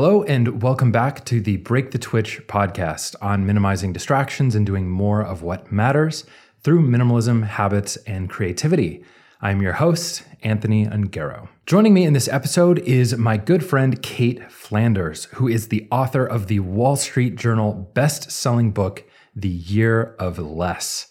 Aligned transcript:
Hello, 0.00 0.22
and 0.22 0.62
welcome 0.62 0.92
back 0.92 1.24
to 1.24 1.40
the 1.40 1.56
Break 1.56 1.90
the 1.90 1.98
Twitch 1.98 2.40
podcast 2.46 3.16
on 3.20 3.44
minimizing 3.44 3.92
distractions 3.92 4.54
and 4.54 4.64
doing 4.64 4.88
more 4.88 5.22
of 5.22 5.42
what 5.42 5.72
matters 5.72 6.24
through 6.62 6.88
minimalism, 6.88 7.42
habits, 7.44 7.96
and 8.06 8.30
creativity. 8.30 9.02
I'm 9.40 9.60
your 9.60 9.72
host, 9.72 10.22
Anthony 10.44 10.86
Ongaro. 10.86 11.48
Joining 11.66 11.94
me 11.94 12.04
in 12.04 12.12
this 12.12 12.28
episode 12.28 12.78
is 12.78 13.16
my 13.16 13.38
good 13.38 13.64
friend 13.64 14.00
Cait 14.00 14.52
Flanders, 14.52 15.24
who 15.34 15.48
is 15.48 15.66
the 15.66 15.88
author 15.90 16.24
of 16.24 16.46
the 16.46 16.60
Wall 16.60 16.94
Street 16.94 17.34
Journal 17.34 17.90
best 17.92 18.30
selling 18.30 18.70
book, 18.70 19.02
The 19.34 19.48
Year 19.48 20.14
of 20.20 20.38
Less. 20.38 21.08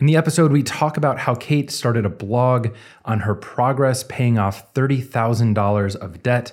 In 0.00 0.06
the 0.06 0.16
episode, 0.16 0.52
we 0.52 0.62
talk 0.62 0.96
about 0.96 1.18
how 1.18 1.34
Cait 1.34 1.70
started 1.70 2.06
a 2.06 2.08
blog 2.08 2.68
on 3.04 3.20
her 3.20 3.34
progress 3.34 4.04
paying 4.04 4.38
off 4.38 4.72
$30,000 4.72 5.96
of 5.96 6.22
debt 6.22 6.52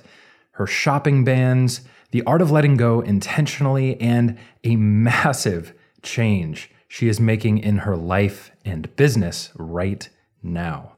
her 0.53 0.67
shopping 0.67 1.23
bans, 1.23 1.81
the 2.11 2.23
art 2.23 2.41
of 2.41 2.51
letting 2.51 2.77
go 2.77 3.01
intentionally, 3.01 3.99
and 3.99 4.37
a 4.63 4.75
massive 4.75 5.73
change 6.01 6.69
she 6.87 7.07
is 7.07 7.19
making 7.19 7.57
in 7.57 7.79
her 7.79 7.97
life 7.97 8.51
and 8.63 8.95
business 8.95 9.51
right 9.55 10.09
now. 10.43 10.95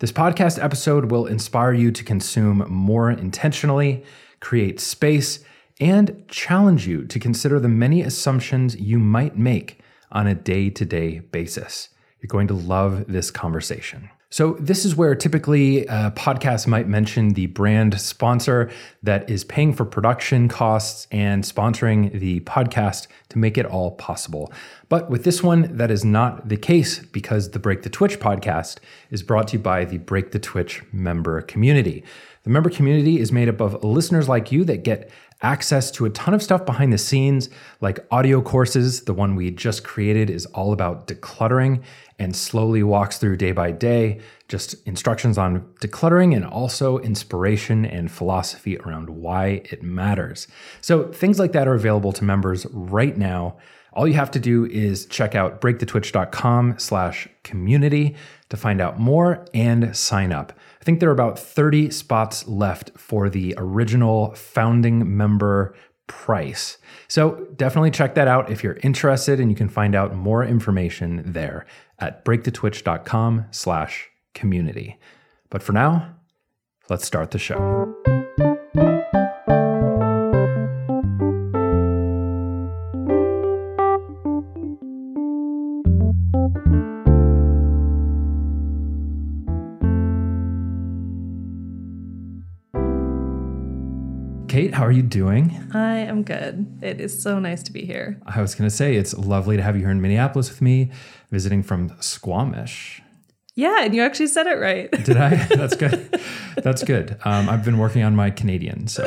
This 0.00 0.12
podcast 0.12 0.62
episode 0.62 1.10
will 1.10 1.26
inspire 1.26 1.72
you 1.72 1.90
to 1.92 2.04
consume 2.04 2.64
more 2.68 3.10
intentionally, 3.10 4.04
create 4.40 4.80
space, 4.80 5.44
and 5.80 6.24
challenge 6.28 6.86
you 6.86 7.04
to 7.06 7.20
consider 7.20 7.60
the 7.60 7.68
many 7.68 8.02
assumptions 8.02 8.76
you 8.76 8.98
might 8.98 9.36
make 9.36 9.80
on 10.10 10.26
a 10.26 10.34
day 10.34 10.70
to 10.70 10.84
day 10.84 11.20
basis. 11.20 11.90
You're 12.20 12.28
going 12.28 12.48
to 12.48 12.54
love 12.54 13.04
this 13.06 13.30
conversation. 13.30 14.10
So, 14.30 14.58
this 14.60 14.84
is 14.84 14.94
where 14.94 15.14
typically 15.14 15.88
uh, 15.88 16.08
a 16.08 16.10
podcast 16.10 16.66
might 16.66 16.86
mention 16.86 17.30
the 17.30 17.46
brand 17.46 17.98
sponsor 17.98 18.70
that 19.02 19.30
is 19.30 19.42
paying 19.42 19.72
for 19.72 19.86
production 19.86 20.48
costs 20.48 21.06
and 21.10 21.44
sponsoring 21.44 22.12
the 22.12 22.40
podcast 22.40 23.06
to 23.30 23.38
make 23.38 23.56
it 23.56 23.64
all 23.64 23.92
possible. 23.92 24.52
But 24.90 25.08
with 25.08 25.24
this 25.24 25.42
one, 25.42 25.74
that 25.78 25.90
is 25.90 26.04
not 26.04 26.46
the 26.46 26.58
case 26.58 26.98
because 26.98 27.52
the 27.52 27.58
Break 27.58 27.84
the 27.84 27.88
Twitch 27.88 28.20
podcast 28.20 28.80
is 29.10 29.22
brought 29.22 29.48
to 29.48 29.56
you 29.56 29.62
by 29.62 29.86
the 29.86 29.96
Break 29.96 30.32
the 30.32 30.38
Twitch 30.38 30.82
member 30.92 31.40
community. 31.40 32.04
The 32.42 32.50
member 32.50 32.68
community 32.68 33.20
is 33.20 33.32
made 33.32 33.48
up 33.48 33.62
of 33.62 33.82
listeners 33.82 34.28
like 34.28 34.52
you 34.52 34.62
that 34.64 34.84
get 34.84 35.10
access 35.40 35.90
to 35.92 36.04
a 36.04 36.10
ton 36.10 36.34
of 36.34 36.42
stuff 36.42 36.66
behind 36.66 36.92
the 36.92 36.98
scenes, 36.98 37.48
like 37.80 38.04
audio 38.10 38.42
courses. 38.42 39.02
The 39.02 39.14
one 39.14 39.36
we 39.36 39.50
just 39.50 39.84
created 39.84 40.30
is 40.30 40.46
all 40.46 40.72
about 40.72 41.06
decluttering 41.06 41.82
and 42.18 42.34
slowly 42.34 42.82
walks 42.82 43.18
through 43.18 43.36
day 43.36 43.52
by 43.52 43.70
day 43.70 44.20
just 44.48 44.74
instructions 44.86 45.36
on 45.38 45.60
decluttering 45.80 46.34
and 46.34 46.44
also 46.44 46.98
inspiration 46.98 47.84
and 47.84 48.10
philosophy 48.10 48.78
around 48.78 49.10
why 49.10 49.62
it 49.66 49.82
matters. 49.82 50.48
So 50.80 51.12
things 51.12 51.38
like 51.38 51.52
that 51.52 51.68
are 51.68 51.74
available 51.74 52.12
to 52.12 52.24
members 52.24 52.66
right 52.72 53.16
now. 53.16 53.58
All 53.92 54.08
you 54.08 54.14
have 54.14 54.30
to 54.32 54.40
do 54.40 54.64
is 54.66 55.06
check 55.06 55.34
out 55.34 55.60
breakthetwitch.com 55.60 56.78
slash 56.78 57.28
community 57.42 58.16
to 58.48 58.56
find 58.56 58.80
out 58.80 58.98
more 58.98 59.46
and 59.52 59.94
sign 59.96 60.32
up. 60.32 60.52
I 60.80 60.84
think 60.84 61.00
there 61.00 61.08
are 61.08 61.12
about 61.12 61.38
30 61.38 61.90
spots 61.90 62.46
left 62.46 62.92
for 62.98 63.28
the 63.28 63.54
original 63.58 64.34
founding 64.34 65.16
member 65.16 65.74
price. 66.06 66.77
So 67.08 67.46
definitely 67.56 67.90
check 67.90 68.14
that 68.16 68.28
out 68.28 68.50
if 68.50 68.62
you're 68.62 68.78
interested 68.82 69.40
and 69.40 69.50
you 69.50 69.56
can 69.56 69.68
find 69.68 69.94
out 69.94 70.14
more 70.14 70.44
information 70.44 71.22
there 71.24 71.66
at 71.98 72.24
breakthetwitch.com 72.24 73.46
slash 73.50 74.08
community. 74.34 74.98
But 75.50 75.62
for 75.62 75.72
now, 75.72 76.14
let's 76.90 77.06
start 77.06 77.30
the 77.30 77.38
show. 77.38 78.17
Are 94.88 94.92
you 94.92 95.02
doing? 95.02 95.70
I 95.74 95.96
am 95.98 96.22
good. 96.22 96.78
It 96.80 96.98
is 96.98 97.22
so 97.22 97.38
nice 97.38 97.62
to 97.64 97.72
be 97.72 97.84
here. 97.84 98.18
I 98.24 98.40
was 98.40 98.54
going 98.54 98.70
to 98.70 98.74
say, 98.74 98.96
it's 98.96 99.12
lovely 99.12 99.58
to 99.58 99.62
have 99.62 99.76
you 99.76 99.82
here 99.82 99.90
in 99.90 100.00
Minneapolis 100.00 100.48
with 100.48 100.62
me, 100.62 100.90
visiting 101.30 101.62
from 101.62 101.94
Squamish. 102.00 103.02
Yeah, 103.54 103.82
and 103.82 103.94
you 103.94 104.00
actually 104.00 104.28
said 104.28 104.46
it 104.46 104.58
right. 104.58 104.90
Did 104.90 105.18
I? 105.18 105.34
That's 105.50 105.76
good. 105.76 106.18
That's 106.56 106.82
good. 106.84 107.18
Um, 107.26 107.50
I've 107.50 107.66
been 107.66 107.76
working 107.76 108.02
on 108.02 108.16
my 108.16 108.30
Canadian, 108.30 108.88
so. 108.88 109.06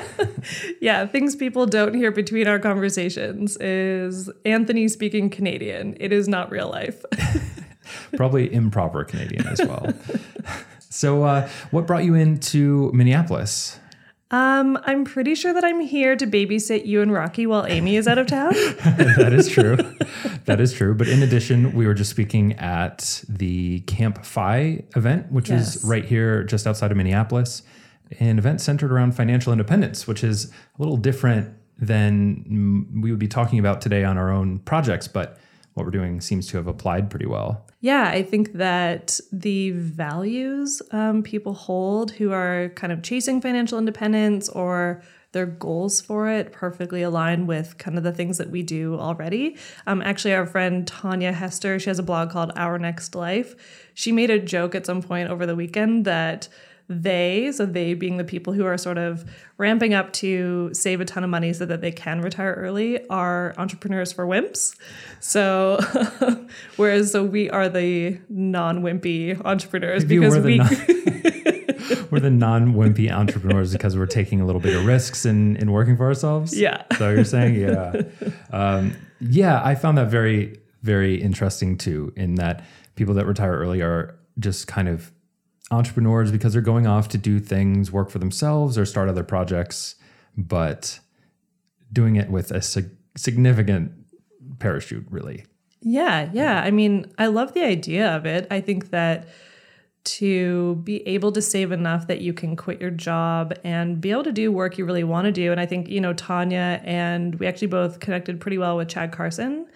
yeah, 0.80 1.04
things 1.04 1.34
people 1.34 1.66
don't 1.66 1.94
hear 1.94 2.12
between 2.12 2.46
our 2.46 2.60
conversations 2.60 3.56
is 3.56 4.30
Anthony 4.44 4.86
speaking 4.86 5.30
Canadian. 5.30 5.96
It 5.98 6.12
is 6.12 6.28
not 6.28 6.48
real 6.52 6.70
life. 6.70 7.04
Probably 8.16 8.54
improper 8.54 9.02
Canadian 9.02 9.48
as 9.48 9.60
well. 9.62 9.92
so, 10.78 11.24
uh, 11.24 11.48
what 11.72 11.88
brought 11.88 12.04
you 12.04 12.14
into 12.14 12.92
Minneapolis? 12.94 13.80
Um, 14.32 14.78
I'm 14.84 15.04
pretty 15.04 15.34
sure 15.34 15.52
that 15.52 15.62
I'm 15.62 15.80
here 15.80 16.16
to 16.16 16.26
babysit 16.26 16.86
you 16.86 17.02
and 17.02 17.12
Rocky 17.12 17.46
while 17.46 17.66
Amy 17.66 17.96
is 17.96 18.08
out 18.08 18.16
of 18.16 18.26
town. 18.26 18.52
that 18.54 19.32
is 19.32 19.48
true. 19.48 19.76
that 20.46 20.58
is 20.58 20.72
true. 20.72 20.94
But 20.94 21.08
in 21.08 21.22
addition, 21.22 21.74
we 21.74 21.86
were 21.86 21.92
just 21.92 22.10
speaking 22.10 22.54
at 22.54 23.22
the 23.28 23.80
Camp 23.80 24.24
FI 24.24 24.84
event, 24.96 25.30
which 25.30 25.50
yes. 25.50 25.76
is 25.76 25.84
right 25.84 26.04
here 26.04 26.44
just 26.44 26.66
outside 26.66 26.90
of 26.90 26.96
Minneapolis, 26.96 27.62
an 28.20 28.38
event 28.38 28.62
centered 28.62 28.90
around 28.90 29.12
financial 29.12 29.52
independence, 29.52 30.06
which 30.06 30.24
is 30.24 30.46
a 30.46 30.52
little 30.78 30.96
different 30.96 31.54
than 31.78 33.02
we 33.02 33.10
would 33.10 33.20
be 33.20 33.28
talking 33.28 33.58
about 33.58 33.82
today 33.82 34.02
on 34.02 34.16
our 34.16 34.30
own 34.30 34.60
projects, 34.60 35.08
but 35.08 35.38
what 35.74 35.84
we're 35.84 35.90
doing 35.90 36.20
seems 36.20 36.46
to 36.48 36.56
have 36.56 36.66
applied 36.66 37.10
pretty 37.10 37.26
well. 37.26 37.66
Yeah, 37.80 38.08
I 38.08 38.22
think 38.22 38.52
that 38.54 39.18
the 39.32 39.70
values 39.70 40.82
um, 40.90 41.22
people 41.22 41.54
hold 41.54 42.12
who 42.12 42.32
are 42.32 42.70
kind 42.76 42.92
of 42.92 43.02
chasing 43.02 43.40
financial 43.40 43.78
independence 43.78 44.48
or 44.48 45.02
their 45.32 45.46
goals 45.46 46.00
for 46.00 46.28
it 46.28 46.52
perfectly 46.52 47.02
align 47.02 47.46
with 47.46 47.78
kind 47.78 47.96
of 47.96 48.04
the 48.04 48.12
things 48.12 48.38
that 48.38 48.50
we 48.50 48.62
do 48.62 48.98
already. 48.98 49.56
Um, 49.86 50.02
actually, 50.02 50.34
our 50.34 50.46
friend 50.46 50.86
Tanja 50.86 51.32
Hester, 51.32 51.78
she 51.78 51.88
has 51.88 51.98
a 51.98 52.02
blog 52.02 52.30
called 52.30 52.52
Our 52.54 52.78
Next 52.78 53.14
Life. 53.14 53.90
She 53.94 54.12
made 54.12 54.30
a 54.30 54.38
joke 54.38 54.74
at 54.74 54.86
some 54.86 55.02
point 55.02 55.30
over 55.30 55.46
the 55.46 55.56
weekend 55.56 56.04
that 56.04 56.48
they, 56.88 57.50
so 57.52 57.66
they 57.66 57.94
being 57.94 58.16
the 58.16 58.24
people 58.24 58.52
who 58.52 58.64
are 58.64 58.76
sort 58.76 58.98
of 58.98 59.24
ramping 59.56 59.94
up 59.94 60.12
to 60.14 60.70
save 60.72 61.00
a 61.00 61.04
ton 61.04 61.24
of 61.24 61.30
money 61.30 61.52
so 61.52 61.64
that 61.66 61.80
they 61.80 61.92
can 61.92 62.20
retire 62.20 62.54
early, 62.54 63.06
are 63.08 63.54
entrepreneurs 63.58 64.12
for 64.12 64.26
wimps. 64.26 64.76
So, 65.20 65.78
whereas 66.76 67.12
so 67.12 67.24
we 67.24 67.50
are 67.50 67.68
the 67.68 68.18
non-wimpy 68.28 69.44
entrepreneurs 69.44 70.04
Maybe 70.04 70.18
because 70.18 70.38
we. 70.38 70.58
Non- 70.58 70.68
we're 72.10 72.20
the 72.20 72.30
non-wimpy 72.30 73.10
entrepreneurs 73.10 73.72
because 73.72 73.96
we're 73.96 74.06
taking 74.06 74.40
a 74.40 74.46
little 74.46 74.60
bit 74.60 74.76
of 74.76 74.84
risks 74.84 75.24
in, 75.24 75.56
in 75.56 75.72
working 75.72 75.96
for 75.96 76.06
ourselves. 76.06 76.56
Yeah. 76.56 76.82
So 76.98 77.10
you're 77.10 77.24
saying, 77.24 77.54
yeah, 77.54 78.02
um, 78.50 78.94
yeah. 79.20 79.62
I 79.64 79.74
found 79.74 79.98
that 79.98 80.08
very, 80.08 80.60
very 80.82 81.20
interesting 81.20 81.78
too. 81.78 82.12
In 82.16 82.36
that 82.36 82.64
people 82.96 83.14
that 83.14 83.26
retire 83.26 83.56
early 83.56 83.80
are 83.80 84.18
just 84.38 84.66
kind 84.66 84.88
of 84.88 85.12
entrepreneurs 85.72 86.30
because 86.30 86.52
they're 86.52 86.62
going 86.62 86.86
off 86.86 87.08
to 87.08 87.18
do 87.18 87.40
things, 87.40 87.90
work 87.90 88.10
for 88.10 88.18
themselves, 88.18 88.78
or 88.78 88.84
start 88.84 89.08
other 89.08 89.24
projects, 89.24 89.96
but 90.36 91.00
doing 91.92 92.16
it 92.16 92.30
with 92.30 92.50
a 92.50 92.62
sig- 92.62 92.96
significant 93.16 93.92
parachute, 94.58 95.06
really. 95.10 95.44
Yeah, 95.80 96.30
yeah. 96.32 96.62
I 96.62 96.70
mean, 96.70 97.12
I 97.18 97.26
love 97.26 97.54
the 97.54 97.64
idea 97.64 98.14
of 98.14 98.26
it. 98.26 98.46
I 98.50 98.60
think 98.60 98.90
that 98.90 99.28
to 100.04 100.76
be 100.76 101.06
able 101.06 101.30
to 101.32 101.40
save 101.40 101.70
enough 101.70 102.06
that 102.08 102.20
you 102.20 102.32
can 102.32 102.56
quit 102.56 102.80
your 102.80 102.90
job 102.90 103.54
and 103.62 104.00
be 104.00 104.10
able 104.10 104.24
to 104.24 104.32
do 104.32 104.50
work 104.50 104.76
you 104.76 104.84
really 104.84 105.04
want 105.04 105.26
to 105.26 105.32
do. 105.32 105.52
And 105.52 105.60
I 105.60 105.66
think, 105.66 105.88
you 105.88 106.00
know, 106.00 106.12
Tanja 106.12 106.80
and 106.84 107.36
we 107.36 107.46
actually 107.46 107.68
both 107.68 108.00
connected 108.00 108.40
pretty 108.40 108.58
well 108.58 108.76
with 108.76 108.88
Chad 108.88 109.12
Carson, 109.12 109.66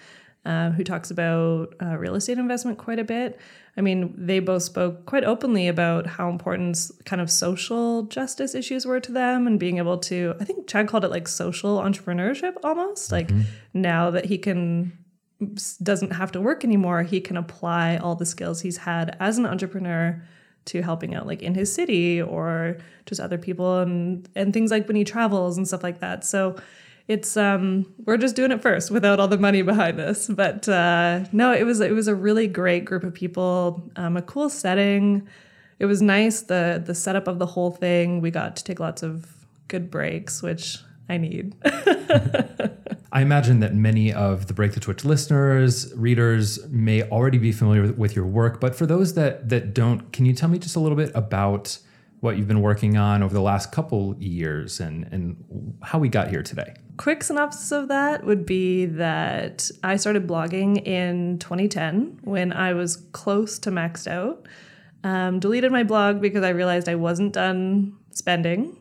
uh, 0.44 0.70
who 0.70 0.82
talks 0.82 1.10
about 1.10 1.74
uh, 1.80 1.96
real 1.96 2.16
estate 2.16 2.38
investment 2.38 2.78
quite 2.78 2.98
a 2.98 3.04
bit. 3.04 3.38
I 3.76 3.82
mean, 3.82 4.14
they 4.16 4.40
both 4.40 4.62
spoke 4.62 5.04
quite 5.04 5.24
openly 5.24 5.68
about 5.68 6.06
how 6.06 6.30
important 6.30 6.90
kind 7.04 7.20
of 7.20 7.30
social 7.30 8.04
justice 8.04 8.54
issues 8.54 8.86
were 8.86 9.00
to 9.00 9.12
them 9.12 9.46
and 9.46 9.60
being 9.60 9.76
able 9.76 9.98
to, 9.98 10.34
I 10.40 10.44
think 10.44 10.66
Chad 10.66 10.88
called 10.88 11.04
it 11.04 11.10
like 11.10 11.28
social 11.28 11.78
entrepreneurship 11.78 12.54
almost. 12.64 13.12
Like 13.12 13.28
mm-hmm. 13.28 13.42
now 13.74 14.10
that 14.10 14.26
he 14.26 14.38
can 14.38 14.96
doesn't 15.82 16.12
have 16.12 16.32
to 16.32 16.40
work 16.40 16.64
anymore, 16.64 17.02
he 17.02 17.20
can 17.20 17.36
apply 17.36 17.98
all 17.98 18.14
the 18.14 18.24
skills 18.24 18.62
he's 18.62 18.78
had 18.78 19.14
as 19.20 19.36
an 19.36 19.44
entrepreneur 19.44 20.22
to 20.64 20.82
helping 20.82 21.14
out 21.14 21.26
like 21.26 21.42
in 21.42 21.54
his 21.54 21.72
city 21.72 22.20
or 22.20 22.78
just 23.04 23.20
other 23.20 23.36
people 23.36 23.78
and 23.80 24.28
and 24.34 24.54
things 24.54 24.70
like 24.70 24.86
when 24.88 24.96
he 24.96 25.04
travels 25.04 25.58
and 25.58 25.68
stuff 25.68 25.82
like 25.82 26.00
that. 26.00 26.24
So 26.24 26.56
it's 27.08 27.36
um 27.36 27.86
we're 28.04 28.16
just 28.16 28.34
doing 28.34 28.50
it 28.50 28.60
first 28.60 28.90
without 28.90 29.20
all 29.20 29.28
the 29.28 29.38
money 29.38 29.62
behind 29.62 30.00
us 30.00 30.26
but 30.26 30.68
uh 30.68 31.24
no 31.32 31.52
it 31.52 31.64
was 31.64 31.80
it 31.80 31.92
was 31.92 32.08
a 32.08 32.14
really 32.14 32.48
great 32.48 32.84
group 32.84 33.04
of 33.04 33.14
people 33.14 33.88
um 33.96 34.16
a 34.16 34.22
cool 34.22 34.48
setting. 34.48 35.26
It 35.78 35.86
was 35.86 36.00
nice 36.00 36.42
the 36.42 36.82
the 36.84 36.94
setup 36.94 37.28
of 37.28 37.38
the 37.38 37.46
whole 37.46 37.70
thing. 37.70 38.20
We 38.20 38.30
got 38.30 38.56
to 38.56 38.64
take 38.64 38.80
lots 38.80 39.02
of 39.02 39.46
good 39.68 39.90
breaks, 39.90 40.42
which 40.42 40.78
I 41.08 41.18
need. 41.18 41.54
I 43.12 43.22
imagine 43.22 43.60
that 43.60 43.74
many 43.74 44.12
of 44.12 44.46
the 44.46 44.54
Break 44.54 44.72
the 44.72 44.80
Twitch 44.80 45.04
listeners, 45.04 45.94
readers 45.94 46.66
may 46.68 47.02
already 47.04 47.38
be 47.38 47.52
familiar 47.52 47.92
with 47.92 48.16
your 48.16 48.26
work, 48.26 48.60
but 48.60 48.74
for 48.74 48.86
those 48.86 49.14
that 49.14 49.48
that 49.48 49.74
don't, 49.74 50.12
can 50.12 50.26
you 50.26 50.32
tell 50.32 50.48
me 50.48 50.58
just 50.58 50.76
a 50.76 50.80
little 50.80 50.96
bit 50.96 51.12
about 51.14 51.78
what 52.20 52.36
you've 52.36 52.48
been 52.48 52.62
working 52.62 52.96
on 52.96 53.22
over 53.22 53.34
the 53.34 53.42
last 53.42 53.72
couple 53.72 54.16
years 54.18 54.80
and 54.80 55.08
and 55.12 55.76
how 55.82 55.98
we 55.98 56.08
got 56.08 56.28
here 56.28 56.42
today? 56.42 56.74
Quick 56.96 57.22
synopsis 57.22 57.72
of 57.72 57.88
that 57.88 58.24
would 58.24 58.46
be 58.46 58.86
that 58.86 59.70
I 59.84 59.96
started 59.96 60.26
blogging 60.26 60.86
in 60.86 61.38
2010 61.38 62.20
when 62.22 62.52
I 62.52 62.72
was 62.72 62.96
close 63.12 63.58
to 63.60 63.70
maxed 63.70 64.06
out. 64.06 64.46
Um, 65.04 65.38
deleted 65.38 65.70
my 65.70 65.84
blog 65.84 66.20
because 66.20 66.42
I 66.42 66.48
realized 66.48 66.88
I 66.88 66.96
wasn't 66.96 67.34
done 67.34 67.96
spending 68.10 68.76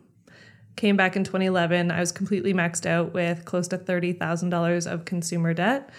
came 0.75 0.97
back 0.97 1.15
in 1.15 1.23
2011. 1.23 1.91
I 1.91 1.99
was 1.99 2.11
completely 2.11 2.53
maxed 2.53 2.85
out 2.85 3.13
with 3.13 3.45
close 3.45 3.67
to 3.69 3.77
$30,000 3.77 4.91
of 4.91 5.05
consumer 5.05 5.53
debt. 5.53 5.89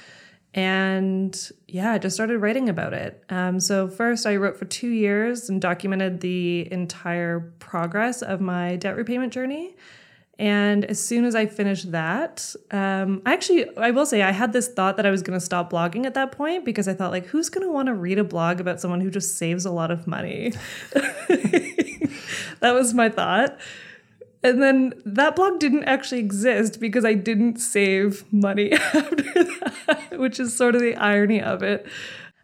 And 0.57 1.39
yeah, 1.69 1.93
I 1.93 1.99
just 1.99 2.17
started 2.17 2.39
writing 2.39 2.71
about 2.71 2.95
it. 2.95 3.23
Um, 3.29 3.61
so, 3.61 3.89
first, 3.89 4.27
I 4.27 4.37
wrote 4.37 4.57
for 4.57 4.65
two 4.65 4.89
years 4.89 5.51
and 5.51 5.61
documented 5.61 6.23
the 6.23 6.67
entire 6.73 7.53
progress 7.59 8.23
of 8.23 8.41
my 8.41 8.77
debt 8.77 8.97
repayment 8.97 9.35
journey. 9.35 9.77
And 10.39 10.85
as 10.87 11.03
soon 11.03 11.25
as 11.25 11.35
I 11.35 11.47
finished 11.47 11.93
that, 11.93 12.55
um, 12.71 13.23
I 13.25 13.35
actually, 13.35 13.75
I 13.77 13.91
will 13.91 14.07
say 14.07 14.23
I 14.23 14.33
had 14.33 14.53
this 14.53 14.69
thought 14.69 14.97
that 14.97 15.07
I 15.07 15.11
was 15.11 15.23
going 15.23 15.39
to 15.39 15.45
stop 15.45 15.71
blogging 15.71 16.07
at 16.07 16.15
that 16.15 16.33
point 16.33 16.65
because 16.65 16.89
I 16.89 16.95
thought, 16.95 17.11
like, 17.11 17.27
who's 17.27 17.51
going 17.51 17.67
to 17.67 17.73
want 17.73 17.87
to 17.87 17.95
read 17.95 18.19
a 18.19 18.25
blog 18.25 18.59
about 18.59 18.81
someone 18.81 19.01
who 19.03 19.11
just 19.11 19.37
saves 19.37 19.67
a 19.67 19.71
lot 19.71 19.91
of 19.91 20.07
money? 20.07 20.53
that 20.93 22.73
was 22.73 22.95
my 22.95 23.11
thought. 23.11 23.59
And 24.43 24.63
then 24.63 24.95
that 25.05 25.37
blog 25.37 25.59
didn't 25.59 25.85
actually 25.85 26.21
exist 26.21 26.79
because 26.79 27.05
I 27.05 27.15
didn't 27.15 27.59
save 27.59 28.31
money 28.33 28.73
after 28.95 29.45
that, 29.45 30.19
which 30.19 30.39
is 30.39 30.55
sort 30.55 30.75
of 30.75 30.81
the 30.81 30.95
irony 30.97 31.43
of 31.43 31.63
it. 31.63 31.87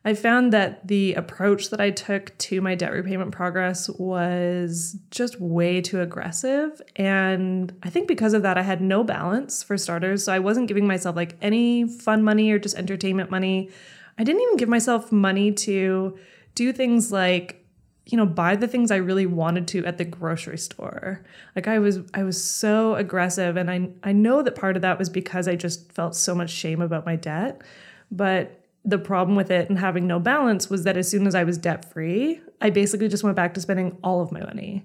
I 0.05 0.15
found 0.15 0.53
that 0.53 0.89
the 0.89 1.15
approach 1.15 1.71
that 1.71 1.81
I 1.81 1.91
took 1.91 2.37
to 2.39 2.61
my 2.61 2.75
debt 2.75 2.93
repayment 2.93 3.31
progress 3.31 3.89
was 3.89 4.99
just 5.11 5.41
way 5.41 5.81
too 5.81 6.01
aggressive. 6.01 6.83
And 6.97 7.73
I 7.85 7.91
think 7.91 8.09
because 8.09 8.35
of 8.35 8.43
that, 8.43 8.59
I 8.59 8.63
had 8.63 8.81
no 8.81 9.05
balance 9.05 9.63
for 9.63 9.79
starters. 9.79 10.25
So 10.25 10.33
I 10.33 10.41
wasn't 10.41 10.67
giving 10.67 10.89
myself 10.89 11.15
like 11.15 11.37
any 11.41 11.87
fun 11.87 12.25
money 12.25 12.51
or 12.51 12.59
just 12.59 12.77
entertainment 12.77 13.31
money. 13.31 13.71
I 14.19 14.25
didn't 14.25 14.43
even 14.43 14.57
give 14.57 14.69
myself 14.69 15.13
money 15.13 15.53
to 15.53 16.19
do 16.57 16.73
things 16.73 17.13
like 17.13 17.62
you 18.07 18.17
know 18.17 18.27
buy 18.27 18.57
the 18.57 18.67
things 18.67 18.91
i 18.91 18.97
really 18.97 19.27
wanted 19.27 19.69
to 19.69 19.85
at 19.85 19.99
the 19.99 20.05
grocery 20.05 20.59
store. 20.59 21.23
Like 21.55 21.69
i 21.69 21.79
was 21.79 22.01
i 22.15 22.25
was 22.25 22.43
so 22.43 22.95
aggressive 22.95 23.57
and 23.57 23.71
i 23.71 23.89
i 24.03 24.13
know 24.13 24.43
that 24.43 24.55
part 24.55 24.77
of 24.77 24.83
that 24.83 24.99
was 24.99 25.09
because 25.09 25.47
i 25.49 25.55
just 25.55 25.93
felt 25.93 26.17
so 26.17 26.35
much 26.35 26.51
shame 26.51 26.81
about 26.81 27.07
my 27.07 27.17
debt. 27.17 27.63
But 28.11 28.61
the 28.85 28.99
problem 28.99 29.37
with 29.37 29.51
it 29.51 29.69
and 29.69 29.79
having 29.79 30.07
no 30.07 30.19
balance 30.19 30.69
was 30.69 30.83
that 30.85 30.97
as 30.97 31.09
soon 31.09 31.27
as 31.27 31.35
i 31.35 31.45
was 31.45 31.57
debt 31.59 31.91
free 31.93 32.41
i 32.61 32.71
basically 32.71 33.09
just 33.09 33.23
went 33.23 33.37
back 33.37 33.55
to 33.55 33.61
spending 33.61 33.97
all 34.03 34.21
of 34.21 34.33
my 34.33 34.41
money. 34.41 34.85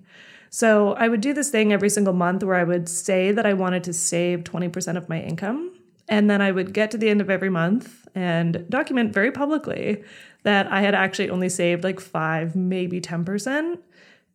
So 0.49 0.93
i 0.93 1.07
would 1.07 1.21
do 1.21 1.33
this 1.33 1.49
thing 1.49 1.73
every 1.73 1.89
single 1.89 2.13
month 2.13 2.43
where 2.43 2.55
i 2.55 2.63
would 2.63 2.87
say 2.87 3.31
that 3.31 3.45
i 3.45 3.53
wanted 3.53 3.83
to 3.85 3.93
save 3.93 4.43
20% 4.43 4.97
of 4.97 5.09
my 5.09 5.19
income 5.19 5.73
and 6.07 6.29
then 6.29 6.41
i 6.41 6.51
would 6.51 6.73
get 6.73 6.91
to 6.91 6.97
the 6.97 7.09
end 7.09 7.21
of 7.21 7.29
every 7.29 7.49
month 7.49 8.07
and 8.15 8.65
document 8.69 9.13
very 9.13 9.31
publicly 9.31 10.03
that 10.47 10.71
I 10.71 10.79
had 10.79 10.95
actually 10.95 11.29
only 11.29 11.49
saved 11.49 11.83
like 11.83 11.99
five, 11.99 12.55
maybe 12.55 13.01
10%, 13.01 13.79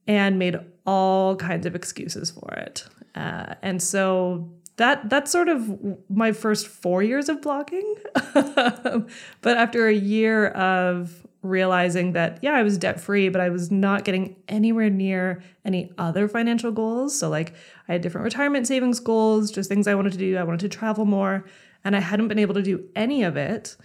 and 0.07 0.39
made 0.39 0.57
all 0.85 1.37
kinds 1.37 1.65
of 1.65 1.75
excuses 1.75 2.31
for 2.31 2.53
it. 2.53 2.85
Uh, 3.15 3.55
and 3.63 3.83
so 3.83 4.51
that 4.77 5.09
that's 5.09 5.33
sort 5.33 5.49
of 5.49 5.71
my 6.11 6.33
first 6.33 6.69
four 6.69 7.03
years 7.03 7.31
of 7.31 7.41
blogging. 7.41 7.95
but 9.41 9.57
after 9.57 9.87
a 9.87 9.95
year 9.95 10.49
of 10.49 11.27
realizing 11.41 12.13
that, 12.13 12.41
yeah, 12.43 12.53
I 12.53 12.63
was 12.63 12.77
debt 12.77 13.01
free, 13.01 13.31
but 13.31 13.41
I 13.41 13.49
was 13.49 13.71
not 13.71 14.05
getting 14.05 14.37
anywhere 14.49 14.91
near 14.91 15.43
any 15.65 15.93
other 15.97 16.29
financial 16.29 16.73
goals. 16.73 17.19
So, 17.19 17.31
like, 17.31 17.55
I 17.89 17.93
had 17.93 18.03
different 18.03 18.27
retirement 18.27 18.67
savings 18.67 19.01
goals, 19.01 19.51
just 19.51 19.71
things 19.71 19.87
I 19.87 19.95
wanted 19.95 20.13
to 20.13 20.19
do. 20.19 20.37
I 20.37 20.43
wanted 20.43 20.61
to 20.61 20.69
travel 20.69 21.07
more, 21.07 21.47
and 21.85 21.97
I 21.97 22.01
hadn't 22.01 22.29
been 22.29 22.39
able 22.39 22.55
to 22.55 22.63
do 22.63 22.85
any 22.95 23.23
of 23.23 23.39
it. 23.39 23.79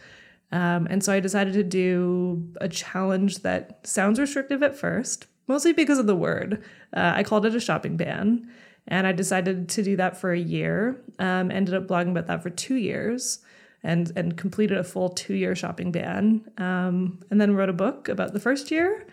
Um, 0.51 0.87
and 0.89 1.03
so 1.03 1.11
I 1.13 1.19
decided 1.19 1.53
to 1.53 1.63
do 1.63 2.47
a 2.61 2.69
challenge 2.69 3.39
that 3.39 3.85
sounds 3.85 4.19
restrictive 4.19 4.63
at 4.63 4.75
first, 4.75 5.27
mostly 5.47 5.73
because 5.73 5.99
of 5.99 6.07
the 6.07 6.15
word. 6.15 6.63
Uh, 6.95 7.13
I 7.15 7.23
called 7.23 7.45
it 7.45 7.55
a 7.55 7.59
shopping 7.59 7.97
ban. 7.97 8.49
And 8.87 9.05
I 9.05 9.11
decided 9.11 9.67
to 9.69 9.83
do 9.83 9.97
that 9.97 10.17
for 10.17 10.31
a 10.31 10.39
year. 10.39 11.01
Um, 11.19 11.51
ended 11.51 11.75
up 11.75 11.87
blogging 11.87 12.11
about 12.11 12.27
that 12.27 12.41
for 12.41 12.49
two 12.49 12.75
years 12.75 13.39
and, 13.83 14.11
and 14.15 14.37
completed 14.37 14.77
a 14.77 14.83
full 14.83 15.09
two 15.09 15.33
year 15.33 15.55
shopping 15.55 15.91
ban. 15.91 16.49
Um, 16.57 17.19
and 17.29 17.41
then 17.41 17.55
wrote 17.55 17.69
a 17.69 17.73
book 17.73 18.07
about 18.07 18.33
the 18.33 18.39
first 18.39 18.71
year. 18.71 19.05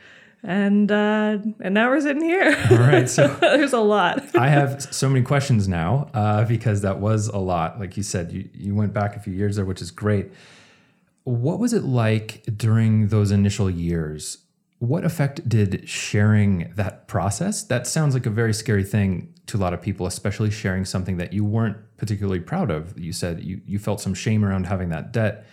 And 0.44 0.92
uh, 0.92 1.38
and 1.60 1.72
now 1.72 1.88
we're 1.88 2.02
sitting 2.02 2.22
here. 2.22 2.54
All 2.70 2.76
right, 2.76 3.08
so 3.08 3.28
there's 3.40 3.72
a 3.72 3.80
lot. 3.80 4.22
I 4.36 4.48
have 4.48 4.82
so 4.82 5.08
many 5.08 5.24
questions 5.24 5.66
now 5.66 6.10
uh, 6.12 6.44
because 6.44 6.82
that 6.82 7.00
was 7.00 7.28
a 7.28 7.38
lot. 7.38 7.80
Like 7.80 7.96
you 7.96 8.02
said, 8.02 8.30
you 8.30 8.50
you 8.52 8.74
went 8.74 8.92
back 8.92 9.16
a 9.16 9.20
few 9.20 9.32
years 9.32 9.56
there, 9.56 9.64
which 9.64 9.80
is 9.80 9.90
great. 9.90 10.30
What 11.24 11.58
was 11.58 11.72
it 11.72 11.84
like 11.84 12.44
during 12.56 13.08
those 13.08 13.30
initial 13.30 13.70
years? 13.70 14.38
What 14.78 15.04
effect 15.04 15.48
did 15.48 15.88
sharing 15.88 16.72
that 16.76 17.08
process? 17.08 17.62
That 17.62 17.86
sounds 17.86 18.12
like 18.12 18.26
a 18.26 18.30
very 18.30 18.52
scary 18.52 18.84
thing 18.84 19.32
to 19.46 19.56
a 19.56 19.60
lot 19.60 19.72
of 19.72 19.80
people, 19.80 20.06
especially 20.06 20.50
sharing 20.50 20.84
something 20.84 21.16
that 21.16 21.32
you 21.32 21.44
weren't 21.44 21.78
particularly 21.96 22.40
proud 22.40 22.70
of. 22.70 22.98
You 22.98 23.12
said 23.12 23.42
you, 23.42 23.60
you 23.66 23.78
felt 23.78 24.00
some 24.00 24.12
shame 24.14 24.44
around 24.44 24.66
having 24.66 24.90
that 24.90 25.12
debt. 25.12 25.46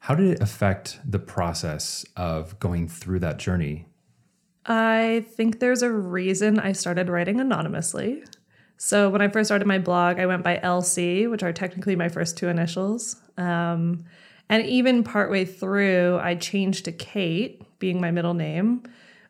How 0.00 0.14
did 0.14 0.30
it 0.30 0.40
affect 0.40 1.00
the 1.04 1.18
process 1.18 2.06
of 2.16 2.58
going 2.60 2.86
through 2.86 3.18
that 3.20 3.38
journey? 3.38 3.86
I 4.66 5.24
think 5.30 5.58
there's 5.58 5.82
a 5.82 5.90
reason 5.90 6.60
I 6.60 6.72
started 6.72 7.08
writing 7.08 7.40
anonymously. 7.40 8.22
So 8.76 9.10
when 9.10 9.20
I 9.20 9.28
first 9.28 9.48
started 9.48 9.66
my 9.66 9.78
blog, 9.78 10.20
I 10.20 10.26
went 10.26 10.44
by 10.44 10.58
LC, 10.58 11.28
which 11.28 11.42
are 11.42 11.52
technically 11.52 11.96
my 11.96 12.08
first 12.08 12.36
two 12.36 12.48
initials. 12.48 13.16
Um, 13.36 14.04
and 14.48 14.64
even 14.66 15.04
partway 15.04 15.44
through, 15.44 16.18
I 16.22 16.34
changed 16.34 16.84
to 16.86 16.92
Cait, 16.92 17.62
being 17.78 18.00
my 18.00 18.10
middle 18.10 18.34
name. 18.34 18.82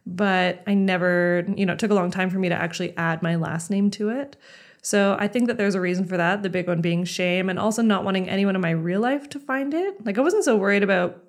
But 0.06 0.62
I 0.66 0.72
never, 0.72 1.44
you 1.54 1.66
know, 1.66 1.74
it 1.74 1.78
took 1.78 1.90
a 1.90 1.94
long 1.94 2.10
time 2.10 2.30
for 2.30 2.38
me 2.38 2.48
to 2.48 2.54
actually 2.54 2.96
add 2.96 3.22
my 3.22 3.36
last 3.36 3.68
name 3.68 3.90
to 3.92 4.08
it. 4.08 4.36
So 4.80 5.16
I 5.20 5.28
think 5.28 5.48
that 5.48 5.58
there's 5.58 5.74
a 5.74 5.80
reason 5.80 6.06
for 6.06 6.16
that. 6.16 6.42
The 6.42 6.48
big 6.48 6.66
one 6.66 6.80
being 6.80 7.04
shame 7.04 7.50
and 7.50 7.58
also 7.58 7.82
not 7.82 8.04
wanting 8.04 8.28
anyone 8.28 8.54
in 8.54 8.62
my 8.62 8.70
real 8.70 9.00
life 9.00 9.28
to 9.30 9.38
find 9.38 9.74
it. 9.74 10.06
Like 10.06 10.16
I 10.16 10.22
wasn't 10.22 10.44
so 10.44 10.56
worried 10.56 10.82
about, 10.82 11.22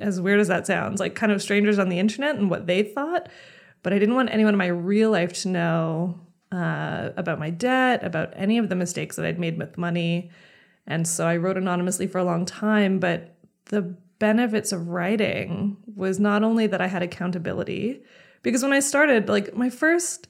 as 0.00 0.20
weird 0.20 0.40
as 0.40 0.48
that 0.48 0.66
sounds, 0.66 0.98
like 0.98 1.14
kind 1.14 1.30
of 1.30 1.40
strangers 1.40 1.78
on 1.78 1.90
the 1.90 1.98
internet 2.00 2.34
and 2.34 2.50
what 2.50 2.66
they 2.66 2.82
thought. 2.82 3.28
But 3.84 3.92
I 3.92 4.00
didn't 4.00 4.16
want 4.16 4.30
anyone 4.32 4.54
in 4.54 4.58
my 4.58 4.66
real 4.66 5.10
life 5.10 5.32
to 5.42 5.48
know 5.48 6.18
uh, 6.50 7.10
about 7.16 7.38
my 7.38 7.50
debt, 7.50 8.02
about 8.02 8.32
any 8.34 8.58
of 8.58 8.68
the 8.68 8.74
mistakes 8.74 9.14
that 9.14 9.26
I'd 9.26 9.38
made 9.38 9.58
with 9.58 9.78
money. 9.78 10.30
And 10.88 11.06
so 11.06 11.28
I 11.28 11.36
wrote 11.36 11.56
anonymously 11.56 12.08
for 12.08 12.18
a 12.18 12.24
long 12.24 12.44
time, 12.44 12.98
but 12.98 13.36
the 13.66 13.82
benefits 14.18 14.72
of 14.72 14.88
writing 14.88 15.76
was 15.94 16.18
not 16.18 16.42
only 16.42 16.66
that 16.66 16.80
I 16.80 16.88
had 16.88 17.02
accountability, 17.02 18.02
because 18.42 18.62
when 18.62 18.72
I 18.72 18.80
started, 18.80 19.28
like 19.28 19.54
my 19.54 19.70
first 19.70 20.26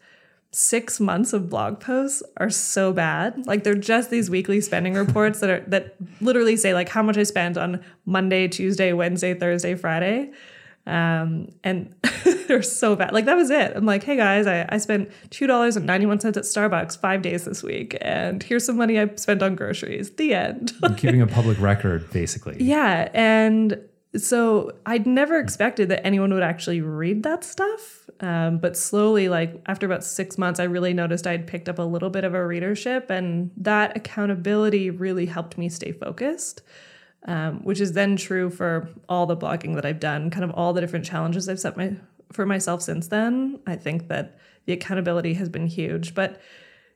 six 0.50 0.98
months 0.98 1.32
of 1.32 1.48
blog 1.48 1.78
posts 1.78 2.22
are 2.38 2.50
so 2.50 2.92
bad. 2.92 3.46
Like 3.46 3.64
they're 3.64 3.74
just 3.74 4.10
these 4.10 4.30
weekly 4.30 4.60
spending 4.60 4.94
reports 4.94 5.40
that 5.40 5.50
are 5.50 5.60
that 5.68 5.94
literally 6.20 6.56
say 6.56 6.74
like 6.74 6.88
how 6.88 7.02
much 7.02 7.16
I 7.18 7.22
spent 7.22 7.56
on 7.56 7.80
Monday, 8.06 8.48
Tuesday, 8.48 8.92
Wednesday, 8.92 9.34
Thursday, 9.34 9.74
Friday. 9.74 10.32
Um, 10.88 11.48
and 11.62 11.94
they're 12.48 12.62
so 12.62 12.96
bad. 12.96 13.12
Like 13.12 13.26
that 13.26 13.36
was 13.36 13.50
it. 13.50 13.72
I'm 13.76 13.84
like, 13.84 14.02
hey 14.02 14.16
guys, 14.16 14.46
I, 14.46 14.66
I 14.70 14.78
spent 14.78 15.10
two 15.30 15.46
dollars 15.46 15.76
and 15.76 15.86
ninety 15.86 16.06
one 16.06 16.18
cents 16.18 16.38
at 16.38 16.44
Starbucks 16.44 16.98
five 16.98 17.20
days 17.20 17.44
this 17.44 17.62
week, 17.62 17.96
and 18.00 18.42
here's 18.42 18.64
some 18.64 18.76
money 18.76 18.98
I 18.98 19.14
spent 19.16 19.42
on 19.42 19.54
groceries. 19.54 20.10
The 20.12 20.34
end. 20.34 20.72
keeping 20.96 21.20
a 21.20 21.26
public 21.26 21.60
record, 21.60 22.10
basically. 22.10 22.56
Yeah, 22.58 23.10
and 23.12 23.78
so 24.16 24.72
I'd 24.86 25.06
never 25.06 25.38
expected 25.38 25.90
that 25.90 26.04
anyone 26.06 26.32
would 26.32 26.42
actually 26.42 26.80
read 26.80 27.22
that 27.24 27.44
stuff. 27.44 28.08
Um, 28.20 28.56
but 28.58 28.76
slowly, 28.76 29.28
like 29.28 29.62
after 29.66 29.84
about 29.84 30.02
six 30.02 30.38
months, 30.38 30.58
I 30.58 30.64
really 30.64 30.94
noticed 30.94 31.26
I'd 31.26 31.46
picked 31.46 31.68
up 31.68 31.78
a 31.78 31.82
little 31.82 32.10
bit 32.10 32.24
of 32.24 32.32
a 32.32 32.44
readership, 32.44 33.10
and 33.10 33.50
that 33.58 33.94
accountability 33.94 34.88
really 34.88 35.26
helped 35.26 35.58
me 35.58 35.68
stay 35.68 35.92
focused 35.92 36.62
um, 37.28 37.60
which 37.62 37.78
is 37.78 37.92
then 37.92 38.16
true 38.16 38.48
for 38.48 38.88
all 39.08 39.26
the 39.26 39.36
blogging 39.36 39.74
that 39.74 39.84
I've 39.84 40.00
done, 40.00 40.30
kind 40.30 40.44
of 40.44 40.50
all 40.50 40.72
the 40.72 40.80
different 40.80 41.04
challenges 41.04 41.48
I've 41.48 41.60
set 41.60 41.76
my 41.76 41.94
for 42.32 42.46
myself 42.46 42.82
since 42.82 43.08
then. 43.08 43.60
I 43.66 43.76
think 43.76 44.08
that 44.08 44.38
the 44.64 44.72
accountability 44.72 45.34
has 45.34 45.50
been 45.50 45.66
huge, 45.66 46.14
but 46.14 46.40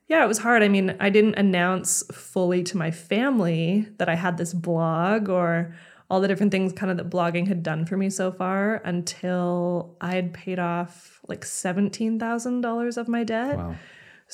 yeah, 0.08 0.24
it 0.24 0.28
was 0.28 0.38
hard. 0.38 0.62
I 0.62 0.68
mean, 0.68 0.96
I 0.98 1.10
didn't 1.10 1.34
announce 1.34 2.02
fully 2.10 2.62
to 2.64 2.76
my 2.76 2.90
family 2.90 3.88
that 3.98 4.08
I 4.08 4.14
had 4.14 4.38
this 4.38 4.54
blog 4.54 5.28
or 5.28 5.74
all 6.10 6.20
the 6.20 6.28
different 6.28 6.50
things 6.50 6.72
kind 6.72 6.90
of 6.90 6.96
that 6.96 7.10
blogging 7.10 7.46
had 7.46 7.62
done 7.62 7.84
for 7.84 7.96
me 7.96 8.10
so 8.10 8.32
far 8.32 8.82
until 8.84 9.96
I 10.00 10.14
had 10.14 10.32
paid 10.32 10.58
off 10.58 11.20
like 11.28 11.42
$17,000 11.42 12.96
of 12.96 13.08
my 13.08 13.24
debt. 13.24 13.56
Wow. 13.58 13.76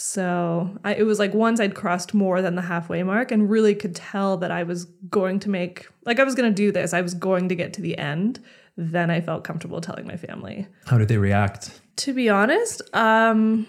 So 0.01 0.79
I, 0.85 0.95
it 0.95 1.03
was 1.03 1.19
like 1.19 1.35
once 1.35 1.59
I'd 1.59 1.75
crossed 1.75 2.15
more 2.15 2.41
than 2.41 2.55
the 2.55 2.63
halfway 2.63 3.03
mark 3.03 3.33
and 3.33 3.51
really 3.51 3.75
could 3.75 3.97
tell 3.97 4.37
that 4.37 4.53
I 4.53 4.63
was 4.63 4.85
going 5.11 5.41
to 5.41 5.51
make, 5.51 5.89
like 6.05 6.21
I 6.21 6.25
was 6.25 6.37
going 6.37 6.49
to 6.49 6.55
do 6.55 6.71
this, 6.71 6.95
I 6.95 7.01
was 7.01 7.15
going 7.15 7.49
to 7.49 7.57
get 7.57 7.73
to 7.75 7.81
the 7.81 7.99
end, 7.99 8.39
then 8.77 9.11
I 9.11 9.21
felt 9.21 9.43
comfortable 9.43 9.81
telling 9.81 10.07
my 10.07 10.17
family. 10.17 10.69
How 10.87 10.99
did 10.99 11.09
they 11.09 11.17
react? 11.17 11.81
To 11.97 12.13
be 12.15 12.29
honest, 12.29 12.81
um, 12.95 13.67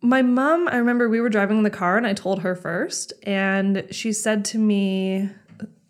my 0.00 0.22
mom, 0.22 0.68
I 0.68 0.76
remember 0.76 1.10
we 1.10 1.20
were 1.20 1.28
driving 1.28 1.58
in 1.58 1.64
the 1.64 1.70
car 1.70 1.98
and 1.98 2.06
I 2.06 2.14
told 2.14 2.40
her 2.40 2.54
first, 2.54 3.12
and 3.24 3.86
she 3.90 4.10
said 4.14 4.46
to 4.46 4.58
me 4.58 5.28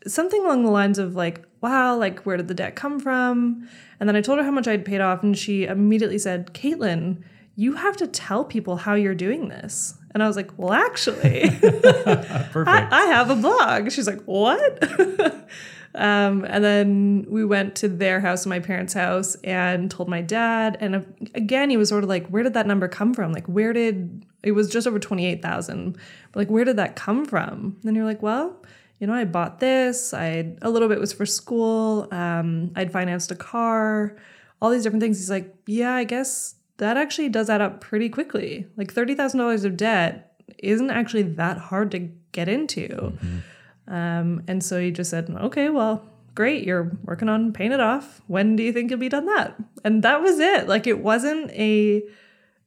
something 0.08 0.44
along 0.44 0.64
the 0.64 0.72
lines 0.72 0.98
of, 0.98 1.14
like, 1.14 1.46
wow, 1.60 1.96
like, 1.96 2.26
where 2.26 2.36
did 2.36 2.48
the 2.48 2.54
debt 2.54 2.74
come 2.74 2.98
from? 2.98 3.68
And 4.00 4.08
then 4.08 4.16
I 4.16 4.22
told 4.22 4.40
her 4.40 4.44
how 4.44 4.50
much 4.50 4.66
I'd 4.66 4.84
paid 4.84 5.00
off, 5.00 5.22
and 5.22 5.38
she 5.38 5.66
immediately 5.66 6.18
said, 6.18 6.52
Caitlin, 6.52 7.22
you 7.56 7.74
have 7.74 7.96
to 7.98 8.06
tell 8.06 8.44
people 8.44 8.76
how 8.76 8.94
you're 8.94 9.14
doing 9.14 9.48
this. 9.48 9.94
And 10.14 10.22
I 10.22 10.26
was 10.26 10.36
like, 10.36 10.50
well, 10.58 10.72
actually, 10.72 11.44
I, 11.62 12.88
I, 12.90 13.04
have 13.06 13.30
a 13.30 13.36
blog. 13.36 13.90
She's 13.90 14.06
like, 14.06 14.22
what? 14.24 14.82
um, 15.94 16.44
and 16.44 16.62
then 16.62 17.26
we 17.28 17.44
went 17.44 17.76
to 17.76 17.88
their 17.88 18.20
house, 18.20 18.44
my 18.44 18.58
parents' 18.58 18.92
house, 18.92 19.36
and 19.36 19.90
told 19.90 20.08
my 20.08 20.20
dad. 20.20 20.76
And 20.80 21.30
again, 21.34 21.70
he 21.70 21.78
was 21.78 21.88
sort 21.88 22.04
of 22.04 22.10
like, 22.10 22.26
where 22.28 22.42
did 22.42 22.54
that 22.54 22.66
number 22.66 22.88
come 22.88 23.14
from? 23.14 23.32
Like, 23.32 23.46
where 23.46 23.72
did 23.72 24.26
it 24.42 24.52
was 24.52 24.68
just 24.68 24.86
over 24.86 24.98
28,000. 24.98 25.96
Like, 26.34 26.48
where 26.48 26.64
did 26.64 26.76
that 26.76 26.96
come 26.96 27.24
from? 27.24 27.76
And 27.84 27.94
you're 27.94 28.04
like, 28.04 28.22
well, 28.22 28.60
you 28.98 29.06
know, 29.06 29.14
I 29.14 29.24
bought 29.24 29.60
this. 29.60 30.12
I 30.12 30.54
a 30.62 30.70
little 30.70 30.88
bit 30.88 31.00
was 31.00 31.12
for 31.12 31.26
school. 31.26 32.08
Um, 32.12 32.72
I'd 32.76 32.92
financed 32.92 33.30
a 33.30 33.36
car, 33.36 34.16
all 34.60 34.70
these 34.70 34.82
different 34.82 35.02
things. 35.02 35.18
He's 35.18 35.30
like, 35.30 35.54
yeah, 35.66 35.94
I 35.94 36.04
guess 36.04 36.56
that 36.78 36.96
actually 36.96 37.28
does 37.28 37.50
add 37.50 37.60
up 37.60 37.80
pretty 37.80 38.08
quickly. 38.08 38.66
Like 38.76 38.92
$30,000 38.92 39.64
of 39.64 39.76
debt 39.76 40.34
isn't 40.58 40.90
actually 40.90 41.22
that 41.22 41.58
hard 41.58 41.90
to 41.92 42.10
get 42.32 42.48
into. 42.48 42.88
Mm-hmm. 42.88 43.92
Um, 43.92 44.42
and 44.48 44.62
so 44.64 44.80
he 44.80 44.90
just 44.90 45.10
said, 45.10 45.30
okay, 45.30 45.68
well, 45.68 46.08
great, 46.34 46.64
you're 46.64 46.96
working 47.04 47.28
on 47.28 47.52
paying 47.52 47.72
it 47.72 47.80
off. 47.80 48.22
When 48.26 48.56
do 48.56 48.62
you 48.62 48.72
think 48.72 48.90
you'll 48.90 49.00
be 49.00 49.08
done 49.08 49.26
that? 49.26 49.56
And 49.84 50.02
that 50.02 50.22
was 50.22 50.38
it. 50.38 50.68
Like 50.68 50.86
it 50.86 51.00
wasn't 51.00 51.50
a 51.52 52.02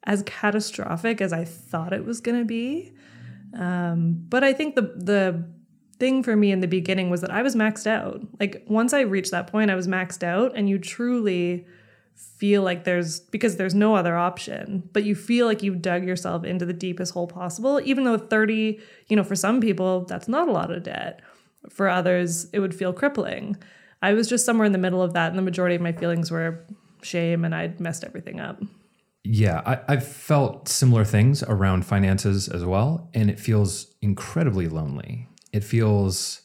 as 0.04 0.24
catastrophic 0.24 1.20
as 1.20 1.34
I 1.34 1.44
thought 1.44 1.94
it 1.94 2.06
was 2.06 2.22
going 2.22 2.38
to 2.38 2.46
be. 2.46 2.94
Um, 3.58 4.26
but 4.30 4.44
I 4.44 4.54
think 4.54 4.76
the 4.76 4.82
the 4.82 5.46
thing 5.98 6.24
for 6.24 6.36
me 6.36 6.52
in 6.52 6.60
the 6.60 6.68
beginning 6.68 7.10
was 7.10 7.22
that 7.22 7.32
I 7.32 7.42
was 7.42 7.56
maxed 7.56 7.88
out. 7.88 8.22
Like 8.40 8.64
once 8.68 8.94
I 8.94 9.02
reached 9.02 9.32
that 9.32 9.48
point, 9.48 9.72
I 9.72 9.76
was 9.76 9.88
maxed 9.88 10.24
out, 10.24 10.52
and 10.56 10.70
you 10.70 10.78
truly 10.78 11.66
feel 12.16 12.64
like 12.64 12.84
there's 12.84 13.20
because 13.20 13.58
there's 13.58 13.76
no 13.76 13.96
other 13.96 14.16
option 14.18 14.88
but 14.94 15.04
you 15.04 15.16
feel 15.16 15.46
like 15.46 15.64
you've 15.64 15.82
dug 15.82 16.06
yourself 16.06 16.44
into 16.44 16.66
the 16.66 16.74
deepest 16.74 17.14
hole 17.14 17.28
possible 17.28 17.82
even 17.84 18.04
though 18.04 18.18
30 18.18 18.80
you 19.08 19.16
know 19.16 19.24
for 19.24 19.36
some 19.36 19.62
people 19.62 20.06
that's 20.06 20.28
not 20.28 20.48
a 20.48 20.52
lot 20.52 20.72
of 20.72 20.84
debt. 20.84 21.22
For 21.70 21.90
others 21.90 22.48
it 22.52 22.60
would 22.60 22.76
feel 22.76 22.94
crippling. 22.94 23.58
I 24.02 24.14
was 24.14 24.30
just 24.30 24.46
somewhere 24.46 24.66
in 24.66 24.72
the 24.72 24.78
middle 24.78 25.02
of 25.02 25.14
that 25.14 25.30
and 25.30 25.38
the 25.38 25.42
majority 25.42 25.76
of 25.76 25.82
my 25.82 25.92
feelings 25.92 26.30
were 26.32 26.66
shame 27.02 27.46
and 27.46 27.54
i'd 27.54 27.80
messed 27.80 28.04
everything 28.04 28.40
up. 28.40 28.62
Yeah 29.24 29.62
I, 29.66 29.80
i've 29.88 30.08
felt 30.08 30.68
similar 30.68 31.04
things 31.04 31.44
around 31.44 31.86
finances 31.86 32.48
as 32.48 32.64
well 32.64 33.10
and 33.14 33.30
it 33.30 33.40
feels 33.40 33.94
incredibly 34.02 34.68
lonely. 34.68 35.28
It 35.52 35.64
feels 35.64 36.42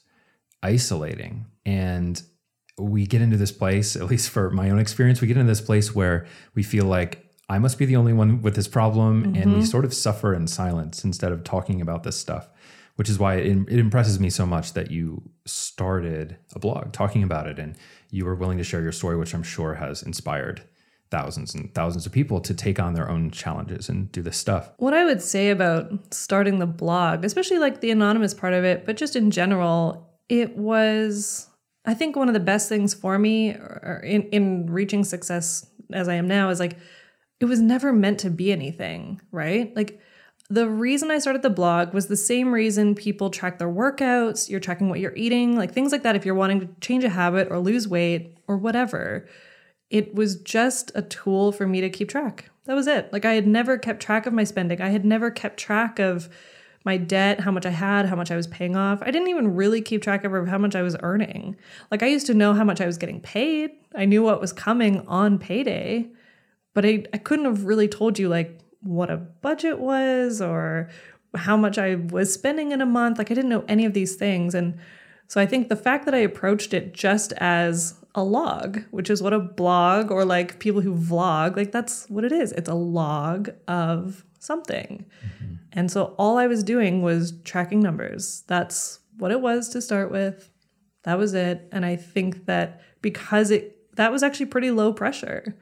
isolating 0.63 1.47
and 1.67 2.23
we 2.81 3.07
get 3.07 3.23
into 3.23 3.37
this 3.37 3.53
place, 3.53 3.97
at 3.97 4.07
least 4.07 4.31
for 4.31 4.51
my 4.51 4.71
own 4.71 4.79
experience, 4.79 5.21
we 5.21 5.29
get 5.29 5.37
into 5.37 5.51
this 5.51 5.61
place 5.61 5.95
where 5.95 6.27
we 6.55 6.63
feel 6.63 6.85
like 6.85 7.31
I 7.49 7.59
must 7.59 7.79
be 7.79 7.85
the 7.85 7.97
only 7.97 8.13
one 8.13 8.43
with 8.43 8.55
this 8.55 8.69
problem. 8.69 9.25
Mm-hmm. 9.25 9.43
And 9.43 9.53
we 9.53 9.59
mm-hmm. 9.59 9.65
sort 9.65 9.85
of 9.85 9.93
suffer 9.93 10.33
in 10.35 10.47
silence 10.47 11.05
instead 11.05 11.33
of 11.33 11.45
talking 11.45 11.81
about 11.81 12.05
this 12.05 12.17
stuff, 12.17 12.49
which 12.97 13.09
is 13.09 13.19
why 13.19 13.37
it, 13.37 13.57
it, 13.69 13.79
impresses 13.79 14.21
me 14.21 14.31
so 14.31 14.47
much 14.47 14.73
that 14.75 14.91
you 14.91 15.23
started 15.47 16.37
a 16.55 16.59
blog 16.59 16.93
talking 16.93 17.23
about 17.23 17.47
it 17.47 17.59
and 17.59 17.77
you 18.11 18.25
were 18.25 18.37
willing 18.37 18.59
to 18.59 18.65
share 18.65 18.83
your 18.83 18.93
story, 18.93 19.17
which 19.17 19.35
I'm 19.35 19.43
sure 19.43 19.75
has 19.75 20.03
inspired 20.03 20.63
thousands 21.11 21.55
and 21.55 21.75
thousands 21.75 22.07
of 22.07 22.13
people 22.13 22.41
to 22.41 22.55
take 22.55 22.79
on 22.79 22.95
their 22.95 23.11
own 23.11 23.33
challenges 23.33 23.89
and 23.89 24.13
do 24.13 24.23
this 24.23 24.37
stuff. 24.37 24.71
What 24.77 24.95
I 24.95 25.05
would 25.05 25.21
say 25.21 25.51
about 25.51 26.15
starting 26.15 26.61
the 26.61 26.67
blog, 26.67 27.25
especially 27.25 27.59
like 27.59 27.81
the 27.81 27.91
anonymous 27.91 28.33
part 28.33 28.53
of 28.53 28.65
it, 28.65 28.87
but 28.87 28.97
just 28.97 29.17
in 29.17 29.33
general, 29.33 30.09
it 30.29 30.57
was 30.57 31.50
I 31.85 31.95
think 31.95 32.17
one 32.17 32.29
of 32.29 32.35
the 32.35 32.41
best 32.41 32.69
things 32.69 32.95
for 32.95 33.19
me 33.19 33.51
in 34.03 34.23
in 34.31 34.67
reaching 34.67 35.05
success 35.05 35.67
as 35.93 36.09
I 36.09 36.15
am 36.15 36.29
now 36.29 36.51
is 36.51 36.61
like 36.61 36.77
it 37.41 37.47
was 37.47 37.61
never 37.61 37.93
meant 37.93 38.21
to 38.21 38.31
be 38.31 38.53
anything, 38.53 39.21
right? 39.33 39.75
Like 39.75 40.01
the 40.51 40.69
reason 40.69 41.11
I 41.11 41.19
started 41.19 41.43
the 41.43 41.51
blog 41.51 41.95
was 41.95 42.09
the 42.09 42.17
same 42.17 42.53
reason 42.53 42.95
people 42.95 43.31
track 43.31 43.59
their 43.59 43.69
workouts, 43.69 44.51
you're 44.51 44.61
tracking 44.61 44.89
what 44.89 45.01
you're 45.01 45.17
eating, 45.17 45.57
like 45.57 45.73
things 45.73 45.93
like 45.93 46.03
that 46.03 46.17
if 46.17 46.27
you're 46.27 46.35
wanting 46.35 46.61
to 46.61 46.69
change 46.81 47.05
a 47.05 47.09
habit 47.09 47.49
or 47.51 47.61
lose 47.61 47.89
weight 47.89 48.37
or 48.47 48.59
whatever. 48.59 49.27
It 49.89 50.15
was 50.15 50.37
just 50.37 50.93
a 50.95 51.03
tool 51.03 51.53
for 51.53 51.67
me 51.67 51.81
to 51.81 51.89
keep 51.89 52.09
track. 52.09 52.51
That 52.67 52.75
was 52.75 52.87
it. 52.87 53.13
Like 53.13 53.25
I 53.25 53.35
had 53.35 53.47
never 53.47 53.79
kept 53.79 54.01
track 54.03 54.27
of 54.27 54.33
my 54.33 54.45
spending. 54.45 54.81
I 54.81 54.91
had 54.91 55.05
never 55.05 55.31
kept 55.31 55.59
track 55.59 55.99
of 55.99 56.29
my 56.85 56.97
debt, 56.97 57.41
how 57.41 57.51
much 57.51 57.67
I 57.67 57.71
had, 57.71 58.07
how 58.07 58.17
much 58.17 58.31
I 58.31 58.37
was 58.37 58.47
paying 58.47 58.75
off. 58.75 59.03
I 59.03 59.11
didn't 59.11 59.29
even 59.29 59.55
really 59.55 59.83
keep 59.83 60.03
track 60.03 60.25
of 60.25 60.49
how 60.49 60.59
much 60.59 60.75
I 60.75 60.83
was 60.83 60.97
earning. 61.03 61.57
Like 61.91 62.03
I 62.03 62.07
used 62.07 62.27
to 62.27 62.35
know 62.35 62.55
how 62.55 62.65
much 62.65 62.81
I 62.81 62.87
was 62.87 62.97
getting 62.97 63.21
paid. 63.21 63.71
I 63.95 64.07
knew 64.07 64.23
what 64.23 64.41
was 64.41 64.53
coming 64.53 65.07
on 65.07 65.39
payday, 65.39 66.09
but 66.73 66.87
I, 66.87 67.05
I 67.13 67.19
couldn't 67.19 67.45
have 67.45 67.65
really 67.65 67.89
told 67.89 68.19
you 68.19 68.29
like 68.29 68.61
what 68.83 69.11
a 69.11 69.19
budget 69.19 69.79
was 69.79 70.41
or 70.41 70.89
how 71.35 71.57
much 71.57 71.77
I 71.77 71.97
was 71.97 72.33
spending 72.33 72.73
in 72.73 72.81
a 72.81 72.87
month. 72.87 73.19
Like 73.19 73.31
I 73.31 73.35
didn't 73.35 73.51
know 73.51 73.65
any 73.69 73.85
of 73.85 73.93
these 73.93 74.17
things. 74.17 74.55
And 74.55 74.79
so 75.29 75.41
I 75.41 75.47
think 75.47 75.69
the 75.69 75.77
fact 75.77 76.07
that 76.07 76.15
I 76.15 76.19
approached 76.19 76.73
it 76.73 76.95
just 76.95 77.33
as 77.35 77.95
a 78.15 78.25
log, 78.25 78.83
which 78.91 79.11
is 79.11 79.23
what 79.23 79.33
a 79.33 79.39
blog 79.39 80.11
or 80.11 80.25
like 80.25 80.59
people 80.59 80.81
who 80.81 80.95
vlog, 80.95 81.57
like 81.57 81.73
that's 81.73 82.09
what 82.09 82.25
it 82.25 82.33
is. 82.33 82.53
It's 82.53 82.69
a 82.69 82.75
log 82.75 83.51
of 83.69 84.25
something. 84.41 85.07
Mm-hmm. 85.25 85.55
And 85.73 85.91
so 85.91 86.15
all 86.19 86.37
I 86.37 86.49
was 86.49 86.65
doing 86.65 87.03
was 87.03 87.35
tracking 87.45 87.81
numbers. 87.81 88.43
That's 88.49 88.99
what 89.19 89.31
it 89.31 89.41
was 89.41 89.69
to 89.71 89.81
start 89.81 90.11
with. 90.11 90.51
That 91.05 91.19
was 91.19 91.35
it. 91.35 91.69
And 91.71 91.87
I 91.87 91.95
think 91.95 92.47
that 92.47 92.83
because 93.01 93.51
it 93.51 93.77
that 93.97 94.11
was 94.11 94.23
actually 94.23 94.47
pretty 94.47 94.71
low 94.71 94.93
pressure, 94.93 95.57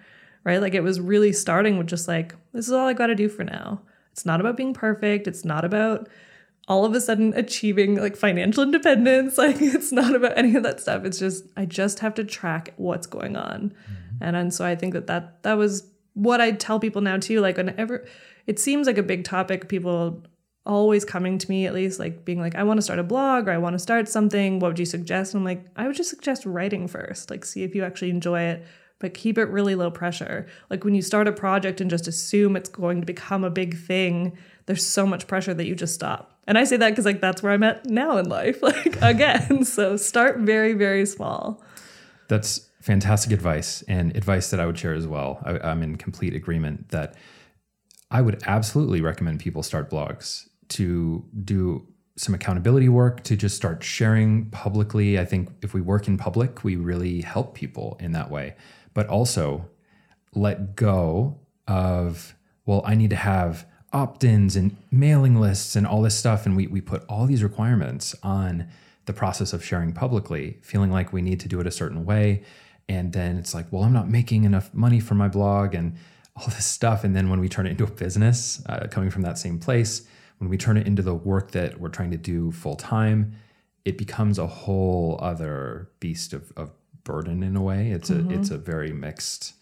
right? 0.45 0.61
Like 0.61 0.75
it 0.75 0.83
was 0.83 1.01
really 1.01 1.33
starting 1.33 1.77
with 1.77 1.89
just 1.89 2.09
like, 2.09 2.35
this 2.53 2.67
is 2.67 2.73
all 2.73 2.87
I 2.87 2.93
got 2.93 3.09
to 3.09 3.15
do 3.15 3.29
for 3.29 3.45
now. 3.45 3.83
It's 4.13 4.25
not 4.25 4.41
about 4.41 4.57
being 4.57 4.75
perfect. 4.75 5.27
It's 5.27 5.45
not 5.45 5.65
about 5.65 6.09
all 6.69 6.85
of 6.85 6.95
a 6.95 7.01
sudden 7.01 7.33
achieving 7.35 7.97
like 7.97 8.17
financial 8.17 8.63
independence. 8.63 9.39
Like 9.39 9.61
it's 9.61 9.93
not 9.93 10.15
about 10.15 10.37
any 10.37 10.55
of 10.55 10.63
that 10.63 10.81
stuff. 10.81 11.05
It's 11.05 11.19
just 11.19 11.45
I 11.57 11.65
just 11.65 11.99
have 12.01 12.15
to 12.15 12.25
track 12.25 12.75
what's 12.77 13.07
going 13.07 13.37
on. 13.37 13.71
Mm-hmm. 13.71 14.23
And 14.23 14.37
and 14.37 14.55
so 14.55 14.65
I 14.65 14.77
think 14.77 14.95
that 14.95 15.07
that 15.09 15.43
that 15.43 15.55
was 15.55 15.89
what 16.15 16.41
I 16.41 16.51
tell 16.53 16.81
people 16.81 17.01
now 17.01 17.17
too. 17.17 17.41
Like 17.41 17.57
whenever 17.57 18.07
it 18.49 18.59
seems 18.59 18.87
like 18.87 18.97
a 18.97 19.03
big 19.03 19.25
topic. 19.25 19.69
People 19.69 20.25
always 20.65 21.05
coming 21.05 21.37
to 21.37 21.49
me, 21.51 21.67
at 21.67 21.75
least, 21.75 21.99
like 21.99 22.25
being 22.25 22.41
like, 22.41 22.55
I 22.55 22.63
want 22.63 22.79
to 22.79 22.83
start 22.83 22.99
a 22.99 23.05
blog 23.05 23.47
or 23.47 23.53
I 23.53 23.59
want 23.59 23.75
to 23.75 23.79
start 23.79 24.09
something. 24.09 24.59
What 24.59 24.69
would 24.69 24.79
you 24.79 24.87
suggest? 24.87 25.35
And 25.35 25.43
I'm 25.43 25.45
like, 25.45 25.67
I 25.77 25.87
would 25.87 25.95
just 25.95 26.09
suggest 26.09 26.47
writing 26.47 26.89
first, 26.89 27.31
like, 27.31 27.45
see 27.45 27.63
if 27.63 27.75
you 27.75 27.85
actually 27.85 28.09
enjoy 28.09 28.41
it, 28.41 28.65
but 29.01 29.13
keep 29.13 29.37
it 29.37 29.45
really 29.45 29.75
low 29.75 29.91
pressure. 29.91 30.47
Like, 30.71 30.83
when 30.83 30.95
you 30.95 31.03
start 31.03 31.29
a 31.29 31.33
project 31.33 31.83
and 31.83 31.91
just 31.91 32.09
assume 32.09 32.57
it's 32.57 32.71
going 32.71 33.01
to 33.01 33.07
become 33.07 33.45
a 33.45 33.51
big 33.51 33.77
thing, 33.77 34.39
there's 34.65 34.85
so 34.85 35.07
much 35.07 35.27
pressure 35.27 35.53
that 35.53 35.67
you 35.67 35.75
just 35.75 35.93
stop. 35.93 36.39
And 36.47 36.57
I 36.57 36.65
say 36.65 36.79
that 36.79 36.89
because, 36.89 37.05
like, 37.05 37.21
that's 37.21 37.43
where 37.43 37.53
I'm 37.53 37.63
at 37.63 37.85
now 37.85 38.17
in 38.17 38.31
life, 38.31 38.63
like, 38.63 38.97
again. 39.03 39.63
so 39.65 39.99
start 39.99 40.39
very, 40.39 40.73
very 40.73 41.05
small. 41.05 41.63
That's 42.29 42.71
fantastic 42.81 43.33
advice 43.33 43.83
and 43.89 44.17
advice 44.17 44.51
that 44.51 44.59
I 44.59 44.65
would 44.65 44.79
share 44.79 44.95
as 44.95 45.07
well. 45.07 45.43
I, 45.45 45.59
I'm 45.59 45.83
in 45.83 45.97
complete 45.97 46.35
agreement 46.35 46.89
that 46.89 47.15
I 48.11 48.23
would 48.23 48.43
absolutely 48.47 49.01
recommend 49.01 49.41
people 49.41 49.63
start 49.63 49.91
blogs 49.91 50.49
to 50.69 51.25
do 51.45 51.87
some 52.17 52.35
accountability 52.35 52.89
work, 52.89 53.23
to 53.25 53.37
just 53.37 53.55
start 53.57 53.83
sharing 53.83 54.51
publicly. 54.51 55.19
I 55.19 55.25
think 55.25 55.51
if 55.63 55.73
we 55.73 55.81
work 55.81 56.09
in 56.09 56.17
public, 56.17 56.65
we 56.65 56.77
really 56.77 57.21
help 57.21 57.55
people 57.55 57.97
in 58.01 58.13
that 58.13 58.31
way. 58.31 58.57
But 58.93 59.07
also 59.09 59.69
let 60.35 60.75
go 60.75 61.39
of, 61.67 62.35
well, 62.67 62.83
I 62.85 62.95
need 62.95 63.11
to 63.11 63.17
have 63.17 63.67
opt 63.93 64.25
ins 64.25 64.57
and 64.57 64.77
mailing 64.91 65.41
lists 65.41 65.77
and 65.77 65.87
all 65.87 66.03
this 66.03 66.17
stuff. 66.17 66.45
And 66.45 66.57
we, 66.57 66.67
we 66.67 66.81
put 66.81 67.05
all 67.09 67.27
these 67.27 67.43
requirements 67.43 68.15
on 68.23 68.69
the 69.07 69.13
process 69.13 69.53
of 69.53 69.65
sharing 69.65 69.93
publicly, 69.93 70.59
feeling 70.63 70.91
like 70.91 71.13
we 71.13 71.23
need 71.23 71.41
to 71.41 71.49
do 71.49 71.61
it 71.61 71.67
a 71.67 71.71
certain 71.71 72.05
way. 72.05 72.43
And 72.89 73.13
then 73.13 73.37
it's 73.37 73.55
like, 73.55 73.67
well, 73.71 73.85
I'm 73.85 73.93
not 73.93 74.09
making 74.09 74.45
enough 74.45 74.73
money 74.75 75.01
for 75.01 75.15
my 75.15 75.29
blog. 75.29 75.75
And 75.75 75.97
all 76.39 76.47
this 76.47 76.67
stuff. 76.67 77.05
And 77.05 77.15
then 77.15 77.29
when 77.29 77.41
we 77.41 77.49
turn 77.49 77.67
it 77.67 77.71
into 77.71 77.85
a 77.85 77.91
business, 77.91 78.63
uh, 78.67 78.87
coming 78.91 79.11
from 79.11 79.23
that 79.23 79.39
same 79.39 79.59
place, 79.59 80.07
when 80.39 80.49
we 80.49 80.57
turn 80.57 80.77
it 80.77 80.87
into 80.87 81.03
the 81.03 81.15
work 81.15 81.51
that 81.51 81.81
we're 81.81 81.89
trying 81.89 82.13
to 82.13 82.17
do 82.17 82.53
full 82.53 82.77
time, 82.77 83.35
it 83.85 83.99
becomes 83.99 84.39
a 84.39 84.47
whole 84.47 85.19
other 85.21 85.91
beast 86.01 86.33
of, 86.33 86.53
of 86.57 86.71
burden 87.05 87.43
in 87.43 87.57
a 87.57 87.63
way. 87.63 87.91
It's 87.91 88.11
mm-hmm. 88.11 88.31
a 88.31 88.35
it's 88.39 88.51
a 88.51 88.59
very 88.59 88.93
mixed 88.93 89.55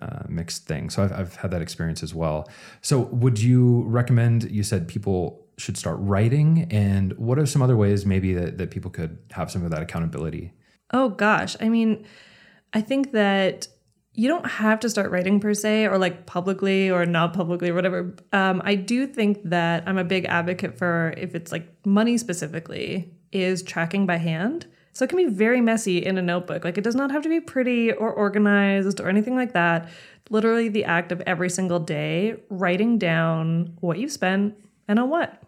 uh, 0.00 0.24
mixed 0.28 0.66
thing. 0.66 0.90
So 0.90 1.02
I've, 1.02 1.12
I've 1.12 1.36
had 1.36 1.50
that 1.50 1.62
experience 1.62 2.02
as 2.02 2.14
well. 2.14 2.48
So 2.80 3.00
would 3.00 3.40
you 3.40 3.82
recommend? 3.82 4.50
You 4.50 4.62
said 4.62 4.88
people 4.88 5.46
should 5.58 5.76
start 5.76 5.98
writing, 6.00 6.68
and 6.70 7.12
what 7.18 7.38
are 7.38 7.46
some 7.46 7.62
other 7.62 7.76
ways 7.76 8.06
maybe 8.06 8.32
that 8.34 8.58
that 8.58 8.70
people 8.70 8.90
could 8.90 9.18
have 9.32 9.50
some 9.50 9.64
of 9.64 9.70
that 9.70 9.82
accountability? 9.82 10.52
Oh 10.92 11.10
gosh, 11.10 11.56
I 11.60 11.68
mean, 11.68 12.06
I 12.72 12.80
think 12.80 13.12
that 13.12 13.68
you 14.18 14.26
don't 14.26 14.46
have 14.50 14.80
to 14.80 14.90
start 14.90 15.12
writing 15.12 15.38
per 15.38 15.54
se 15.54 15.86
or 15.86 15.96
like 15.96 16.26
publicly 16.26 16.90
or 16.90 17.06
not 17.06 17.32
publicly 17.32 17.70
or 17.70 17.74
whatever. 17.74 18.16
Um, 18.32 18.60
I 18.64 18.74
do 18.74 19.06
think 19.06 19.38
that 19.44 19.84
I'm 19.86 19.96
a 19.96 20.02
big 20.02 20.24
advocate 20.24 20.76
for 20.76 21.14
if 21.16 21.36
it's 21.36 21.52
like 21.52 21.68
money 21.86 22.18
specifically, 22.18 23.14
is 23.30 23.62
tracking 23.62 24.06
by 24.06 24.16
hand. 24.16 24.66
So 24.92 25.04
it 25.04 25.08
can 25.08 25.18
be 25.18 25.32
very 25.32 25.60
messy 25.60 25.98
in 26.04 26.18
a 26.18 26.22
notebook. 26.22 26.64
Like 26.64 26.76
it 26.76 26.82
does 26.82 26.96
not 26.96 27.12
have 27.12 27.22
to 27.22 27.28
be 27.28 27.38
pretty 27.38 27.92
or 27.92 28.12
organized 28.12 28.98
or 28.98 29.08
anything 29.08 29.36
like 29.36 29.52
that. 29.52 29.88
Literally, 30.30 30.68
the 30.68 30.84
act 30.84 31.12
of 31.12 31.20
every 31.20 31.48
single 31.48 31.78
day 31.78 32.42
writing 32.50 32.98
down 32.98 33.76
what 33.78 34.00
you've 34.00 34.10
spent 34.10 34.56
and 34.88 34.98
on 34.98 35.10
what. 35.10 35.40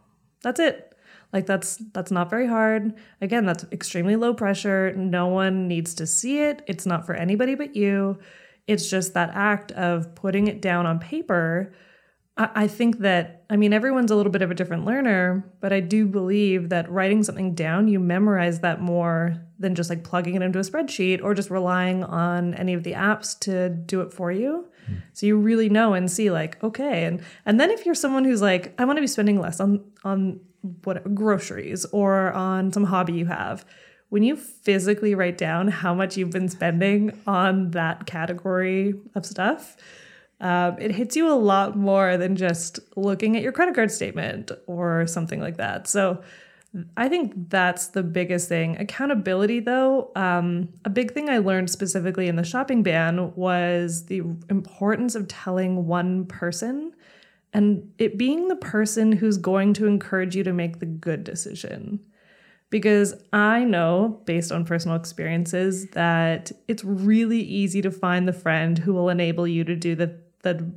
That's 0.43 0.61
it. 0.61 0.95
Like 1.33 1.47
that's 1.47 1.77
that's 1.93 2.13
not 2.13 2.31
very 2.31 2.47
hard. 2.47 2.95
Again, 3.21 3.47
that's 3.47 3.65
extremely 3.73 4.15
low 4.15 4.33
pressure. 4.33 4.93
No 4.95 5.27
one 5.27 5.67
needs 5.67 5.93
to 5.95 6.07
see 6.07 6.41
it. 6.41 6.63
It's 6.69 6.87
not 6.87 7.05
for 7.05 7.15
anybody 7.15 7.57
but 7.57 7.75
you. 7.75 8.21
It's 8.71 8.89
just 8.89 9.15
that 9.15 9.31
act 9.35 9.73
of 9.73 10.15
putting 10.15 10.47
it 10.47 10.63
down 10.63 10.87
on 10.87 11.01
paper. 11.01 11.73
I, 12.37 12.69
think 12.69 13.01
that, 13.01 13.45
I 13.51 13.57
mean, 13.57 13.75
everyone's 13.75 14.11
a 14.11 14.17
little 14.17 14.33
bit 14.33 14.41
of 14.41 14.51
a 14.51 14.55
different 14.55 14.87
learner, 14.87 15.45
but 15.61 15.73
I 15.75 15.81
do 15.81 16.07
believe 16.07 16.71
that 16.71 16.91
writing 16.91 17.23
something 17.23 17.55
down, 17.55 17.89
you 17.89 17.99
memorize 17.99 18.61
that 18.61 18.81
more 18.81 19.37
than 19.59 19.75
just 19.75 19.91
like 19.91 20.05
plugging 20.05 20.37
it 20.37 20.43
into 20.43 20.59
a 20.59 20.63
spreadsheet 20.63 21.23
or 21.23 21.35
just 21.35 21.51
relying 21.51 22.03
on 22.05 22.55
any 22.55 22.73
of 22.73 22.83
the 22.83 22.93
apps 22.93 23.39
to 23.41 23.69
do 23.69 24.01
it 24.01 24.13
for 24.13 24.33
you. 24.33 24.69
Mm. 24.89 25.03
So 25.13 25.27
you 25.27 25.37
really 25.37 25.69
know 25.69 25.93
and 25.93 26.11
see 26.11 26.31
like, 26.31 26.63
okay. 26.65 27.05
And 27.05 27.21
and 27.45 27.61
then 27.61 27.71
if 27.71 27.85
you're 27.85 27.95
someone 27.95 28.25
who's 28.25 28.41
like, 28.41 28.73
I 28.81 28.87
want 28.87 28.97
to 28.97 29.03
be 29.03 29.07
spending 29.07 29.39
less 29.39 29.61
on 29.61 29.85
on 30.03 30.41
what 30.85 31.15
groceries 31.15 31.85
or 31.87 32.33
on 32.33 32.73
some 32.73 32.85
hobby 32.85 33.15
you 33.15 33.27
have, 33.27 33.67
when 34.11 34.23
you 34.23 34.37
physically 34.37 35.15
write 35.15 35.39
down 35.39 35.69
how 35.69 35.95
much 35.95 36.17
you've 36.17 36.31
been 36.31 36.49
spending 36.49 37.19
on 37.27 37.71
that 37.71 38.07
category 38.07 38.95
of 39.15 39.25
stuff, 39.25 39.77
um, 40.41 40.77
it 40.79 40.93
hits 40.93 41.17
you 41.17 41.31
a 41.31 41.35
lot 41.35 41.77
more 41.77 42.17
than 42.17 42.37
just 42.37 42.81
looking 42.97 43.37
at 43.37 43.43
your 43.43 43.53
credit 43.53 43.75
card 43.75 43.91
statement 43.91 44.51
or 44.67 45.07
something 45.07 45.41
like 45.41 45.57
that. 45.57 45.87
So 45.87 46.23
I 46.97 47.09
think 47.09 47.51
that's 47.51 47.89
the 47.89 48.03
biggest 48.03 48.49
thing. 48.49 48.77
Accountability, 48.79 49.61
though, 49.61 50.13
um, 50.15 50.69
a 50.85 50.91
big 50.91 51.13
thing 51.13 51.29
I 51.29 51.39
learned 51.39 51.69
specifically 51.69 52.29
in 52.29 52.37
the 52.37 52.45
shopping 52.45 52.83
ban 52.83 53.35
was 53.35 54.07
the 54.07 54.23
importance 54.49 55.15
of 55.15 55.29
telling 55.29 55.87
one 55.87 56.27
person 56.27 56.93
and 57.53 57.93
it 57.99 58.17
being 58.17 58.47
the 58.47 58.57
person 58.57 59.11
who's 59.11 59.37
going 59.37 59.75
to 59.75 59.87
encourage 59.87 60.37
you 60.37 60.45
to 60.45 60.53
make 60.53 60.79
the 60.79 60.87
good 60.87 61.25
decision 61.25 61.99
because 62.71 63.15
I 63.33 63.65
know, 63.65 64.21
based 64.25 64.53
on 64.53 64.65
personal 64.65 64.97
experiences, 64.97 65.89
that 65.89 66.53
it's 66.69 66.85
really 66.85 67.41
easy 67.41 67.83
to 67.83 67.91
find 67.91 68.27
the 68.27 68.33
friend 68.33 68.79
who 68.79 68.95
will 68.95 69.09
enable 69.09 69.47
you 69.47 69.65
to 69.65 69.77
do 69.77 69.95
the 69.95 70.17
the 70.43 70.71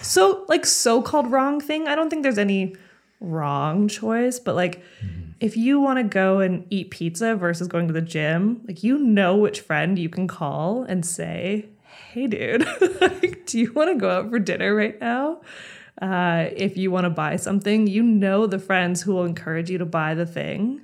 so 0.00 0.44
like 0.48 0.64
so-called 0.64 1.30
wrong 1.30 1.60
thing. 1.60 1.88
I 1.88 1.94
don't 1.94 2.08
think 2.08 2.22
there's 2.22 2.38
any 2.38 2.76
wrong 3.18 3.88
choice, 3.88 4.38
but 4.38 4.54
like 4.54 4.80
mm-hmm. 5.04 5.32
if 5.40 5.56
you 5.56 5.80
want 5.80 5.98
to 5.98 6.04
go 6.04 6.38
and 6.38 6.66
eat 6.70 6.90
pizza 6.90 7.34
versus 7.34 7.66
going 7.66 7.88
to 7.88 7.92
the 7.92 8.00
gym, 8.00 8.62
like 8.66 8.84
you 8.84 8.96
know 8.98 9.36
which 9.36 9.60
friend 9.60 9.98
you 9.98 10.08
can 10.08 10.28
call 10.28 10.84
and 10.84 11.04
say, 11.04 11.66
"Hey 12.12 12.28
dude, 12.28 12.64
like, 13.00 13.44
do 13.46 13.58
you 13.58 13.72
want 13.72 13.90
to 13.90 13.96
go 13.96 14.10
out 14.10 14.30
for 14.30 14.38
dinner 14.38 14.74
right 14.74 14.98
now?" 15.00 15.40
Uh, 16.00 16.48
if 16.56 16.78
you 16.78 16.90
want 16.90 17.04
to 17.04 17.10
buy 17.10 17.36
something, 17.36 17.86
you 17.86 18.02
know 18.02 18.46
the 18.46 18.58
friends 18.58 19.02
who 19.02 19.12
will 19.12 19.24
encourage 19.24 19.68
you 19.68 19.76
to 19.76 19.84
buy 19.84 20.14
the 20.14 20.24
thing 20.24 20.80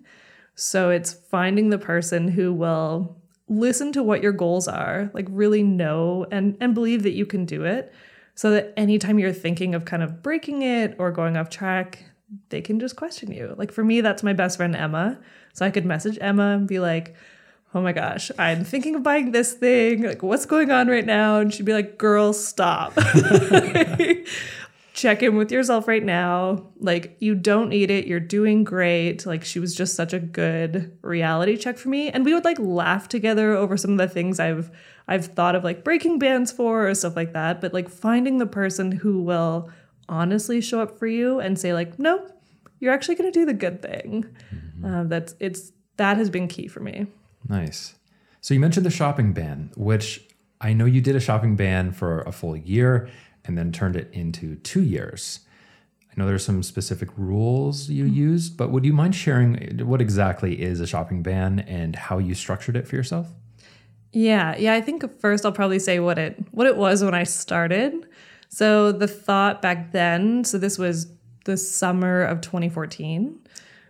so 0.56 0.90
it's 0.90 1.12
finding 1.12 1.68
the 1.68 1.78
person 1.78 2.28
who 2.28 2.52
will 2.52 3.16
listen 3.48 3.92
to 3.92 4.02
what 4.02 4.22
your 4.22 4.32
goals 4.32 4.66
are, 4.66 5.10
like 5.14 5.26
really 5.30 5.62
know 5.62 6.26
and 6.32 6.56
and 6.60 6.74
believe 6.74 7.04
that 7.04 7.12
you 7.12 7.26
can 7.26 7.44
do 7.44 7.64
it 7.64 7.92
so 8.34 8.50
that 8.50 8.72
anytime 8.76 9.18
you're 9.18 9.32
thinking 9.32 9.74
of 9.74 9.84
kind 9.84 10.02
of 10.02 10.22
breaking 10.22 10.62
it 10.62 10.96
or 10.98 11.12
going 11.12 11.36
off 11.36 11.50
track, 11.50 12.04
they 12.48 12.60
can 12.60 12.80
just 12.80 12.96
question 12.96 13.30
you. 13.30 13.54
Like 13.56 13.70
for 13.70 13.84
me, 13.84 14.00
that's 14.00 14.22
my 14.22 14.32
best 14.32 14.56
friend 14.56 14.74
Emma. 14.74 15.18
So 15.52 15.64
I 15.64 15.70
could 15.70 15.84
message 15.84 16.18
Emma 16.20 16.54
and 16.54 16.66
be 16.66 16.80
like, 16.80 17.14
"Oh 17.74 17.82
my 17.82 17.92
gosh, 17.92 18.30
I'm 18.38 18.64
thinking 18.64 18.94
of 18.94 19.02
buying 19.02 19.32
this 19.32 19.52
thing. 19.52 20.02
Like 20.02 20.22
what's 20.22 20.46
going 20.46 20.70
on 20.70 20.88
right 20.88 21.06
now?" 21.06 21.38
And 21.38 21.52
she'd 21.52 21.66
be 21.66 21.74
like, 21.74 21.98
"Girl, 21.98 22.32
stop." 22.32 22.94
check 24.96 25.22
in 25.22 25.36
with 25.36 25.52
yourself 25.52 25.86
right 25.86 26.02
now. 26.02 26.66
Like, 26.80 27.18
you 27.20 27.34
don't 27.34 27.68
need 27.68 27.90
it. 27.90 28.06
You're 28.06 28.18
doing 28.18 28.64
great. 28.64 29.26
Like, 29.26 29.44
she 29.44 29.60
was 29.60 29.74
just 29.74 29.94
such 29.94 30.14
a 30.14 30.18
good 30.18 30.96
reality 31.02 31.58
check 31.58 31.76
for 31.76 31.90
me. 31.90 32.08
And 32.08 32.24
we 32.24 32.32
would 32.32 32.44
like 32.44 32.58
laugh 32.58 33.06
together 33.06 33.52
over 33.52 33.76
some 33.76 33.92
of 33.92 33.98
the 33.98 34.08
things 34.08 34.40
I've 34.40 34.70
I've 35.06 35.26
thought 35.26 35.54
of 35.54 35.62
like 35.62 35.84
breaking 35.84 36.18
bands 36.18 36.50
for 36.50 36.88
or 36.88 36.94
stuff 36.94 37.14
like 37.14 37.34
that. 37.34 37.60
But 37.60 37.74
like 37.74 37.88
finding 37.88 38.38
the 38.38 38.46
person 38.46 38.90
who 38.90 39.22
will 39.22 39.70
honestly 40.08 40.60
show 40.60 40.80
up 40.80 40.98
for 40.98 41.06
you 41.06 41.38
and 41.40 41.58
say, 41.58 41.74
like, 41.74 41.98
no, 41.98 42.26
you're 42.80 42.92
actually 42.92 43.16
gonna 43.16 43.30
do 43.30 43.44
the 43.44 43.54
good 43.54 43.82
thing. 43.82 44.24
Mm-hmm. 44.52 44.84
Uh, 44.84 45.04
that's 45.04 45.34
it's 45.38 45.72
that 45.98 46.16
has 46.16 46.30
been 46.30 46.48
key 46.48 46.68
for 46.68 46.80
me. 46.80 47.06
Nice. 47.46 47.94
So 48.40 48.54
you 48.54 48.60
mentioned 48.60 48.86
the 48.86 48.90
shopping 48.90 49.32
ban, 49.34 49.72
which 49.76 50.26
I 50.60 50.72
know 50.72 50.86
you 50.86 51.02
did 51.02 51.16
a 51.16 51.20
shopping 51.20 51.54
ban 51.54 51.92
for 51.92 52.22
a 52.22 52.32
full 52.32 52.56
year 52.56 53.10
and 53.46 53.56
then 53.56 53.72
turned 53.72 53.96
it 53.96 54.08
into 54.12 54.56
two 54.56 54.82
years. 54.82 55.40
I 56.10 56.14
know 56.16 56.26
there's 56.26 56.44
some 56.44 56.62
specific 56.62 57.10
rules 57.16 57.90
you 57.90 58.04
mm-hmm. 58.04 58.14
used, 58.14 58.56
but 58.56 58.70
would 58.70 58.84
you 58.84 58.92
mind 58.92 59.14
sharing 59.14 59.86
what 59.86 60.00
exactly 60.00 60.62
is 60.62 60.80
a 60.80 60.86
shopping 60.86 61.22
ban 61.22 61.60
and 61.60 61.94
how 61.94 62.18
you 62.18 62.34
structured 62.34 62.76
it 62.76 62.88
for 62.88 62.96
yourself? 62.96 63.28
Yeah, 64.12 64.56
yeah. 64.56 64.72
I 64.72 64.80
think 64.80 65.04
first 65.20 65.44
I'll 65.44 65.52
probably 65.52 65.78
say 65.78 66.00
what 66.00 66.18
it 66.18 66.38
what 66.52 66.66
it 66.66 66.76
was 66.76 67.04
when 67.04 67.14
I 67.14 67.24
started. 67.24 68.08
So 68.48 68.92
the 68.92 69.08
thought 69.08 69.60
back 69.60 69.92
then, 69.92 70.44
so 70.44 70.56
this 70.56 70.78
was 70.78 71.08
the 71.44 71.56
summer 71.56 72.22
of 72.22 72.40
2014, 72.40 73.38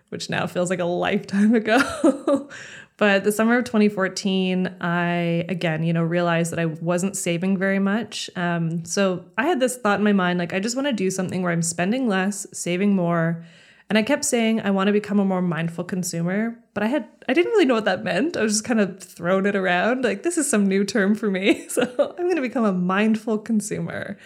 which 0.09 0.29
now 0.29 0.47
feels 0.47 0.71
like 0.71 0.81
a 0.81 0.85
lifetime 0.85 1.55
ago. 1.63 2.49
But 2.99 3.25
the 3.25 3.33
summer 3.33 3.59
of 3.59 3.65
2014, 3.65 4.77
I 4.81 5.45
again, 5.49 5.83
you 5.83 5.93
know, 5.93 6.03
realized 6.03 6.53
that 6.53 6.59
I 6.59 6.67
wasn't 6.67 7.17
saving 7.17 7.59
very 7.59 7.79
much. 7.79 8.31
Um, 8.37 8.85
so 8.87 9.25
I 9.37 9.47
had 9.47 9.61
this 9.61 9.77
thought 9.77 9.99
in 9.99 10.05
my 10.05 10.15
mind 10.15 10.39
like, 10.39 10.55
I 10.55 10.61
just 10.61 10.77
want 10.77 10.89
to 10.89 10.95
do 10.95 11.11
something 11.11 11.43
where 11.43 11.53
I'm 11.53 11.63
spending 11.63 12.09
less, 12.09 12.47
saving 12.53 12.95
more. 12.95 13.45
And 13.89 13.99
I 13.99 14.03
kept 14.03 14.25
saying 14.25 14.63
I 14.63 14.71
want 14.71 14.89
to 14.89 14.93
become 14.93 15.21
a 15.21 15.25
more 15.25 15.43
mindful 15.43 15.85
consumer, 15.85 16.59
but 16.75 16.83
I 16.83 16.87
had 16.87 17.07
I 17.29 17.35
didn't 17.35 17.53
really 17.53 17.67
know 17.67 17.75
what 17.75 17.85
that 17.85 18.03
meant. 18.03 18.37
I 18.37 18.43
was 18.43 18.55
just 18.55 18.65
kind 18.65 18.81
of 18.81 18.99
throwing 19.01 19.47
it 19.47 19.55
around 19.55 20.03
like 20.03 20.23
this 20.23 20.39
is 20.39 20.49
some 20.49 20.67
new 20.67 20.85
term 20.85 21.15
for 21.15 21.31
me. 21.31 21.67
So 21.77 21.83
I'm 21.83 22.25
going 22.25 22.37
to 22.37 22.43
become 22.43 22.65
a 22.65 22.73
mindful 22.73 23.39
consumer. 23.39 24.17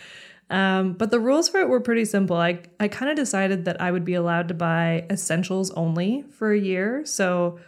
Um, 0.48 0.94
but 0.94 1.11
the 1.11 1.20
rules 1.20 1.48
for 1.48 1.61
it 1.61 1.68
were 1.68 1.80
pretty 1.80 2.04
simple. 2.04 2.37
I 2.37 2.61
I 2.78 2.88
kind 2.88 3.11
of 3.11 3.16
decided 3.16 3.64
that 3.64 3.80
I 3.80 3.90
would 3.90 4.04
be 4.04 4.14
allowed 4.14 4.48
to 4.48 4.54
buy 4.54 5.06
essentials 5.11 5.70
only 5.72 6.24
for 6.30 6.52
a 6.52 6.59
year. 6.59 7.04
So 7.04 7.59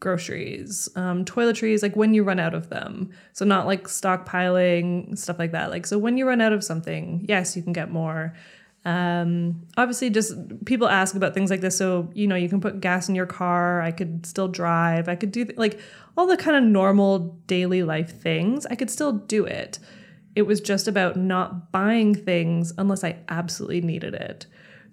groceries, 0.00 0.88
um, 0.96 1.24
toiletries, 1.24 1.82
like 1.82 1.96
when 1.96 2.14
you 2.14 2.22
run 2.22 2.38
out 2.38 2.54
of 2.54 2.68
them. 2.68 3.10
So, 3.32 3.44
not 3.44 3.66
like 3.66 3.84
stockpiling, 3.84 5.16
stuff 5.16 5.38
like 5.38 5.52
that. 5.52 5.70
Like, 5.70 5.86
so 5.86 5.98
when 5.98 6.18
you 6.18 6.26
run 6.26 6.40
out 6.40 6.52
of 6.52 6.62
something, 6.62 7.24
yes, 7.28 7.56
you 7.56 7.62
can 7.62 7.72
get 7.72 7.90
more. 7.90 8.34
Um, 8.84 9.66
obviously, 9.76 10.10
just 10.10 10.64
people 10.64 10.88
ask 10.88 11.16
about 11.16 11.34
things 11.34 11.50
like 11.50 11.60
this. 11.60 11.76
So, 11.76 12.08
you 12.14 12.26
know, 12.28 12.36
you 12.36 12.48
can 12.48 12.60
put 12.60 12.80
gas 12.80 13.08
in 13.08 13.16
your 13.16 13.26
car. 13.26 13.82
I 13.82 13.90
could 13.90 14.24
still 14.24 14.46
drive. 14.46 15.08
I 15.08 15.16
could 15.16 15.32
do 15.32 15.44
th- 15.44 15.58
like 15.58 15.80
all 16.16 16.26
the 16.26 16.36
kind 16.36 16.56
of 16.56 16.62
normal 16.62 17.36
daily 17.46 17.82
life 17.82 18.20
things. 18.20 18.64
I 18.66 18.76
could 18.76 18.90
still 18.90 19.12
do 19.12 19.44
it. 19.44 19.80
It 20.36 20.42
was 20.42 20.60
just 20.60 20.86
about 20.86 21.16
not 21.16 21.72
buying 21.72 22.14
things 22.14 22.72
unless 22.78 23.02
I 23.02 23.18
absolutely 23.28 23.80
needed 23.80 24.14
it. 24.14 24.46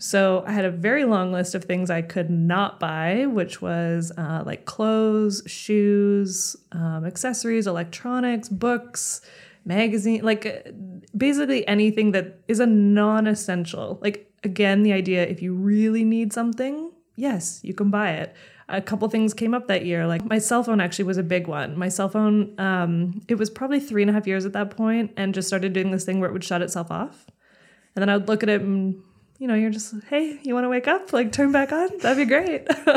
So 0.04 0.44
I 0.46 0.52
had 0.52 0.66
a 0.66 0.70
very 0.70 1.06
long 1.06 1.32
list 1.32 1.56
of 1.56 1.63
things 1.63 1.89
I 1.89 2.02
could 2.02 2.30
not 2.30 2.78
buy, 2.78 3.26
which 3.26 3.62
was 3.62 4.12
uh, 4.18 4.44
like 4.46 4.66
clothes, 4.66 5.44
shoes, 5.46 6.58
um, 6.74 7.06
accessories, 7.06 7.68
electronics, 7.68 8.50
books, 8.50 9.22
magazine, 9.63 10.22
like 10.22 10.46
uh, 10.46 10.72
basically 11.16 11.66
anything 11.70 12.12
that 12.12 12.42
is 12.50 12.60
a 12.60 12.66
non 12.66 13.28
essential. 13.28 13.98
Like, 14.02 14.30
again, 14.44 14.84
the 14.84 14.92
idea 14.92 15.24
if 15.24 15.42
you 15.42 15.54
really 15.54 16.04
need 16.04 16.34
something, 16.34 16.92
yes, 17.16 17.62
you 17.63 17.74
can 17.74 17.89
buy 17.89 18.12
it. 18.12 18.36
A 18.68 18.82
couple 18.82 19.08
things 19.08 19.34
came 19.34 19.54
up 19.54 19.70
that 19.70 19.86
year. 19.86 20.06
Like 20.06 20.26
my 20.26 20.38
cell 20.38 20.66
phone 20.66 20.82
actually 20.82 21.06
was 21.06 21.18
a 21.18 21.24
big 21.24 21.48
one. 21.48 21.80
My 21.80 21.88
cell 21.88 22.10
phone, 22.10 22.60
um, 22.60 23.22
it 23.30 23.36
was 23.36 23.50
probably 23.50 23.80
three 23.80 24.02
and 24.02 24.10
a 24.10 24.13
half 24.13 24.28
years 24.28 24.46
at 24.46 24.52
that 24.52 24.72
point, 24.72 25.13
and 25.16 25.34
just 25.34 25.48
started 25.48 25.72
doing 25.72 25.92
this 25.92 26.04
thing 26.04 26.20
where 26.20 26.30
it 26.30 26.34
would 26.34 26.44
shut 26.44 26.62
itself 26.62 26.92
off. 26.92 27.26
And 27.96 28.02
then 28.02 28.10
I 28.10 28.18
would 28.18 28.28
look 28.28 28.44
at 28.44 28.50
it 28.50 28.60
and 28.60 29.02
you 29.43 29.49
know, 29.49 29.56
you're 29.56 29.71
just, 29.71 29.93
hey, 30.10 30.39
you 30.43 30.53
want 30.53 30.63
to 30.63 30.69
wake 30.69 30.88
up? 30.88 31.12
Like, 31.12 31.34
turn 31.34 31.51
back 31.51 31.73
on? 31.73 31.89
That'd 31.97 32.17
be 32.17 32.23
great. 32.23 32.65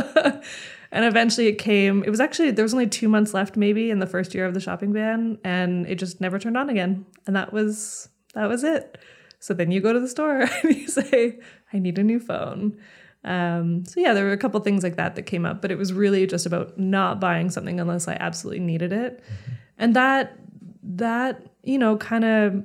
and 0.93 1.05
eventually 1.05 1.49
it 1.49 1.57
came. 1.57 2.05
It 2.05 2.11
was 2.11 2.21
actually 2.21 2.53
there 2.53 2.63
was 2.63 2.73
only 2.73 2.87
two 2.87 3.09
months 3.09 3.35
left, 3.35 3.57
maybe, 3.57 3.91
in 3.91 3.99
the 3.99 4.07
first 4.07 4.33
year 4.33 4.47
of 4.47 4.55
the 4.55 4.61
shopping 4.61 4.93
ban, 4.93 5.39
and 5.43 5.89
it 5.89 5.97
just 5.97 6.21
never 6.21 6.39
turned 6.39 6.57
on 6.57 6.71
again. 6.71 7.05
And 7.27 7.35
that 7.35 7.53
was 7.53 8.11
that 8.35 8.49
was 8.49 8.63
it. 8.63 8.97
So 9.41 9.55
then 9.55 9.73
you 9.73 9.81
go 9.81 9.93
to 9.93 9.99
the 9.99 10.07
store 10.07 10.43
and 10.63 10.77
you 10.77 10.87
say, 10.87 11.41
"I 11.73 11.81
need 11.81 11.99
a 11.99 12.05
new 12.05 12.21
phone." 12.21 12.79
Um, 13.25 13.85
so 13.85 13.99
yeah, 13.99 14.15
there 14.15 14.25
were 14.25 14.31
a 14.31 14.39
couple 14.39 14.61
things 14.61 14.85
like 14.85 14.95
that 14.95 15.17
that 15.17 15.23
came 15.23 15.45
up, 15.45 15.61
but 15.61 15.73
it 15.73 15.79
was 15.79 15.93
really 15.93 16.29
just 16.29 16.47
about 16.47 16.79
not 16.79 17.19
buying 17.19 17.51
something 17.51 17.81
unless 17.81 18.07
I 18.07 18.17
absolutely 18.21 18.61
needed 18.61 18.93
it, 18.93 19.19
mm-hmm. 19.19 19.53
and 19.79 19.97
that 19.97 20.39
that 20.85 21.45
you 21.65 21.77
know 21.77 21.97
kind 21.97 22.25
of 22.25 22.65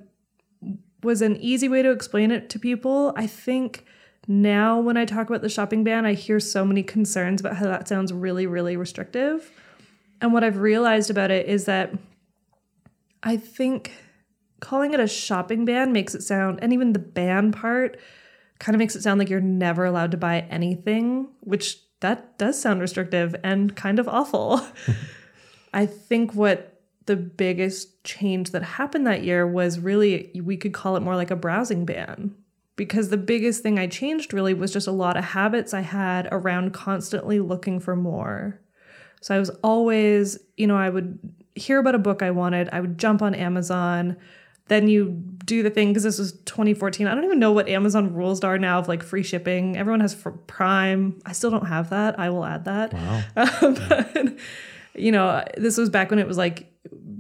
was 1.03 1.21
an 1.21 1.37
easy 1.37 1.67
way 1.67 1.81
to 1.81 1.91
explain 1.91 2.31
it 2.31 2.49
to 2.51 2.59
people. 2.59 3.13
I 3.15 3.27
think 3.27 3.85
now 4.27 4.79
when 4.79 4.97
I 4.97 5.05
talk 5.05 5.29
about 5.29 5.41
the 5.41 5.49
shopping 5.49 5.83
ban, 5.83 6.05
I 6.05 6.13
hear 6.13 6.39
so 6.39 6.63
many 6.63 6.83
concerns 6.83 7.41
about 7.41 7.57
how 7.57 7.65
that 7.65 7.87
sounds 7.87 8.13
really, 8.13 8.45
really 8.45 8.77
restrictive. 8.77 9.51
And 10.21 10.33
what 10.33 10.43
I've 10.43 10.57
realized 10.57 11.09
about 11.09 11.31
it 11.31 11.47
is 11.47 11.65
that 11.65 11.91
I 13.23 13.37
think 13.37 13.91
calling 14.59 14.93
it 14.93 14.99
a 14.99 15.07
shopping 15.07 15.65
ban 15.65 15.91
makes 15.91 16.15
it 16.15 16.21
sound, 16.21 16.59
and 16.61 16.71
even 16.71 16.93
the 16.93 16.99
ban 16.99 17.51
part 17.51 17.99
kind 18.59 18.75
of 18.75 18.79
makes 18.79 18.95
it 18.95 19.01
sound 19.01 19.17
like 19.17 19.29
you're 19.29 19.41
never 19.41 19.85
allowed 19.85 20.11
to 20.11 20.17
buy 20.17 20.41
anything, 20.49 21.27
which 21.41 21.79
that 22.01 22.37
does 22.37 22.61
sound 22.61 22.79
restrictive 22.79 23.35
and 23.43 23.75
kind 23.75 23.97
of 23.97 24.07
awful. 24.07 24.61
I 25.73 25.87
think 25.87 26.35
what 26.35 26.70
the 27.05 27.15
biggest 27.15 28.03
change 28.03 28.51
that 28.51 28.63
happened 28.63 29.07
that 29.07 29.23
year 29.23 29.45
was 29.47 29.79
really, 29.79 30.31
we 30.43 30.57
could 30.57 30.73
call 30.73 30.95
it 30.95 31.01
more 31.01 31.15
like 31.15 31.31
a 31.31 31.35
browsing 31.35 31.85
ban. 31.85 32.35
Because 32.75 33.09
the 33.09 33.17
biggest 33.17 33.61
thing 33.61 33.77
I 33.77 33.87
changed 33.87 34.33
really 34.33 34.53
was 34.53 34.71
just 34.71 34.87
a 34.87 34.91
lot 34.91 35.17
of 35.17 35.23
habits 35.23 35.73
I 35.73 35.81
had 35.81 36.27
around 36.31 36.73
constantly 36.73 37.39
looking 37.39 37.79
for 37.79 37.95
more. 37.95 38.59
So 39.21 39.35
I 39.35 39.39
was 39.39 39.49
always, 39.63 40.39
you 40.57 40.67
know, 40.67 40.77
I 40.77 40.89
would 40.89 41.19
hear 41.53 41.79
about 41.79 41.95
a 41.95 41.99
book 41.99 42.23
I 42.23 42.31
wanted, 42.31 42.69
I 42.71 42.79
would 42.79 42.97
jump 42.97 43.21
on 43.21 43.35
Amazon, 43.35 44.17
then 44.71 44.87
you 44.87 45.09
do 45.43 45.63
the 45.63 45.69
thing 45.69 45.89
because 45.89 46.03
this 46.03 46.17
was 46.17 46.31
2014 46.31 47.05
i 47.05 47.13
don't 47.13 47.25
even 47.25 47.39
know 47.39 47.51
what 47.51 47.67
amazon 47.67 48.13
rules 48.13 48.41
are 48.41 48.57
now 48.57 48.79
of 48.79 48.87
like 48.87 49.03
free 49.03 49.23
shipping 49.23 49.75
everyone 49.75 49.99
has 49.99 50.15
prime 50.47 51.19
i 51.25 51.33
still 51.33 51.49
don't 51.49 51.67
have 51.67 51.89
that 51.89 52.17
i 52.17 52.29
will 52.29 52.45
add 52.45 52.63
that 52.63 52.93
wow. 52.93 53.21
Um, 53.35 53.73
but, 53.89 54.37
you 54.95 55.11
know 55.11 55.43
this 55.57 55.77
was 55.77 55.89
back 55.89 56.09
when 56.09 56.19
it 56.19 56.27
was 56.27 56.37
like 56.37 56.67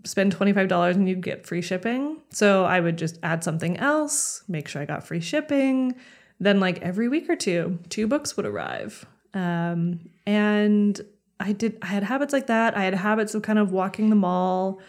spend 0.03 0.35
$25 0.35 0.95
and 0.95 1.07
you'd 1.07 1.21
get 1.21 1.45
free 1.45 1.61
shipping. 1.61 2.17
So 2.31 2.65
i 2.65 2.79
would 2.79 2.97
just 2.97 3.19
add 3.23 3.43
something 3.43 3.77
else 3.77 4.43
make 4.47 4.67
sure 4.67 4.81
i 4.81 4.85
got 4.85 5.05
free 5.05 5.21
shipping. 5.21 5.95
Then 6.39 6.59
like 6.59 6.81
every 6.81 7.07
week 7.07 7.29
or 7.29 7.35
two 7.35 7.79
two 7.89 8.07
books 8.07 8.35
would 8.37 8.45
arrive. 8.45 9.05
Um, 9.33 10.09
and 10.25 10.99
i 11.39 11.53
did 11.53 11.77
i 11.81 11.87
had 11.87 12.03
habits 12.03 12.33
like 12.33 12.47
that. 12.47 12.75
I 12.75 12.83
had 12.83 12.93
habits 12.93 13.35
of 13.35 13.41
kind 13.41 13.59
of 13.59 13.71
walking 13.71 14.09
the 14.09 14.15
mall. 14.15 14.79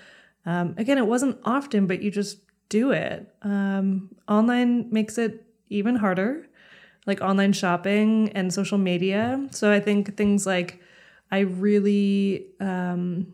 Um, 0.45 0.75
again, 0.77 0.99
it 0.99 1.07
wasn't 1.07 1.39
often, 1.45 1.87
but 1.87 2.03
you 2.03 2.11
just 2.11 2.39
do 2.69 2.91
it. 2.91 3.33
Um, 3.43 4.11
online 4.29 4.89
makes 4.91 5.19
it 5.19 5.45
even 5.69 5.95
harder, 5.97 6.47
like 7.07 7.21
online 7.21 7.53
shopping 7.53 8.31
and 8.31 8.53
social 8.53 8.79
media. 8.79 9.47
So 9.53 9.71
I 9.71 9.79
think 9.79 10.17
things 10.17 10.47
like 10.47 10.81
I 11.33 11.41
really 11.41 12.47
um, 12.61 13.27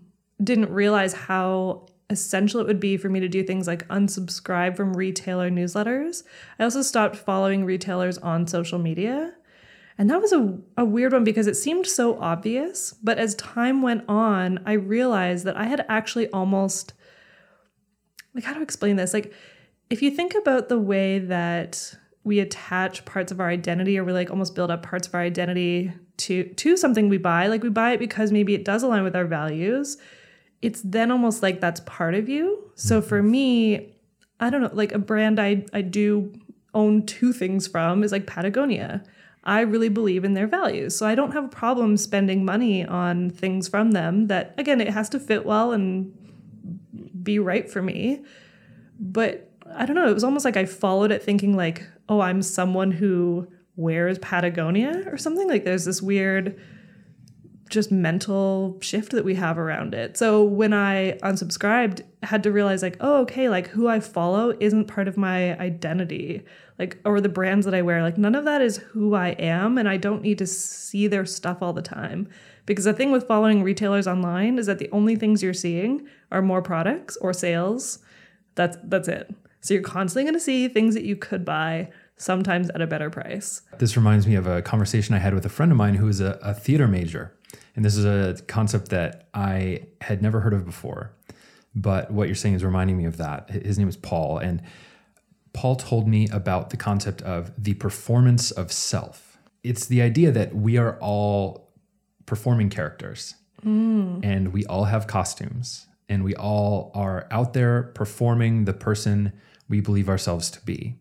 didn't 0.43 0.71
realize 0.71 1.13
how 1.13 1.87
essential 2.09 2.61
it 2.61 2.67
would 2.67 2.81
be 2.81 2.97
for 2.97 3.09
me 3.09 3.21
to 3.21 3.29
do 3.29 3.43
things 3.43 3.67
like 3.67 3.87
unsubscribe 3.89 4.77
from 4.77 4.97
retailer 4.97 5.51
newsletters. 5.51 6.23
I 6.59 6.65
also 6.65 6.81
stopped 6.81 7.17
following 7.17 7.65
retailers 7.65 8.17
on 8.17 8.47
social 8.47 8.79
media. 8.79 9.35
And 9.99 10.09
that 10.09 10.23
was 10.23 10.33
a, 10.33 10.57
a 10.77 10.85
weird 10.85 11.13
one 11.13 11.25
because 11.25 11.49
it 11.49 11.57
seemed 11.57 11.87
so 11.87 12.19
obvious. 12.21 12.95
But 13.03 13.19
as 13.19 13.35
time 13.35 13.83
went 13.83 14.05
on, 14.09 14.61
I 14.65 14.75
realized 14.75 15.45
that 15.45 15.57
I 15.57 15.65
had 15.65 15.85
actually 15.89 16.29
almost 16.29 16.95
like 18.35 18.45
how 18.45 18.55
to 18.55 18.63
explain 18.63 18.95
this 18.95 19.13
like 19.13 19.33
if 19.91 20.03
you 20.03 20.11
think 20.11 20.35
about 20.35 20.69
the 20.69 20.79
way 20.79 21.19
that 21.19 21.95
we 22.23 22.39
attach 22.39 23.05
parts 23.05 23.33
of 23.33 23.41
our 23.41 23.49
identity 23.49 23.99
or 23.99 24.05
we 24.05 24.13
like 24.13 24.31
almost 24.31 24.55
build 24.55 24.71
up 24.71 24.83
parts 24.83 25.09
of 25.09 25.15
our 25.15 25.21
identity 25.21 25.93
to 26.19 26.45
to 26.55 26.77
something 26.77 27.09
we 27.09 27.19
buy 27.19 27.47
like 27.47 27.63
we 27.63 27.69
buy 27.69 27.93
it 27.93 27.99
because 27.99 28.33
maybe 28.33 28.55
it 28.55 28.65
does 28.65 28.83
align 28.83 29.03
with 29.03 29.17
our 29.17 29.25
values 29.25 29.97
it's 30.61 30.83
then 30.83 31.11
almost 31.11 31.43
like 31.43 31.61
that's 31.61 31.81
part 31.81 32.15
of 32.15 32.29
you 32.29 32.71
so 32.75 33.01
mm-hmm. 33.01 33.09
for 33.09 33.23
me 33.23 33.95
i 34.41 34.51
don't 34.51 34.61
know 34.61 34.71
like 34.73 34.93
a 34.93 34.99
brand 34.99 35.41
i 35.41 35.65
i 35.73 35.81
do 35.81 36.33
own 36.75 37.05
two 37.07 37.33
things 37.33 37.67
from 37.67 38.05
is 38.05 38.13
like 38.13 38.27
patagonia 38.27 39.03
i 39.45 39.61
really 39.61 39.89
believe 39.89 40.25
in 40.25 40.35
their 40.35 40.47
values 40.47 40.97
so 40.97 41.07
i 41.07 41.15
don't 41.15 41.33
have 41.33 41.45
a 41.45 41.49
problem 41.49 41.97
spending 41.97 42.45
money 42.45 42.85
on 42.85 43.31
things 43.31 43.69
from 43.69 43.93
them 43.93 44.27
that 44.27 44.55
again 44.59 44.81
it 44.81 44.89
has 44.89 45.09
to 45.09 45.19
fit 45.19 45.47
well 45.47 45.73
and 45.73 46.13
be 47.29 47.39
right 47.39 47.71
for 47.71 47.83
me. 47.83 48.23
But 48.99 49.51
I 49.75 49.85
don't 49.85 49.97
know, 49.97 50.09
it 50.09 50.15
was 50.15 50.25
almost 50.25 50.47
like 50.47 50.57
I 50.57 50.65
followed 50.65 51.13
it 51.13 51.23
thinking 51.23 51.55
like, 51.55 51.87
oh, 52.09 52.21
I'm 52.21 52.41
someone 52.41 52.91
who 52.91 53.47
wears 53.79 54.19
Patagonia 54.19 55.05
or 55.07 55.17
something. 55.17 55.49
Like 55.49 55.65
there's 55.65 55.85
this 55.85 56.03
weird 56.03 56.61
just 57.71 57.93
mental 57.93 58.79
shift 58.81 59.13
that 59.13 59.25
we 59.25 59.35
have 59.37 59.57
around 59.57 59.95
it. 59.95 60.17
So 60.17 60.43
when 60.43 60.73
I 60.73 61.13
unsubscribed, 61.23 62.03
had 62.23 62.43
to 62.43 62.51
realize 62.51 62.83
like, 62.83 62.97
oh, 63.01 63.21
okay, 63.21 63.49
like 63.49 63.69
who 63.69 63.87
I 63.87 64.01
follow 64.01 64.57
isn't 64.59 64.87
part 64.87 65.07
of 65.07 65.17
my 65.17 65.57
identity. 65.59 66.45
Like 66.79 66.99
or 67.05 67.21
the 67.21 67.29
brands 67.29 67.67
that 67.67 67.75
I 67.75 67.83
wear, 67.83 68.03
like 68.03 68.19
none 68.19 68.35
of 68.35 68.45
that 68.47 68.61
is 68.61 68.79
who 68.79 69.15
I 69.15 69.29
am 69.31 69.79
and 69.79 69.89
I 69.89 69.97
don't 69.97 70.23
need 70.23 70.39
to 70.39 70.47
see 70.47 71.07
their 71.07 71.25
stuff 71.25 71.59
all 71.61 71.73
the 71.73 71.83
time. 71.83 72.29
Because 72.67 72.85
the 72.85 72.93
thing 72.93 73.13
with 73.13 73.29
following 73.29 73.63
retailers 73.63 74.09
online 74.09 74.59
is 74.59 74.67
that 74.67 74.79
the 74.79 74.91
only 74.91 75.15
things 75.15 75.43
you're 75.43 75.55
seeing 75.55 76.07
are 76.33 76.43
more 76.43 76.63
products 76.63 77.17
or 77.19 77.33
sales. 77.33 78.01
That's 78.57 78.77
that's 78.83 79.09
it. 79.09 79.33
So 79.61 79.75
you're 79.75 79.83
constantly 79.83 80.25
going 80.25 80.35
to 80.35 80.41
see 80.41 80.69
things 80.69 80.95
that 80.95 81.05
you 81.05 81.17
could 81.17 81.45
buy 81.45 81.91
sometimes 82.19 82.69
at 82.71 82.81
a 82.81 82.87
better 82.87 83.09
price. 83.09 83.63
This 83.79 83.97
reminds 83.97 84.27
me 84.27 84.35
of 84.35 84.47
a 84.47 84.61
conversation 84.61 85.15
I 85.15 85.19
had 85.19 85.35
with 85.35 85.47
a 85.47 85.49
friend 85.49 85.73
of 85.73 85.79
mine 85.79 85.95
who 85.95 86.09
is 86.09 86.21
a, 86.21 86.39
a 86.43 86.53
theater 86.53 86.87
major. 86.87 87.35
And 87.75 87.85
this 87.85 87.97
is 87.97 88.05
a 88.05 88.43
concept 88.45 88.89
that 88.91 89.29
I 89.33 89.87
had 90.01 90.21
never 90.21 90.41
heard 90.41 90.53
of 90.53 90.67
before. 90.67 91.13
But 91.75 92.11
what 92.11 92.29
you're 92.29 92.35
saying 92.35 92.57
is 92.57 92.65
reminding 92.65 92.97
me 92.97 93.05
of 93.05 93.17
that. 93.19 93.51
His 93.51 93.79
name 93.79 93.89
is 93.89 93.97
Paul. 93.97 94.39
And 94.39 94.63
Paul 95.53 95.77
told 95.77 96.09
me 96.09 96.29
about 96.31 96.71
the 96.71 96.77
concept 96.77 97.23
of 97.23 97.53
the 97.57 97.75
performance 97.75 98.51
of 98.51 98.73
self. 98.73 99.39
It's 99.63 99.87
the 99.87 100.03
idea 100.03 100.33
that 100.33 100.55
we 100.55 100.77
are 100.77 100.99
all 100.99 101.73
performing 102.27 102.69
characters. 102.69 103.35
Mm. 103.65 104.25
And 104.25 104.53
we 104.53 104.65
all 104.67 104.85
have 104.85 105.07
costumes 105.07 105.87
and 106.09 106.25
we 106.25 106.35
all 106.35 106.91
are 106.95 107.27
out 107.31 107.53
there 107.53 107.85
performing 107.95 108.65
the 108.65 108.73
person 108.73 109.33
we 109.69 109.81
believe 109.81 110.09
ourselves 110.09 110.51
to 110.51 110.61
be. 110.65 110.97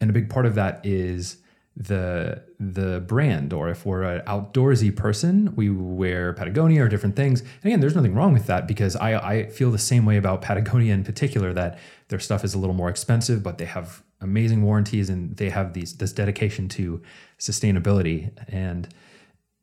And 0.00 0.10
a 0.10 0.12
big 0.12 0.30
part 0.30 0.46
of 0.46 0.54
that 0.54 0.84
is 0.84 1.38
the 1.76 2.42
the 2.58 3.00
brand 3.06 3.52
or 3.52 3.68
if 3.68 3.86
we're 3.86 4.02
an 4.02 4.20
outdoorsy 4.26 4.94
person 4.94 5.54
we 5.54 5.70
wear 5.70 6.32
patagonia 6.32 6.82
or 6.82 6.88
different 6.88 7.14
things 7.14 7.40
and 7.40 7.64
again 7.64 7.78
there's 7.78 7.94
nothing 7.94 8.12
wrong 8.12 8.32
with 8.32 8.48
that 8.48 8.66
because 8.66 8.96
i 8.96 9.14
i 9.16 9.46
feel 9.46 9.70
the 9.70 9.78
same 9.78 10.04
way 10.04 10.16
about 10.16 10.42
patagonia 10.42 10.92
in 10.92 11.04
particular 11.04 11.52
that 11.54 11.78
their 12.08 12.18
stuff 12.18 12.42
is 12.42 12.54
a 12.54 12.58
little 12.58 12.74
more 12.74 12.90
expensive 12.90 13.44
but 13.44 13.58
they 13.58 13.64
have 13.64 14.02
amazing 14.20 14.62
warranties 14.64 15.08
and 15.08 15.36
they 15.36 15.48
have 15.48 15.72
these 15.72 15.96
this 15.98 16.12
dedication 16.12 16.68
to 16.68 17.00
sustainability 17.38 18.30
and 18.48 18.92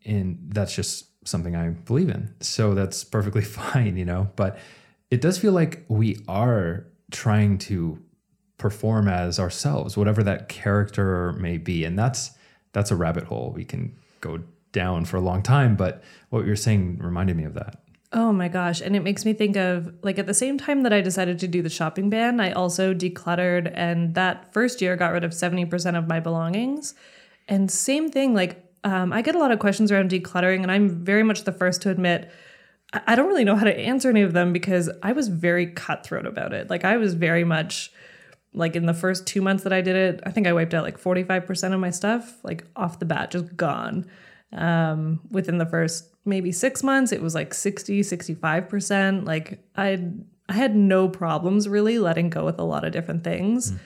and 0.06 0.40
that's 0.48 0.74
just 0.74 1.08
something 1.28 1.56
I 1.56 1.70
believe 1.70 2.10
in. 2.10 2.34
So 2.40 2.74
that's 2.74 3.04
perfectly 3.04 3.42
fine, 3.44 3.98
you 3.98 4.06
know. 4.06 4.32
But 4.36 4.58
it 5.12 5.22
does 5.22 5.38
feel 5.38 5.54
like 5.54 5.86
we 5.88 6.20
are 6.28 6.88
trying 7.12 7.58
to 7.60 8.02
perform 8.58 9.08
as 9.08 9.40
ourselves, 9.40 9.96
whatever 9.96 10.24
that 10.24 10.50
character 10.50 11.34
may 11.34 11.58
be. 11.58 11.84
And 11.84 11.98
that's 11.98 12.32
that's 12.74 12.92
a 12.92 12.96
rabbit 12.96 13.24
hole 13.24 13.52
we 13.56 13.66
can 13.66 13.96
go 14.22 14.40
down 14.72 15.06
for 15.06 15.18
a 15.18 15.22
long 15.22 15.42
time. 15.42 15.76
But 15.76 16.04
what 16.30 16.46
you're 16.46 16.56
saying 16.56 17.00
reminded 17.00 17.38
me 17.38 17.44
of 17.44 17.54
that. 17.54 17.80
Oh 18.14 18.32
my 18.32 18.48
gosh. 18.48 18.82
And 18.82 18.96
it 18.96 19.04
makes 19.04 19.26
me 19.26 19.34
think 19.34 19.58
of 19.58 19.94
like 20.02 20.18
at 20.18 20.28
the 20.28 20.34
same 20.34 20.58
time 20.58 20.84
that 20.84 20.94
I 20.94 21.02
decided 21.02 21.40
to 21.40 21.48
do 21.48 21.62
the 21.62 21.70
shopping 21.70 22.10
ban, 22.10 22.40
I 22.40 22.52
also 22.52 22.94
decluttered 22.94 23.72
and 23.76 24.16
that 24.16 24.54
first 24.54 24.82
year 24.82 24.96
got 24.96 25.12
rid 25.12 25.24
of 25.24 25.32
70% 25.32 25.98
of 25.98 26.08
my 26.08 26.20
belongings. 26.20 26.94
And 27.48 27.70
same 27.70 28.10
thing, 28.10 28.34
like 28.34 28.64
um, 28.84 29.12
I 29.12 29.22
get 29.22 29.36
a 29.36 29.40
lot 29.40 29.52
of 29.52 29.60
questions 29.60 29.92
around 29.92 30.12
decluttering, 30.12 30.62
and 30.62 30.72
I'm 30.72 30.90
very 30.90 31.24
much 31.24 31.44
the 31.44 31.52
first 31.52 31.82
to 31.82 31.90
admit 31.90 32.32
I 32.94 33.16
don't 33.16 33.28
really 33.28 33.44
know 33.44 33.56
how 33.56 33.66
to 33.66 33.78
answer 33.78 34.10
any 34.10 34.22
of 34.22 34.32
them 34.32 34.54
because 34.54 34.90
I 35.04 35.12
was 35.12 35.28
very 35.28 35.68
cutthroat 35.68 36.26
about 36.26 36.54
it. 36.54 36.70
Like 36.70 36.86
I 36.86 36.96
was 36.96 37.16
very 37.16 37.44
much 37.44 37.92
like 38.54 38.76
in 38.76 38.86
the 38.86 38.94
first 38.94 39.28
two 39.28 39.42
months 39.42 39.64
that 39.64 39.74
I 39.74 39.82
did 39.82 39.96
it, 39.96 40.22
I 40.26 40.32
think 40.32 40.48
I 40.48 40.54
wiped 40.54 40.74
out 40.74 40.84
like 40.84 41.00
45% 41.00 41.74
of 41.74 41.80
my 41.80 41.92
stuff, 41.92 42.38
like 42.44 42.66
off 42.76 43.00
the 43.00 43.06
bat, 43.06 43.32
just 43.32 43.56
gone. 43.56 44.06
Um, 44.54 45.20
within 45.30 45.58
the 45.58 45.66
first 45.66 46.10
maybe 46.26 46.52
six 46.52 46.84
months, 46.84 47.12
it 47.12 47.22
was 47.22 47.36
like 47.36 47.54
60, 47.54 48.02
65%. 48.02 49.26
Like 49.26 49.60
I 49.76 50.12
I 50.50 50.54
had 50.54 50.76
no 50.76 51.10
problems 51.10 51.68
really 51.68 52.00
letting 52.00 52.30
go 52.30 52.46
with 52.46 52.58
a 52.60 52.64
lot 52.64 52.86
of 52.86 52.94
different 52.94 53.24
things. 53.24 53.72
Mm. 53.72 53.80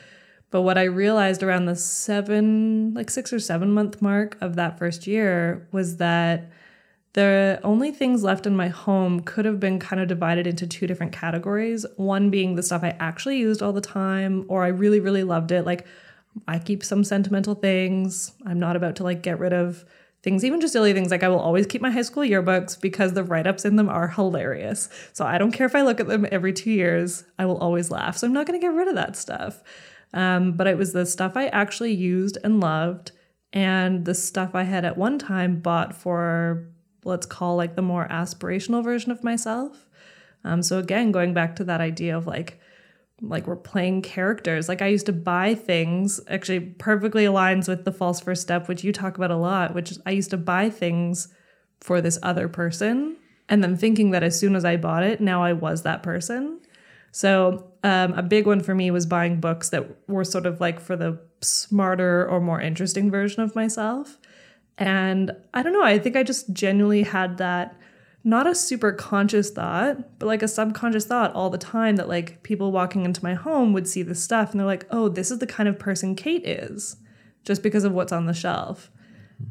But 0.51 0.61
what 0.61 0.77
I 0.77 0.83
realized 0.83 1.43
around 1.43 1.65
the 1.65 1.75
seven, 1.75 2.93
like 2.93 3.09
six 3.09 3.31
or 3.31 3.39
seven 3.39 3.71
month 3.71 4.01
mark 4.01 4.37
of 4.41 4.57
that 4.57 4.77
first 4.77 5.07
year 5.07 5.67
was 5.71 5.97
that 5.97 6.51
the 7.13 7.59
only 7.63 7.91
things 7.91 8.23
left 8.23 8.47
in 8.47 8.55
my 8.55 8.69
home 8.69 9.19
could 9.19 9.43
have 9.43 9.59
been 9.59 9.79
kind 9.79 10.01
of 10.01 10.07
divided 10.07 10.47
into 10.47 10.65
two 10.65 10.87
different 10.87 11.11
categories. 11.11 11.85
One 11.97 12.29
being 12.29 12.55
the 12.55 12.63
stuff 12.63 12.83
I 12.83 12.95
actually 12.99 13.37
used 13.37 13.61
all 13.61 13.73
the 13.73 13.81
time, 13.81 14.45
or 14.47 14.63
I 14.63 14.69
really, 14.69 15.01
really 15.01 15.23
loved 15.23 15.51
it. 15.51 15.65
Like, 15.65 15.85
I 16.47 16.59
keep 16.59 16.83
some 16.83 17.03
sentimental 17.03 17.55
things. 17.55 18.31
I'm 18.45 18.59
not 18.59 18.77
about 18.77 18.95
to 18.97 19.03
like 19.03 19.21
get 19.21 19.39
rid 19.39 19.51
of 19.51 19.83
things, 20.23 20.45
even 20.45 20.61
just 20.61 20.71
silly 20.71 20.93
things. 20.93 21.11
Like, 21.11 21.23
I 21.23 21.27
will 21.27 21.39
always 21.39 21.67
keep 21.67 21.81
my 21.81 21.91
high 21.91 22.03
school 22.03 22.23
yearbooks 22.23 22.79
because 22.79 23.11
the 23.13 23.25
write 23.25 23.47
ups 23.47 23.65
in 23.65 23.75
them 23.75 23.89
are 23.89 24.07
hilarious. 24.07 24.87
So, 25.11 25.25
I 25.25 25.37
don't 25.37 25.51
care 25.51 25.67
if 25.67 25.75
I 25.75 25.81
look 25.81 25.99
at 25.99 26.07
them 26.07 26.25
every 26.31 26.53
two 26.53 26.71
years, 26.71 27.25
I 27.37 27.45
will 27.45 27.57
always 27.57 27.91
laugh. 27.91 28.17
So, 28.17 28.27
I'm 28.27 28.33
not 28.33 28.47
going 28.47 28.57
to 28.57 28.65
get 28.65 28.73
rid 28.73 28.87
of 28.87 28.95
that 28.95 29.17
stuff. 29.17 29.61
Um, 30.13 30.53
but 30.53 30.67
it 30.67 30.77
was 30.77 30.93
the 30.93 31.05
stuff 31.05 31.33
I 31.35 31.47
actually 31.47 31.93
used 31.93 32.37
and 32.43 32.61
loved, 32.61 33.11
and 33.51 34.05
the 34.05 34.15
stuff 34.15 34.55
I 34.55 34.63
had 34.63 34.85
at 34.85 34.97
one 34.97 35.19
time 35.19 35.59
bought 35.59 35.93
for 35.93 36.67
let's 37.03 37.25
call 37.25 37.55
like 37.55 37.75
the 37.75 37.81
more 37.81 38.07
aspirational 38.09 38.83
version 38.83 39.11
of 39.11 39.23
myself. 39.23 39.87
Um, 40.43 40.63
so 40.63 40.79
again, 40.79 41.11
going 41.11 41.33
back 41.33 41.55
to 41.57 41.63
that 41.65 41.81
idea 41.81 42.17
of 42.17 42.27
like 42.27 42.59
like 43.21 43.45
we're 43.45 43.55
playing 43.55 44.01
characters. 44.01 44.67
Like 44.67 44.81
I 44.81 44.87
used 44.87 45.05
to 45.05 45.13
buy 45.13 45.53
things, 45.53 46.19
actually 46.27 46.59
perfectly 46.59 47.25
aligns 47.25 47.67
with 47.67 47.85
the 47.85 47.91
false 47.91 48.19
first 48.19 48.41
step, 48.41 48.67
which 48.67 48.83
you 48.83 48.91
talk 48.91 49.15
about 49.17 49.31
a 49.31 49.35
lot, 49.35 49.75
which 49.75 49.93
I 50.05 50.11
used 50.11 50.31
to 50.31 50.37
buy 50.37 50.69
things 50.69 51.27
for 51.79 52.01
this 52.01 52.17
other 52.23 52.47
person 52.47 53.17
and 53.47 53.63
then 53.63 53.77
thinking 53.77 54.11
that 54.11 54.23
as 54.23 54.39
soon 54.39 54.55
as 54.55 54.65
I 54.65 54.77
bought 54.77 55.03
it, 55.03 55.21
now 55.21 55.43
I 55.43 55.53
was 55.53 55.83
that 55.83 56.03
person. 56.03 56.61
So 57.11 57.71
um, 57.83 58.13
a 58.13 58.23
big 58.23 58.47
one 58.47 58.61
for 58.61 58.73
me 58.73 58.89
was 58.91 59.05
buying 59.05 59.39
books 59.39 59.69
that 59.69 60.07
were 60.07 60.23
sort 60.23 60.45
of 60.45 60.61
like 60.61 60.79
for 60.79 60.95
the 60.95 61.19
smarter 61.41 62.25
or 62.27 62.39
more 62.39 62.61
interesting 62.61 63.11
version 63.11 63.41
of 63.41 63.55
myself. 63.55 64.17
And 64.77 65.31
I 65.53 65.61
don't 65.63 65.73
know, 65.73 65.83
I 65.83 65.99
think 65.99 66.15
I 66.15 66.23
just 66.23 66.53
genuinely 66.53 67.03
had 67.03 67.37
that 67.37 67.75
not 68.23 68.45
a 68.45 68.53
super 68.53 68.91
conscious 68.91 69.49
thought, 69.49 70.19
but 70.19 70.27
like 70.27 70.43
a 70.43 70.47
subconscious 70.47 71.05
thought 71.05 71.33
all 71.33 71.49
the 71.49 71.57
time 71.57 71.95
that 71.95 72.07
like 72.07 72.43
people 72.43 72.71
walking 72.71 73.03
into 73.03 73.23
my 73.23 73.33
home 73.33 73.73
would 73.73 73.87
see 73.87 74.03
this 74.03 74.23
stuff 74.23 74.51
and 74.51 74.59
they're 74.59 74.67
like, 74.67 74.85
oh, 74.91 75.09
this 75.09 75.31
is 75.31 75.39
the 75.39 75.47
kind 75.47 75.67
of 75.67 75.79
person 75.79 76.15
Cait 76.15 76.45
is 76.45 76.97
just 77.45 77.63
because 77.63 77.83
of 77.83 77.93
what's 77.93 78.11
on 78.11 78.27
the 78.27 78.33
shelf. 78.33 78.91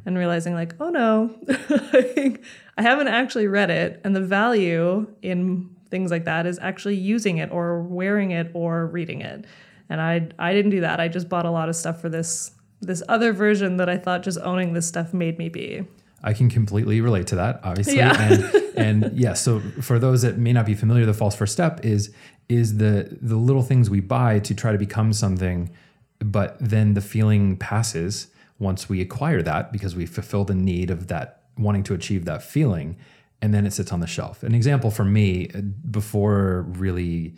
And 0.07 0.17
realizing, 0.17 0.55
like, 0.55 0.77
oh 0.79 0.91
no, 0.91 1.37
I 1.49 2.83
haven't 2.83 3.09
actually 3.09 3.49
read 3.49 3.71
it. 3.71 4.01
And 4.05 4.15
the 4.15 4.21
value 4.21 5.09
in 5.21 5.69
things 5.91 6.13
like 6.13 6.27
that 6.27 6.47
is 6.47 6.61
actually 6.61 6.95
using 6.95 7.39
it 7.39 7.51
or 7.51 7.83
wearing 7.83 8.31
it 8.31 8.53
or 8.55 8.87
reading 8.87 9.21
it. 9.21 9.45
And 9.89 10.01
I 10.01 10.29
I 10.39 10.53
didn't 10.53 10.71
do 10.71 10.83
that. 10.83 11.01
I 11.01 11.09
just 11.09 11.29
bought 11.29 11.45
a 11.45 11.51
lot 11.51 11.69
of 11.69 11.75
stuff 11.75 12.01
for 12.01 12.09
this 12.09 12.53
this 12.81 13.03
other 13.09 13.33
version 13.33 13.77
that 13.77 13.88
I 13.88 13.97
thought 13.97 14.23
just 14.23 14.38
owning 14.38 14.73
this 14.73 14.87
stuff 14.87 15.12
made 15.12 15.38
me 15.38 15.49
be. 15.49 15.85
I 16.23 16.35
can 16.35 16.51
completely 16.51 17.01
relate 17.01 17.27
to 17.29 17.37
that, 17.37 17.61
obviously. 17.62 17.97
Yeah. 17.97 18.21
and 18.21 18.55
and 18.77 19.19
yeah, 19.19 19.35
so 19.35 19.61
for 19.81 19.99
those 19.99 20.23
that 20.23 20.38
may 20.38 20.53
not 20.53 20.66
be 20.66 20.75
familiar, 20.75 21.07
the 21.07 21.14
false 21.14 21.35
first 21.35 21.53
step 21.53 21.85
is 21.85 22.12
is 22.49 22.77
the 22.79 23.16
the 23.21 23.37
little 23.37 23.62
things 23.62 23.88
we 23.88 24.01
buy 24.01 24.38
to 24.40 24.55
try 24.55 24.73
to 24.73 24.79
become 24.79 25.12
something, 25.12 25.71
but 26.19 26.57
then 26.61 26.95
the 26.95 27.01
feeling 27.01 27.57
passes 27.57 28.29
once 28.59 28.88
we 28.88 29.01
acquire 29.01 29.43
that 29.43 29.73
because 29.73 29.97
we 29.97 30.05
fulfill 30.05 30.45
the 30.45 30.55
need 30.55 30.90
of 30.90 31.07
that 31.07 31.43
wanting 31.57 31.83
to 31.85 31.95
achieve 31.95 32.25
that 32.27 32.43
feeling, 32.43 32.97
and 33.40 33.55
then 33.55 33.66
it 33.66 33.73
sits 33.73 33.93
on 33.93 34.01
the 34.01 34.07
shelf. 34.07 34.43
An 34.43 34.55
example 34.55 34.90
for 34.90 35.05
me 35.05 35.49
uh, 35.55 35.61
before 35.90 36.66
really 36.69 37.35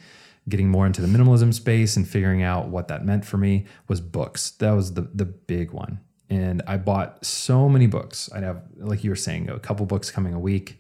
getting 0.48 0.68
more 0.68 0.87
into 0.87 1.00
the 1.00 1.07
minimalism 1.07 1.55
space 1.55 1.96
and 1.96 2.09
figuring 2.09 2.42
out 2.42 2.68
what 2.68 2.88
that 2.88 3.05
meant 3.05 3.24
for 3.24 3.37
me 3.37 3.66
was 3.88 4.00
books. 4.00 4.52
That 4.52 4.72
was 4.72 4.94
the 4.94 5.02
the 5.14 5.24
big 5.24 5.72
one. 5.72 6.00
And 6.31 6.62
I 6.66 6.78
bought 6.78 7.24
so 7.26 7.68
many 7.68 7.87
books. 7.87 8.31
I'd 8.35 8.42
have, 8.42 8.62
like 8.78 9.05
you 9.05 9.11
were 9.11 9.16
saying, 9.16 9.50
a 9.50 9.59
couple 9.59 9.85
books 9.85 10.11
coming 10.11 10.33
a 10.33 10.38
week. 10.38 10.78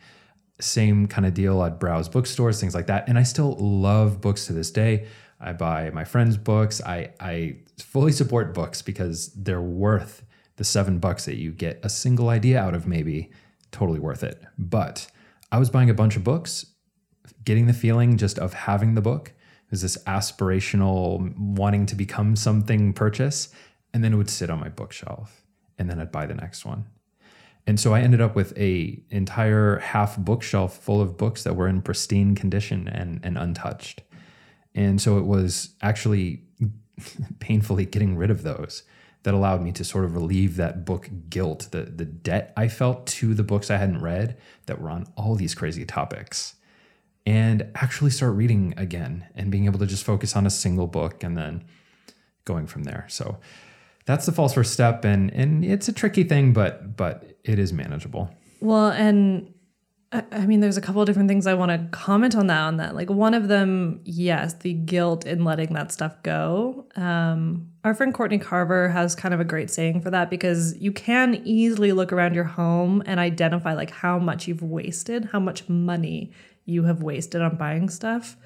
Same 0.60 1.06
kind 1.06 1.26
of 1.26 1.34
deal. 1.34 1.60
I'd 1.60 1.78
browse 1.78 2.08
bookstores, 2.08 2.58
things 2.58 2.74
like 2.74 2.86
that. 2.86 3.06
And 3.06 3.18
I 3.18 3.22
still 3.22 3.52
love 3.58 4.22
books 4.22 4.46
to 4.46 4.54
this 4.54 4.70
day. 4.70 5.08
I 5.38 5.52
buy 5.52 5.90
my 5.90 6.04
friends' 6.04 6.38
books. 6.38 6.80
I, 6.80 7.10
I 7.20 7.56
fully 7.78 8.12
support 8.12 8.54
books 8.54 8.80
because 8.80 9.28
they're 9.34 9.60
worth 9.60 10.24
the 10.56 10.64
seven 10.64 10.98
bucks 10.98 11.26
that 11.26 11.36
you 11.36 11.52
get 11.52 11.80
a 11.82 11.90
single 11.90 12.30
idea 12.30 12.58
out 12.58 12.74
of, 12.74 12.86
maybe. 12.86 13.30
Totally 13.72 14.00
worth 14.00 14.22
it. 14.22 14.42
But 14.56 15.06
I 15.50 15.58
was 15.58 15.68
buying 15.68 15.90
a 15.90 15.94
bunch 15.94 16.16
of 16.16 16.24
books, 16.24 16.64
getting 17.44 17.66
the 17.66 17.74
feeling 17.74 18.16
just 18.16 18.38
of 18.38 18.54
having 18.54 18.94
the 18.94 19.02
book 19.02 19.34
was 19.72 19.82
this 19.82 19.96
aspirational 20.04 21.36
wanting 21.36 21.86
to 21.86 21.96
become 21.96 22.36
something 22.36 22.92
purchase 22.92 23.48
and 23.92 24.04
then 24.04 24.12
it 24.12 24.16
would 24.16 24.30
sit 24.30 24.50
on 24.50 24.60
my 24.60 24.68
bookshelf 24.68 25.44
and 25.78 25.90
then 25.90 25.98
I'd 25.98 26.12
buy 26.12 26.26
the 26.26 26.34
next 26.34 26.64
one. 26.64 26.84
And 27.66 27.80
so 27.80 27.94
I 27.94 28.02
ended 28.02 28.20
up 28.20 28.36
with 28.36 28.56
a 28.58 29.02
entire 29.10 29.78
half 29.78 30.18
bookshelf 30.18 30.76
full 30.76 31.00
of 31.00 31.16
books 31.16 31.42
that 31.44 31.56
were 31.56 31.68
in 31.68 31.80
pristine 31.80 32.34
condition 32.34 32.86
and, 32.86 33.20
and 33.22 33.38
untouched. 33.38 34.02
And 34.74 35.00
so 35.00 35.16
it 35.16 35.24
was 35.24 35.70
actually 35.80 36.42
painfully 37.38 37.86
getting 37.86 38.16
rid 38.16 38.30
of 38.30 38.42
those 38.42 38.82
that 39.22 39.32
allowed 39.32 39.62
me 39.62 39.72
to 39.72 39.84
sort 39.84 40.04
of 40.04 40.14
relieve 40.14 40.56
that 40.56 40.84
book 40.84 41.08
guilt, 41.30 41.68
the, 41.70 41.82
the 41.82 42.04
debt 42.04 42.52
I 42.58 42.68
felt 42.68 43.06
to 43.06 43.32
the 43.32 43.44
books 43.44 43.70
I 43.70 43.78
hadn't 43.78 44.02
read 44.02 44.36
that 44.66 44.82
were 44.82 44.90
on 44.90 45.06
all 45.16 45.34
these 45.34 45.54
crazy 45.54 45.86
topics 45.86 46.56
and 47.26 47.66
actually 47.74 48.10
start 48.10 48.34
reading 48.34 48.74
again 48.76 49.26
and 49.34 49.50
being 49.50 49.66
able 49.66 49.78
to 49.78 49.86
just 49.86 50.04
focus 50.04 50.34
on 50.36 50.46
a 50.46 50.50
single 50.50 50.86
book 50.86 51.22
and 51.22 51.36
then 51.36 51.64
going 52.44 52.66
from 52.66 52.84
there. 52.84 53.06
So 53.08 53.38
that's 54.04 54.26
the 54.26 54.32
false 54.32 54.54
first 54.54 54.72
step 54.72 55.04
and 55.04 55.30
and 55.32 55.64
it's 55.64 55.86
a 55.86 55.92
tricky 55.92 56.24
thing 56.24 56.52
but 56.52 56.96
but 56.96 57.38
it 57.44 57.58
is 57.58 57.72
manageable. 57.72 58.30
Well, 58.60 58.90
and 58.90 59.52
I 60.12 60.44
mean, 60.44 60.60
there's 60.60 60.76
a 60.76 60.82
couple 60.82 61.00
of 61.00 61.06
different 61.06 61.28
things 61.28 61.46
I 61.46 61.54
want 61.54 61.70
to 61.70 61.88
comment 61.90 62.36
on 62.36 62.46
that. 62.48 62.60
On 62.60 62.76
that, 62.76 62.94
like 62.94 63.08
one 63.08 63.32
of 63.32 63.48
them, 63.48 64.00
yes, 64.04 64.52
the 64.52 64.74
guilt 64.74 65.24
in 65.24 65.42
letting 65.42 65.72
that 65.72 65.90
stuff 65.90 66.22
go. 66.22 66.86
Um, 66.96 67.70
our 67.82 67.94
friend 67.94 68.12
Courtney 68.12 68.38
Carver 68.38 68.90
has 68.90 69.14
kind 69.14 69.32
of 69.32 69.40
a 69.40 69.44
great 69.44 69.70
saying 69.70 70.02
for 70.02 70.10
that 70.10 70.28
because 70.28 70.76
you 70.76 70.92
can 70.92 71.40
easily 71.46 71.92
look 71.92 72.12
around 72.12 72.34
your 72.34 72.44
home 72.44 73.02
and 73.06 73.18
identify 73.18 73.72
like 73.72 73.90
how 73.90 74.18
much 74.18 74.46
you've 74.46 74.62
wasted, 74.62 75.30
how 75.32 75.40
much 75.40 75.66
money 75.70 76.30
you 76.64 76.84
have 76.84 77.02
wasted 77.02 77.42
on 77.42 77.56
buying 77.56 77.88
stuff 77.88 78.36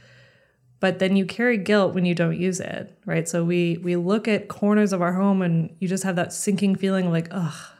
but 0.79 0.99
then 0.99 1.17
you 1.17 1.25
carry 1.25 1.57
guilt 1.57 1.95
when 1.95 2.05
you 2.05 2.15
don't 2.15 2.39
use 2.39 2.61
it 2.61 2.97
right? 3.07 3.29
So 3.29 3.45
we 3.45 3.79
we 3.79 3.97
look 3.97 4.29
at 4.29 4.49
corners 4.49 4.93
of 4.93 5.03
our 5.03 5.13
home 5.13 5.43
and 5.43 5.75
you 5.81 5.89
just 5.89 6.05
have 6.05 6.17
that 6.17 6.33
sinking 6.33 6.77
feeling 6.77 7.11
like 7.11 7.29
ugh 7.31 7.73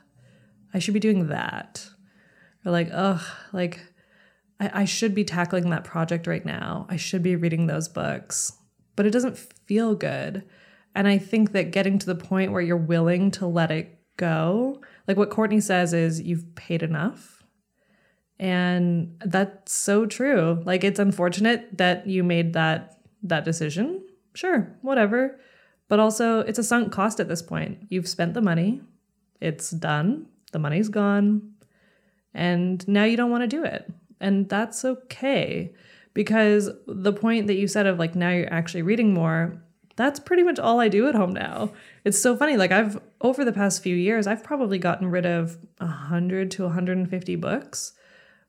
i 0.73 0.79
should 0.79 0.95
be 0.95 1.01
doing 1.01 1.29
that. 1.29 1.89
Or 2.65 2.73
like 2.73 2.89
ugh 2.93 3.23
like 3.53 3.81
I, 4.59 4.83
I 4.83 4.85
should 4.85 5.15
be 5.15 5.25
tackling 5.25 5.71
that 5.71 5.85
project 5.85 6.27
right 6.27 6.45
now. 6.45 6.87
I 6.89 6.97
should 6.97 7.23
be 7.23 7.37
reading 7.37 7.67
those 7.67 7.89
books. 7.89 8.53
But 8.95 9.05
it 9.05 9.11
doesn't 9.11 9.37
feel 9.37 9.95
good. 9.95 10.45
And 10.95 11.07
i 11.07 11.19
think 11.19 11.53
that 11.53 11.73
getting 11.73 11.99
to 11.99 12.07
the 12.07 12.15
point 12.15 12.53
where 12.53 12.63
you're 12.63 12.77
willing 12.77 13.31
to 13.33 13.47
let 13.47 13.71
it 13.71 13.99
go 14.17 14.81
like 15.07 15.19
what 15.19 15.29
courtney 15.29 15.61
says 15.61 15.93
is 15.93 16.23
you've 16.23 16.55
paid 16.55 16.83
enough 16.83 17.36
and 18.39 19.17
that's 19.25 19.73
so 19.73 20.07
true. 20.07 20.63
Like 20.65 20.85
it's 20.85 20.99
unfortunate 20.99 21.79
that 21.79 22.07
you 22.07 22.23
made 22.23 22.53
that 22.53 22.99
that 23.23 23.45
decision. 23.45 24.03
Sure, 24.35 24.77
whatever. 24.83 25.41
But 25.89 26.01
also 26.01 26.41
it's 26.41 26.59
a 26.59 26.65
sunk 26.65 26.93
cost 26.93 27.21
at 27.21 27.29
this 27.29 27.43
point. 27.43 27.87
You've 27.89 28.09
spent 28.09 28.35
the 28.35 28.43
money. 28.43 28.83
It's 29.41 29.71
done. 29.71 30.27
The 30.53 30.59
money's 30.59 30.89
gone. 30.89 31.53
And 32.35 32.87
now 32.87 33.05
you 33.05 33.17
don't 33.17 33.31
want 33.31 33.43
to 33.43 33.49
do 33.49 33.65
it. 33.65 33.91
And 34.21 34.49
that's 34.49 34.85
okay. 34.85 35.73
Because 36.13 36.71
the 36.87 37.13
point 37.13 37.47
that 37.47 37.55
you 37.55 37.69
said 37.69 37.87
of 37.87 37.99
like 37.99 38.15
now 38.15 38.31
you're 38.31 38.53
actually 38.53 38.83
reading 38.83 39.15
more, 39.15 39.63
that's 39.97 40.21
pretty 40.21 40.43
much 40.43 40.59
all 40.59 40.81
I 40.81 40.89
do 40.89 41.09
at 41.09 41.15
home 41.15 41.33
now. 41.33 41.73
It's 42.05 42.21
so 42.21 42.37
funny. 42.37 42.57
Like 42.57 42.73
I've 42.73 43.01
over 43.23 43.45
the 43.45 43.53
past 43.53 43.83
few 43.83 43.97
years, 43.97 44.27
I've 44.27 44.45
probably 44.45 44.79
gotten 44.79 45.11
rid 45.11 45.25
of 45.25 45.57
100 45.79 46.51
to 46.53 46.65
150 46.65 47.37
books 47.37 47.93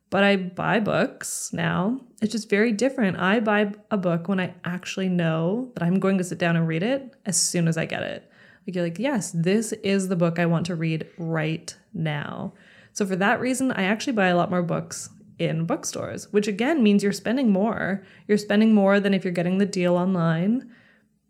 but 0.09 0.23
I 0.23 0.37
buy 0.37 0.79
books 0.79 1.51
now. 1.53 1.99
It's 2.21 2.31
just 2.31 2.49
very 2.49 2.71
different. 2.71 3.17
I 3.19 3.39
buy 3.39 3.73
a 3.91 3.97
book 3.97 4.27
when 4.27 4.39
I 4.39 4.53
actually 4.63 5.09
know 5.09 5.71
that 5.73 5.83
I'm 5.83 5.99
going 5.99 6.17
to 6.17 6.23
sit 6.23 6.37
down 6.37 6.55
and 6.55 6.67
read 6.67 6.83
it 6.83 7.13
as 7.25 7.37
soon 7.37 7.67
as 7.67 7.77
I 7.77 7.85
get 7.85 8.03
it. 8.03 8.29
Like 8.65 8.75
you're 8.75 8.83
like, 8.83 8.99
yes, 8.99 9.31
this 9.31 9.73
is 9.73 10.07
the 10.07 10.15
book 10.15 10.39
I 10.39 10.45
want 10.45 10.65
to 10.67 10.75
read 10.75 11.07
right 11.17 11.75
now. 11.93 12.53
So 12.93 13.05
for 13.05 13.15
that 13.17 13.39
reason, 13.39 13.71
I 13.71 13.83
actually 13.83 14.13
buy 14.13 14.27
a 14.27 14.35
lot 14.35 14.49
more 14.49 14.63
books 14.63 15.09
in 15.39 15.65
bookstores, 15.65 16.31
which 16.33 16.47
again 16.47 16.81
means 16.81 17.03
you're 17.03 17.11
spending 17.11 17.51
more. 17.51 18.03
You're 18.27 18.37
spending 18.37 18.73
more 18.73 18.99
than 18.99 19.13
if 19.13 19.23
you're 19.23 19.33
getting 19.33 19.57
the 19.57 19.65
deal 19.65 19.95
online. 19.95 20.71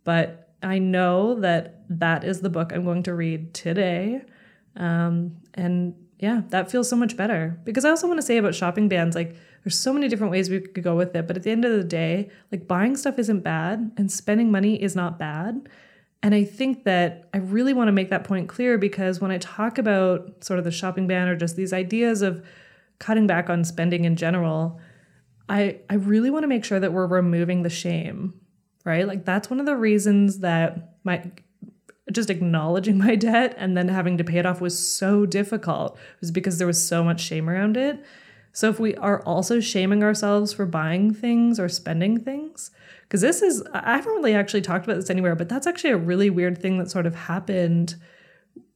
But 0.04 0.54
I 0.64 0.80
know 0.80 1.40
that 1.42 1.84
that 1.90 2.24
is 2.24 2.42
the 2.42 2.50
book 2.50 2.72
I'm 2.72 2.86
going 2.86 3.04
to 3.04 3.14
read 3.14 3.54
today. 3.54 4.22
Um, 4.76 5.38
and 5.54 5.96
yeah, 6.20 6.42
that 6.50 6.72
feels 6.72 6.90
so 6.90 6.96
much 6.96 7.16
better. 7.16 7.60
Because 7.64 7.86
I 7.86 7.90
also 7.90 8.08
want 8.08 8.18
to 8.18 8.26
say 8.26 8.38
about 8.38 8.56
shopping 8.56 8.90
bans, 8.90 9.16
like 9.16 9.36
there's 9.64 9.78
so 9.78 9.94
many 9.94 10.08
different 10.08 10.32
ways 10.32 10.50
we 10.50 10.62
could 10.62 10.84
go 10.84 10.96
with 10.96 11.16
it, 11.16 11.28
but 11.28 11.38
at 11.38 11.44
the 11.44 11.52
end 11.52 11.66
of 11.66 11.72
the 11.72 11.84
day, 11.84 12.30
like 12.52 12.68
buying 12.68 12.96
stuff 12.96 13.20
isn't 13.20 13.42
bad 13.42 13.92
and 13.98 14.12
spending 14.12 14.52
money 14.52 14.82
is 14.82 14.96
not 14.96 15.20
bad. 15.20 15.70
And 16.24 16.34
I 16.34 16.44
think 16.44 16.84
that 16.86 17.30
I 17.34 17.38
really 17.38 17.74
want 17.74 17.90
to 17.90 17.92
make 17.92 18.10
that 18.10 18.24
point 18.24 18.50
clear 18.50 18.78
because 18.80 19.22
when 19.22 19.30
I 19.30 19.38
talk 19.38 19.78
about 19.78 20.44
sort 20.44 20.58
of 20.58 20.66
the 20.66 20.72
shopping 20.72 21.06
ban 21.06 21.28
or 21.28 21.36
just 21.36 21.56
these 21.56 21.74
ideas 21.74 22.24
of 22.24 22.44
cutting 22.98 23.28
back 23.28 23.50
on 23.50 23.64
spending 23.64 24.06
in 24.06 24.16
general, 24.16 24.80
I 25.48 25.80
I 25.90 25.96
really 25.96 26.32
want 26.32 26.44
to 26.44 26.48
make 26.48 26.66
sure 26.66 26.80
that 26.80 26.92
we're 26.92 27.06
removing 27.06 27.62
the 27.62 27.70
shame, 27.70 28.34
right? 28.84 29.08
Like 29.08 29.26
that's 29.26 29.50
one 29.50 29.60
of 29.60 29.68
the 29.68 29.76
reasons 29.76 30.40
that 30.40 30.96
my 31.04 31.32
just 32.12 32.30
acknowledging 32.30 32.98
my 33.08 33.16
debt 33.16 33.56
and 33.58 33.76
then 33.76 33.88
having 33.88 34.18
to 34.18 34.24
pay 34.24 34.38
it 34.40 34.46
off 34.46 34.62
was 34.62 34.78
so 34.78 35.26
difficult 35.26 35.96
It 35.96 36.22
was 36.22 36.32
because 36.32 36.58
there 36.58 36.68
was 36.68 36.86
so 36.86 37.04
much 37.04 37.22
shame 37.22 37.50
around 37.50 37.78
it. 37.78 38.04
So 38.54 38.70
if 38.70 38.80
we 38.80 38.96
are 38.96 39.22
also 39.22 39.60
shaming 39.60 40.04
ourselves 40.04 40.52
for 40.52 40.66
buying 40.66 41.14
things 41.14 41.60
or 41.60 41.70
spending 41.70 42.20
things, 42.20 42.72
because 43.04 43.22
this 43.22 43.42
is 43.42 43.64
I 43.72 43.96
haven't 43.96 44.14
really 44.14 44.34
actually 44.34 44.62
talked 44.62 44.86
about 44.86 44.96
this 44.96 45.10
anywhere, 45.10 45.36
but 45.36 45.48
that's 45.48 45.68
actually 45.68 45.92
a 45.92 45.98
really 45.98 46.30
weird 46.30 46.58
thing 46.60 46.80
that 46.80 46.90
sort 46.90 47.06
of 47.06 47.14
happened 47.14 47.96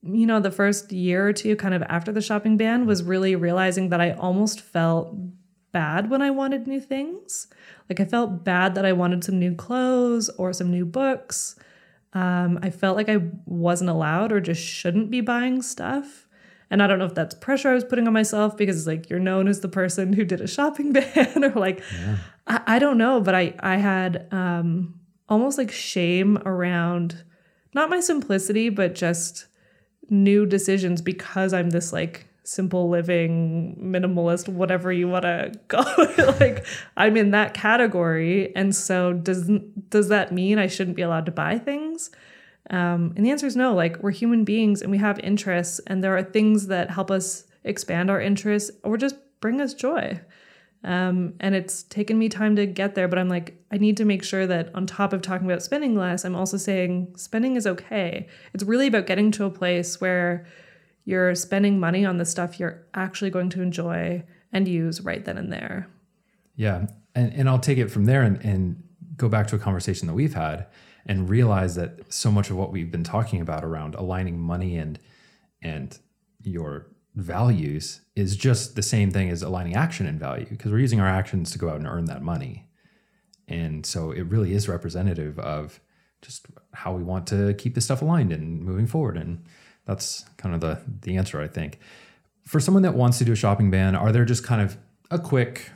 you 0.04 0.26
know, 0.26 0.40
the 0.40 0.52
first 0.52 0.92
year 0.92 1.28
or 1.28 1.34
two 1.34 1.56
kind 1.56 1.74
of 1.74 1.84
after 1.84 2.12
the 2.12 2.22
shopping 2.22 2.58
ban 2.58 2.86
was 2.86 3.04
really 3.04 3.36
realizing 3.36 3.90
that 3.90 4.02
I 4.02 4.12
almost 4.12 4.60
felt 4.60 5.16
bad 5.72 6.10
when 6.10 6.22
I 6.22 6.32
wanted 6.32 6.68
new 6.68 6.82
things. 6.82 7.48
Like 7.90 8.00
I 8.00 8.06
felt 8.06 8.44
bad 8.44 8.76
that 8.76 8.86
I 8.86 8.94
wanted 8.94 9.24
some 9.24 9.40
new 9.40 9.54
clothes 9.54 10.30
or 10.30 10.54
some 10.54 10.72
new 10.72 10.86
books. 10.86 11.56
Um, 12.14 12.60
I 12.62 12.70
felt 12.70 12.98
like 12.98 13.10
I 13.10 13.20
wasn't 13.46 13.90
allowed 13.90 14.32
or 14.32 14.42
just 14.42 14.62
shouldn't 14.62 15.12
be 15.12 15.22
buying 15.22 15.62
stuff. 15.62 16.28
And 16.70 16.82
I 16.82 16.88
don't 16.88 17.00
know 17.00 17.06
if 17.06 17.14
that's 17.16 17.36
pressure 17.36 17.70
I 17.70 17.74
was 17.74 17.84
putting 17.84 18.08
on 18.08 18.14
myself 18.14 18.56
because 18.56 18.78
it's 18.78 18.88
like 18.88 19.10
you're 19.10 19.20
known 19.20 19.48
as 19.48 19.60
the 19.60 19.68
person 19.68 20.14
who 20.14 20.24
did 20.24 20.42
a 20.42 20.48
shopping 20.48 20.94
ban 20.94 21.44
or 21.44 21.52
like 21.52 21.82
yeah. 21.94 22.18
I, 22.48 22.62
I, 22.68 22.80
don't 22.80 22.98
know, 22.98 23.20
but 23.22 23.36
I 23.36 23.54
I 23.60 23.76
had 23.76 24.28
um, 24.32 25.00
almost 25.28 25.58
like 25.58 25.72
shame 25.72 26.38
around 26.46 27.24
not 27.74 27.90
my 27.90 28.00
simplicity, 28.00 28.70
but 28.70 28.96
just 28.96 29.48
new 30.10 30.46
decisions 30.46 31.02
because 31.02 31.54
I'm 31.54 31.70
this 31.70 31.94
like 31.94 32.28
simple 32.44 32.90
living 32.90 33.78
minimalist 33.80 34.50
whatever 34.50 34.92
you 34.92 35.08
want 35.08 35.24
to 35.24 35.52
go 35.68 35.84
like 36.40 36.66
i'm 36.98 37.16
in 37.16 37.32
that 37.32 37.54
category 37.54 38.56
and 38.56 38.76
so 38.76 39.14
does 39.14 39.48
does 39.90 40.08
that 40.08 40.32
mean 40.32 40.58
i 40.58 40.66
shouldn't 40.66 40.96
be 40.96 41.04
allowed 41.04 41.26
to 41.26 41.32
buy 41.32 41.58
things? 41.58 42.12
Um, 42.70 43.14
and 43.16 43.26
the 43.26 43.32
answer 43.32 43.48
is 43.48 43.56
no. 43.56 43.74
Like 43.74 44.02
we're 44.02 44.12
human 44.12 44.44
beings 44.44 44.82
and 44.82 44.92
we 44.92 44.98
have 45.00 45.20
interests 45.20 45.80
and 45.88 46.04
there 46.04 46.16
are 46.16 46.24
things 46.24 46.68
that 46.68 46.92
help 46.92 47.12
us 47.12 47.46
expand 47.64 48.10
our 48.10 48.22
interests 48.22 48.72
or 48.84 48.98
just 48.98 49.16
bring 49.40 49.60
us 49.60 49.74
joy. 49.74 50.20
Um, 50.84 51.34
and 51.40 51.54
it's 51.54 51.84
taken 51.84 52.18
me 52.18 52.28
time 52.28 52.56
to 52.56 52.66
get 52.66 52.96
there 52.96 53.08
but 53.08 53.20
i'm 53.20 53.30
like 53.30 53.56
i 53.72 53.78
need 53.78 53.98
to 53.98 54.06
make 54.06 54.24
sure 54.24 54.48
that 54.48 54.74
on 54.74 54.88
top 54.88 55.14
of 55.14 55.22
talking 55.22 55.46
about 55.46 55.62
spending 55.62 55.94
less 55.94 56.26
i'm 56.26 56.36
also 56.36 56.58
saying 56.58 57.14
spending 57.18 57.56
is 57.56 57.68
okay. 57.68 58.28
It's 58.56 58.64
really 58.64 58.88
about 58.88 59.06
getting 59.06 59.30
to 59.34 59.46
a 59.46 59.52
place 59.52 60.02
where 60.02 60.48
you're 61.06 61.36
spending 61.36 61.80
money 61.80 62.06
on 62.06 62.18
the 62.18 62.26
stuff 62.26 62.60
you're 62.60 62.86
actually 62.94 63.30
going 63.30 63.50
to 63.50 63.62
enjoy 63.62 64.24
and 64.52 64.68
use 64.68 65.02
right 65.02 65.26
then 65.26 65.38
and 65.38 65.52
there. 65.52 65.88
Yeah. 66.56 66.88
And, 67.16 67.34
and 67.34 67.50
I'll 67.50 67.60
take 67.60 67.78
it 67.78 67.90
from 67.90 68.06
there 68.06 68.22
and, 68.22 68.44
and 68.44 68.84
go 69.18 69.30
back 69.30 69.48
to 69.48 69.56
a 69.56 69.60
conversation 69.60 70.08
that 70.08 70.14
we've 70.14 70.34
had 70.34 70.68
and 71.06 71.30
realize 71.30 71.76
that 71.76 72.12
so 72.14 72.32
much 72.32 72.50
of 72.50 72.58
what 72.58 72.72
we've 72.72 72.92
been 72.92 73.04
talking 73.04 73.42
about 73.42 73.64
around 73.64 73.96
aligning 73.96 74.40
money 74.40 74.78
and 74.78 75.00
and 75.64 76.00
your 76.44 76.88
values 77.16 78.02
is 78.16 78.36
just 78.36 78.76
the 78.76 78.82
same 78.82 79.12
thing 79.12 79.30
as 79.30 79.42
aligning 79.42 79.76
action 79.76 80.06
and 80.08 80.20
value 80.20 80.46
because 80.50 80.72
we're 80.72 80.80
using 80.80 81.00
our 81.00 81.08
actions 81.08 81.52
to 81.52 81.60
go 81.60 81.70
out 81.70 81.76
and 81.76 81.88
earn 81.88 82.06
that 82.06 82.22
money. 82.22 82.68
And 83.48 83.86
so 83.86 84.12
it 84.12 84.24
really 84.24 84.54
is 84.54 84.68
representative 84.68 85.38
of 85.40 85.80
just 86.22 86.48
how 86.74 86.94
we 86.94 87.04
want 87.04 87.28
to 87.28 87.54
keep 87.56 87.76
this 87.76 87.86
stuff 87.86 88.02
aligned 88.02 88.32
and 88.32 88.62
moving 88.62 88.88
forward. 88.88 89.18
And 89.18 89.44
that's 89.86 90.26
kind 90.38 90.56
of 90.56 90.62
the 90.62 90.82
the 91.02 91.18
answer, 91.18 91.42
I 91.42 91.48
think. 91.48 91.80
For 92.46 92.60
someone 92.60 92.84
that 92.84 92.96
wants 92.96 93.18
to 93.20 93.26
do 93.26 93.32
a 93.32 93.36
shopping 93.36 93.72
ban, 93.72 93.96
are 93.96 94.12
there 94.12 94.26
just 94.26 94.44
kind 94.44 94.62
of 94.62 94.78
a 95.10 95.20
quick 95.20 95.70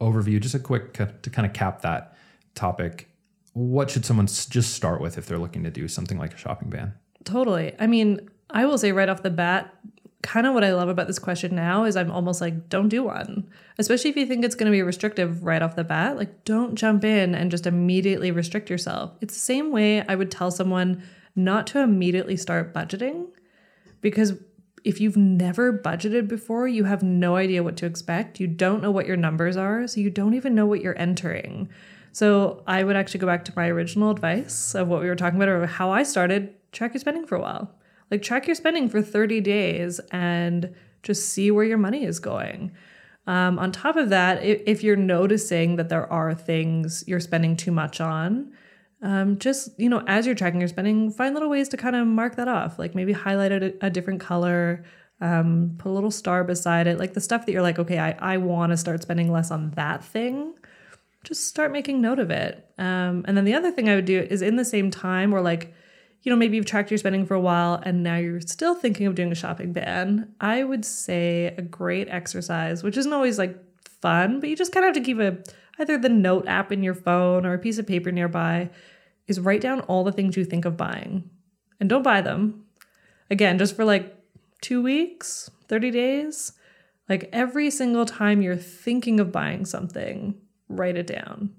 overview, 0.00 0.40
just 0.40 0.54
a 0.54 0.58
quick 0.58 0.94
to 0.94 1.30
kind 1.30 1.46
of 1.46 1.52
cap 1.52 1.82
that 1.82 2.16
topic? 2.54 3.08
What 3.52 3.90
should 3.90 4.04
someone 4.04 4.26
just 4.26 4.74
start 4.74 5.00
with 5.00 5.18
if 5.18 5.26
they're 5.26 5.38
looking 5.38 5.64
to 5.64 5.70
do 5.70 5.88
something 5.88 6.18
like 6.18 6.34
a 6.34 6.36
shopping 6.36 6.70
ban? 6.70 6.94
Totally. 7.24 7.74
I 7.78 7.86
mean, 7.86 8.28
I 8.50 8.66
will 8.66 8.78
say 8.78 8.92
right 8.92 9.08
off 9.08 9.22
the 9.22 9.30
bat, 9.30 9.74
kind 10.22 10.46
of 10.46 10.54
what 10.54 10.64
I 10.64 10.72
love 10.72 10.88
about 10.88 11.06
this 11.06 11.18
question 11.18 11.54
now 11.54 11.84
is 11.84 11.96
I'm 11.96 12.10
almost 12.10 12.40
like, 12.40 12.68
don't 12.68 12.88
do 12.88 13.04
one. 13.04 13.48
Especially 13.78 14.10
if 14.10 14.16
you 14.16 14.26
think 14.26 14.44
it's 14.44 14.54
going 14.54 14.70
to 14.70 14.76
be 14.76 14.82
restrictive 14.82 15.44
right 15.44 15.62
off 15.62 15.76
the 15.76 15.84
bat. 15.84 16.16
Like, 16.16 16.44
don't 16.44 16.74
jump 16.74 17.04
in 17.04 17.34
and 17.34 17.50
just 17.50 17.66
immediately 17.66 18.30
restrict 18.30 18.70
yourself. 18.70 19.12
It's 19.20 19.34
the 19.34 19.40
same 19.40 19.70
way 19.70 20.06
I 20.06 20.14
would 20.14 20.30
tell 20.30 20.50
someone 20.50 21.02
not 21.36 21.66
to 21.68 21.80
immediately 21.80 22.36
start 22.36 22.74
budgeting 22.74 23.28
because 24.00 24.34
if 24.84 25.00
you've 25.00 25.16
never 25.16 25.72
budgeted 25.72 26.28
before, 26.28 26.68
you 26.68 26.84
have 26.84 27.02
no 27.02 27.36
idea 27.36 27.62
what 27.62 27.76
to 27.78 27.86
expect. 27.86 28.40
You 28.40 28.46
don't 28.46 28.82
know 28.82 28.90
what 28.90 29.06
your 29.06 29.16
numbers 29.16 29.56
are, 29.56 29.86
so 29.86 30.00
you 30.00 30.10
don't 30.10 30.34
even 30.34 30.54
know 30.54 30.66
what 30.66 30.80
you're 30.80 30.98
entering. 30.98 31.68
So 32.12 32.62
I 32.66 32.84
would 32.84 32.96
actually 32.96 33.20
go 33.20 33.26
back 33.26 33.44
to 33.46 33.52
my 33.54 33.68
original 33.68 34.10
advice 34.10 34.74
of 34.74 34.88
what 34.88 35.00
we 35.00 35.08
were 35.08 35.16
talking 35.16 35.38
about 35.38 35.48
or 35.48 35.66
how 35.66 35.90
I 35.90 36.02
started 36.02 36.54
track 36.72 36.94
your 36.94 37.00
spending 37.00 37.26
for 37.26 37.36
a 37.36 37.40
while. 37.40 37.74
Like 38.10 38.22
track 38.22 38.46
your 38.46 38.54
spending 38.54 38.88
for 38.88 39.02
30 39.02 39.40
days 39.40 40.00
and 40.10 40.74
just 41.02 41.28
see 41.30 41.50
where 41.50 41.64
your 41.64 41.78
money 41.78 42.04
is 42.04 42.18
going. 42.18 42.72
Um, 43.26 43.58
on 43.58 43.72
top 43.72 43.96
of 43.96 44.08
that, 44.08 44.42
if, 44.42 44.62
if 44.66 44.82
you're 44.82 44.96
noticing 44.96 45.76
that 45.76 45.90
there 45.90 46.10
are 46.10 46.34
things 46.34 47.04
you're 47.06 47.20
spending 47.20 47.56
too 47.56 47.70
much 47.70 48.00
on, 48.00 48.52
um, 49.02 49.38
just 49.38 49.70
you 49.78 49.88
know 49.88 50.02
as 50.06 50.26
you're 50.26 50.34
tracking 50.34 50.60
your 50.60 50.68
spending 50.68 51.10
find 51.10 51.34
little 51.34 51.48
ways 51.50 51.68
to 51.68 51.76
kind 51.76 51.96
of 51.96 52.06
mark 52.06 52.36
that 52.36 52.48
off 52.48 52.78
like 52.78 52.94
maybe 52.94 53.12
highlight 53.12 53.52
a, 53.52 53.74
a 53.80 53.90
different 53.90 54.20
color 54.20 54.84
um, 55.20 55.74
put 55.78 55.90
a 55.90 55.92
little 55.92 56.10
star 56.10 56.44
beside 56.44 56.86
it 56.86 56.98
like 56.98 57.14
the 57.14 57.20
stuff 57.20 57.46
that 57.46 57.52
you're 57.52 57.62
like 57.62 57.78
okay 57.78 57.98
i, 57.98 58.12
I 58.34 58.36
want 58.38 58.72
to 58.72 58.76
start 58.76 59.02
spending 59.02 59.30
less 59.30 59.50
on 59.50 59.70
that 59.72 60.04
thing 60.04 60.54
just 61.24 61.46
start 61.46 61.72
making 61.72 62.00
note 62.00 62.18
of 62.18 62.30
it. 62.30 62.64
Um, 62.78 63.24
and 63.26 63.36
then 63.36 63.44
the 63.44 63.54
other 63.54 63.70
thing 63.70 63.88
i 63.88 63.94
would 63.94 64.04
do 64.04 64.18
is 64.18 64.42
in 64.42 64.56
the 64.56 64.64
same 64.64 64.90
time 64.90 65.34
or 65.34 65.40
like 65.40 65.74
you 66.22 66.30
know 66.30 66.36
maybe 66.36 66.56
you've 66.56 66.66
tracked 66.66 66.90
your 66.90 66.98
spending 66.98 67.26
for 67.26 67.34
a 67.34 67.40
while 67.40 67.80
and 67.84 68.02
now 68.02 68.16
you're 68.16 68.40
still 68.40 68.74
thinking 68.74 69.06
of 69.06 69.14
doing 69.14 69.32
a 69.32 69.34
shopping 69.34 69.72
ban 69.72 70.32
i 70.40 70.62
would 70.62 70.84
say 70.84 71.46
a 71.58 71.62
great 71.62 72.08
exercise 72.08 72.82
which 72.82 72.96
isn't 72.96 73.12
always 73.12 73.38
like 73.38 73.56
fun 74.00 74.38
but 74.40 74.48
you 74.48 74.56
just 74.56 74.72
kind 74.72 74.84
of 74.84 74.94
have 74.94 75.02
to 75.02 75.06
keep 75.06 75.18
a 75.18 75.36
either 75.78 75.98
the 75.98 76.08
note 76.08 76.46
app 76.46 76.72
in 76.72 76.82
your 76.82 76.94
phone 76.94 77.46
or 77.46 77.54
a 77.54 77.58
piece 77.58 77.78
of 77.78 77.86
paper 77.86 78.10
nearby, 78.10 78.70
is 79.26 79.40
write 79.40 79.60
down 79.60 79.80
all 79.80 80.04
the 80.04 80.12
things 80.12 80.36
you 80.36 80.44
think 80.44 80.64
of 80.64 80.76
buying. 80.76 81.28
And 81.80 81.88
don't 81.88 82.02
buy 82.02 82.20
them. 82.20 82.64
Again, 83.30 83.58
just 83.58 83.76
for 83.76 83.84
like 83.84 84.16
two 84.60 84.82
weeks, 84.82 85.50
30 85.68 85.90
days. 85.90 86.52
Like 87.08 87.28
every 87.32 87.70
single 87.70 88.04
time 88.04 88.42
you're 88.42 88.56
thinking 88.56 89.20
of 89.20 89.32
buying 89.32 89.64
something, 89.64 90.34
write 90.68 90.96
it 90.96 91.06
down. 91.06 91.54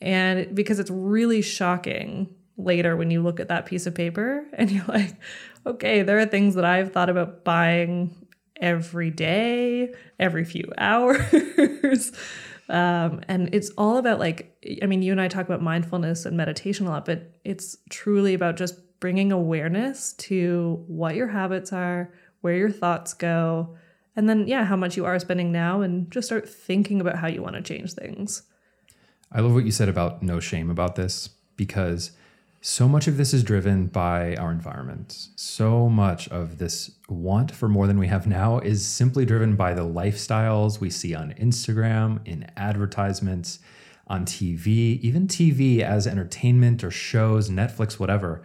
And 0.00 0.54
because 0.54 0.78
it's 0.78 0.90
really 0.90 1.42
shocking 1.42 2.34
later 2.56 2.96
when 2.96 3.10
you 3.10 3.22
look 3.22 3.40
at 3.40 3.48
that 3.48 3.66
piece 3.66 3.86
of 3.86 3.94
paper 3.94 4.46
and 4.52 4.70
you're 4.70 4.84
like, 4.86 5.14
okay, 5.66 6.02
there 6.02 6.18
are 6.18 6.26
things 6.26 6.54
that 6.54 6.64
I've 6.64 6.92
thought 6.92 7.10
about 7.10 7.44
buying 7.44 8.14
every 8.60 9.10
day, 9.10 9.94
every 10.18 10.44
few 10.44 10.70
hours. 10.78 12.12
Um, 12.70 13.20
and 13.26 13.52
it's 13.52 13.70
all 13.76 13.96
about 13.96 14.20
like, 14.20 14.56
I 14.82 14.86
mean, 14.86 15.02
you 15.02 15.10
and 15.12 15.20
I 15.20 15.28
talk 15.28 15.44
about 15.44 15.60
mindfulness 15.60 16.24
and 16.24 16.36
meditation 16.36 16.86
a 16.86 16.90
lot, 16.90 17.04
but 17.04 17.32
it's 17.44 17.76
truly 17.90 18.32
about 18.32 18.56
just 18.56 19.00
bringing 19.00 19.32
awareness 19.32 20.12
to 20.14 20.84
what 20.86 21.16
your 21.16 21.28
habits 21.28 21.72
are, 21.72 22.12
where 22.42 22.54
your 22.54 22.70
thoughts 22.70 23.12
go, 23.12 23.76
and 24.16 24.28
then, 24.28 24.46
yeah, 24.46 24.64
how 24.64 24.76
much 24.76 24.96
you 24.96 25.04
are 25.04 25.18
spending 25.18 25.50
now, 25.50 25.80
and 25.80 26.10
just 26.10 26.28
start 26.28 26.48
thinking 26.48 27.00
about 27.00 27.16
how 27.16 27.26
you 27.26 27.42
want 27.42 27.56
to 27.56 27.62
change 27.62 27.92
things. 27.92 28.42
I 29.32 29.40
love 29.40 29.54
what 29.54 29.64
you 29.64 29.70
said 29.70 29.88
about 29.88 30.22
no 30.22 30.40
shame 30.40 30.70
about 30.70 30.96
this 30.96 31.28
because 31.56 32.12
so 32.62 32.86
much 32.86 33.08
of 33.08 33.16
this 33.16 33.32
is 33.32 33.42
driven 33.42 33.86
by 33.86 34.34
our 34.36 34.52
environment. 34.52 35.28
So 35.36 35.88
much 35.88 36.28
of 36.28 36.58
this 36.58 36.90
want 37.08 37.50
for 37.50 37.68
more 37.68 37.86
than 37.86 37.98
we 37.98 38.08
have 38.08 38.26
now 38.26 38.58
is 38.58 38.84
simply 38.84 39.24
driven 39.24 39.56
by 39.56 39.72
the 39.72 39.84
lifestyles 39.84 40.78
we 40.78 40.90
see 40.90 41.14
on 41.14 41.32
Instagram, 41.34 42.20
in 42.26 42.50
advertisements, 42.58 43.60
on 44.08 44.26
TV, 44.26 45.00
even 45.00 45.26
TV 45.26 45.80
as 45.80 46.06
entertainment 46.06 46.84
or 46.84 46.90
shows, 46.90 47.48
Netflix, 47.48 47.98
whatever. 47.98 48.42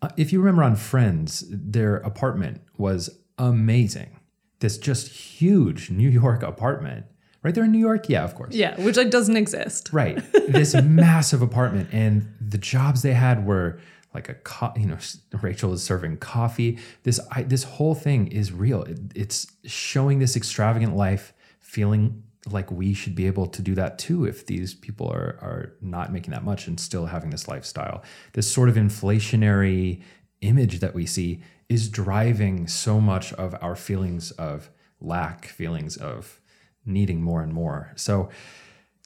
Uh, 0.00 0.08
if 0.16 0.32
you 0.32 0.40
remember 0.40 0.64
on 0.64 0.74
Friends, 0.74 1.44
their 1.48 1.96
apartment 1.98 2.60
was 2.76 3.20
amazing. 3.38 4.18
This 4.58 4.78
just 4.78 5.08
huge 5.08 5.90
New 5.90 6.08
York 6.08 6.42
apartment 6.42 7.06
right 7.42 7.54
there 7.54 7.64
in 7.64 7.72
New 7.72 7.78
York? 7.78 8.08
Yeah, 8.08 8.24
of 8.24 8.34
course. 8.34 8.54
Yeah, 8.54 8.80
which 8.80 8.96
like 8.96 9.10
doesn't 9.10 9.36
exist. 9.36 9.90
Right. 9.92 10.22
This 10.48 10.74
massive 10.74 11.42
apartment 11.42 11.88
and 11.92 12.32
the 12.40 12.58
jobs 12.58 13.02
they 13.02 13.12
had 13.12 13.46
were 13.46 13.78
like 14.14 14.28
a 14.28 14.34
co- 14.34 14.72
you 14.76 14.86
know 14.86 14.98
Rachel 15.40 15.72
is 15.72 15.82
serving 15.82 16.18
coffee. 16.18 16.78
This 17.02 17.20
I, 17.30 17.42
this 17.42 17.64
whole 17.64 17.94
thing 17.94 18.28
is 18.28 18.52
real. 18.52 18.82
It, 18.82 18.98
it's 19.14 19.46
showing 19.64 20.18
this 20.18 20.36
extravagant 20.36 20.96
life 20.96 21.32
feeling 21.60 22.22
like 22.50 22.70
we 22.70 22.92
should 22.92 23.14
be 23.14 23.26
able 23.26 23.46
to 23.46 23.62
do 23.62 23.74
that 23.76 23.98
too 23.98 24.24
if 24.24 24.46
these 24.46 24.74
people 24.74 25.08
are 25.08 25.38
are 25.40 25.72
not 25.80 26.12
making 26.12 26.32
that 26.32 26.44
much 26.44 26.66
and 26.66 26.78
still 26.78 27.06
having 27.06 27.30
this 27.30 27.48
lifestyle. 27.48 28.02
This 28.32 28.50
sort 28.50 28.68
of 28.68 28.74
inflationary 28.76 30.02
image 30.40 30.80
that 30.80 30.94
we 30.94 31.06
see 31.06 31.42
is 31.68 31.88
driving 31.88 32.66
so 32.66 33.00
much 33.00 33.32
of 33.34 33.54
our 33.62 33.76
feelings 33.76 34.30
of 34.32 34.70
lack, 35.00 35.46
feelings 35.46 35.96
of 35.96 36.40
needing 36.84 37.22
more 37.22 37.42
and 37.42 37.52
more. 37.52 37.92
So 37.96 38.28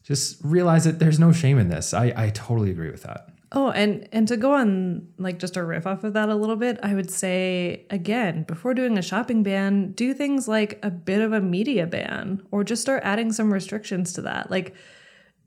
just 0.03 0.39
realize 0.43 0.85
that 0.85 0.99
there's 0.99 1.19
no 1.19 1.33
shame 1.33 1.59
in 1.59 1.69
this. 1.69 1.93
I, 1.93 2.13
I 2.17 2.31
totally 2.31 2.71
agree 2.71 2.91
with 2.91 3.03
that. 3.03 3.29
Oh, 3.53 3.71
and 3.71 4.09
and 4.13 4.27
to 4.29 4.37
go 4.37 4.55
on 4.55 5.09
like 5.19 5.39
just 5.39 5.57
a 5.57 5.65
riff 5.65 5.87
off 5.87 6.03
of 6.03 6.15
that 6.15 6.29
a 6.29 6.35
little 6.35 6.57
bit, 6.57 6.79
I 6.83 6.95
would 6.95 7.11
say 7.11 7.87
again, 7.91 8.43
before 8.43 8.75
doing 8.75 8.99
a 8.99 9.03
shopping 9.03 9.43
ban, 9.43 9.93
do 9.93 10.13
things 10.13 10.49
like 10.49 10.81
a 10.83 10.91
bit 10.91 11.21
of 11.21 11.33
a 11.33 11.41
media 11.41 11.87
ban 11.87 12.43
or 12.51 12.65
just 12.65 12.83
start 12.83 13.03
adding 13.05 13.33
some 13.33 13.53
restrictions 13.53 14.13
to 14.15 14.23
that. 14.23 14.51
Like 14.51 14.75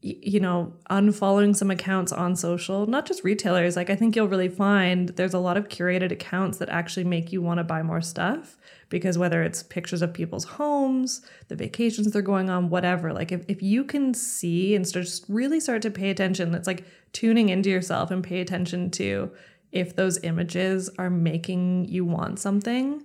you 0.01 0.39
know, 0.39 0.73
unfollowing 0.89 1.53
some 1.53 1.69
accounts 1.69 2.13
on 2.13 2.35
social, 2.35 2.87
not 2.87 3.05
just 3.05 3.23
retailers. 3.25 3.75
Like, 3.75 3.89
I 3.89 3.95
think 3.95 4.15
you'll 4.15 4.29
really 4.29 4.47
find 4.47 5.09
there's 5.09 5.33
a 5.33 5.39
lot 5.39 5.57
of 5.57 5.67
curated 5.67 6.11
accounts 6.11 6.57
that 6.59 6.69
actually 6.69 7.03
make 7.03 7.33
you 7.33 7.41
want 7.41 7.57
to 7.57 7.65
buy 7.65 7.83
more 7.83 8.01
stuff 8.01 8.57
because 8.87 9.17
whether 9.17 9.43
it's 9.43 9.61
pictures 9.61 10.01
of 10.01 10.13
people's 10.13 10.45
homes, 10.45 11.21
the 11.49 11.55
vacations 11.55 12.11
they're 12.11 12.21
going 12.21 12.49
on, 12.49 12.69
whatever, 12.69 13.11
like, 13.11 13.33
if, 13.33 13.43
if 13.49 13.61
you 13.61 13.83
can 13.83 14.13
see 14.13 14.73
and 14.73 14.87
start, 14.87 15.05
just 15.05 15.25
really 15.27 15.59
start 15.59 15.81
to 15.81 15.91
pay 15.91 16.09
attention, 16.09 16.55
it's 16.55 16.67
like 16.67 16.85
tuning 17.11 17.49
into 17.49 17.69
yourself 17.69 18.09
and 18.09 18.23
pay 18.23 18.39
attention 18.39 18.89
to 18.91 19.29
if 19.73 19.95
those 19.95 20.17
images 20.23 20.89
are 20.97 21.09
making 21.09 21.85
you 21.89 22.05
want 22.05 22.39
something 22.39 23.03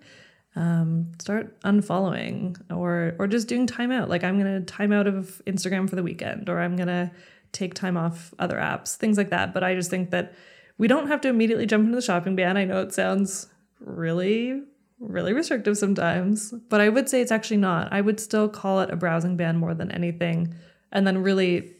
um, 0.57 1.13
start 1.21 1.61
unfollowing 1.63 2.61
or 2.71 3.15
or 3.19 3.27
just 3.27 3.49
doing 3.49 3.67
timeout. 3.67 4.09
Like 4.09 4.25
I'm 4.25 4.39
gonna 4.39 4.61
time 4.61 4.93
out 4.93 5.07
of 5.07 5.43
Instagram 5.47 5.89
for 5.89 5.97
the 5.97 6.03
weekend, 6.03 6.49
or 6.49 6.61
I'm 6.61 6.77
gonna 6.77 7.13
take 7.53 7.75
time 7.75 7.97
off 7.97 8.35
other 8.39 8.57
apps, 8.57 8.97
things 8.97 9.17
like 9.17 9.31
that. 9.31 9.53
But 9.55 9.65
I 9.65 9.75
just 9.75 9.91
think 9.91 10.11
that 10.11 10.35
we 10.79 10.89
don't 10.89 11.09
have 11.09 11.21
to 11.23 11.29
immediately 11.29 11.67
jump 11.67 11.85
into 11.85 11.97
the 11.97 12.03
shopping 12.03 12.37
ban. 12.37 12.57
I 12.57 12.65
know 12.65 12.81
it 12.81 12.93
sounds 12.93 13.49
really 13.81 14.63
really 15.01 15.33
restrictive 15.33 15.77
sometimes, 15.77 16.53
but 16.71 16.81
I 16.81 16.89
would 16.89 17.09
say 17.09 17.21
it's 17.21 17.33
actually 17.33 17.59
not. 17.59 17.93
I 17.93 18.01
would 18.01 18.21
still 18.21 18.49
call 18.49 18.81
it 18.81 18.91
a 18.91 18.97
browsing 18.97 19.37
ban 19.37 19.57
more 19.57 19.75
than 19.75 19.91
anything, 19.91 20.55
and 20.93 21.07
then 21.07 21.19
really 21.19 21.73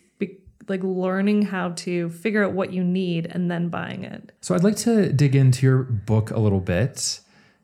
like 0.69 0.83
learning 0.83 1.43
how 1.43 1.71
to 1.71 2.09
figure 2.11 2.45
out 2.45 2.53
what 2.53 2.73
you 2.73 2.83
need 2.83 3.27
and 3.27 3.51
then 3.51 3.69
buying 3.69 4.05
it. 4.05 4.33
So 4.41 4.55
I'd 4.55 4.65
like 4.65 4.77
to 4.79 5.13
dig 5.13 5.35
into 5.35 5.67
your 5.67 5.83
book 5.83 6.31
a 6.31 6.39
little 6.39 6.61
bit 6.61 7.21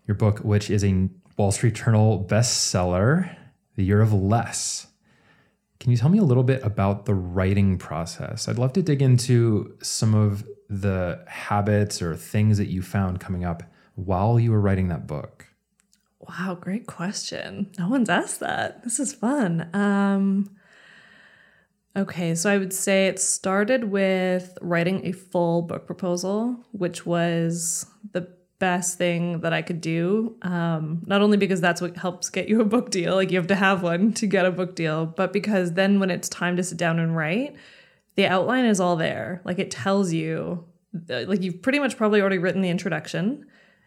your 0.06 0.14
book, 0.14 0.38
which 0.40 0.70
is 0.70 0.84
a 0.84 1.08
Wall 1.36 1.52
Street 1.52 1.74
Journal 1.74 2.26
bestseller, 2.28 3.34
The 3.76 3.84
Year 3.84 4.00
of 4.00 4.12
Less. 4.12 4.88
Can 5.78 5.90
you 5.90 5.96
tell 5.96 6.10
me 6.10 6.18
a 6.18 6.24
little 6.24 6.42
bit 6.42 6.62
about 6.62 7.06
the 7.06 7.14
writing 7.14 7.78
process? 7.78 8.48
I'd 8.48 8.58
love 8.58 8.74
to 8.74 8.82
dig 8.82 9.00
into 9.00 9.76
some 9.80 10.14
of 10.14 10.44
the 10.68 11.24
habits 11.26 12.02
or 12.02 12.14
things 12.14 12.58
that 12.58 12.68
you 12.68 12.82
found 12.82 13.18
coming 13.18 13.44
up 13.44 13.62
while 13.94 14.38
you 14.38 14.52
were 14.52 14.60
writing 14.60 14.88
that 14.88 15.06
book. 15.06 15.46
Wow, 16.20 16.58
great 16.60 16.86
question. 16.86 17.70
No 17.78 17.88
one's 17.88 18.10
asked 18.10 18.40
that. 18.40 18.84
This 18.84 19.00
is 19.00 19.14
fun. 19.14 19.68
Um, 19.74 20.50
okay, 21.96 22.34
so 22.34 22.50
I 22.50 22.58
would 22.58 22.74
say 22.74 23.06
it 23.06 23.18
started 23.18 23.84
with 23.84 24.58
writing 24.60 25.06
a 25.06 25.12
full 25.12 25.62
book 25.62 25.86
proposal, 25.86 26.62
which 26.72 27.06
was 27.06 27.86
the 28.12 28.28
best 28.60 28.96
thing 28.96 29.40
that 29.40 29.52
I 29.52 29.62
could 29.62 29.80
do. 29.80 30.36
Um, 30.42 31.02
not 31.06 31.22
only 31.22 31.36
because 31.36 31.60
that's 31.60 31.80
what 31.80 31.96
helps 31.96 32.30
get 32.30 32.48
you 32.48 32.60
a 32.60 32.64
book 32.64 32.90
deal, 32.90 33.16
like 33.16 33.32
you 33.32 33.38
have 33.38 33.48
to 33.48 33.56
have 33.56 33.82
one 33.82 34.12
to 34.12 34.26
get 34.26 34.46
a 34.46 34.52
book 34.52 34.76
deal, 34.76 35.06
but 35.06 35.32
because 35.32 35.72
then 35.72 35.98
when 35.98 36.10
it's 36.10 36.28
time 36.28 36.56
to 36.56 36.62
sit 36.62 36.78
down 36.78 37.00
and 37.00 37.16
write, 37.16 37.56
the 38.14 38.26
outline 38.26 38.66
is 38.66 38.78
all 38.78 38.94
there. 38.94 39.40
Like 39.44 39.58
it 39.58 39.72
tells 39.72 40.12
you, 40.12 40.64
like 41.08 41.42
you've 41.42 41.62
pretty 41.62 41.80
much 41.80 41.96
probably 41.96 42.20
already 42.20 42.38
written 42.38 42.60
the 42.60 42.68
introduction. 42.68 43.46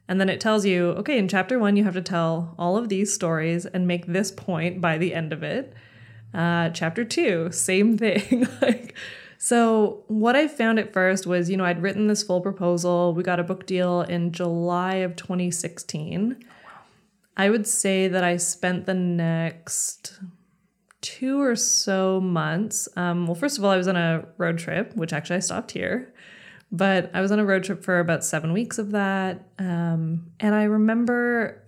And 0.10 0.20
then 0.20 0.28
it 0.28 0.42
tells 0.42 0.66
you, 0.66 0.90
okay, 0.90 1.18
in 1.18 1.30
chapter 1.30 1.58
one, 1.58 1.78
you 1.78 1.86
have 1.86 1.94
to 1.94 2.02
tell 2.02 2.56
all 2.58 2.76
of 2.76 2.90
these 2.90 3.14
stories 3.14 3.66
and 3.66 3.88
make 3.88 4.06
this 4.06 4.32
point 4.32 4.82
by 4.82 4.98
the 4.98 5.14
end 5.14 5.32
of 5.32 5.44
it. 5.44 5.74
Uh, 6.34 6.72
chapter 6.72 7.06
two, 7.06 7.52
same 7.52 7.98
thing. 8.00 8.48
like, 8.62 8.96
so, 9.44 10.06
what 10.08 10.38
I 10.38 10.48
found 10.48 10.80
at 10.80 10.94
first 10.94 11.28
was, 11.28 11.50
you 11.50 11.58
know, 11.58 11.66
I'd 11.66 11.82
written 11.82 12.08
this 12.08 12.24
full 12.24 12.40
proposal. 12.40 13.14
We 13.14 13.24
got 13.24 13.42
a 13.42 13.44
book 13.44 13.66
deal 13.66 14.00
in 14.04 14.32
July 14.32 14.96
of 14.96 15.18
2016. 15.18 16.38
Oh, 16.40 16.46
wow. 16.64 16.72
I 17.36 17.50
would 17.50 17.68
say 17.68 18.08
that 18.08 18.24
I 18.24 18.38
spent 18.38 18.86
the 18.86 18.94
next 18.94 20.22
two 21.02 21.42
or 21.42 21.58
so 21.58 22.22
months. 22.22 22.88
Um, 22.96 23.28
well, 23.28 23.36
first 23.36 23.58
of 23.58 23.66
all, 23.66 23.72
I 23.72 23.76
was 23.76 23.90
on 23.90 23.98
a 23.98 24.26
road 24.38 24.60
trip, 24.60 24.96
which 24.96 25.12
actually 25.12 25.36
I 25.36 25.40
stopped 25.40 25.72
here, 25.72 26.14
but 26.72 27.12
I 27.14 27.20
was 27.20 27.30
on 27.34 27.40
a 27.40 27.46
road 27.46 27.66
trip 27.66 27.84
for 27.84 28.00
about 28.00 28.24
seven 28.24 28.54
weeks 28.54 28.78
of 28.78 28.92
that. 28.92 29.50
Um, 29.60 30.32
and 30.40 30.56
I 30.56 30.64
remember 30.64 31.62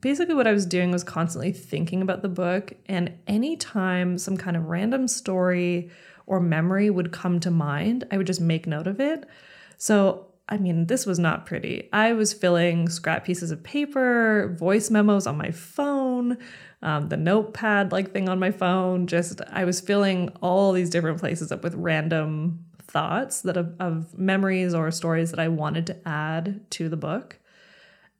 basically 0.00 0.36
what 0.36 0.46
I 0.46 0.52
was 0.52 0.66
doing 0.66 0.92
was 0.92 1.02
constantly 1.02 1.50
thinking 1.50 2.00
about 2.00 2.22
the 2.22 2.28
book. 2.28 2.74
And 2.86 3.18
anytime 3.26 4.18
some 4.18 4.36
kind 4.36 4.56
of 4.56 4.66
random 4.66 5.08
story 5.08 5.90
or 6.26 6.40
memory 6.40 6.90
would 6.90 7.12
come 7.12 7.40
to 7.40 7.50
mind, 7.50 8.04
I 8.10 8.16
would 8.16 8.26
just 8.26 8.40
make 8.40 8.66
note 8.66 8.86
of 8.86 9.00
it. 9.00 9.28
So, 9.76 10.26
I 10.48 10.58
mean, 10.58 10.86
this 10.86 11.06
was 11.06 11.18
not 11.18 11.46
pretty. 11.46 11.88
I 11.92 12.12
was 12.12 12.32
filling 12.32 12.88
scrap 12.88 13.24
pieces 13.24 13.50
of 13.50 13.62
paper, 13.62 14.54
voice 14.58 14.90
memos 14.90 15.26
on 15.26 15.36
my 15.36 15.50
phone, 15.50 16.38
um, 16.82 17.08
the 17.08 17.16
notepad 17.16 17.92
like 17.92 18.12
thing 18.12 18.28
on 18.28 18.38
my 18.38 18.50
phone. 18.50 19.06
Just, 19.06 19.40
I 19.48 19.64
was 19.64 19.80
filling 19.80 20.28
all 20.42 20.72
these 20.72 20.90
different 20.90 21.20
places 21.20 21.52
up 21.52 21.62
with 21.62 21.74
random 21.74 22.64
thoughts 22.82 23.40
that 23.42 23.56
of, 23.56 23.74
of 23.80 24.18
memories 24.18 24.74
or 24.74 24.90
stories 24.90 25.30
that 25.30 25.40
I 25.40 25.48
wanted 25.48 25.86
to 25.86 26.08
add 26.08 26.70
to 26.72 26.88
the 26.88 26.96
book. 26.96 27.38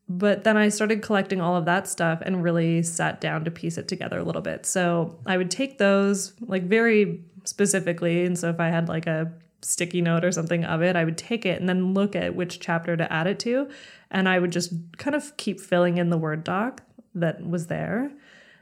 But 0.08 0.44
then 0.44 0.56
I 0.56 0.68
started 0.68 1.02
collecting 1.02 1.40
all 1.40 1.56
of 1.56 1.64
that 1.66 1.88
stuff 1.88 2.22
and 2.22 2.42
really 2.42 2.82
sat 2.82 3.20
down 3.20 3.44
to 3.44 3.50
piece 3.50 3.78
it 3.78 3.88
together 3.88 4.18
a 4.18 4.24
little 4.24 4.42
bit. 4.42 4.66
So 4.66 5.18
I 5.26 5.36
would 5.36 5.50
take 5.50 5.78
those, 5.78 6.34
like 6.40 6.64
very 6.64 7.24
specifically. 7.44 8.24
And 8.24 8.38
so 8.38 8.48
if 8.48 8.60
I 8.60 8.68
had 8.68 8.88
like 8.88 9.06
a 9.06 9.32
sticky 9.62 10.02
note 10.02 10.24
or 10.24 10.32
something 10.32 10.64
of 10.64 10.82
it, 10.82 10.96
I 10.96 11.04
would 11.04 11.18
take 11.18 11.46
it 11.46 11.60
and 11.60 11.68
then 11.68 11.94
look 11.94 12.16
at 12.16 12.34
which 12.34 12.60
chapter 12.60 12.96
to 12.96 13.12
add 13.12 13.26
it 13.26 13.38
to. 13.40 13.68
And 14.10 14.28
I 14.28 14.38
would 14.38 14.52
just 14.52 14.72
kind 14.98 15.14
of 15.14 15.36
keep 15.36 15.60
filling 15.60 15.98
in 15.98 16.10
the 16.10 16.18
Word 16.18 16.44
doc 16.44 16.82
that 17.14 17.46
was 17.46 17.66
there. 17.66 18.12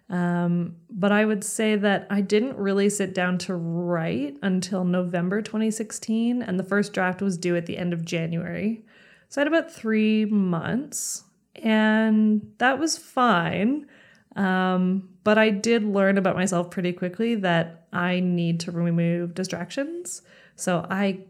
Um, 0.09 0.77
but 0.91 1.13
I 1.13 1.25
would 1.25 1.45
say 1.45 1.77
that 1.77 2.09
I 2.11 2.21
didn't 2.21 2.57
really 2.57 2.91
sit 2.91 3.15
down 3.15 3.39
to 3.39 3.55
write 3.55 4.37
until 4.43 4.85
November 4.85 5.41
2016, 5.41 6.43
and 6.43 6.59
the 6.59 6.65
first 6.65 6.93
draft 6.93 7.23
was 7.23 7.39
due 7.39 7.55
at 7.57 7.67
the 7.67 7.79
end 7.79 7.93
of 7.93 8.05
January. 8.05 8.85
So 9.29 9.41
I 9.41 9.45
had 9.45 9.49
about 9.49 9.73
three 9.73 10.25
months, 10.25 11.23
and 11.55 12.53
that 12.59 12.81
was 12.81 12.99
fine. 12.99 13.87
Um, 14.35 15.10
but 15.31 15.39
I 15.39 15.51
did 15.51 15.85
learn 15.85 16.19
about 16.19 16.35
myself 16.35 16.73
pretty 16.73 16.93
quickly 16.93 17.37
that 17.37 17.87
I 17.93 18.19
need 18.19 18.59
to 18.63 18.73
remove 18.73 19.33
distractions. 19.33 20.23
So 20.57 20.85
I 20.91 21.21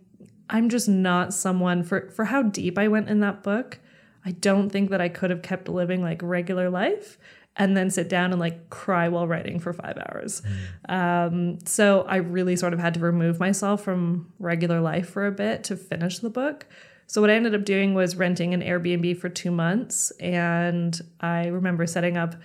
I'm 0.48 0.70
just 0.70 0.88
not 0.88 1.34
someone 1.34 1.82
for 1.84 2.08
for 2.08 2.24
how 2.24 2.44
deep 2.44 2.78
I 2.78 2.88
went 2.88 3.10
in 3.10 3.20
that 3.20 3.42
book. 3.42 3.78
I 4.24 4.30
don't 4.30 4.70
think 4.70 4.88
that 4.88 5.02
I 5.02 5.10
could 5.10 5.28
have 5.28 5.42
kept 5.42 5.68
living 5.68 6.00
like 6.00 6.22
regular 6.22 6.70
life 6.70 7.18
and 7.56 7.76
then 7.76 7.90
sit 7.90 8.08
down 8.08 8.30
and 8.30 8.40
like 8.40 8.70
cry 8.70 9.06
while 9.10 9.28
writing 9.28 9.60
for 9.60 9.74
five 9.74 9.98
hours. 9.98 10.40
Mm. 10.88 10.90
Um, 10.90 11.58
so 11.66 12.06
I 12.08 12.16
really 12.16 12.56
sort 12.56 12.72
of 12.72 12.78
had 12.78 12.94
to 12.94 13.00
remove 13.00 13.38
myself 13.38 13.84
from 13.84 14.32
regular 14.38 14.80
life 14.80 15.10
for 15.10 15.26
a 15.26 15.30
bit 15.30 15.62
to 15.64 15.76
finish 15.76 16.20
the 16.20 16.30
book. 16.30 16.64
So 17.06 17.20
what 17.20 17.28
I 17.28 17.34
ended 17.34 17.54
up 17.54 17.66
doing 17.66 17.92
was 17.92 18.16
renting 18.16 18.54
an 18.54 18.62
Airbnb 18.62 19.18
for 19.18 19.28
two 19.28 19.50
months, 19.50 20.10
and 20.20 20.98
I 21.20 21.48
remember 21.48 21.86
setting 21.86 22.16
up 22.16 22.36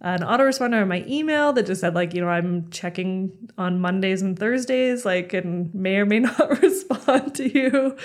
an 0.00 0.20
autoresponder 0.20 0.82
on 0.82 0.88
my 0.88 1.04
email 1.06 1.52
that 1.52 1.66
just 1.66 1.80
said 1.80 1.94
like 1.94 2.14
you 2.14 2.20
know 2.20 2.28
i'm 2.28 2.68
checking 2.70 3.32
on 3.56 3.80
mondays 3.80 4.22
and 4.22 4.38
thursdays 4.38 5.04
like 5.04 5.32
and 5.32 5.74
may 5.74 5.96
or 5.96 6.06
may 6.06 6.18
not 6.20 6.62
respond 6.62 7.34
to 7.34 7.48
you. 7.48 7.96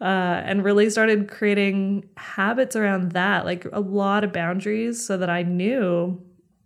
Uh, 0.00 0.40
and 0.46 0.64
really 0.64 0.88
started 0.88 1.28
creating 1.28 2.08
habits 2.16 2.74
around 2.74 3.12
that 3.12 3.44
like 3.44 3.66
a 3.70 3.80
lot 3.80 4.24
of 4.24 4.32
boundaries 4.32 5.04
so 5.04 5.18
that 5.18 5.28
i 5.28 5.42
knew 5.42 6.18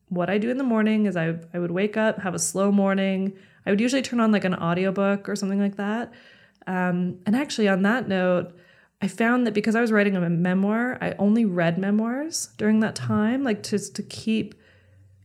what 0.09 0.31
i 0.31 0.39
do 0.39 0.51
in 0.51 0.57
the 0.57 0.63
morning 0.63 1.07
is 1.07 1.17
i, 1.17 1.35
I 1.53 1.59
would 1.59 1.73
wake 1.73 1.97
up 1.97 2.21
have 2.21 2.35
a 2.35 2.39
slow 2.39 2.71
morning. 2.71 3.37
I 3.67 3.71
would 3.71 3.81
usually 3.81 4.03
turn 4.03 4.21
on 4.21 4.31
like 4.31 4.45
an 4.45 4.55
audiobook 4.55 5.29
or 5.29 5.35
something 5.35 5.59
like 5.59 5.77
that. 5.77 6.13
Um, 6.67 7.19
and 7.27 7.35
actually 7.35 7.67
on 7.67 7.83
that 7.83 8.07
note 8.07 8.55
I 9.03 9.09
found 9.09 9.47
that 9.47 9.53
because 9.53 9.75
I 9.75 9.81
was 9.81 9.93
writing 9.93 10.17
a 10.17 10.31
memoir, 10.31 10.97
I 11.01 11.15
only 11.19 11.45
read 11.45 11.77
memoirs 11.77 12.49
during 12.57 12.81
that 12.81 12.95
time, 12.95 13.43
like 13.43 13.63
just 13.63 13.95
to 13.97 14.03
keep 14.03 14.55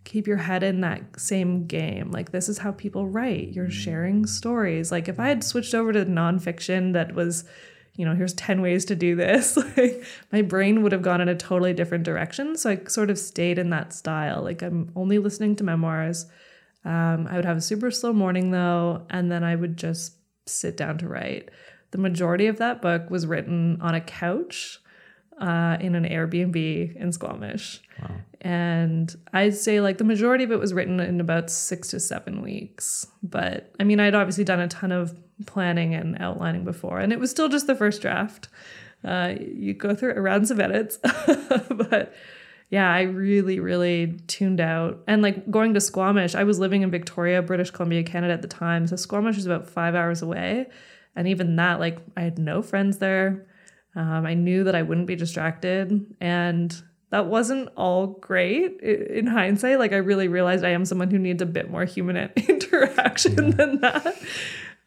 keep 0.03 0.27
your 0.27 0.37
head 0.37 0.63
in 0.63 0.81
that 0.81 1.19
same 1.19 1.65
game. 1.67 2.11
Like, 2.11 2.31
this 2.31 2.49
is 2.49 2.59
how 2.59 2.71
people 2.71 3.07
write. 3.07 3.49
You're 3.49 3.69
sharing 3.69 4.25
stories. 4.25 4.91
Like, 4.91 5.07
if 5.07 5.19
I 5.19 5.27
had 5.27 5.43
switched 5.43 5.73
over 5.73 5.93
to 5.93 6.05
nonfiction 6.05 6.93
that 6.93 7.13
was, 7.13 7.43
you 7.93 8.05
know, 8.05 8.15
here's 8.15 8.33
10 8.33 8.61
ways 8.61 8.85
to 8.85 8.95
do 8.95 9.15
this, 9.15 9.57
like, 9.77 10.03
my 10.31 10.41
brain 10.41 10.81
would 10.83 10.91
have 10.91 11.01
gone 11.01 11.21
in 11.21 11.29
a 11.29 11.35
totally 11.35 11.73
different 11.73 12.05
direction. 12.05 12.55
So 12.55 12.71
I 12.71 12.81
sort 12.87 13.09
of 13.09 13.19
stayed 13.19 13.59
in 13.59 13.69
that 13.69 13.93
style. 13.93 14.41
Like, 14.41 14.61
I'm 14.61 14.91
only 14.95 15.19
listening 15.19 15.55
to 15.57 15.63
memoirs. 15.63 16.25
Um, 16.85 17.27
I 17.29 17.35
would 17.35 17.45
have 17.45 17.57
a 17.57 17.61
super 17.61 17.91
slow 17.91 18.13
morning 18.13 18.51
though, 18.51 19.05
and 19.09 19.31
then 19.31 19.43
I 19.43 19.55
would 19.55 19.77
just 19.77 20.15
sit 20.45 20.77
down 20.77 20.97
to 20.99 21.07
write. 21.07 21.49
The 21.91 21.97
majority 21.97 22.47
of 22.47 22.57
that 22.57 22.81
book 22.81 23.09
was 23.09 23.27
written 23.27 23.79
on 23.81 23.95
a 23.95 24.01
couch 24.01 24.79
uh, 25.39 25.77
in 25.79 25.95
an 25.95 26.05
Airbnb 26.05 26.95
in 26.95 27.11
Squamish. 27.11 27.81
Wow. 28.01 28.11
And 28.41 29.15
I'd 29.33 29.55
say 29.55 29.81
like 29.81 29.97
the 29.97 30.03
majority 30.03 30.43
of 30.43 30.51
it 30.51 30.59
was 30.59 30.73
written 30.73 30.99
in 30.99 31.19
about 31.19 31.49
six 31.49 31.89
to 31.89 31.99
seven 31.99 32.41
weeks. 32.41 33.07
But 33.23 33.73
I 33.79 33.83
mean, 33.83 33.99
I'd 33.99 34.15
obviously 34.15 34.43
done 34.43 34.59
a 34.59 34.67
ton 34.67 34.91
of 34.91 35.17
planning 35.45 35.93
and 35.95 36.17
outlining 36.21 36.63
before, 36.63 36.99
and 36.99 37.11
it 37.11 37.19
was 37.19 37.31
still 37.31 37.49
just 37.49 37.67
the 37.67 37.75
first 37.75 38.01
draft. 38.01 38.49
Uh, 39.03 39.35
you 39.39 39.73
go 39.73 39.95
through 39.95 40.13
rounds 40.13 40.51
of 40.51 40.59
edits, 40.59 40.97
but 41.69 42.13
yeah, 42.69 42.91
I 42.91 43.01
really, 43.01 43.59
really 43.59 44.19
tuned 44.27 44.59
out. 44.59 45.03
And 45.07 45.21
like 45.21 45.49
going 45.49 45.73
to 45.73 45.81
Squamish, 45.81 46.35
I 46.35 46.43
was 46.43 46.59
living 46.59 46.81
in 46.81 46.91
Victoria, 46.91 47.41
British 47.41 47.71
Columbia, 47.71 48.03
Canada 48.03 48.33
at 48.33 48.41
the 48.41 48.47
time. 48.47 48.87
So 48.87 48.95
Squamish 48.95 49.37
was 49.37 49.45
about 49.45 49.69
five 49.69 49.95
hours 49.95 50.21
away. 50.21 50.67
And 51.15 51.27
even 51.27 51.55
that, 51.55 51.79
like, 51.79 51.97
I 52.15 52.21
had 52.21 52.37
no 52.37 52.61
friends 52.61 52.99
there. 52.99 53.47
Um, 53.95 54.25
I 54.25 54.33
knew 54.33 54.63
that 54.63 54.75
I 54.75 54.81
wouldn't 54.81 55.07
be 55.07 55.15
distracted. 55.15 56.05
And 56.21 56.81
that 57.09 57.25
wasn't 57.25 57.69
all 57.75 58.07
great 58.07 58.79
in 58.81 59.25
hindsight. 59.27 59.79
Like, 59.79 59.93
I 59.93 59.97
really 59.97 60.27
realized 60.27 60.63
I 60.63 60.69
am 60.69 60.85
someone 60.85 61.09
who 61.09 61.17
needs 61.17 61.41
a 61.41 61.45
bit 61.45 61.69
more 61.69 61.85
human 61.85 62.17
interaction 62.47 63.47
yeah. 63.47 63.55
than 63.55 63.81
that. 63.81 64.15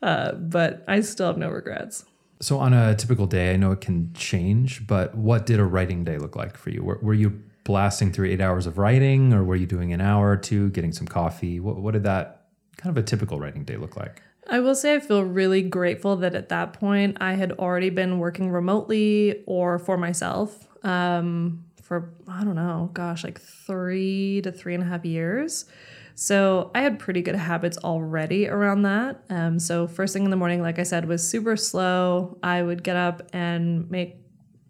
Uh, 0.00 0.32
but 0.32 0.84
I 0.86 1.00
still 1.00 1.26
have 1.26 1.38
no 1.38 1.48
regrets. 1.48 2.04
So, 2.40 2.58
on 2.58 2.72
a 2.72 2.94
typical 2.94 3.26
day, 3.26 3.52
I 3.52 3.56
know 3.56 3.72
it 3.72 3.80
can 3.80 4.12
change, 4.14 4.86
but 4.86 5.14
what 5.16 5.46
did 5.46 5.60
a 5.60 5.64
writing 5.64 6.04
day 6.04 6.18
look 6.18 6.34
like 6.34 6.56
for 6.56 6.70
you? 6.70 6.82
Were, 6.82 6.98
were 7.00 7.14
you 7.14 7.40
blasting 7.64 8.12
through 8.12 8.28
eight 8.28 8.40
hours 8.40 8.66
of 8.66 8.78
writing, 8.78 9.32
or 9.32 9.44
were 9.44 9.54
you 9.56 9.66
doing 9.66 9.92
an 9.92 10.00
hour 10.00 10.30
or 10.30 10.36
two, 10.36 10.70
getting 10.70 10.92
some 10.92 11.06
coffee? 11.06 11.60
What, 11.60 11.76
what 11.76 11.92
did 11.92 12.02
that 12.04 12.46
kind 12.76 12.96
of 12.96 13.02
a 13.02 13.06
typical 13.06 13.38
writing 13.38 13.64
day 13.64 13.76
look 13.76 13.96
like? 13.96 14.22
I 14.48 14.60
will 14.60 14.74
say 14.74 14.96
I 14.96 15.00
feel 15.00 15.22
really 15.22 15.62
grateful 15.62 16.16
that 16.16 16.34
at 16.34 16.48
that 16.48 16.72
point 16.72 17.18
I 17.20 17.34
had 17.34 17.52
already 17.52 17.90
been 17.90 18.18
working 18.18 18.50
remotely 18.50 19.42
or 19.46 19.78
for 19.78 19.96
myself 19.96 20.68
um, 20.84 21.64
for, 21.82 22.12
I 22.26 22.42
don't 22.44 22.56
know, 22.56 22.90
gosh, 22.92 23.22
like 23.22 23.40
three 23.40 24.40
to 24.42 24.50
three 24.50 24.74
and 24.74 24.82
a 24.82 24.86
half 24.86 25.04
years. 25.04 25.66
So 26.14 26.70
I 26.74 26.82
had 26.82 26.98
pretty 26.98 27.22
good 27.22 27.36
habits 27.36 27.78
already 27.78 28.48
around 28.48 28.82
that. 28.82 29.22
Um, 29.30 29.58
so 29.58 29.86
first 29.86 30.12
thing 30.12 30.24
in 30.24 30.30
the 30.30 30.36
morning, 30.36 30.60
like 30.60 30.78
I 30.78 30.82
said, 30.82 31.06
was 31.06 31.26
super 31.26 31.56
slow. 31.56 32.38
I 32.42 32.62
would 32.62 32.82
get 32.82 32.96
up 32.96 33.22
and 33.32 33.90
make 33.90 34.16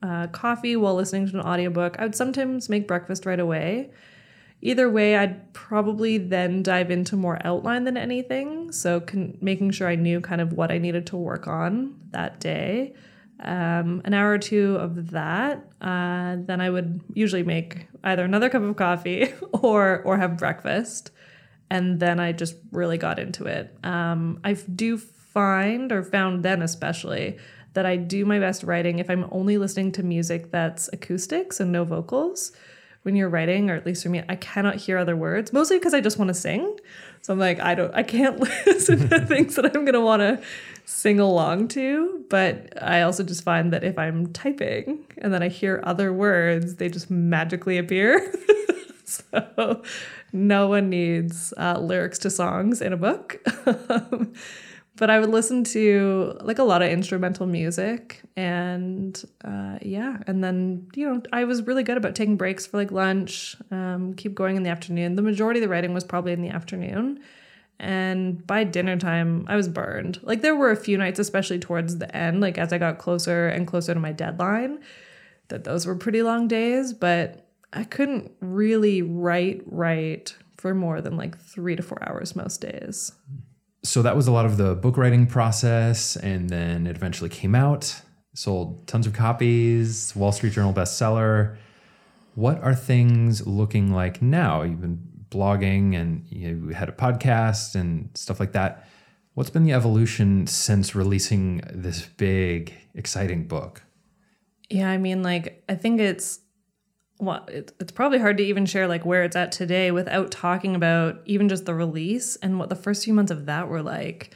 uh, 0.02 0.26
coffee 0.28 0.76
while 0.76 0.94
listening 0.94 1.28
to 1.28 1.38
an 1.38 1.46
audiobook. 1.46 1.96
I 1.98 2.04
would 2.04 2.14
sometimes 2.14 2.68
make 2.68 2.86
breakfast 2.86 3.26
right 3.26 3.40
away. 3.40 3.90
Either 4.64 4.88
way, 4.88 5.16
I'd 5.16 5.52
probably 5.52 6.18
then 6.18 6.62
dive 6.62 6.92
into 6.92 7.16
more 7.16 7.38
outline 7.44 7.82
than 7.82 7.96
anything. 7.96 8.70
So, 8.70 9.00
con- 9.00 9.36
making 9.40 9.72
sure 9.72 9.88
I 9.88 9.96
knew 9.96 10.20
kind 10.20 10.40
of 10.40 10.52
what 10.52 10.70
I 10.70 10.78
needed 10.78 11.06
to 11.08 11.16
work 11.16 11.48
on 11.48 11.96
that 12.12 12.38
day. 12.38 12.94
Um, 13.40 14.02
an 14.04 14.14
hour 14.14 14.30
or 14.30 14.38
two 14.38 14.76
of 14.76 15.10
that, 15.10 15.64
uh, 15.80 16.36
then 16.38 16.60
I 16.60 16.70
would 16.70 17.00
usually 17.12 17.42
make 17.42 17.88
either 18.04 18.24
another 18.24 18.48
cup 18.48 18.62
of 18.62 18.76
coffee 18.76 19.34
or 19.52 20.00
or 20.04 20.16
have 20.16 20.38
breakfast, 20.38 21.10
and 21.68 21.98
then 21.98 22.20
I 22.20 22.30
just 22.30 22.54
really 22.70 22.98
got 22.98 23.18
into 23.18 23.46
it. 23.46 23.76
Um, 23.82 24.40
I 24.44 24.52
do 24.52 24.96
find 24.96 25.90
or 25.90 26.04
found 26.04 26.44
then 26.44 26.62
especially 26.62 27.38
that 27.74 27.86
I 27.86 27.96
do 27.96 28.24
my 28.24 28.38
best 28.38 28.62
writing 28.62 29.00
if 29.00 29.10
I'm 29.10 29.26
only 29.32 29.58
listening 29.58 29.90
to 29.92 30.04
music 30.04 30.52
that's 30.52 30.88
acoustics 30.92 31.58
and 31.58 31.72
no 31.72 31.84
vocals. 31.84 32.52
When 33.02 33.16
you're 33.16 33.28
writing, 33.28 33.68
or 33.68 33.74
at 33.74 33.84
least 33.84 34.04
for 34.04 34.10
me, 34.10 34.22
I 34.28 34.36
cannot 34.36 34.76
hear 34.76 34.96
other 34.96 35.16
words, 35.16 35.52
mostly 35.52 35.78
because 35.78 35.92
I 35.92 36.00
just 36.00 36.18
want 36.18 36.28
to 36.28 36.34
sing. 36.34 36.78
So 37.20 37.32
I'm 37.32 37.38
like, 37.38 37.60
I 37.60 37.74
don't, 37.74 37.92
I 37.94 38.02
can't 38.02 38.38
listen 38.66 39.08
to 39.08 39.20
things 39.26 39.56
that 39.56 39.64
I'm 39.76 39.84
gonna 39.84 40.00
want 40.00 40.20
to 40.20 40.40
sing 40.84 41.18
along 41.18 41.68
to. 41.68 42.24
But 42.28 42.80
I 42.82 43.02
also 43.02 43.22
just 43.24 43.42
find 43.44 43.72
that 43.72 43.84
if 43.84 43.98
I'm 43.98 44.32
typing 44.32 45.04
and 45.18 45.32
then 45.32 45.42
I 45.42 45.48
hear 45.48 45.80
other 45.84 46.12
words, 46.12 46.76
they 46.76 46.88
just 46.88 47.10
magically 47.10 47.78
appear. 47.78 48.32
so 49.04 49.82
no 50.32 50.68
one 50.68 50.88
needs 50.88 51.52
uh, 51.56 51.78
lyrics 51.78 52.18
to 52.20 52.30
songs 52.30 52.80
in 52.80 52.92
a 52.92 52.96
book. 52.96 53.40
But 54.96 55.08
I 55.08 55.18
would 55.18 55.30
listen 55.30 55.64
to 55.64 56.36
like 56.42 56.58
a 56.58 56.62
lot 56.62 56.82
of 56.82 56.90
instrumental 56.90 57.46
music 57.46 58.20
and 58.36 59.22
uh, 59.44 59.78
yeah, 59.80 60.18
and 60.26 60.44
then 60.44 60.88
you 60.94 61.08
know 61.08 61.22
I 61.32 61.44
was 61.44 61.62
really 61.62 61.82
good 61.82 61.96
about 61.96 62.14
taking 62.14 62.36
breaks 62.36 62.66
for 62.66 62.76
like 62.76 62.92
lunch, 62.92 63.56
um, 63.70 64.14
keep 64.14 64.34
going 64.34 64.56
in 64.56 64.62
the 64.62 64.70
afternoon. 64.70 65.16
The 65.16 65.22
majority 65.22 65.60
of 65.60 65.62
the 65.62 65.68
writing 65.68 65.94
was 65.94 66.04
probably 66.04 66.32
in 66.32 66.42
the 66.42 66.50
afternoon, 66.50 67.20
and 67.78 68.46
by 68.46 68.64
dinner 68.64 68.98
time 68.98 69.46
I 69.48 69.56
was 69.56 69.68
burned. 69.68 70.20
Like 70.22 70.42
there 70.42 70.56
were 70.56 70.70
a 70.70 70.76
few 70.76 70.98
nights, 70.98 71.18
especially 71.18 71.58
towards 71.58 71.98
the 71.98 72.14
end, 72.14 72.40
like 72.40 72.58
as 72.58 72.72
I 72.72 72.78
got 72.78 72.98
closer 72.98 73.48
and 73.48 73.66
closer 73.66 73.94
to 73.94 74.00
my 74.00 74.12
deadline, 74.12 74.80
that 75.48 75.64
those 75.64 75.86
were 75.86 75.96
pretty 75.96 76.22
long 76.22 76.48
days, 76.48 76.92
but 76.92 77.46
I 77.72 77.84
couldn't 77.84 78.30
really 78.40 79.00
write 79.00 79.62
write 79.64 80.36
for 80.58 80.74
more 80.74 81.00
than 81.00 81.16
like 81.16 81.38
three 81.38 81.76
to 81.76 81.82
four 81.82 82.06
hours 82.06 82.36
most 82.36 82.60
days 82.60 83.12
so 83.84 84.02
that 84.02 84.16
was 84.16 84.26
a 84.26 84.32
lot 84.32 84.46
of 84.46 84.56
the 84.56 84.74
book 84.74 84.96
writing 84.96 85.26
process 85.26 86.16
and 86.16 86.48
then 86.48 86.86
it 86.86 86.96
eventually 86.96 87.30
came 87.30 87.54
out 87.54 88.02
sold 88.34 88.86
tons 88.86 89.06
of 89.06 89.12
copies 89.12 90.14
wall 90.16 90.32
street 90.32 90.52
journal 90.52 90.72
bestseller. 90.72 91.56
What 92.34 92.62
are 92.62 92.74
things 92.74 93.46
looking 93.46 93.92
like 93.92 94.22
now? 94.22 94.62
You've 94.62 94.80
been 94.80 95.02
blogging 95.28 95.94
and 95.94 96.26
you 96.28 96.68
had 96.68 96.88
a 96.88 96.92
podcast 96.92 97.74
and 97.74 98.10
stuff 98.14 98.40
like 98.40 98.52
that. 98.52 98.86
What's 99.34 99.50
been 99.50 99.64
the 99.64 99.72
evolution 99.72 100.46
since 100.46 100.94
releasing 100.94 101.62
this 101.72 102.02
big 102.02 102.74
exciting 102.94 103.46
book? 103.46 103.82
Yeah 104.70 104.90
i 104.90 104.96
mean 104.96 105.22
like 105.22 105.62
i 105.68 105.74
think 105.74 106.00
it's 106.00 106.40
well, 107.22 107.44
it, 107.46 107.72
it's 107.78 107.92
probably 107.92 108.18
hard 108.18 108.36
to 108.38 108.42
even 108.42 108.66
share 108.66 108.88
like 108.88 109.06
where 109.06 109.22
it's 109.22 109.36
at 109.36 109.52
today 109.52 109.92
without 109.92 110.32
talking 110.32 110.74
about 110.74 111.20
even 111.24 111.48
just 111.48 111.66
the 111.66 111.74
release 111.74 112.34
and 112.36 112.58
what 112.58 112.68
the 112.68 112.74
first 112.74 113.04
few 113.04 113.14
months 113.14 113.30
of 113.30 113.46
that 113.46 113.68
were 113.68 113.80
like. 113.80 114.34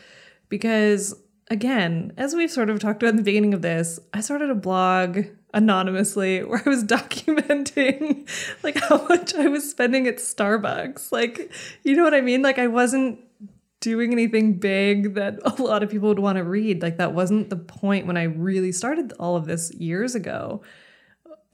Because 0.49 1.13
again, 1.51 2.13
as 2.17 2.33
we've 2.33 2.51
sort 2.51 2.71
of 2.71 2.79
talked 2.79 3.03
about 3.03 3.11
in 3.11 3.17
the 3.17 3.25
beginning 3.25 3.55
of 3.55 3.63
this, 3.63 3.99
I 4.15 4.21
started 4.21 4.51
a 4.51 4.55
blog 4.55 5.25
anonymously 5.53 6.45
where 6.45 6.63
I 6.65 6.69
was 6.69 6.85
documenting 6.85 8.31
like 8.63 8.79
how 8.79 9.05
much 9.09 9.35
I 9.35 9.49
was 9.49 9.69
spending 9.69 10.07
at 10.07 10.19
Starbucks. 10.19 11.11
Like, 11.11 11.53
you 11.83 11.97
know 11.97 12.05
what 12.05 12.15
I 12.15 12.21
mean? 12.21 12.43
Like 12.43 12.61
I 12.61 12.69
wasn't 12.69 13.19
doing 13.81 14.13
anything 14.13 14.55
big 14.61 15.15
that 15.15 15.41
a 15.45 15.61
lot 15.61 15.83
of 15.83 15.91
people 15.91 16.09
would 16.09 16.21
want 16.21 16.37
to 16.37 16.45
read. 16.45 16.83
Like 16.83 16.99
that 16.99 17.15
wasn't 17.15 17.51
the 17.51 17.57
point 17.57 18.07
when 18.07 18.17
I 18.17 18.25
really 18.25 18.71
started 18.71 19.13
all 19.19 19.35
of 19.35 19.47
this 19.47 19.75
years 19.75 20.15
ago 20.15 20.63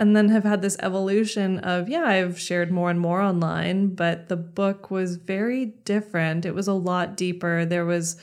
and 0.02 0.16
then 0.16 0.30
have 0.30 0.42
had 0.42 0.62
this 0.62 0.76
evolution 0.80 1.60
of 1.60 1.88
yeah 1.88 2.02
i've 2.02 2.36
shared 2.36 2.72
more 2.72 2.90
and 2.90 2.98
more 2.98 3.20
online 3.20 3.94
but 3.94 4.28
the 4.28 4.36
book 4.36 4.90
was 4.90 5.14
very 5.14 5.66
different. 5.84 6.44
It 6.44 6.56
was 6.56 6.66
a 6.66 6.72
lot 6.72 7.16
deeper. 7.16 7.64
There 7.64 7.86
was 7.86 8.20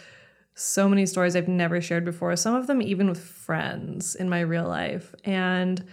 so 0.56 0.90
many 0.90 1.06
stories 1.06 1.38
i've 1.38 1.48
never 1.48 1.80
shared 1.80 2.04
before 2.04 2.36
some 2.36 2.54
of 2.54 2.68
them 2.68 2.82
even 2.82 3.08
with 3.08 3.24
friends 3.24 4.14
in 4.14 4.28
my 4.30 4.42
real 4.42 4.68
life. 4.68 5.16
And 5.24 5.86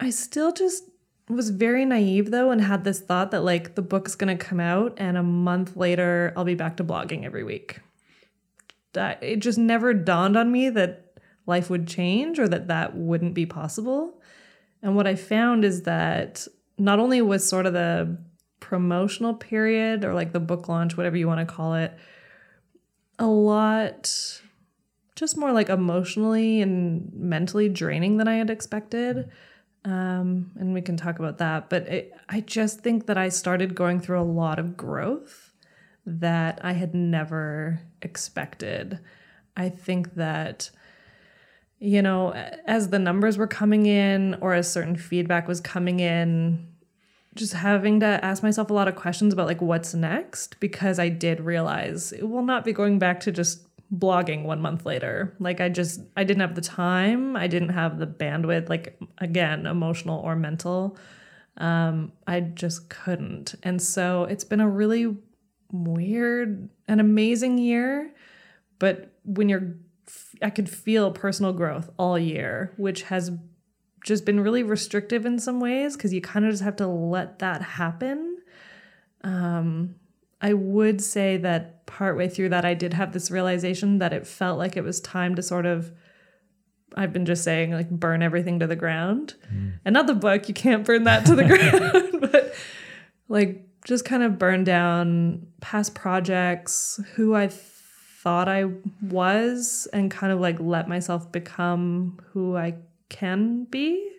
i 0.00 0.08
still 0.08 0.50
just 0.50 0.84
was 1.28 1.50
very 1.50 1.84
naive 1.84 2.30
though 2.30 2.50
and 2.50 2.62
had 2.62 2.84
this 2.84 3.00
thought 3.00 3.32
that 3.32 3.44
like 3.44 3.74
the 3.74 3.82
book's 3.82 4.14
going 4.14 4.34
to 4.34 4.42
come 4.42 4.60
out 4.60 4.94
and 4.96 5.18
a 5.18 5.22
month 5.22 5.76
later 5.76 6.32
i'll 6.36 6.44
be 6.44 6.54
back 6.54 6.78
to 6.78 6.84
blogging 6.84 7.24
every 7.26 7.44
week. 7.44 7.80
It 8.94 9.40
just 9.40 9.58
never 9.58 9.92
dawned 9.92 10.38
on 10.38 10.50
me 10.50 10.70
that 10.70 11.20
life 11.44 11.68
would 11.68 11.86
change 11.86 12.38
or 12.38 12.48
that 12.48 12.68
that 12.68 12.96
wouldn't 12.96 13.34
be 13.34 13.44
possible 13.44 14.15
and 14.86 14.94
what 14.94 15.08
I 15.08 15.16
found 15.16 15.64
is 15.64 15.82
that 15.82 16.46
not 16.78 17.00
only 17.00 17.20
was 17.20 17.46
sort 17.46 17.66
of 17.66 17.72
the 17.72 18.16
promotional 18.60 19.34
period 19.34 20.04
or 20.04 20.14
like 20.14 20.30
the 20.30 20.38
book 20.38 20.68
launch, 20.68 20.96
whatever 20.96 21.16
you 21.16 21.26
want 21.26 21.40
to 21.40 21.54
call 21.54 21.74
it, 21.74 21.92
a 23.18 23.26
lot 23.26 24.40
just 25.16 25.36
more 25.36 25.50
like 25.50 25.70
emotionally 25.70 26.62
and 26.62 27.12
mentally 27.12 27.68
draining 27.68 28.18
than 28.18 28.28
I 28.28 28.36
had 28.36 28.48
expected. 28.48 29.28
Um, 29.84 30.52
and 30.54 30.72
we 30.72 30.82
can 30.82 30.96
talk 30.96 31.18
about 31.18 31.38
that. 31.38 31.68
But 31.68 31.88
it, 31.88 32.12
I 32.28 32.38
just 32.42 32.78
think 32.78 33.06
that 33.06 33.18
I 33.18 33.28
started 33.28 33.74
going 33.74 33.98
through 33.98 34.20
a 34.20 34.22
lot 34.22 34.60
of 34.60 34.76
growth 34.76 35.52
that 36.06 36.60
I 36.62 36.74
had 36.74 36.94
never 36.94 37.80
expected. 38.02 39.00
I 39.56 39.68
think 39.68 40.14
that 40.14 40.70
you 41.78 42.00
know, 42.02 42.32
as 42.66 42.88
the 42.88 42.98
numbers 42.98 43.36
were 43.36 43.46
coming 43.46 43.86
in 43.86 44.34
or 44.40 44.54
as 44.54 44.70
certain 44.70 44.96
feedback 44.96 45.46
was 45.46 45.60
coming 45.60 46.00
in, 46.00 46.66
just 47.34 47.52
having 47.52 48.00
to 48.00 48.24
ask 48.24 48.42
myself 48.42 48.70
a 48.70 48.72
lot 48.72 48.88
of 48.88 48.96
questions 48.96 49.32
about 49.32 49.46
like 49.46 49.60
what's 49.60 49.94
next 49.94 50.58
because 50.58 50.98
I 50.98 51.10
did 51.10 51.40
realize 51.40 52.12
it 52.12 52.28
will 52.28 52.42
not 52.42 52.64
be 52.64 52.72
going 52.72 52.98
back 52.98 53.20
to 53.20 53.32
just 53.32 53.66
blogging 53.94 54.44
one 54.44 54.60
month 54.60 54.86
later. 54.86 55.34
Like 55.38 55.60
I 55.60 55.68
just 55.68 56.00
I 56.16 56.24
didn't 56.24 56.40
have 56.40 56.54
the 56.54 56.60
time, 56.62 57.36
I 57.36 57.46
didn't 57.46 57.68
have 57.70 57.98
the 57.98 58.06
bandwidth, 58.06 58.68
like 58.68 58.98
again, 59.18 59.66
emotional 59.66 60.20
or 60.20 60.34
mental. 60.34 60.96
Um, 61.58 62.12
I 62.26 62.40
just 62.40 62.88
couldn't. 62.88 63.54
And 63.62 63.80
so 63.80 64.24
it's 64.24 64.44
been 64.44 64.60
a 64.60 64.68
really 64.68 65.16
weird 65.72 66.68
and 66.88 67.00
amazing 67.00 67.58
year. 67.58 68.12
But 68.78 69.12
when 69.24 69.48
you're 69.48 69.74
I 70.42 70.50
could 70.50 70.68
feel 70.68 71.10
personal 71.10 71.52
growth 71.52 71.90
all 71.98 72.18
year, 72.18 72.72
which 72.76 73.02
has 73.02 73.32
just 74.04 74.24
been 74.24 74.40
really 74.40 74.62
restrictive 74.62 75.26
in 75.26 75.38
some 75.38 75.60
ways 75.60 75.96
because 75.96 76.14
you 76.14 76.20
kind 76.20 76.44
of 76.44 76.52
just 76.52 76.62
have 76.62 76.76
to 76.76 76.86
let 76.86 77.40
that 77.40 77.62
happen. 77.62 78.38
Um, 79.22 79.96
I 80.40 80.52
would 80.52 81.00
say 81.00 81.38
that 81.38 81.86
partway 81.86 82.28
through 82.28 82.50
that, 82.50 82.64
I 82.64 82.74
did 82.74 82.94
have 82.94 83.12
this 83.12 83.30
realization 83.30 83.98
that 83.98 84.12
it 84.12 84.26
felt 84.26 84.58
like 84.58 84.76
it 84.76 84.84
was 84.84 85.00
time 85.00 85.34
to 85.34 85.42
sort 85.42 85.66
of, 85.66 85.90
I've 86.94 87.12
been 87.12 87.26
just 87.26 87.42
saying, 87.42 87.72
like, 87.72 87.90
burn 87.90 88.22
everything 88.22 88.60
to 88.60 88.66
the 88.66 88.76
ground. 88.76 89.34
Mm. 89.52 89.80
And 89.84 89.92
not 89.92 90.06
the 90.06 90.14
book, 90.14 90.48
you 90.48 90.54
can't 90.54 90.84
burn 90.84 91.04
that 91.04 91.26
to 91.26 91.34
the 91.34 91.44
ground, 92.20 92.20
but 92.30 92.54
like 93.28 93.66
just 93.84 94.04
kind 94.04 94.22
of 94.22 94.38
burn 94.38 94.64
down 94.64 95.46
past 95.60 95.94
projects, 95.94 97.00
who 97.14 97.34
I 97.34 97.48
thought 98.26 98.48
I 98.48 98.64
was, 99.02 99.86
and 99.92 100.10
kind 100.10 100.32
of 100.32 100.40
like 100.40 100.58
let 100.58 100.88
myself 100.88 101.30
become 101.30 102.18
who 102.32 102.56
I 102.56 102.74
can 103.08 103.66
be. 103.66 104.10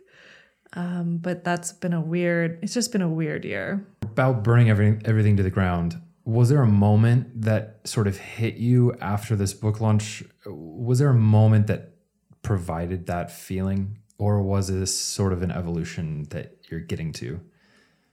Um, 0.71 1.17
but 1.17 1.43
that's 1.43 1.73
been 1.73 1.91
a 1.91 1.99
weird, 1.99 2.59
it's 2.61 2.73
just 2.73 2.93
been 2.93 3.01
a 3.01 3.09
weird 3.09 3.43
year. 3.43 3.85
About 4.03 4.45
burning 4.45 4.69
everything, 4.69 5.01
everything 5.03 5.35
to 5.35 5.43
the 5.43 5.49
ground, 5.49 6.01
was 6.23 6.47
there 6.47 6.61
a 6.61 6.67
moment 6.67 7.41
that 7.41 7.81
sort 7.83 8.07
of 8.07 8.15
hit 8.15 8.55
you 8.55 8.95
after 9.01 9.35
this 9.35 9.53
book 9.53 9.81
launch? 9.81 10.23
Was 10.45 10.99
there 10.99 11.09
a 11.09 11.13
moment 11.13 11.67
that 11.67 11.95
provided 12.43 13.07
that 13.07 13.29
feeling? 13.29 13.97
Or 14.17 14.41
was 14.41 14.69
this 14.69 14.97
sort 14.97 15.33
of 15.33 15.41
an 15.41 15.51
evolution 15.51 16.27
that 16.29 16.59
you're 16.69 16.79
getting 16.79 17.11
to? 17.13 17.41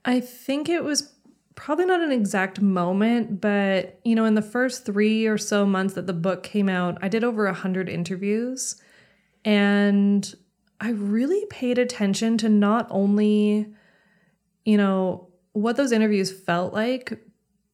I 0.04 0.18
think 0.18 0.68
it 0.68 0.82
was 0.82 1.13
probably 1.54 1.86
not 1.86 2.00
an 2.00 2.12
exact 2.12 2.60
moment, 2.60 3.40
but 3.40 4.00
you 4.04 4.14
know, 4.14 4.24
in 4.24 4.34
the 4.34 4.42
first 4.42 4.84
three 4.84 5.26
or 5.26 5.38
so 5.38 5.64
months 5.64 5.94
that 5.94 6.06
the 6.06 6.12
book 6.12 6.42
came 6.42 6.68
out, 6.68 6.98
I 7.02 7.08
did 7.08 7.24
over 7.24 7.46
a 7.46 7.54
hundred 7.54 7.88
interviews. 7.88 8.76
And 9.44 10.34
I 10.80 10.90
really 10.90 11.46
paid 11.46 11.78
attention 11.78 12.38
to 12.38 12.48
not 12.48 12.86
only, 12.90 13.72
you 14.64 14.76
know, 14.76 15.28
what 15.52 15.76
those 15.76 15.92
interviews 15.92 16.32
felt 16.32 16.72
like, 16.72 17.20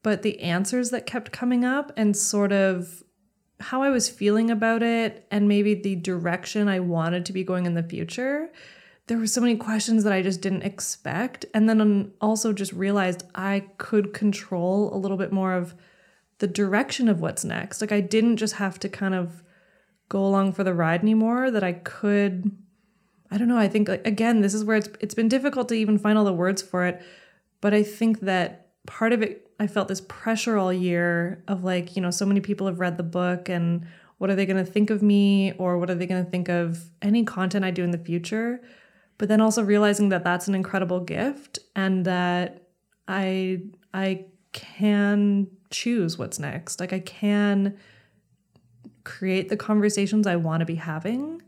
but 0.02 0.22
the 0.22 0.40
answers 0.40 0.90
that 0.90 1.06
kept 1.06 1.32
coming 1.32 1.64
up 1.64 1.92
and 1.96 2.16
sort 2.16 2.52
of 2.52 3.02
how 3.60 3.82
I 3.82 3.90
was 3.90 4.08
feeling 4.08 4.50
about 4.50 4.82
it 4.82 5.26
and 5.30 5.46
maybe 5.46 5.74
the 5.74 5.96
direction 5.96 6.68
I 6.68 6.80
wanted 6.80 7.26
to 7.26 7.32
be 7.32 7.44
going 7.44 7.66
in 7.66 7.74
the 7.74 7.82
future. 7.82 8.50
There 9.10 9.18
were 9.18 9.26
so 9.26 9.40
many 9.40 9.56
questions 9.56 10.04
that 10.04 10.12
I 10.12 10.22
just 10.22 10.40
didn't 10.40 10.62
expect. 10.62 11.44
And 11.52 11.68
then 11.68 12.12
also 12.20 12.52
just 12.52 12.72
realized 12.72 13.24
I 13.34 13.64
could 13.76 14.14
control 14.14 14.94
a 14.94 14.98
little 14.98 15.16
bit 15.16 15.32
more 15.32 15.52
of 15.54 15.74
the 16.38 16.46
direction 16.46 17.08
of 17.08 17.20
what's 17.20 17.44
next. 17.44 17.80
Like 17.80 17.90
I 17.90 18.00
didn't 18.00 18.36
just 18.36 18.54
have 18.54 18.78
to 18.78 18.88
kind 18.88 19.16
of 19.16 19.42
go 20.08 20.24
along 20.24 20.52
for 20.52 20.62
the 20.62 20.72
ride 20.74 21.02
anymore, 21.02 21.50
that 21.50 21.64
I 21.64 21.72
could 21.72 22.52
I 23.32 23.36
don't 23.36 23.48
know, 23.48 23.58
I 23.58 23.66
think 23.66 23.88
like 23.88 24.06
again, 24.06 24.42
this 24.42 24.54
is 24.54 24.64
where 24.64 24.76
it's 24.76 24.88
it's 25.00 25.14
been 25.14 25.28
difficult 25.28 25.68
to 25.70 25.74
even 25.74 25.98
find 25.98 26.16
all 26.16 26.24
the 26.24 26.32
words 26.32 26.62
for 26.62 26.86
it, 26.86 27.02
but 27.60 27.74
I 27.74 27.82
think 27.82 28.20
that 28.20 28.68
part 28.86 29.12
of 29.12 29.22
it 29.22 29.50
I 29.58 29.66
felt 29.66 29.88
this 29.88 30.02
pressure 30.02 30.56
all 30.56 30.72
year 30.72 31.42
of 31.48 31.64
like, 31.64 31.96
you 31.96 32.02
know, 32.02 32.12
so 32.12 32.24
many 32.24 32.38
people 32.38 32.68
have 32.68 32.78
read 32.78 32.96
the 32.96 33.02
book 33.02 33.48
and 33.48 33.88
what 34.18 34.30
are 34.30 34.36
they 34.36 34.46
going 34.46 34.64
to 34.64 34.70
think 34.70 34.88
of 34.88 35.02
me 35.02 35.52
or 35.58 35.78
what 35.78 35.90
are 35.90 35.96
they 35.96 36.06
going 36.06 36.24
to 36.24 36.30
think 36.30 36.48
of 36.48 36.84
any 37.02 37.24
content 37.24 37.64
I 37.64 37.72
do 37.72 37.82
in 37.82 37.90
the 37.90 37.98
future? 37.98 38.60
But 39.20 39.28
then 39.28 39.42
also 39.42 39.62
realizing 39.62 40.08
that 40.08 40.24
that's 40.24 40.48
an 40.48 40.54
incredible 40.54 41.00
gift 41.00 41.58
and 41.76 42.06
that 42.06 42.68
I 43.06 43.64
I 43.92 44.24
can 44.52 45.46
choose 45.68 46.16
what's 46.16 46.38
next. 46.38 46.80
Like 46.80 46.94
I 46.94 47.00
can 47.00 47.76
create 49.04 49.50
the 49.50 49.58
conversations 49.58 50.26
I 50.26 50.36
want 50.36 50.60
to 50.60 50.64
be 50.64 50.76
having. 50.76 51.42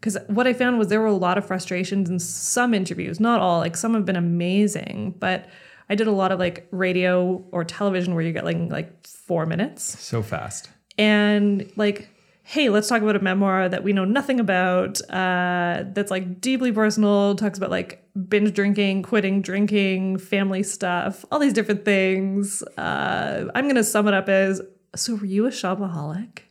Because 0.00 0.18
what 0.26 0.48
I 0.48 0.52
found 0.52 0.80
was 0.80 0.88
there 0.88 1.00
were 1.00 1.06
a 1.06 1.12
lot 1.12 1.38
of 1.38 1.46
frustrations 1.46 2.10
in 2.10 2.18
some 2.18 2.74
interviews, 2.74 3.20
not 3.20 3.40
all, 3.40 3.60
like 3.60 3.76
some 3.76 3.94
have 3.94 4.04
been 4.04 4.16
amazing, 4.16 5.14
but 5.20 5.48
I 5.88 5.94
did 5.94 6.08
a 6.08 6.12
lot 6.12 6.32
of 6.32 6.40
like 6.40 6.66
radio 6.72 7.44
or 7.52 7.62
television 7.62 8.16
where 8.16 8.24
you 8.24 8.32
get 8.32 8.44
like 8.44 8.58
like 8.68 9.06
four 9.06 9.46
minutes. 9.46 9.96
So 10.00 10.22
fast. 10.22 10.70
And 10.98 11.70
like, 11.76 12.08
hey, 12.48 12.68
let's 12.68 12.86
talk 12.86 13.02
about 13.02 13.16
a 13.16 13.20
memoir 13.20 13.68
that 13.68 13.82
we 13.82 13.92
know 13.92 14.04
nothing 14.04 14.38
about. 14.38 15.00
Uh, 15.10 15.82
that's 15.88 16.12
like 16.12 16.40
deeply 16.40 16.70
personal. 16.70 17.34
Talks 17.34 17.58
about 17.58 17.70
like 17.70 18.04
binge 18.28 18.54
drinking, 18.54 19.02
quitting 19.02 19.42
drinking, 19.42 20.18
family 20.18 20.62
stuff, 20.62 21.24
all 21.32 21.40
these 21.40 21.52
different 21.52 21.84
things. 21.84 22.62
Uh, 22.78 23.50
I'm 23.52 23.66
gonna 23.66 23.82
sum 23.82 24.06
it 24.06 24.14
up 24.14 24.28
as: 24.28 24.62
So, 24.94 25.16
were 25.16 25.26
you 25.26 25.46
a 25.46 25.50
shopaholic? 25.50 26.42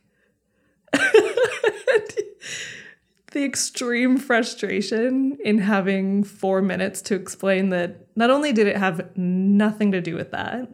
the 0.92 2.24
extreme 3.44 4.18
frustration 4.18 5.38
in 5.42 5.58
having 5.58 6.24
four 6.24 6.60
minutes 6.60 7.00
to 7.02 7.14
explain 7.14 7.70
that 7.70 8.06
not 8.16 8.30
only 8.30 8.52
did 8.52 8.66
it 8.66 8.76
have 8.76 9.16
nothing 9.16 9.92
to 9.92 10.02
do 10.02 10.14
with 10.14 10.30
that, 10.32 10.68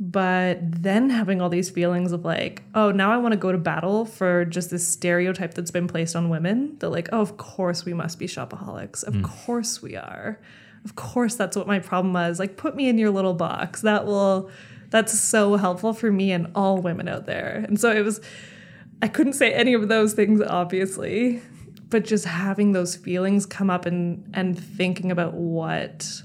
but 0.00 0.58
then 0.60 1.10
having 1.10 1.42
all 1.42 1.48
these 1.48 1.70
feelings 1.70 2.12
of 2.12 2.24
like, 2.24 2.62
oh, 2.74 2.92
now 2.92 3.10
I 3.10 3.16
want 3.16 3.32
to 3.32 3.38
go 3.38 3.50
to 3.50 3.58
battle 3.58 4.04
for 4.04 4.44
just 4.44 4.70
this 4.70 4.86
stereotype 4.86 5.54
that's 5.54 5.72
been 5.72 5.88
placed 5.88 6.14
on 6.14 6.28
women 6.28 6.76
that, 6.78 6.90
like, 6.90 7.08
oh, 7.12 7.20
of 7.20 7.36
course 7.36 7.84
we 7.84 7.92
must 7.92 8.18
be 8.18 8.26
shopaholics. 8.26 9.02
Of 9.02 9.14
mm. 9.14 9.24
course 9.24 9.82
we 9.82 9.96
are. 9.96 10.40
Of 10.84 10.94
course 10.94 11.34
that's 11.34 11.56
what 11.56 11.66
my 11.66 11.80
problem 11.80 12.12
was. 12.12 12.38
Like, 12.38 12.56
put 12.56 12.76
me 12.76 12.88
in 12.88 12.96
your 12.96 13.10
little 13.10 13.34
box. 13.34 13.80
That 13.80 14.06
will, 14.06 14.50
that's 14.90 15.18
so 15.18 15.56
helpful 15.56 15.92
for 15.92 16.12
me 16.12 16.30
and 16.30 16.52
all 16.54 16.80
women 16.80 17.08
out 17.08 17.26
there. 17.26 17.64
And 17.66 17.80
so 17.80 17.90
it 17.90 18.04
was, 18.04 18.20
I 19.02 19.08
couldn't 19.08 19.32
say 19.32 19.52
any 19.52 19.74
of 19.74 19.88
those 19.88 20.14
things, 20.14 20.40
obviously, 20.40 21.42
but 21.90 22.04
just 22.04 22.24
having 22.24 22.72
those 22.72 22.96
feelings 22.96 23.46
come 23.46 23.70
up 23.70 23.86
and 23.86 24.30
and 24.34 24.58
thinking 24.58 25.10
about 25.10 25.34
what 25.34 26.22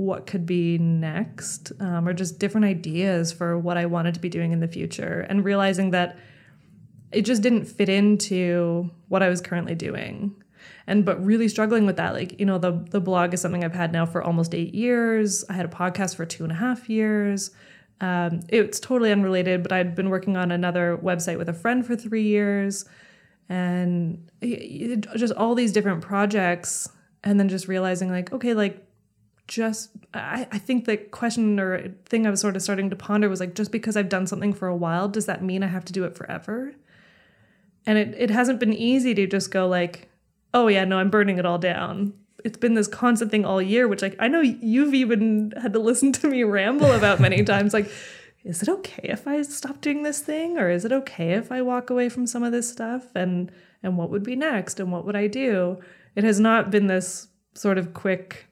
what 0.00 0.26
could 0.26 0.46
be 0.46 0.78
next 0.78 1.72
um, 1.80 2.06
or 2.08 2.12
just 2.12 2.38
different 2.38 2.64
ideas 2.64 3.32
for 3.32 3.58
what 3.58 3.76
i 3.76 3.86
wanted 3.86 4.14
to 4.14 4.20
be 4.20 4.28
doing 4.28 4.52
in 4.52 4.60
the 4.60 4.68
future 4.68 5.26
and 5.28 5.44
realizing 5.44 5.90
that 5.90 6.18
it 7.12 7.22
just 7.22 7.42
didn't 7.42 7.64
fit 7.64 7.88
into 7.88 8.90
what 9.08 9.22
i 9.22 9.28
was 9.28 9.40
currently 9.40 9.74
doing. 9.74 10.34
And 10.86 11.04
but 11.04 11.24
really 11.24 11.48
struggling 11.48 11.86
with 11.86 11.96
that 11.96 12.14
like 12.14 12.38
you 12.38 12.46
know 12.46 12.58
the 12.58 12.72
the 12.90 13.00
blog 13.00 13.32
is 13.32 13.40
something 13.40 13.64
i've 13.64 13.74
had 13.74 13.92
now 13.92 14.06
for 14.06 14.22
almost 14.22 14.54
eight 14.54 14.74
years. 14.74 15.44
I 15.48 15.54
had 15.54 15.64
a 15.64 15.68
podcast 15.68 16.16
for 16.16 16.26
two 16.26 16.42
and 16.42 16.52
a 16.52 16.56
half 16.56 16.88
years. 16.88 17.50
Um, 18.00 18.40
it's 18.48 18.80
totally 18.80 19.12
unrelated 19.12 19.62
but 19.62 19.72
i'd 19.72 19.94
been 19.94 20.08
working 20.08 20.36
on 20.36 20.50
another 20.50 20.98
website 21.02 21.36
with 21.36 21.48
a 21.48 21.54
friend 21.54 21.86
for 21.86 21.96
three 21.96 22.24
years. 22.24 22.84
And 23.48 24.30
just 25.16 25.34
all 25.34 25.54
these 25.54 25.72
different 25.72 26.02
projects 26.02 26.88
and 27.24 27.38
then 27.38 27.48
just 27.48 27.68
realizing 27.68 28.10
like 28.10 28.32
okay 28.32 28.54
like 28.54 28.86
just 29.50 29.90
I, 30.14 30.46
I 30.52 30.58
think 30.58 30.84
the 30.84 30.96
question 30.96 31.58
or 31.58 31.88
thing 32.06 32.24
i 32.24 32.30
was 32.30 32.40
sort 32.40 32.54
of 32.54 32.62
starting 32.62 32.88
to 32.88 32.96
ponder 32.96 33.28
was 33.28 33.40
like 33.40 33.54
just 33.54 33.72
because 33.72 33.96
i've 33.96 34.08
done 34.08 34.26
something 34.28 34.52
for 34.52 34.68
a 34.68 34.76
while 34.76 35.08
does 35.08 35.26
that 35.26 35.42
mean 35.42 35.64
i 35.64 35.66
have 35.66 35.84
to 35.86 35.92
do 35.92 36.04
it 36.04 36.16
forever? 36.16 36.72
And 37.86 37.96
it, 37.96 38.14
it 38.16 38.30
hasn't 38.30 38.60
been 38.60 38.74
easy 38.74 39.14
to 39.14 39.26
just 39.26 39.50
go 39.50 39.66
like 39.66 40.08
oh 40.54 40.68
yeah 40.68 40.84
no 40.84 40.98
i'm 40.98 41.10
burning 41.10 41.38
it 41.38 41.46
all 41.46 41.58
down. 41.58 42.14
It's 42.42 42.56
been 42.56 42.72
this 42.72 42.88
constant 42.88 43.30
thing 43.30 43.44
all 43.44 43.60
year 43.60 43.88
which 43.88 44.02
like 44.02 44.16
i 44.18 44.28
know 44.28 44.40
you've 44.40 44.94
even 44.94 45.52
had 45.60 45.72
to 45.72 45.78
listen 45.78 46.12
to 46.12 46.28
me 46.28 46.44
ramble 46.44 46.92
about 46.92 47.20
many 47.20 47.42
times 47.52 47.74
like 47.74 47.90
is 48.42 48.62
it 48.62 48.70
okay 48.70 49.02
if 49.02 49.28
I 49.28 49.42
stop 49.42 49.82
doing 49.82 50.02
this 50.02 50.20
thing? 50.20 50.56
Or 50.56 50.70
is 50.70 50.86
it 50.86 50.92
okay 50.92 51.32
if 51.32 51.52
I 51.52 51.60
walk 51.60 51.90
away 51.90 52.08
from 52.08 52.26
some 52.26 52.42
of 52.42 52.52
this 52.52 52.70
stuff? 52.70 53.14
And 53.14 53.52
and 53.82 53.98
what 53.98 54.08
would 54.08 54.22
be 54.22 54.34
next? 54.34 54.80
And 54.80 54.90
what 54.90 55.04
would 55.04 55.16
I 55.16 55.26
do? 55.26 55.78
It 56.16 56.24
has 56.24 56.40
not 56.40 56.70
been 56.70 56.86
this 56.86 57.28
sort 57.54 57.76
of 57.76 57.92
quick 57.92 58.49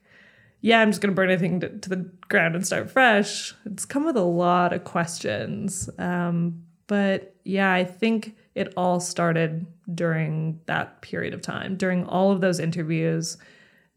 yeah, 0.61 0.81
I'm 0.81 0.89
just 0.89 1.01
going 1.01 1.11
to 1.11 1.15
burn 1.15 1.31
everything 1.31 1.59
to, 1.61 1.69
to, 1.69 1.89
the 1.89 2.09
ground 2.27 2.55
and 2.55 2.65
start 2.65 2.89
fresh. 2.91 3.53
It's 3.65 3.85
come 3.85 4.05
with 4.05 4.17
a 4.17 4.21
lot 4.21 4.73
of 4.73 4.83
questions. 4.83 5.89
Um, 5.97 6.63
but 6.87 7.35
yeah, 7.43 7.71
I 7.71 7.83
think 7.85 8.35
it 8.55 8.73
all 8.75 8.99
started 8.99 9.65
during 9.93 10.59
that 10.65 11.01
period 11.01 11.33
of 11.33 11.41
time, 11.41 11.77
during 11.77 12.05
all 12.05 12.31
of 12.31 12.41
those 12.41 12.59
interviews 12.59 13.37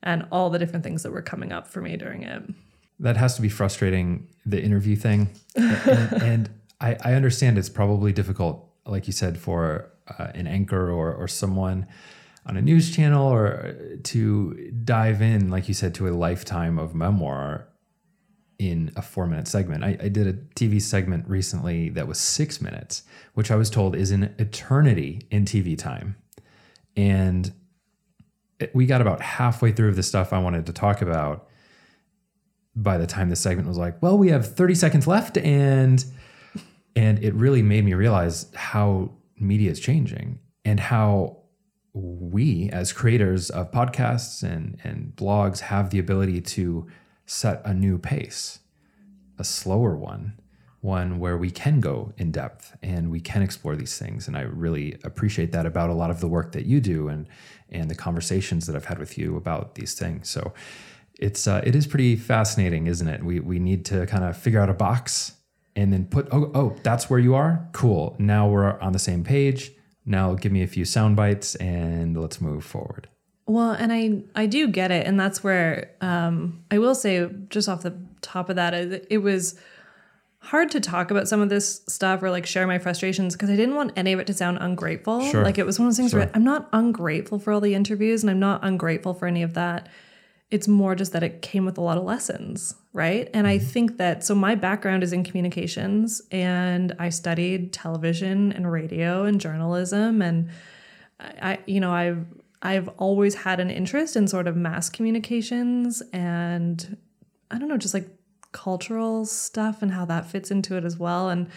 and 0.02 0.26
all 0.30 0.50
the 0.50 0.58
different 0.58 0.84
things 0.84 1.02
that 1.02 1.12
were 1.12 1.22
coming 1.22 1.52
up 1.52 1.66
for 1.66 1.80
me 1.80 1.96
during 1.96 2.22
it 2.22 2.42
that 3.02 3.16
has 3.16 3.34
to 3.34 3.42
be 3.42 3.48
frustrating 3.48 4.28
the 4.46 4.62
interview 4.62 4.96
thing 4.96 5.28
and, 5.56 6.12
and 6.22 6.50
I, 6.80 6.96
I, 7.02 7.14
understand 7.14 7.58
it's 7.58 7.68
probably 7.68 8.12
difficult 8.12 8.68
like 8.86 9.06
you 9.06 9.12
said 9.12 9.38
for 9.38 9.90
uh, 10.18 10.28
an 10.34 10.46
anchor 10.46 10.90
or, 10.90 11.12
or 11.12 11.28
someone 11.28 11.86
on 12.46 12.56
a 12.56 12.62
news 12.62 12.94
channel 12.94 13.26
or 13.26 13.98
to 14.02 14.72
dive 14.84 15.22
in 15.22 15.48
like 15.48 15.68
you 15.68 15.74
said 15.74 15.94
to 15.94 16.08
a 16.08 16.10
lifetime 16.10 16.78
of 16.78 16.94
memoir 16.94 17.68
in 18.58 18.92
a 18.96 19.02
four 19.02 19.26
minute 19.26 19.48
segment. 19.48 19.82
I, 19.82 19.96
I 20.00 20.08
did 20.08 20.26
a 20.26 20.32
tv 20.32 20.80
segment 20.80 21.28
recently 21.28 21.88
that 21.90 22.06
was 22.06 22.18
six 22.18 22.60
minutes 22.60 23.02
which 23.34 23.50
i 23.50 23.56
was 23.56 23.70
told 23.70 23.96
is 23.96 24.10
an 24.10 24.34
eternity 24.38 25.26
in 25.30 25.44
tv 25.44 25.78
time. 25.78 26.16
And 26.96 27.52
we 28.74 28.86
got 28.86 29.00
about 29.00 29.20
halfway 29.20 29.72
through 29.72 29.94
the 29.94 30.02
stuff 30.02 30.32
i 30.32 30.38
wanted 30.38 30.66
to 30.66 30.72
talk 30.72 31.02
about 31.02 31.48
by 32.74 32.98
the 32.98 33.06
time 33.06 33.28
the 33.28 33.36
segment 33.36 33.68
was 33.68 33.76
like, 33.76 34.00
well, 34.02 34.16
we 34.16 34.28
have 34.28 34.54
30 34.54 34.74
seconds 34.74 35.06
left 35.06 35.36
and 35.38 36.04
and 36.94 37.22
it 37.24 37.34
really 37.34 37.62
made 37.62 37.84
me 37.84 37.94
realize 37.94 38.52
how 38.54 39.10
media 39.38 39.70
is 39.70 39.80
changing 39.80 40.38
and 40.64 40.78
how 40.78 41.38
we 41.94 42.70
as 42.70 42.92
creators 42.92 43.50
of 43.50 43.70
podcasts 43.70 44.42
and, 44.42 44.78
and 44.82 45.12
blogs 45.14 45.60
have 45.60 45.90
the 45.90 45.98
ability 45.98 46.40
to 46.40 46.86
set 47.26 47.60
a 47.64 47.74
new 47.74 47.98
pace, 47.98 48.60
a 49.38 49.44
slower 49.44 49.96
one, 49.96 50.38
one 50.80 51.18
where 51.18 51.36
we 51.36 51.50
can 51.50 51.80
go 51.80 52.12
in 52.16 52.32
depth 52.32 52.76
and 52.82 53.10
we 53.10 53.20
can 53.20 53.42
explore 53.42 53.76
these 53.76 53.98
things. 53.98 54.26
And 54.26 54.36
I 54.36 54.42
really 54.42 54.98
appreciate 55.04 55.52
that 55.52 55.66
about 55.66 55.90
a 55.90 55.94
lot 55.94 56.10
of 56.10 56.20
the 56.20 56.28
work 56.28 56.52
that 56.52 56.66
you 56.66 56.80
do 56.80 57.08
and 57.08 57.28
and 57.70 57.90
the 57.90 57.94
conversations 57.94 58.66
that 58.66 58.76
I've 58.76 58.84
had 58.84 58.98
with 58.98 59.16
you 59.16 59.36
about 59.36 59.76
these 59.76 59.94
things. 59.94 60.28
So 60.28 60.52
it's 61.18 61.46
uh, 61.46 61.62
it 61.64 61.74
is 61.74 61.86
pretty 61.86 62.16
fascinating, 62.16 62.86
isn't 62.86 63.08
it? 63.08 63.22
We 63.22 63.38
we 63.40 63.58
need 63.58 63.84
to 63.86 64.06
kind 64.06 64.24
of 64.24 64.36
figure 64.36 64.60
out 64.60 64.68
a 64.68 64.74
box 64.74 65.34
and 65.76 65.92
then 65.92 66.06
put 66.06 66.28
oh 66.32 66.50
oh 66.54 66.76
that's 66.82 67.08
where 67.08 67.20
you 67.20 67.34
are. 67.34 67.68
Cool. 67.72 68.16
Now 68.18 68.48
we're 68.48 68.78
on 68.80 68.92
the 68.92 68.98
same 68.98 69.22
page. 69.22 69.72
Now 70.04 70.34
give 70.34 70.52
me 70.52 70.62
a 70.62 70.66
few 70.66 70.84
sound 70.84 71.16
bites 71.16 71.54
and 71.56 72.20
let's 72.20 72.40
move 72.40 72.64
forward. 72.64 73.08
Well, 73.46 73.72
and 73.72 73.92
I 73.92 74.22
I 74.40 74.46
do 74.46 74.68
get 74.68 74.90
it, 74.90 75.06
and 75.06 75.18
that's 75.18 75.42
where 75.42 75.90
um, 76.00 76.64
I 76.70 76.78
will 76.78 76.94
say 76.94 77.28
just 77.48 77.68
off 77.68 77.82
the 77.82 77.94
top 78.20 78.48
of 78.48 78.56
that, 78.56 78.72
it 79.10 79.18
was 79.18 79.58
hard 80.38 80.70
to 80.72 80.80
talk 80.80 81.10
about 81.12 81.28
some 81.28 81.40
of 81.40 81.48
this 81.48 81.82
stuff 81.86 82.22
or 82.22 82.30
like 82.30 82.46
share 82.46 82.66
my 82.66 82.78
frustrations 82.78 83.34
because 83.34 83.48
I 83.50 83.54
didn't 83.56 83.76
want 83.76 83.92
any 83.96 84.12
of 84.12 84.18
it 84.18 84.26
to 84.28 84.34
sound 84.34 84.58
ungrateful. 84.60 85.22
Sure. 85.30 85.44
Like 85.44 85.56
it 85.58 85.64
was 85.66 85.78
one 85.78 85.86
of 85.86 85.92
those 85.92 85.98
things 85.98 86.10
Sure. 86.10 86.20
where 86.20 86.30
I'm 86.34 86.42
not 86.44 86.68
ungrateful 86.72 87.38
for 87.38 87.52
all 87.52 87.60
the 87.60 87.74
interviews 87.74 88.22
and 88.24 88.30
I'm 88.30 88.40
not 88.40 88.64
ungrateful 88.64 89.14
for 89.14 89.26
any 89.28 89.42
of 89.44 89.54
that. 89.54 89.88
It's 90.52 90.68
more 90.68 90.94
just 90.94 91.12
that 91.12 91.22
it 91.22 91.40
came 91.40 91.64
with 91.64 91.78
a 91.78 91.80
lot 91.80 91.96
of 91.96 92.04
lessons, 92.04 92.74
right? 92.92 93.28
And 93.32 93.46
I 93.46 93.56
mm-hmm. 93.56 93.66
think 93.66 93.96
that 93.96 94.22
so 94.22 94.34
my 94.34 94.54
background 94.54 95.02
is 95.02 95.12
in 95.12 95.24
communications 95.24 96.20
and 96.30 96.94
I 96.98 97.08
studied 97.08 97.72
television 97.72 98.52
and 98.52 98.70
radio 98.70 99.24
and 99.24 99.40
journalism 99.40 100.20
and 100.20 100.50
I, 101.18 101.32
I 101.42 101.58
you 101.66 101.80
know, 101.80 101.90
I've 101.90 102.26
I've 102.60 102.88
always 102.98 103.34
had 103.34 103.60
an 103.60 103.70
interest 103.70 104.14
in 104.14 104.28
sort 104.28 104.46
of 104.46 104.54
mass 104.54 104.88
communications 104.88 106.02
and 106.12 106.96
I 107.50 107.58
don't 107.58 107.68
know, 107.68 107.78
just 107.78 107.94
like 107.94 108.08
cultural 108.52 109.24
stuff 109.24 109.80
and 109.80 109.90
how 109.90 110.04
that 110.04 110.30
fits 110.30 110.50
into 110.50 110.76
it 110.76 110.84
as 110.84 110.98
well. 110.98 111.30
And 111.30 111.48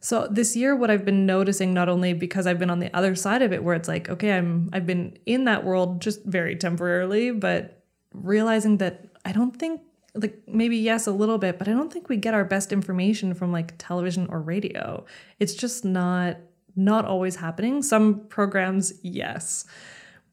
so 0.00 0.26
this 0.28 0.56
year 0.56 0.74
what 0.74 0.90
I've 0.90 1.04
been 1.04 1.26
noticing 1.26 1.72
not 1.72 1.88
only 1.88 2.12
because 2.12 2.48
I've 2.48 2.58
been 2.58 2.70
on 2.70 2.80
the 2.80 2.92
other 2.92 3.14
side 3.14 3.40
of 3.40 3.52
it 3.52 3.62
where 3.62 3.76
it's 3.76 3.86
like, 3.88 4.08
okay, 4.08 4.32
I'm 4.32 4.68
I've 4.72 4.84
been 4.84 5.16
in 5.26 5.44
that 5.44 5.64
world 5.64 6.02
just 6.02 6.24
very 6.24 6.56
temporarily, 6.56 7.30
but 7.30 7.81
realizing 8.12 8.78
that 8.78 9.06
I 9.24 9.32
don't 9.32 9.56
think 9.56 9.80
like 10.14 10.42
maybe 10.46 10.76
yes 10.76 11.06
a 11.06 11.12
little 11.12 11.38
bit, 11.38 11.58
but 11.58 11.68
I 11.68 11.72
don't 11.72 11.92
think 11.92 12.08
we 12.08 12.16
get 12.16 12.34
our 12.34 12.44
best 12.44 12.72
information 12.72 13.34
from 13.34 13.52
like 13.52 13.74
television 13.78 14.26
or 14.28 14.40
radio. 14.40 15.04
It's 15.38 15.54
just 15.54 15.84
not 15.84 16.36
not 16.74 17.04
always 17.04 17.36
happening. 17.36 17.82
Some 17.82 18.26
programs, 18.28 18.94
yes. 19.02 19.66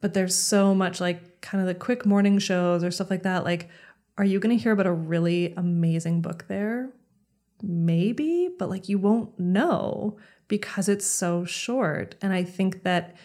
But 0.00 0.14
there's 0.14 0.34
so 0.34 0.74
much 0.74 1.00
like 1.00 1.40
kind 1.42 1.60
of 1.60 1.66
the 1.66 1.74
quick 1.74 2.06
morning 2.06 2.38
shows 2.38 2.82
or 2.82 2.90
stuff 2.90 3.10
like 3.10 3.22
that. 3.24 3.44
Like, 3.44 3.68
are 4.16 4.24
you 4.24 4.38
going 4.40 4.56
to 4.56 4.62
hear 4.62 4.72
about 4.72 4.86
a 4.86 4.92
really 4.92 5.52
amazing 5.56 6.22
book 6.22 6.46
there? 6.48 6.90
Maybe, 7.62 8.48
but 8.58 8.70
like 8.70 8.88
you 8.88 8.98
won't 8.98 9.38
know 9.38 10.16
because 10.48 10.88
it's 10.88 11.06
so 11.06 11.44
short. 11.44 12.14
And 12.22 12.32
I 12.32 12.44
think 12.44 12.82
that 12.84 13.16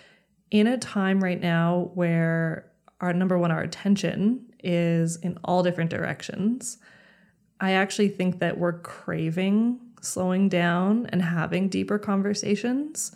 in 0.51 0.67
a 0.67 0.77
time 0.77 1.23
right 1.23 1.39
now 1.39 1.91
where 1.93 2.71
our 3.01 3.13
number 3.13 3.37
one, 3.37 3.51
our 3.51 3.61
attention 3.61 4.45
is 4.63 5.17
in 5.17 5.37
all 5.43 5.63
different 5.63 5.89
directions, 5.89 6.77
I 7.59 7.71
actually 7.71 8.09
think 8.09 8.39
that 8.39 8.57
we're 8.57 8.79
craving 8.79 9.79
slowing 10.05 10.49
down 10.49 11.07
and 11.07 11.21
having 11.21 11.67
deeper 11.67 11.97
conversations 11.97 13.15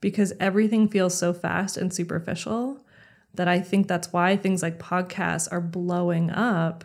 because 0.00 0.32
everything 0.38 0.88
feels 0.88 1.16
so 1.16 1.32
fast 1.32 1.76
and 1.76 1.92
superficial 1.92 2.84
that 3.34 3.48
I 3.48 3.60
think 3.60 3.86
that's 3.86 4.12
why 4.12 4.36
things 4.36 4.62
like 4.62 4.78
podcasts 4.78 5.48
are 5.50 5.60
blowing 5.60 6.30
up 6.30 6.84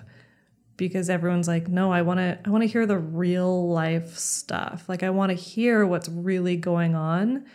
because 0.76 1.10
everyone's 1.10 1.48
like 1.48 1.68
no 1.68 1.92
I 1.92 2.02
want 2.02 2.20
to 2.20 2.40
I 2.44 2.50
want 2.50 2.64
to 2.64 2.68
hear 2.68 2.86
the 2.86 2.98
real 2.98 3.70
life 3.70 4.18
stuff. 4.18 4.86
Like 4.90 5.04
I 5.04 5.12
want 5.12 5.30
to 5.30 5.36
hear 5.36 5.86
what's 5.86 6.10
really 6.10 6.58
going 6.58 6.96
on 6.96 7.46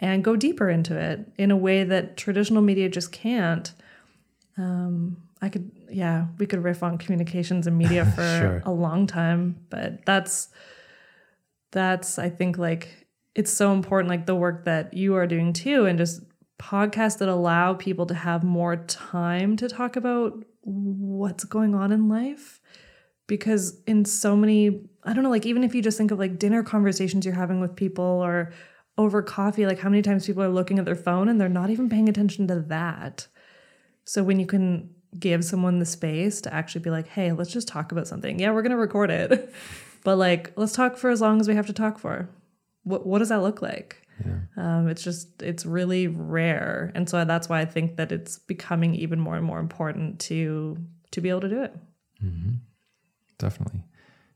and 0.00 0.24
go 0.24 0.34
deeper 0.34 0.68
into 0.68 0.98
it 0.98 1.30
in 1.36 1.50
a 1.50 1.56
way 1.56 1.84
that 1.84 2.16
traditional 2.16 2.62
media 2.62 2.88
just 2.88 3.12
can't 3.12 3.72
um 4.56 5.16
I 5.42 5.48
could 5.48 5.70
yeah 5.90 6.26
we 6.38 6.46
could 6.46 6.62
riff 6.62 6.82
on 6.82 6.96
communications 6.98 7.66
and 7.66 7.76
media 7.76 8.04
for 8.16 8.22
Sure. 8.40 8.62
a 8.64 8.70
long 8.72 9.06
time 9.06 9.56
but 9.70 10.04
that's 10.06 10.48
that's 11.72 12.18
I 12.18 12.30
think 12.30 12.58
like 12.58 13.06
it's 13.34 13.52
so 13.52 13.72
important 13.72 14.08
like 14.08 14.26
the 14.26 14.34
work 14.34 14.64
that 14.64 14.94
you 14.94 15.14
are 15.16 15.26
doing 15.26 15.52
too 15.52 15.86
and 15.86 15.98
just 15.98 16.22
podcasts 16.60 17.18
that 17.18 17.28
allow 17.28 17.74
people 17.74 18.06
to 18.06 18.14
have 18.14 18.44
more 18.44 18.76
time 18.76 19.56
to 19.56 19.68
talk 19.68 19.96
about 19.96 20.44
what's 20.62 21.44
going 21.44 21.74
on 21.74 21.90
in 21.92 22.08
life 22.08 22.60
because 23.26 23.80
in 23.86 24.04
so 24.04 24.36
many 24.36 24.82
I 25.02 25.12
don't 25.12 25.24
know 25.24 25.30
like 25.30 25.46
even 25.46 25.64
if 25.64 25.74
you 25.74 25.82
just 25.82 25.98
think 25.98 26.10
of 26.12 26.18
like 26.18 26.38
dinner 26.38 26.62
conversations 26.62 27.24
you're 27.26 27.34
having 27.34 27.60
with 27.60 27.74
people 27.74 28.04
or 28.04 28.52
over 28.96 29.20
coffee 29.22 29.66
like 29.66 29.80
how 29.80 29.88
many 29.88 30.00
times 30.02 30.26
people 30.26 30.42
are 30.44 30.48
looking 30.48 30.78
at 30.78 30.84
their 30.84 30.94
phone 30.94 31.28
and 31.28 31.40
they're 31.40 31.48
not 31.48 31.70
even 31.70 31.88
paying 31.88 32.08
attention 32.08 32.46
to 32.46 32.60
that 32.60 33.26
so 34.04 34.22
when 34.22 34.38
you 34.38 34.46
can 34.46 34.90
give 35.18 35.44
someone 35.44 35.78
the 35.78 35.86
space 35.86 36.40
to 36.40 36.52
actually 36.52 36.80
be 36.80 36.90
like 36.90 37.06
hey 37.06 37.32
let's 37.32 37.52
just 37.52 37.68
talk 37.68 37.92
about 37.92 38.08
something. 38.08 38.38
Yeah 38.38 38.52
we're 38.52 38.62
going 38.62 38.70
to 38.70 38.76
record 38.76 39.10
it. 39.10 39.52
But 40.04 40.18
like 40.18 40.52
let's 40.56 40.74
talk 40.74 40.98
for 40.98 41.08
as 41.10 41.22
long 41.22 41.40
as 41.40 41.48
we 41.48 41.54
have 41.54 41.66
to 41.66 41.72
talk 41.72 41.98
for. 41.98 42.28
What 42.84 43.06
what 43.06 43.18
does 43.20 43.30
that 43.30 43.40
look 43.40 43.62
like? 43.62 44.06
Um, 44.56 44.86
it's 44.88 45.02
just 45.02 45.42
it's 45.42 45.64
really 45.66 46.06
rare. 46.06 46.92
And 46.94 47.08
so 47.08 47.24
that's 47.24 47.48
why 47.48 47.60
i 47.60 47.64
think 47.64 47.96
that 47.96 48.12
it's 48.12 48.38
becoming 48.38 48.94
even 48.94 49.18
more 49.18 49.34
and 49.36 49.44
more 49.44 49.58
important 49.58 50.20
to 50.20 50.76
to 51.10 51.20
be 51.20 51.30
able 51.30 51.40
to 51.40 51.48
do 51.48 51.62
it. 51.62 51.74
Definitely. 53.38 53.82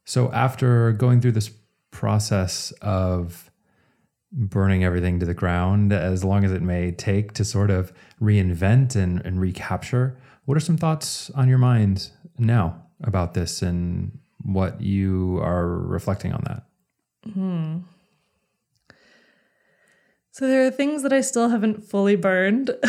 So 0.05 0.33
after 0.33 0.93
going 0.93 1.21
through 1.21 1.33
this 1.33 1.51
process 1.91 2.73
of 2.81 3.51
burning 4.31 4.85
everything 4.85 5.19
to 5.21 5.27
the 5.27 5.35
ground, 5.35 5.93
as 5.93 6.25
long 6.25 6.45
as 6.45 6.53
it 6.53 6.63
may 6.63 6.91
take 6.91 7.33
to 7.35 7.45
sort 7.45 7.71
of 7.71 7.93
reinvent 8.21 8.95
and, 8.95 9.25
and 9.25 9.41
recapture, 9.41 10.19
what 10.45 10.57
are 10.57 10.61
some 10.61 10.77
thoughts 10.77 11.31
on 11.31 11.49
your 11.49 11.59
mind 11.59 12.11
now 12.39 12.83
about 13.03 13.35
this 13.35 13.63
and 13.63 14.19
what 14.43 14.81
you 14.81 15.39
are 15.43 15.67
reflecting 15.67 16.33
on 16.33 16.43
that? 16.47 16.63
So 20.31 20.47
there 20.47 20.67
are 20.67 20.71
things 20.71 21.03
that 21.03 21.13
I 21.13 21.21
still 21.21 21.49
haven't 21.49 21.83
fully 21.83 22.15
burned, 22.15 22.71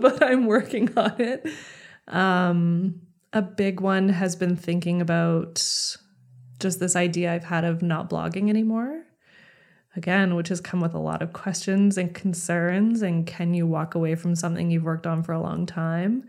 but 0.00 0.22
I'm 0.22 0.46
working 0.46 0.96
on 0.96 1.20
it. 1.20 1.46
Um, 2.06 3.00
a 3.32 3.42
big 3.42 3.80
one 3.80 4.08
has 4.10 4.36
been 4.36 4.54
thinking 4.54 5.00
about 5.00 5.54
just 6.60 6.78
this 6.78 6.94
idea 6.94 7.32
I've 7.32 7.44
had 7.44 7.64
of 7.64 7.82
not 7.82 8.08
blogging 8.08 8.48
anymore. 8.48 9.04
Again, 9.96 10.34
which 10.34 10.48
has 10.48 10.60
come 10.60 10.80
with 10.80 10.94
a 10.94 10.98
lot 10.98 11.22
of 11.22 11.32
questions 11.32 11.96
and 11.96 12.12
concerns. 12.14 13.02
And 13.02 13.26
can 13.26 13.54
you 13.54 13.66
walk 13.66 13.94
away 13.94 14.16
from 14.16 14.34
something 14.34 14.70
you've 14.70 14.84
worked 14.84 15.06
on 15.06 15.22
for 15.22 15.32
a 15.32 15.40
long 15.40 15.66
time? 15.66 16.28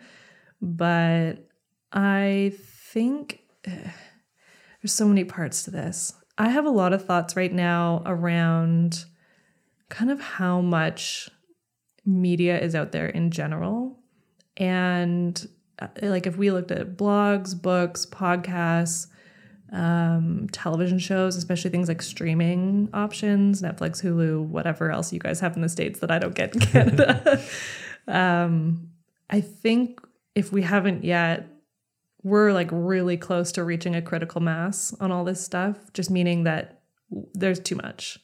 But 0.62 1.48
I 1.92 2.54
think 2.60 3.42
there's 3.64 4.94
so 4.94 5.08
many 5.08 5.24
parts 5.24 5.64
to 5.64 5.72
this. 5.72 6.14
I 6.38 6.50
have 6.50 6.66
a 6.66 6.70
lot 6.70 6.94
of 6.94 7.06
thoughts 7.06 7.36
right 7.36 7.54
now 7.54 8.04
around 8.06 9.06
kind 9.90 10.12
of 10.12 10.20
how 10.20 10.62
much 10.62 11.30
media 12.06 12.60
is 12.60 12.76
out 12.76 12.92
there 12.92 13.08
in 13.08 13.32
general. 13.32 13.98
And 14.58 15.48
uh, 15.80 15.88
like 16.02 16.28
if 16.28 16.38
we 16.38 16.52
looked 16.52 16.72
at 16.72 16.98
blogs, 16.98 17.60
books, 17.60 18.06
podcasts, 18.06 19.08
um, 19.76 20.48
television 20.52 20.98
shows, 21.00 21.36
especially 21.36 21.70
things 21.70 21.88
like 21.88 22.02
streaming 22.02 22.90
options, 22.94 23.62
Netflix, 23.62 24.02
Hulu, 24.02 24.46
whatever 24.48 24.90
else 24.90 25.14
you 25.14 25.20
guys 25.20 25.40
have 25.42 25.56
in 25.56 25.62
the 25.62 25.70
States 25.70 26.00
that 26.00 26.12
I 26.12 26.20
don't 26.20 26.34
get 26.34 26.56
in 26.56 26.62
Canada. 26.62 27.44
um, 28.08 28.90
I 29.30 29.42
think 29.42 30.00
if 30.34 30.52
we 30.52 30.62
haven't 30.64 31.04
yet, 31.04 31.48
we're 32.24 32.54
like 32.54 32.70
really 32.72 33.18
close 33.18 33.52
to 33.54 33.64
reaching 33.64 33.96
a 33.96 34.02
critical 34.02 34.42
mass 34.42 34.96
on 35.00 35.12
all 35.12 35.24
this 35.24 35.44
stuff, 35.44 35.78
just 35.94 36.10
meaning 36.10 36.44
that 36.44 36.82
there's 37.34 37.60
too 37.60 37.76
much 37.76 38.20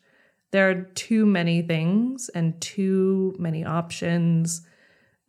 there 0.51 0.69
are 0.69 0.81
too 0.95 1.25
many 1.25 1.61
things 1.61 2.29
and 2.29 2.59
too 2.61 3.33
many 3.39 3.65
options 3.65 4.61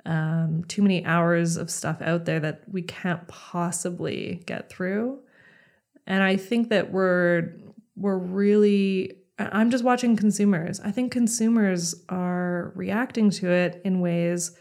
um, 0.04 0.64
too 0.66 0.82
many 0.82 1.04
hours 1.04 1.56
of 1.56 1.70
stuff 1.70 2.02
out 2.02 2.24
there 2.24 2.40
that 2.40 2.62
we 2.68 2.82
can't 2.82 3.28
possibly 3.28 4.42
get 4.46 4.68
through 4.68 5.20
and 6.06 6.22
i 6.22 6.36
think 6.36 6.68
that 6.68 6.90
we're 6.92 7.52
we're 7.96 8.18
really 8.18 9.12
i'm 9.38 9.70
just 9.70 9.84
watching 9.84 10.16
consumers. 10.16 10.80
I 10.80 10.90
think 10.90 11.10
consumers 11.12 11.94
are 12.08 12.72
reacting 12.74 13.30
to 13.30 13.50
it 13.50 13.80
in 13.84 14.00
ways 14.00 14.56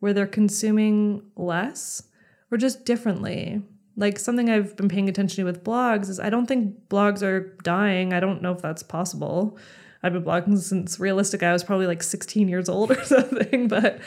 where 0.00 0.12
they're 0.12 0.26
consuming 0.26 1.22
less 1.36 2.02
or 2.50 2.58
just 2.58 2.84
differently. 2.84 3.62
Like 3.96 4.18
something 4.18 4.48
i've 4.48 4.76
been 4.76 4.88
paying 4.88 5.08
attention 5.08 5.36
to 5.36 5.44
with 5.44 5.64
blogs 5.64 6.08
is 6.08 6.18
i 6.18 6.30
don't 6.30 6.46
think 6.46 6.88
blogs 6.88 7.22
are 7.22 7.56
dying. 7.62 8.12
I 8.12 8.20
don't 8.20 8.42
know 8.42 8.52
if 8.52 8.62
that's 8.62 8.82
possible. 8.82 9.58
I've 10.02 10.14
been 10.14 10.24
blogging 10.24 10.58
since 10.58 10.98
realistic 10.98 11.42
I 11.42 11.52
was 11.52 11.64
probably 11.64 11.86
like 11.86 12.02
16 12.02 12.48
years 12.48 12.68
old 12.68 12.90
or 12.90 13.04
something, 13.16 13.68
but 13.68 14.00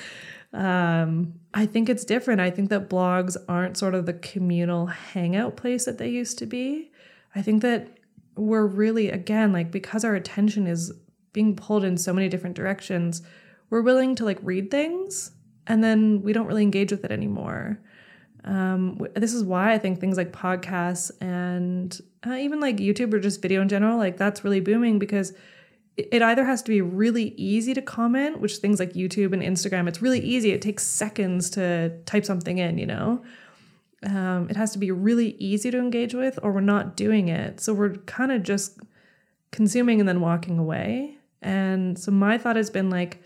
Um, 0.53 1.33
I 1.57 1.65
think 1.65 1.87
it's 1.87 2.03
different. 2.03 2.41
I 2.41 2.51
think 2.51 2.69
that 2.69 2.89
blogs 2.89 3.37
aren't 3.47 3.77
sort 3.77 3.95
of 3.95 4.05
the 4.05 4.13
communal 4.13 4.87
hangout 4.87 5.55
place 5.55 5.85
that 5.85 5.97
they 5.97 6.09
used 6.09 6.37
to 6.39 6.45
be. 6.45 6.91
I 7.33 7.41
think 7.41 7.61
that 7.61 7.97
we're 8.35 8.65
really, 8.65 9.09
again, 9.09 9.53
like 9.53 9.71
because 9.71 10.03
our 10.03 10.15
attention 10.15 10.67
is 10.67 10.91
being 11.31 11.55
pulled 11.55 11.85
in 11.85 11.97
so 11.97 12.11
many 12.11 12.27
different 12.27 12.57
directions, 12.57 13.21
we're 13.69 13.81
willing 13.81 14.15
to 14.15 14.25
like 14.25 14.37
read 14.41 14.69
things 14.69 15.31
and 15.65 15.81
then 15.81 16.21
we 16.21 16.33
don't 16.33 16.45
really 16.45 16.61
engage 16.61 16.91
with 16.91 17.05
it 17.05 17.11
anymore. 17.11 17.79
Um, 18.43 18.99
this 19.15 19.33
is 19.33 19.43
why 19.43 19.73
I 19.73 19.77
think 19.77 19.99
things 19.99 20.17
like 20.17 20.33
podcasts 20.33 21.09
and 21.21 21.97
uh, 22.27 22.33
even 22.33 22.59
like 22.59 22.77
YouTube 22.77 23.13
or 23.13 23.19
just 23.19 23.41
video 23.41 23.61
in 23.61 23.69
general, 23.69 23.97
like 23.97 24.17
that's 24.17 24.43
really 24.43 24.59
booming 24.59 24.99
because 24.99 25.33
it 25.97 26.21
either 26.21 26.43
has 26.43 26.61
to 26.63 26.69
be 26.69 26.81
really 26.81 27.33
easy 27.37 27.73
to 27.73 27.81
comment, 27.81 28.41
which 28.41 28.57
things 28.57 28.79
like 28.79 28.93
YouTube 28.93 29.31
and 29.33 29.41
Instagram, 29.41 29.87
it's 29.87 30.01
really 30.01 30.19
easy. 30.19 30.51
It 30.51 30.61
takes 30.61 30.83
seconds 30.83 31.49
to 31.51 31.97
type 32.05 32.25
something 32.25 32.57
in, 32.57 32.77
you 32.77 32.85
know? 32.85 33.23
Um, 34.05 34.47
it 34.49 34.57
has 34.57 34.71
to 34.71 34.77
be 34.77 34.91
really 34.91 35.35
easy 35.37 35.71
to 35.71 35.79
engage 35.79 36.13
with, 36.13 36.37
or 36.43 36.51
we're 36.51 36.61
not 36.61 36.97
doing 36.97 37.29
it. 37.29 37.61
So 37.61 37.73
we're 37.73 37.95
kind 37.95 38.31
of 38.31 38.43
just 38.43 38.79
consuming 39.51 39.99
and 39.99 40.07
then 40.07 40.19
walking 40.19 40.59
away. 40.59 41.17
And 41.41 41.97
so 41.97 42.11
my 42.11 42.37
thought 42.37 42.57
has 42.57 42.69
been 42.69 42.89
like, 42.89 43.23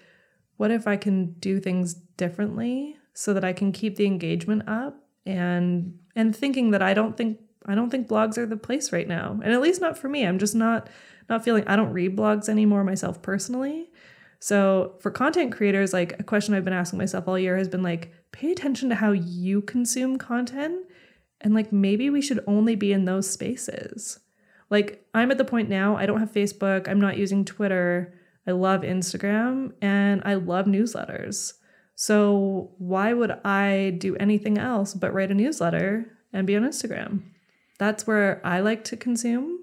what 0.58 0.72
if 0.72 0.88
I 0.88 0.96
can 0.96 1.34
do 1.40 1.60
things 1.60 1.94
differently 1.94 2.98
so 3.14 3.34
that 3.34 3.44
I 3.44 3.54
can 3.54 3.72
keep 3.72 3.96
the 3.96 4.06
engagement 4.06 4.64
up 4.68 4.96
and 5.26 5.98
and 6.16 6.36
thinking 6.36 6.72
that 6.72 6.82
I 6.82 6.94
don't 6.94 7.16
think 7.16 7.40
I 7.66 7.76
don't 7.76 7.90
think 7.90 8.08
blogs 8.08 8.38
are 8.38 8.46
the 8.46 8.58
place 8.58 8.92
right 8.92 9.08
now. 9.08 9.40
And 9.44 9.54
at 9.54 9.62
least 9.62 9.82
not 9.82 9.98
for 9.98 10.10
me. 10.10 10.26
I'm 10.26 10.40
just 10.40 10.56
not 10.56 10.90
not 11.30 11.44
feeling 11.44 11.64
I 11.68 11.76
don't 11.76 11.94
read 11.94 12.18
blogs 12.18 12.50
anymore 12.50 12.84
myself 12.84 13.22
personally. 13.22 13.90
So 14.40 14.96
for 15.00 15.12
content 15.12 15.52
creators, 15.52 15.94
like 15.94 16.20
a 16.20 16.24
question 16.24 16.54
I've 16.54 16.64
been 16.64 16.74
asking 16.74 17.00
myself 17.00 17.28
all 17.28 17.38
year 17.38 17.58
has 17.58 17.68
been 17.68 17.84
like, 17.84 18.14
pay 18.32 18.52
attention 18.52 18.90
to 18.90 18.96
how 18.96 19.12
you 19.12 19.62
consume 19.62 20.18
content. 20.18 20.86
And 21.42 21.54
like 21.54 21.72
maybe 21.72 22.10
we 22.10 22.22
should 22.22 22.44
only 22.48 22.76
be 22.76 22.94
in 22.94 23.06
those 23.06 23.30
spaces. 23.30 24.20
Like 24.70 25.06
I'm 25.14 25.32
at 25.32 25.38
the 25.38 25.46
point 25.46 25.70
now, 25.70 25.98
I 25.98 26.06
don't 26.06 26.20
have 26.20 26.32
Facebook, 26.32 26.88
I'm 26.88 27.02
not 27.02 27.18
using 27.18 27.44
Twitter. 27.44 28.14
I 28.48 28.52
love 28.52 28.82
Instagram 28.82 29.74
and 29.82 30.22
I 30.26 30.36
love 30.36 30.66
newsletters. 30.66 31.54
So 31.96 32.72
why 32.78 33.14
would 33.14 33.32
I 33.44 33.96
do 33.98 34.16
anything 34.16 34.58
else 34.58 34.94
but 34.94 35.14
write 35.14 35.32
a 35.32 35.36
newsletter 35.36 36.06
and 36.32 36.48
be 36.48 36.56
on 36.56 36.64
Instagram? 36.64 37.24
That's 37.78 38.08
where 38.08 38.42
I 38.44 38.62
like 38.62 38.84
to 38.86 38.98
consume. 38.98 39.60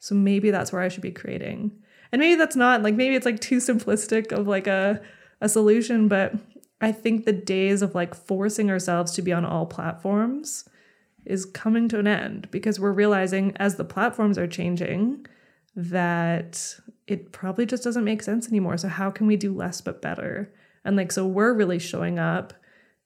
So 0.00 0.14
maybe 0.14 0.50
that's 0.50 0.72
where 0.72 0.82
I 0.82 0.88
should 0.88 1.02
be 1.02 1.12
creating. 1.12 1.70
And 2.10 2.20
maybe 2.20 2.34
that's 2.34 2.56
not 2.56 2.82
like 2.82 2.94
maybe 2.94 3.14
it's 3.14 3.26
like 3.26 3.40
too 3.40 3.58
simplistic 3.58 4.32
of 4.32 4.48
like 4.48 4.66
a 4.66 5.00
a 5.40 5.48
solution, 5.48 6.08
but 6.08 6.34
I 6.80 6.92
think 6.92 7.24
the 7.24 7.32
days 7.32 7.82
of 7.82 7.94
like 7.94 8.14
forcing 8.14 8.70
ourselves 8.70 9.12
to 9.12 9.22
be 9.22 9.32
on 9.32 9.44
all 9.44 9.66
platforms 9.66 10.68
is 11.24 11.44
coming 11.44 11.88
to 11.88 11.98
an 11.98 12.06
end 12.06 12.50
because 12.50 12.80
we're 12.80 12.92
realizing 12.92 13.54
as 13.56 13.76
the 13.76 13.84
platforms 13.84 14.38
are 14.38 14.46
changing 14.46 15.26
that 15.76 16.76
it 17.06 17.32
probably 17.32 17.66
just 17.66 17.84
doesn't 17.84 18.04
make 18.04 18.22
sense 18.22 18.48
anymore. 18.48 18.76
So 18.76 18.88
how 18.88 19.10
can 19.10 19.26
we 19.26 19.36
do 19.36 19.54
less 19.54 19.80
but 19.80 20.02
better? 20.02 20.52
And 20.84 20.96
like 20.96 21.12
so 21.12 21.26
we're 21.26 21.52
really 21.52 21.78
showing 21.78 22.18
up 22.18 22.54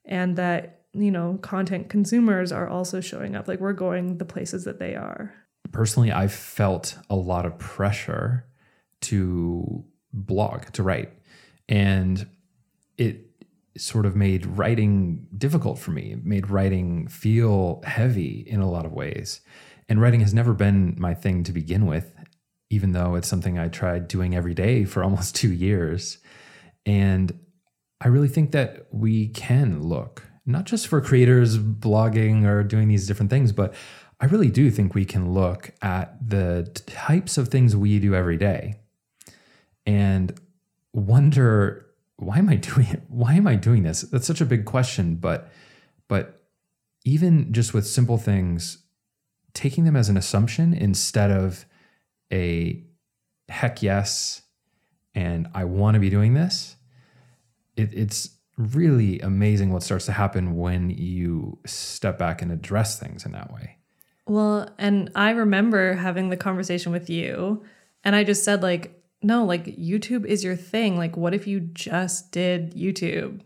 and 0.04 0.36
that 0.36 0.80
you 0.92 1.10
know 1.10 1.38
content 1.42 1.88
consumers 1.88 2.52
are 2.52 2.68
also 2.68 3.00
showing 3.00 3.34
up 3.34 3.48
like 3.48 3.58
we're 3.58 3.72
going 3.72 4.18
the 4.18 4.24
places 4.24 4.64
that 4.64 4.78
they 4.78 4.94
are 4.94 5.34
personally, 5.74 6.12
I've 6.12 6.32
felt 6.32 6.96
a 7.10 7.16
lot 7.16 7.44
of 7.44 7.58
pressure 7.58 8.46
to 9.02 9.84
blog, 10.12 10.72
to 10.72 10.82
write. 10.82 11.12
And 11.68 12.26
it 12.96 13.26
sort 13.76 14.06
of 14.06 14.14
made 14.14 14.46
writing 14.46 15.26
difficult 15.36 15.80
for 15.80 15.90
me, 15.90 16.12
it 16.12 16.24
made 16.24 16.48
writing 16.48 17.08
feel 17.08 17.82
heavy 17.84 18.44
in 18.46 18.60
a 18.60 18.70
lot 18.70 18.86
of 18.86 18.92
ways. 18.92 19.40
And 19.88 20.00
writing 20.00 20.20
has 20.20 20.32
never 20.32 20.54
been 20.54 20.94
my 20.96 21.12
thing 21.12 21.42
to 21.42 21.52
begin 21.52 21.86
with, 21.86 22.14
even 22.70 22.92
though 22.92 23.16
it's 23.16 23.28
something 23.28 23.58
I 23.58 23.68
tried 23.68 24.06
doing 24.06 24.34
every 24.34 24.54
day 24.54 24.84
for 24.84 25.02
almost 25.04 25.34
two 25.34 25.52
years. 25.52 26.18
And 26.86 27.36
I 28.00 28.08
really 28.08 28.28
think 28.28 28.52
that 28.52 28.86
we 28.92 29.28
can 29.28 29.82
look, 29.82 30.22
not 30.46 30.66
just 30.66 30.86
for 30.86 31.00
creators 31.00 31.58
blogging 31.58 32.46
or 32.46 32.62
doing 32.62 32.86
these 32.86 33.08
different 33.08 33.30
things, 33.30 33.50
but 33.50 33.74
I 34.24 34.26
really 34.26 34.48
do 34.48 34.70
think 34.70 34.94
we 34.94 35.04
can 35.04 35.34
look 35.34 35.72
at 35.82 36.16
the 36.26 36.66
types 36.86 37.36
of 37.36 37.48
things 37.48 37.76
we 37.76 37.98
do 37.98 38.14
every 38.14 38.38
day 38.38 38.76
and 39.84 40.32
wonder 40.94 41.84
why 42.16 42.38
am 42.38 42.48
I 42.48 42.56
doing 42.72 42.86
it? 42.86 43.02
Why 43.08 43.34
am 43.34 43.46
I 43.46 43.54
doing 43.54 43.82
this? 43.82 44.00
That's 44.00 44.26
such 44.26 44.40
a 44.40 44.46
big 44.46 44.64
question, 44.64 45.16
but 45.16 45.50
but 46.08 46.42
even 47.04 47.52
just 47.52 47.74
with 47.74 47.86
simple 47.86 48.16
things, 48.16 48.78
taking 49.52 49.84
them 49.84 49.94
as 49.94 50.08
an 50.08 50.16
assumption 50.16 50.72
instead 50.72 51.30
of 51.30 51.66
a 52.32 52.82
heck 53.50 53.82
yes 53.82 54.40
and 55.14 55.48
I 55.54 55.64
want 55.64 55.96
to 55.96 56.00
be 56.00 56.08
doing 56.08 56.32
this, 56.32 56.76
it, 57.76 57.92
it's 57.92 58.30
really 58.56 59.20
amazing 59.20 59.70
what 59.70 59.82
starts 59.82 60.06
to 60.06 60.12
happen 60.12 60.56
when 60.56 60.88
you 60.88 61.58
step 61.66 62.18
back 62.18 62.40
and 62.40 62.50
address 62.50 62.98
things 62.98 63.26
in 63.26 63.32
that 63.32 63.52
way. 63.52 63.76
Well, 64.26 64.70
and 64.78 65.10
I 65.14 65.30
remember 65.30 65.94
having 65.94 66.30
the 66.30 66.36
conversation 66.36 66.92
with 66.92 67.10
you, 67.10 67.64
and 68.02 68.16
I 68.16 68.24
just 68.24 68.44
said, 68.44 68.62
like, 68.62 69.02
no, 69.22 69.44
like 69.44 69.64
YouTube 69.76 70.24
is 70.26 70.44
your 70.44 70.56
thing. 70.56 70.96
Like, 70.96 71.16
what 71.16 71.34
if 71.34 71.46
you 71.46 71.60
just 71.60 72.30
did 72.30 72.74
YouTube? 72.74 73.40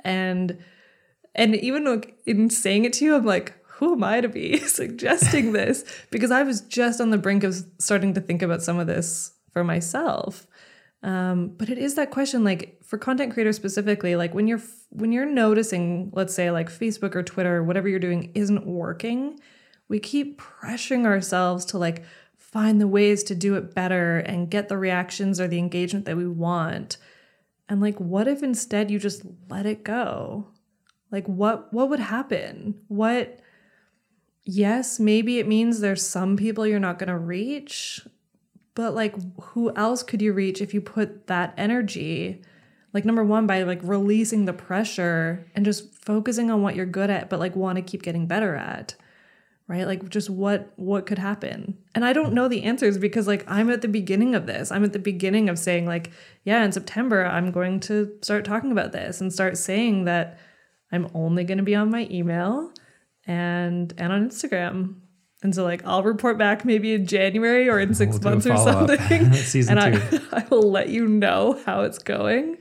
And 0.00 0.58
and 1.34 1.56
even 1.56 2.02
in 2.26 2.50
saying 2.50 2.84
it 2.84 2.92
to 2.94 3.04
you, 3.04 3.16
I'm 3.16 3.24
like, 3.24 3.54
who 3.64 3.94
am 3.94 4.04
I 4.04 4.20
to 4.20 4.28
be 4.28 4.58
suggesting 4.66 5.52
this? 5.52 5.84
Because 6.10 6.30
I 6.30 6.42
was 6.42 6.60
just 6.62 7.00
on 7.00 7.10
the 7.10 7.18
brink 7.18 7.42
of 7.42 7.56
starting 7.78 8.14
to 8.14 8.20
think 8.20 8.42
about 8.42 8.62
some 8.62 8.78
of 8.78 8.86
this 8.86 9.32
for 9.52 9.64
myself. 9.64 10.46
Um, 11.02 11.48
but 11.48 11.68
it 11.68 11.76
is 11.76 11.96
that 11.96 12.10
question, 12.10 12.44
like 12.44 12.78
for 12.82 12.96
content 12.96 13.34
creators 13.34 13.56
specifically, 13.56 14.16
like 14.16 14.32
when 14.32 14.46
you're 14.46 14.62
when 14.90 15.12
you're 15.12 15.26
noticing, 15.26 16.10
let's 16.14 16.32
say 16.34 16.50
like 16.50 16.70
Facebook 16.70 17.14
or 17.14 17.22
Twitter, 17.22 17.56
or 17.56 17.64
whatever 17.64 17.88
you're 17.88 17.98
doing 17.98 18.30
isn't 18.34 18.66
working, 18.66 19.38
we 19.88 19.98
keep 19.98 20.40
pressuring 20.40 21.04
ourselves 21.04 21.64
to 21.66 21.78
like 21.78 22.04
find 22.36 22.80
the 22.80 22.88
ways 22.88 23.22
to 23.24 23.34
do 23.34 23.56
it 23.56 23.74
better 23.74 24.18
and 24.18 24.50
get 24.50 24.68
the 24.68 24.78
reactions 24.78 25.40
or 25.40 25.48
the 25.48 25.58
engagement 25.58 26.04
that 26.06 26.16
we 26.16 26.26
want. 26.26 26.96
And 27.68 27.80
like 27.80 27.98
what 27.98 28.28
if 28.28 28.42
instead 28.42 28.90
you 28.90 28.98
just 28.98 29.22
let 29.48 29.66
it 29.66 29.84
go? 29.84 30.48
Like 31.10 31.26
what 31.26 31.72
what 31.72 31.90
would 31.90 32.00
happen? 32.00 32.80
What 32.88 33.40
yes, 34.44 35.00
maybe 35.00 35.38
it 35.38 35.48
means 35.48 35.80
there's 35.80 36.06
some 36.06 36.36
people 36.36 36.66
you're 36.66 36.78
not 36.78 36.98
going 36.98 37.08
to 37.08 37.18
reach, 37.18 38.00
but 38.74 38.94
like 38.94 39.14
who 39.40 39.74
else 39.74 40.02
could 40.02 40.20
you 40.20 40.32
reach 40.32 40.60
if 40.60 40.74
you 40.74 40.80
put 40.80 41.26
that 41.26 41.54
energy 41.56 42.42
like 42.94 43.04
number 43.04 43.24
one 43.24 43.46
by 43.46 43.64
like 43.64 43.80
releasing 43.82 44.44
the 44.44 44.52
pressure 44.52 45.50
and 45.54 45.64
just 45.64 45.92
focusing 45.92 46.50
on 46.50 46.62
what 46.62 46.76
you're 46.76 46.86
good 46.86 47.10
at 47.10 47.28
but 47.28 47.40
like 47.40 47.56
want 47.56 47.76
to 47.76 47.82
keep 47.82 48.02
getting 48.02 48.26
better 48.26 48.54
at 48.54 48.94
right? 49.68 49.86
Like 49.86 50.08
just 50.08 50.28
what 50.28 50.72
what 50.76 51.06
could 51.06 51.18
happen? 51.18 51.78
And 51.94 52.04
i 52.04 52.12
don't 52.12 52.32
know 52.32 52.48
the 52.48 52.64
answers 52.64 52.98
because 52.98 53.26
like 53.26 53.44
i'm 53.48 53.70
at 53.70 53.82
the 53.82 53.88
beginning 53.88 54.34
of 54.34 54.46
this. 54.46 54.70
I'm 54.70 54.84
at 54.84 54.92
the 54.92 54.98
beginning 54.98 55.48
of 55.48 55.58
saying 55.58 55.86
like 55.86 56.10
yeah 56.44 56.64
in 56.64 56.72
september 56.72 57.24
i'm 57.24 57.50
going 57.50 57.80
to 57.80 58.12
start 58.22 58.44
talking 58.44 58.72
about 58.72 58.92
this 58.92 59.20
and 59.20 59.32
start 59.32 59.56
saying 59.56 60.04
that 60.04 60.38
i'm 60.92 61.08
only 61.14 61.44
going 61.44 61.58
to 61.58 61.64
be 61.64 61.74
on 61.74 61.90
my 61.90 62.06
email 62.10 62.72
and 63.26 63.94
and 63.96 64.12
on 64.12 64.28
instagram. 64.28 64.96
And 65.42 65.54
so 65.54 65.62
like 65.62 65.84
i'll 65.86 66.02
report 66.02 66.36
back 66.38 66.64
maybe 66.64 66.94
in 66.94 67.06
january 67.06 67.68
or 67.68 67.78
in 67.78 67.94
6 67.94 68.18
we'll 68.18 68.32
months 68.32 68.46
or 68.46 68.56
something. 68.56 69.32
And. 69.70 69.80
I, 69.80 70.20
I 70.32 70.46
will 70.50 70.70
let 70.70 70.88
you 70.88 71.06
know 71.06 71.60
how 71.64 71.82
it's 71.82 71.98
going 71.98 72.58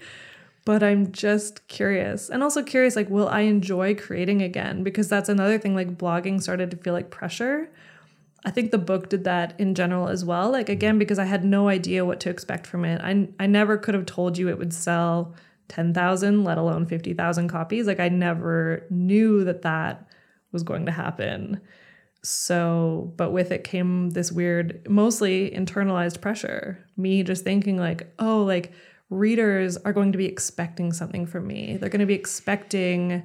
but 0.66 0.82
I'm 0.82 1.12
just 1.12 1.68
curious. 1.68 2.30
And 2.30 2.42
also 2.42 2.64
curious 2.64 2.96
like 2.96 3.10
will 3.10 3.28
I 3.28 3.42
enjoy 3.42 3.96
creating 3.96 4.42
again 4.42 4.84
because 4.84 5.10
that's 5.10 5.30
another 5.30 5.58
thing 5.58 5.76
like 5.76 5.98
blogging 5.98 6.42
started 6.42 6.72
to 6.72 6.78
feel 6.78 6.94
like 6.94 7.10
pressure. 7.10 7.70
I 8.46 8.52
think 8.52 8.72
the 8.72 8.78
book 8.78 9.10
did 9.10 9.24
that 9.24 9.60
in 9.60 9.76
general 9.76 10.10
as 10.10 10.24
well. 10.26 10.52
Like 10.52 10.66
mm-hmm. 10.66 10.74
again 10.74 11.00
because 11.00 11.20
I 11.20 11.26
had 11.26 11.44
no 11.44 11.68
idea 11.68 12.06
what 12.06 12.20
to 12.22 12.30
expect 12.30 12.68
from 12.68 12.86
it. 12.86 13.02
I 13.02 13.28
I 13.40 13.48
never 13.48 13.78
could 13.78 13.94
have 13.94 14.06
told 14.06 14.38
you 14.38 14.50
it 14.50 14.58
would 14.58 14.74
sell 14.74 15.36
10,000 15.70 16.44
let 16.44 16.58
alone 16.58 16.86
50,000 16.86 17.48
copies. 17.48 17.88
Like 17.88 18.00
I 18.00 18.10
never 18.10 18.86
knew 18.90 19.44
that 19.44 19.64
that 19.64 20.08
was 20.52 20.64
going 20.64 20.86
to 20.86 20.92
happen. 20.92 21.60
So, 22.26 23.12
but 23.18 23.32
with 23.32 23.52
it 23.52 23.66
came 23.66 24.12
this 24.12 24.32
weird 24.32 24.88
mostly 24.90 25.52
internalized 25.52 26.22
pressure. 26.22 26.86
Me 26.96 27.22
just 27.22 27.44
thinking 27.44 27.78
like, 27.78 28.08
"Oh, 28.18 28.44
like 28.44 28.72
readers 29.14 29.78
are 29.78 29.94
going 29.94 30.12
to 30.12 30.18
be 30.18 30.26
expecting 30.26 30.92
something 30.94 31.26
from 31.26 31.48
me. 31.48 31.78
They're 31.78 31.90
going 31.90 32.00
to 32.00 32.06
be 32.06 32.14
expecting, 32.14 33.24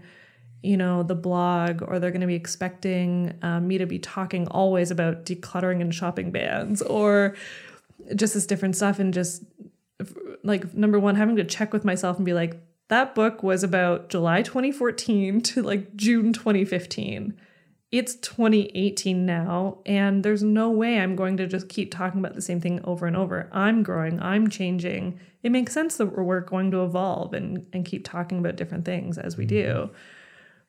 you 0.62 0.76
know, 0.76 1.02
the 1.02 1.14
blog, 1.14 1.82
or 1.82 1.98
they're 1.98 2.10
going 2.10 2.20
to 2.20 2.26
be 2.26 2.34
expecting 2.34 3.34
um, 3.42 3.68
me 3.68 3.78
to 3.78 3.86
be 3.86 3.98
talking 3.98 4.46
always 4.48 4.90
about 4.90 5.24
decluttering 5.24 5.80
and 5.80 5.94
shopping 5.94 6.30
bans, 6.30 6.82
or 6.82 7.34
just 8.14 8.34
this 8.34 8.46
different 8.46 8.76
stuff. 8.76 8.98
And 8.98 9.12
just 9.12 9.42
like, 10.44 10.74
number 10.74 10.98
one, 10.98 11.16
having 11.16 11.36
to 11.36 11.44
check 11.44 11.72
with 11.72 11.84
myself 11.84 12.16
and 12.16 12.26
be 12.26 12.34
like, 12.34 12.60
that 12.88 13.14
book 13.14 13.42
was 13.42 13.62
about 13.62 14.08
July 14.08 14.42
2014 14.42 15.40
to 15.42 15.62
like 15.62 15.94
June 15.94 16.32
2015. 16.32 17.38
It's 17.90 18.16
2018 18.16 19.24
now, 19.24 19.78
and 19.86 20.22
there's 20.22 20.42
no 20.42 20.70
way 20.70 20.98
I'm 20.98 21.16
going 21.16 21.38
to 21.38 21.46
just 21.46 21.70
keep 21.70 21.90
talking 21.90 22.20
about 22.20 22.34
the 22.34 22.42
same 22.42 22.60
thing 22.60 22.80
over 22.84 23.06
and 23.06 23.16
over. 23.16 23.48
I'm 23.50 23.82
growing, 23.82 24.20
I'm 24.20 24.50
changing. 24.50 25.18
It 25.42 25.50
makes 25.52 25.72
sense 25.72 25.96
that 25.96 26.18
we're 26.18 26.40
going 26.40 26.70
to 26.72 26.84
evolve 26.84 27.32
and, 27.32 27.66
and 27.72 27.86
keep 27.86 28.04
talking 28.04 28.38
about 28.38 28.56
different 28.56 28.84
things 28.84 29.16
as 29.16 29.38
we 29.38 29.46
do. 29.46 29.90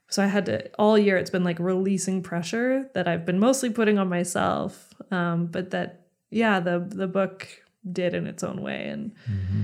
So 0.10 0.24
I 0.24 0.28
had 0.28 0.46
to, 0.46 0.70
all 0.80 0.98
year, 0.98 1.18
it's 1.18 1.30
been 1.30 1.44
like 1.44 1.60
releasing 1.60 2.24
pressure 2.24 2.90
that 2.94 3.08
I've 3.08 3.26
been 3.26 3.40
mostly 3.40 3.70
putting 3.70 4.00
on 4.00 4.08
myself. 4.08 4.94
Um, 5.12 5.48
but 5.48 5.72
that, 5.72 6.06
yeah, 6.32 6.62
the, 6.62 6.80
the 6.88 7.08
book 7.08 7.48
did 7.92 8.14
in 8.14 8.28
its 8.28 8.44
own 8.44 8.62
way. 8.62 8.88
And, 8.88 9.12
Mm-hmm. 9.30 9.64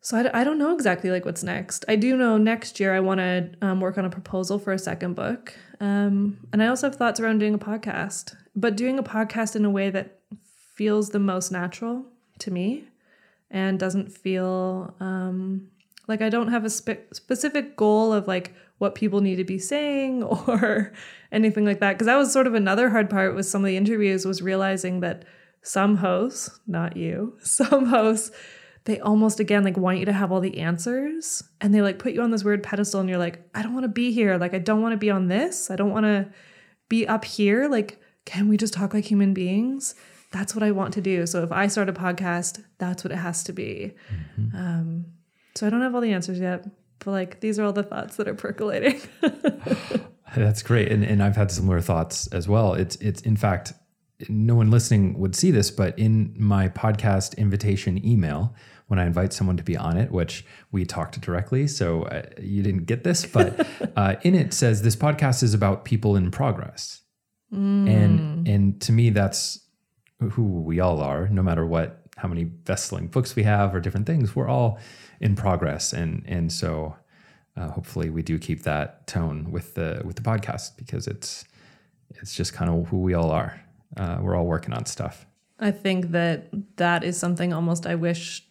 So 0.00 0.16
I, 0.16 0.40
I 0.40 0.44
don't 0.44 0.58
know 0.58 0.74
exactly 0.74 1.10
like 1.10 1.24
what's 1.24 1.42
next. 1.42 1.84
I 1.88 1.96
do 1.96 2.16
know 2.16 2.38
next 2.38 2.80
year 2.80 2.94
I 2.94 3.00
want 3.00 3.18
to 3.18 3.50
um, 3.60 3.80
work 3.80 3.98
on 3.98 4.04
a 4.04 4.10
proposal 4.10 4.58
for 4.58 4.72
a 4.72 4.78
second 4.78 5.14
book, 5.14 5.54
um, 5.80 6.38
and 6.52 6.62
I 6.62 6.68
also 6.68 6.88
have 6.88 6.96
thoughts 6.96 7.20
around 7.20 7.38
doing 7.38 7.54
a 7.54 7.58
podcast, 7.58 8.34
but 8.56 8.76
doing 8.76 8.98
a 8.98 9.02
podcast 9.02 9.56
in 9.56 9.64
a 9.64 9.70
way 9.70 9.90
that 9.90 10.20
feels 10.74 11.10
the 11.10 11.18
most 11.18 11.52
natural 11.52 12.04
to 12.38 12.50
me, 12.50 12.84
and 13.50 13.78
doesn't 13.78 14.10
feel 14.10 14.94
um, 15.00 15.68
like 16.08 16.22
I 16.22 16.28
don't 16.28 16.48
have 16.48 16.64
a 16.64 16.70
spe- 16.70 17.12
specific 17.12 17.76
goal 17.76 18.12
of 18.12 18.26
like 18.26 18.54
what 18.78 18.94
people 18.94 19.20
need 19.20 19.36
to 19.36 19.44
be 19.44 19.58
saying 19.58 20.22
or 20.46 20.92
anything 21.30 21.64
like 21.64 21.80
that. 21.80 21.92
Because 21.92 22.06
that 22.06 22.16
was 22.16 22.32
sort 22.32 22.46
of 22.46 22.54
another 22.54 22.88
hard 22.90 23.10
part 23.10 23.34
with 23.34 23.46
some 23.46 23.62
of 23.62 23.66
the 23.66 23.76
interviews 23.76 24.24
was 24.24 24.42
realizing 24.42 25.00
that 25.00 25.24
some 25.62 25.96
hosts, 25.96 26.58
not 26.66 26.96
you, 26.96 27.36
some 27.42 27.86
hosts 27.86 28.30
they 28.84 28.98
almost 29.00 29.40
again 29.40 29.64
like 29.64 29.76
want 29.76 29.98
you 29.98 30.04
to 30.04 30.12
have 30.12 30.32
all 30.32 30.40
the 30.40 30.58
answers 30.58 31.42
and 31.60 31.74
they 31.74 31.82
like 31.82 31.98
put 31.98 32.12
you 32.12 32.22
on 32.22 32.30
this 32.30 32.44
weird 32.44 32.62
pedestal 32.62 33.00
and 33.00 33.08
you're 33.08 33.18
like 33.18 33.40
i 33.54 33.62
don't 33.62 33.74
want 33.74 33.84
to 33.84 33.88
be 33.88 34.12
here. 34.12 34.36
Like 34.38 34.54
i 34.54 34.58
don't 34.58 34.82
want 34.82 34.92
to 34.92 34.98
be 34.98 35.10
on 35.10 35.28
this. 35.28 35.70
I 35.70 35.76
don't 35.76 35.90
want 35.90 36.06
to 36.06 36.28
be 36.88 37.06
up 37.06 37.24
here. 37.24 37.68
Like 37.68 38.00
can 38.24 38.48
we 38.48 38.56
just 38.56 38.74
talk 38.74 38.94
like 38.94 39.04
human 39.04 39.34
beings? 39.34 39.94
That's 40.32 40.54
what 40.54 40.62
i 40.62 40.70
want 40.70 40.94
to 40.94 41.00
do. 41.00 41.26
So 41.26 41.42
if 41.42 41.52
i 41.52 41.66
start 41.66 41.88
a 41.88 41.92
podcast 41.92 42.62
that's 42.78 43.04
what 43.04 43.12
it 43.12 43.16
has 43.18 43.44
to 43.44 43.52
be. 43.52 43.94
Um, 44.54 45.06
so 45.54 45.66
i 45.66 45.70
don't 45.70 45.82
have 45.82 45.94
all 45.94 46.00
the 46.00 46.12
answers 46.12 46.38
yet 46.38 46.64
but 47.00 47.10
like 47.10 47.40
these 47.40 47.58
are 47.58 47.64
all 47.64 47.72
the 47.72 47.82
thoughts 47.82 48.16
that 48.16 48.28
are 48.28 48.34
percolating. 48.34 49.00
That's 50.36 50.62
great. 50.62 50.92
And, 50.92 51.02
and 51.02 51.22
I've 51.22 51.36
had 51.36 51.50
similar 51.50 51.80
thoughts 51.80 52.28
as 52.28 52.48
well. 52.48 52.74
It's, 52.74 52.96
it's 52.96 53.20
in 53.22 53.36
fact, 53.36 53.72
no 54.28 54.54
one 54.54 54.70
listening 54.70 55.18
would 55.18 55.34
see 55.34 55.50
this, 55.50 55.70
but 55.70 55.98
in 55.98 56.34
my 56.36 56.68
podcast 56.68 57.36
invitation 57.38 58.04
email, 58.04 58.54
when 58.88 58.98
I 58.98 59.06
invite 59.06 59.32
someone 59.32 59.56
to 59.56 59.62
be 59.62 59.76
on 59.76 59.96
it, 59.96 60.10
which 60.10 60.44
we 60.72 60.84
talked 60.84 61.20
directly, 61.20 61.68
so 61.68 62.02
uh, 62.04 62.22
you 62.40 62.62
didn't 62.62 62.86
get 62.86 63.04
this, 63.04 63.24
but 63.24 63.66
uh, 63.96 64.16
in 64.22 64.34
it 64.34 64.52
says 64.52 64.82
this 64.82 64.96
podcast 64.96 65.44
is 65.44 65.54
about 65.54 65.84
people 65.84 66.16
in 66.16 66.30
progress, 66.30 67.02
and 67.52 68.48
and 68.48 68.80
to 68.82 68.92
me 68.92 69.10
that's 69.10 69.60
who 70.32 70.42
we 70.42 70.80
all 70.80 71.00
are, 71.00 71.28
no 71.28 71.42
matter 71.42 71.64
what, 71.64 72.02
how 72.16 72.28
many 72.28 72.44
best-selling 72.44 73.06
books 73.06 73.34
we 73.36 73.44
have 73.44 73.74
or 73.74 73.80
different 73.80 74.06
things, 74.06 74.34
we're 74.34 74.48
all 74.48 74.78
in 75.20 75.36
progress, 75.36 75.92
and 75.92 76.24
and 76.26 76.52
so 76.52 76.96
uh, 77.56 77.68
hopefully 77.70 78.10
we 78.10 78.22
do 78.22 78.38
keep 78.38 78.62
that 78.62 79.06
tone 79.06 79.52
with 79.52 79.74
the 79.74 80.02
with 80.04 80.16
the 80.16 80.22
podcast 80.22 80.76
because 80.76 81.06
it's 81.06 81.44
it's 82.10 82.34
just 82.34 82.52
kind 82.52 82.70
of 82.70 82.88
who 82.88 82.98
we 82.98 83.14
all 83.14 83.30
are. 83.30 83.60
Uh, 83.96 84.18
we're 84.20 84.36
all 84.36 84.46
working 84.46 84.72
on 84.72 84.86
stuff. 84.86 85.26
I 85.58 85.70
think 85.70 86.12
that 86.12 86.48
that 86.76 87.04
is 87.04 87.18
something 87.18 87.52
almost 87.52 87.86
I 87.86 87.94
wish 87.94 88.46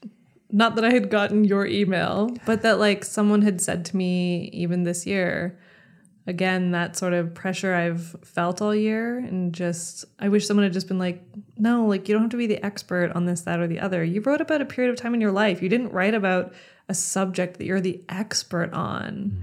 not 0.51 0.75
that 0.75 0.85
I 0.85 0.91
had 0.91 1.09
gotten 1.09 1.43
your 1.43 1.65
email, 1.65 2.31
but 2.45 2.63
that 2.63 2.79
like 2.79 3.05
someone 3.05 3.41
had 3.41 3.61
said 3.61 3.85
to 3.85 3.97
me 3.97 4.49
even 4.53 4.83
this 4.83 5.05
year. 5.05 5.59
Again, 6.27 6.71
that 6.71 6.95
sort 6.95 7.13
of 7.13 7.33
pressure 7.33 7.73
I've 7.73 8.15
felt 8.23 8.61
all 8.61 8.75
year, 8.75 9.17
and 9.17 9.51
just 9.51 10.05
I 10.19 10.29
wish 10.29 10.45
someone 10.45 10.63
had 10.63 10.73
just 10.73 10.87
been 10.87 10.99
like, 10.99 11.23
no, 11.57 11.87
like 11.87 12.07
you 12.07 12.13
don't 12.13 12.21
have 12.21 12.31
to 12.31 12.37
be 12.37 12.45
the 12.45 12.63
expert 12.63 13.11
on 13.15 13.25
this, 13.25 13.41
that, 13.41 13.59
or 13.59 13.67
the 13.67 13.79
other. 13.79 14.03
You 14.03 14.21
wrote 14.21 14.39
about 14.39 14.61
a 14.61 14.65
period 14.65 14.91
of 14.91 14.97
time 14.97 15.15
in 15.15 15.21
your 15.21 15.31
life. 15.31 15.63
You 15.63 15.69
didn't 15.69 15.91
write 15.91 16.13
about 16.13 16.53
a 16.87 16.93
subject 16.93 17.57
that 17.57 17.65
you're 17.65 17.81
the 17.81 18.03
expert 18.09 18.71
on, 18.73 19.41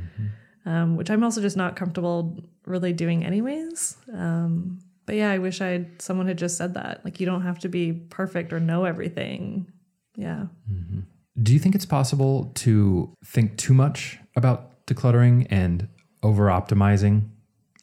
um, 0.64 0.96
which 0.96 1.10
I'm 1.10 1.24
also 1.24 1.40
just 1.40 1.56
not 1.56 1.74
comfortable 1.74 2.44
really 2.66 2.92
doing, 2.92 3.24
anyways. 3.24 3.96
Um, 4.12 4.78
but 5.06 5.14
yeah, 5.14 5.30
I 5.30 5.38
wish 5.38 5.60
I 5.60 5.68
had 5.68 6.02
someone 6.02 6.26
had 6.26 6.36
just 6.36 6.58
said 6.58 6.74
that. 6.74 7.00
Like 7.04 7.20
you 7.20 7.26
don't 7.26 7.42
have 7.42 7.60
to 7.60 7.68
be 7.68 7.92
perfect 7.92 8.52
or 8.52 8.60
know 8.60 8.84
everything. 8.84 9.70
Yeah. 10.16 10.46
Do 11.40 11.52
you 11.52 11.58
think 11.58 11.74
it's 11.74 11.86
possible 11.86 12.50
to 12.56 13.14
think 13.24 13.56
too 13.56 13.74
much 13.74 14.18
about 14.34 14.84
decluttering 14.86 15.46
and 15.50 15.88
over 16.22 16.46
optimizing 16.46 17.28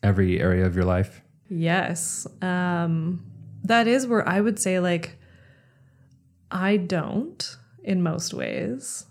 every 0.01 0.39
area 0.39 0.65
of 0.65 0.76
your 0.76 0.86
life? 0.86 1.21
Yes. 1.49 2.28
Um 2.41 3.26
that 3.63 3.88
is 3.88 4.05
where 4.05 4.28
I 4.28 4.41
would 4.41 4.59
say 4.59 4.80
like 4.80 5.17
I 6.51 6.78
don't 6.78 7.57
in 7.84 8.03
most 8.03 8.34
ways. 8.34 9.05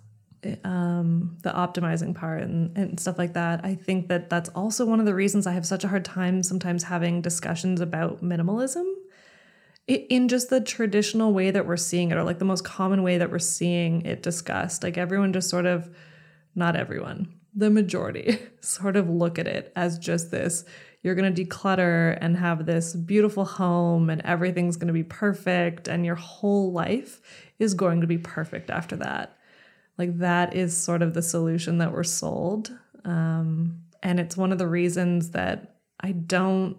Um 0.65 1.37
the 1.43 1.51
optimizing 1.51 2.15
part 2.15 2.43
and, 2.43 2.77
and 2.77 2.99
stuff 2.99 3.19
like 3.19 3.35
that. 3.35 3.65
I 3.65 3.75
think 3.75 4.09
that 4.09 4.31
that's 4.31 4.49
also 4.51 4.85
one 4.85 5.01
of 5.01 5.07
the 5.07 5.15
reasons 5.15 5.47
I 5.47 5.53
have 5.53 5.67
such 5.67 5.85
a 5.85 5.89
hard 5.89 6.05
time 6.05 6.43
sometimes 6.43 6.85
having 6.85 7.21
discussions 7.21 7.81
about 7.81 8.23
minimalism 8.23 8.85
in 9.87 10.29
just 10.29 10.49
the 10.51 10.61
traditional 10.61 11.33
way 11.33 11.51
that 11.51 11.67
we're 11.67 11.77
seeing 11.77 12.11
it 12.11 12.17
or 12.17 12.23
like 12.23 12.39
the 12.39 12.45
most 12.45 12.65
common 12.65 13.03
way 13.03 13.19
that 13.19 13.31
we're 13.31 13.39
seeing 13.39 14.03
it 14.03 14.23
discussed. 14.23 14.83
Like 14.83 14.97
everyone 14.97 15.33
just 15.33 15.51
sort 15.51 15.67
of 15.67 15.91
not 16.55 16.77
everyone, 16.77 17.35
the 17.55 17.71
majority 17.71 18.39
sort 18.61 18.97
of 18.97 19.09
look 19.09 19.39
at 19.39 19.47
it 19.47 19.73
as 19.77 19.99
just 19.99 20.31
this 20.31 20.65
you're 21.03 21.17
going 21.17 21.35
to 21.35 21.45
declutter 21.45 22.17
and 22.21 22.37
have 22.37 22.65
this 22.65 22.95
beautiful 22.95 23.45
home 23.45 24.09
and 24.09 24.23
everything's 24.23 24.77
going 24.77 24.87
to 24.87 24.93
be 24.93 25.03
perfect 25.03 25.89
and 25.89 26.07
your 26.07 26.15
whole 26.15 26.73
life 26.73 27.21
is 27.59 27.75
going 27.75 28.01
to 28.01 28.07
be 28.07 28.19
perfect 28.19 28.71
after 28.71 28.97
that. 28.97 29.37
Like 29.99 30.19
that 30.19 30.55
is 30.55 30.77
sort 30.77 31.03
of 31.03 31.15
the 31.15 31.23
solution 31.23 31.79
that 31.79 31.93
we're 31.93 32.03
sold. 32.03 32.77
Um, 33.05 33.83
and 34.03 34.19
it's 34.19 34.37
one 34.37 34.53
of 34.53 34.59
the 34.59 34.67
reasons 34.67 35.31
that 35.31 35.77
I 36.01 36.13
don't 36.13 36.77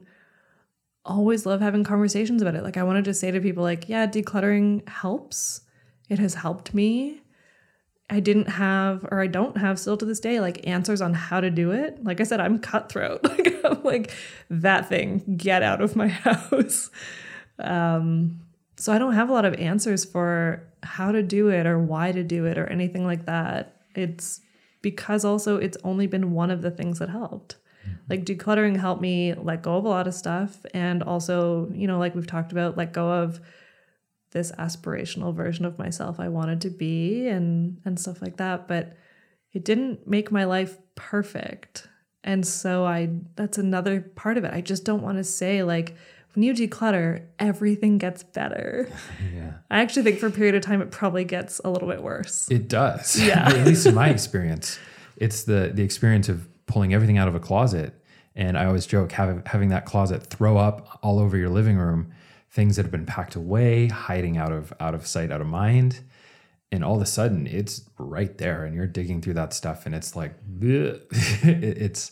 always 1.05 1.45
love 1.45 1.61
having 1.61 1.83
conversations 1.83 2.41
about 2.41 2.55
it. 2.55 2.63
Like 2.63 2.77
I 2.77 2.83
wanted 2.83 3.05
to 3.05 3.13
say 3.13 3.31
to 3.31 3.41
people 3.41 3.63
like, 3.63 3.89
yeah, 3.89 4.07
decluttering 4.07 4.87
helps. 4.87 5.61
It 6.09 6.19
has 6.19 6.35
helped 6.35 6.73
me. 6.73 7.21
I 8.09 8.19
didn't 8.19 8.49
have 8.49 9.05
or 9.09 9.21
I 9.21 9.27
don't 9.27 9.57
have 9.57 9.79
still 9.79 9.97
to 9.97 10.05
this 10.05 10.19
day 10.19 10.39
like 10.39 10.67
answers 10.67 11.01
on 11.01 11.13
how 11.13 11.39
to 11.39 11.49
do 11.49 11.71
it. 11.71 12.03
Like 12.03 12.19
I 12.19 12.23
said, 12.23 12.39
I'm 12.39 12.59
cutthroat. 12.59 13.21
Like 13.63 13.65
I'm 13.65 13.83
like 13.83 14.11
that 14.49 14.89
thing, 14.89 15.37
get 15.37 15.63
out 15.63 15.81
of 15.81 15.95
my 15.95 16.07
house. 16.09 16.89
Um 17.59 18.41
so 18.75 18.91
I 18.91 18.97
don't 18.97 19.13
have 19.13 19.29
a 19.29 19.33
lot 19.33 19.45
of 19.45 19.53
answers 19.55 20.03
for 20.03 20.67
how 20.83 21.11
to 21.11 21.23
do 21.23 21.49
it 21.49 21.65
or 21.65 21.79
why 21.79 22.11
to 22.11 22.23
do 22.23 22.45
it 22.45 22.57
or 22.57 22.67
anything 22.67 23.05
like 23.05 23.25
that. 23.25 23.81
It's 23.95 24.41
because 24.81 25.25
also 25.25 25.57
it's 25.57 25.77
only 25.83 26.07
been 26.07 26.33
one 26.33 26.51
of 26.51 26.61
the 26.61 26.71
things 26.71 26.99
that 26.99 27.09
helped. 27.09 27.57
Mm-hmm. 27.87 27.95
Like 28.09 28.25
decluttering 28.25 28.77
helped 28.77 29.01
me 29.01 29.33
let 29.33 29.63
go 29.63 29.77
of 29.77 29.85
a 29.85 29.89
lot 29.89 30.07
of 30.07 30.13
stuff 30.13 30.65
and 30.73 31.01
also, 31.01 31.69
you 31.73 31.87
know, 31.87 31.97
like 31.97 32.15
we've 32.15 32.27
talked 32.27 32.51
about, 32.51 32.77
let 32.77 32.93
go 32.93 33.09
of 33.09 33.39
this 34.31 34.51
aspirational 34.53 35.33
version 35.33 35.63
of 35.63 35.77
myself 35.77 36.19
I 36.19 36.27
wanted 36.27 36.59
to 36.61 36.69
be 36.69 37.27
and 37.27 37.79
and 37.85 37.99
stuff 37.99 38.21
like 38.21 38.37
that, 38.37 38.67
but 38.67 38.97
it 39.53 39.63
didn't 39.63 40.07
make 40.07 40.31
my 40.31 40.43
life 40.43 40.77
perfect. 40.95 41.87
And 42.23 42.45
so 42.45 42.85
I 42.85 43.09
that's 43.35 43.57
another 43.57 44.01
part 44.01 44.37
of 44.37 44.43
it. 44.43 44.53
I 44.53 44.61
just 44.61 44.83
don't 44.83 45.03
want 45.03 45.17
to 45.17 45.23
say 45.23 45.63
like 45.63 45.95
when 46.33 46.43
you 46.43 46.53
declutter, 46.53 47.25
everything 47.39 47.97
gets 47.97 48.23
better. 48.23 48.89
Yeah. 49.33 49.53
I 49.69 49.81
actually 49.81 50.03
think 50.03 50.19
for 50.19 50.27
a 50.27 50.31
period 50.31 50.55
of 50.55 50.61
time 50.61 50.81
it 50.81 50.91
probably 50.91 51.23
gets 51.23 51.59
a 51.65 51.69
little 51.69 51.87
bit 51.87 52.03
worse. 52.03 52.49
It 52.51 52.67
does. 52.67 53.19
Yeah. 53.19 53.49
At 53.49 53.65
least 53.65 53.85
in 53.85 53.95
my 53.95 54.09
experience, 54.09 54.77
it's 55.17 55.43
the 55.43 55.71
the 55.73 55.83
experience 55.83 56.29
of 56.29 56.47
pulling 56.65 56.93
everything 56.93 57.17
out 57.17 57.27
of 57.27 57.35
a 57.35 57.39
closet. 57.39 57.93
And 58.35 58.57
I 58.57 58.65
always 58.65 58.85
joke 58.85 59.11
having 59.11 59.41
having 59.45 59.69
that 59.69 59.85
closet 59.85 60.23
throw 60.23 60.57
up 60.57 60.99
all 61.01 61.19
over 61.19 61.37
your 61.37 61.49
living 61.49 61.77
room, 61.77 62.11
things 62.49 62.75
that 62.75 62.83
have 62.83 62.91
been 62.91 63.05
packed 63.05 63.35
away, 63.35 63.87
hiding 63.87 64.37
out 64.37 64.51
of 64.51 64.73
out 64.79 64.93
of 64.93 65.07
sight, 65.07 65.31
out 65.31 65.41
of 65.41 65.47
mind. 65.47 66.01
And 66.71 66.83
all 66.83 66.95
of 66.95 67.01
a 67.01 67.05
sudden, 67.05 67.45
it's 67.45 67.87
right 67.99 68.35
there, 68.39 68.65
and 68.65 68.75
you're 68.75 68.87
digging 68.87 69.21
through 69.21 69.35
that 69.35 69.53
stuff, 69.53 69.85
and 69.85 69.93
it's 69.95 70.15
like. 70.15 70.33
It's 70.61 72.11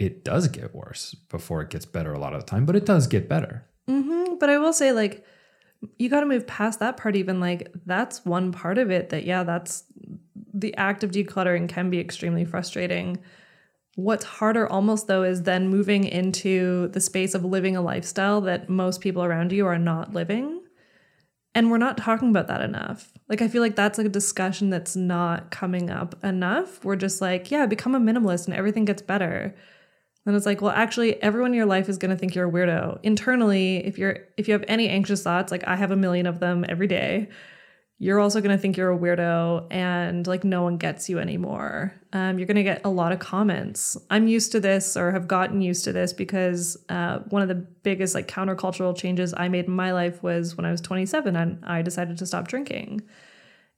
it 0.00 0.24
does 0.24 0.48
get 0.48 0.74
worse 0.74 1.14
before 1.28 1.60
it 1.60 1.68
gets 1.68 1.84
better 1.84 2.14
a 2.14 2.18
lot 2.18 2.32
of 2.32 2.40
the 2.40 2.46
time, 2.46 2.64
but 2.64 2.74
it 2.74 2.86
does 2.86 3.06
get 3.06 3.28
better. 3.28 3.66
Mm-hmm. 3.86 4.36
But 4.40 4.48
I 4.48 4.56
will 4.56 4.72
say, 4.72 4.92
like, 4.92 5.24
you 5.98 6.08
got 6.08 6.20
to 6.20 6.26
move 6.26 6.46
past 6.46 6.80
that 6.80 6.96
part, 6.96 7.16
even. 7.16 7.38
Like, 7.38 7.70
that's 7.84 8.24
one 8.24 8.50
part 8.50 8.78
of 8.78 8.90
it 8.90 9.10
that, 9.10 9.24
yeah, 9.24 9.44
that's 9.44 9.84
the 10.54 10.74
act 10.76 11.04
of 11.04 11.10
decluttering 11.10 11.68
can 11.68 11.90
be 11.90 12.00
extremely 12.00 12.46
frustrating. 12.46 13.18
What's 13.94 14.24
harder 14.24 14.66
almost, 14.66 15.06
though, 15.06 15.22
is 15.22 15.42
then 15.42 15.68
moving 15.68 16.04
into 16.04 16.88
the 16.88 17.00
space 17.00 17.34
of 17.34 17.44
living 17.44 17.76
a 17.76 17.82
lifestyle 17.82 18.40
that 18.42 18.70
most 18.70 19.02
people 19.02 19.22
around 19.22 19.52
you 19.52 19.66
are 19.66 19.78
not 19.78 20.14
living. 20.14 20.62
And 21.54 21.70
we're 21.70 21.76
not 21.76 21.98
talking 21.98 22.30
about 22.30 22.46
that 22.46 22.62
enough. 22.62 23.12
Like, 23.28 23.42
I 23.42 23.48
feel 23.48 23.60
like 23.60 23.76
that's 23.76 23.98
like 23.98 24.06
a 24.06 24.10
discussion 24.10 24.70
that's 24.70 24.96
not 24.96 25.50
coming 25.50 25.90
up 25.90 26.24
enough. 26.24 26.82
We're 26.86 26.96
just 26.96 27.20
like, 27.20 27.50
yeah, 27.50 27.66
become 27.66 27.94
a 27.94 28.00
minimalist 28.00 28.46
and 28.46 28.56
everything 28.56 28.86
gets 28.86 29.02
better. 29.02 29.54
Then 30.24 30.34
it's 30.34 30.46
like, 30.46 30.60
well, 30.60 30.72
actually, 30.72 31.20
everyone 31.22 31.52
in 31.52 31.56
your 31.56 31.66
life 31.66 31.88
is 31.88 31.96
going 31.96 32.10
to 32.10 32.16
think 32.16 32.34
you're 32.34 32.48
a 32.48 32.52
weirdo. 32.52 33.00
Internally, 33.02 33.78
if 33.86 33.98
you're 33.98 34.18
if 34.36 34.48
you 34.48 34.52
have 34.52 34.64
any 34.68 34.88
anxious 34.88 35.22
thoughts, 35.22 35.50
like 35.50 35.66
I 35.66 35.76
have 35.76 35.90
a 35.90 35.96
million 35.96 36.26
of 36.26 36.40
them 36.40 36.64
every 36.68 36.86
day, 36.86 37.28
you're 38.02 38.18
also 38.18 38.40
going 38.40 38.50
to 38.50 38.60
think 38.60 38.78
you're 38.78 38.92
a 38.92 38.98
weirdo 38.98 39.66
and 39.70 40.26
like 40.26 40.42
no 40.42 40.62
one 40.62 40.78
gets 40.78 41.10
you 41.10 41.18
anymore. 41.18 41.94
Um, 42.14 42.38
you're 42.38 42.46
going 42.46 42.56
to 42.56 42.62
get 42.62 42.80
a 42.82 42.88
lot 42.88 43.12
of 43.12 43.18
comments. 43.18 43.94
I'm 44.08 44.26
used 44.26 44.52
to 44.52 44.60
this 44.60 44.96
or 44.96 45.12
have 45.12 45.28
gotten 45.28 45.60
used 45.60 45.84
to 45.84 45.92
this 45.92 46.14
because 46.14 46.78
uh, 46.88 47.18
one 47.28 47.42
of 47.42 47.48
the 47.48 47.54
biggest 47.54 48.14
like 48.14 48.26
countercultural 48.26 48.96
changes 48.96 49.34
I 49.36 49.48
made 49.48 49.66
in 49.66 49.72
my 49.72 49.92
life 49.92 50.22
was 50.22 50.56
when 50.56 50.64
I 50.64 50.70
was 50.70 50.80
27 50.80 51.36
and 51.36 51.62
I 51.62 51.82
decided 51.82 52.16
to 52.18 52.26
stop 52.26 52.48
drinking. 52.48 53.02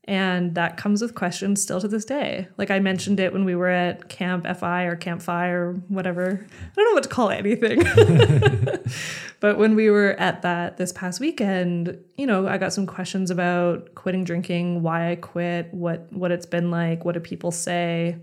And 0.05 0.57
that 0.57 0.77
comes 0.77 1.01
with 1.01 1.15
questions 1.15 1.63
still 1.63 1.81
to 1.81 1.87
this 1.87 2.05
day. 2.05 2.49
Like 2.59 2.73
I 2.73 2.81
mentioned 2.81 3.21
it 3.21 3.33
when 3.33 3.45
we 3.45 3.55
were 3.55 3.69
at 3.69 4.09
Camp 4.09 4.45
FI 4.59 4.85
or 4.85 4.97
Camp 4.97 5.23
Fi 5.23 5.49
or 5.49 5.75
whatever. 5.89 6.45
I 6.45 6.75
don't 6.75 6.91
know 6.91 6.95
what 6.95 7.05
to 7.05 7.09
call 7.09 7.31
anything. 7.31 7.83
but 9.41 9.59
when 9.59 9.77
we 9.77 9.91
were 9.91 10.15
at 10.15 10.43
that 10.43 10.77
this 10.77 10.93
past 10.93 11.21
weekend, 11.21 11.97
you 12.17 12.27
know, 12.27 12.49
I 12.49 12.59
got 12.59 12.73
some 12.73 12.87
questions 12.87 13.31
about 13.31 13.95
quitting 13.95 14.25
drinking, 14.25 14.83
why 14.83 15.13
I 15.13 15.17
quit, 15.17 15.73
what 15.73 16.13
what 16.13 16.33
it's 16.33 16.47
been 16.47 16.73
like, 16.73 17.05
what 17.05 17.13
do 17.13 17.21
people 17.21 17.53
say? 17.53 18.17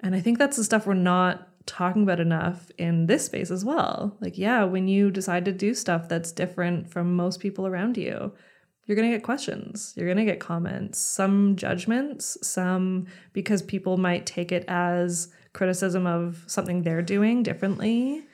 And 0.00 0.14
I 0.14 0.20
think 0.20 0.38
that's 0.38 0.56
the 0.56 0.64
stuff 0.64 0.86
we're 0.86 0.94
not 0.94 1.48
talking 1.66 2.02
about 2.02 2.20
enough 2.20 2.70
in 2.78 3.06
this 3.06 3.26
space 3.26 3.50
as 3.50 3.64
well. 3.64 4.16
Like, 4.20 4.38
yeah, 4.38 4.64
when 4.64 4.88
you 4.88 5.10
decide 5.10 5.44
to 5.44 5.52
do 5.52 5.74
stuff 5.74 6.08
that's 6.08 6.32
different 6.32 6.90
from 6.90 7.14
most 7.14 7.40
people 7.40 7.66
around 7.66 7.98
you, 7.98 8.32
you're 8.90 8.96
going 8.96 9.08
to 9.08 9.16
get 9.16 9.22
questions. 9.22 9.94
You're 9.96 10.08
going 10.08 10.16
to 10.16 10.24
get 10.24 10.40
comments, 10.40 10.98
some 10.98 11.54
judgments, 11.54 12.36
some 12.42 13.06
because 13.32 13.62
people 13.62 13.98
might 13.98 14.26
take 14.26 14.50
it 14.50 14.64
as 14.66 15.28
criticism 15.52 16.08
of 16.08 16.42
something 16.48 16.82
they're 16.82 17.00
doing 17.00 17.44
differently. 17.44 18.24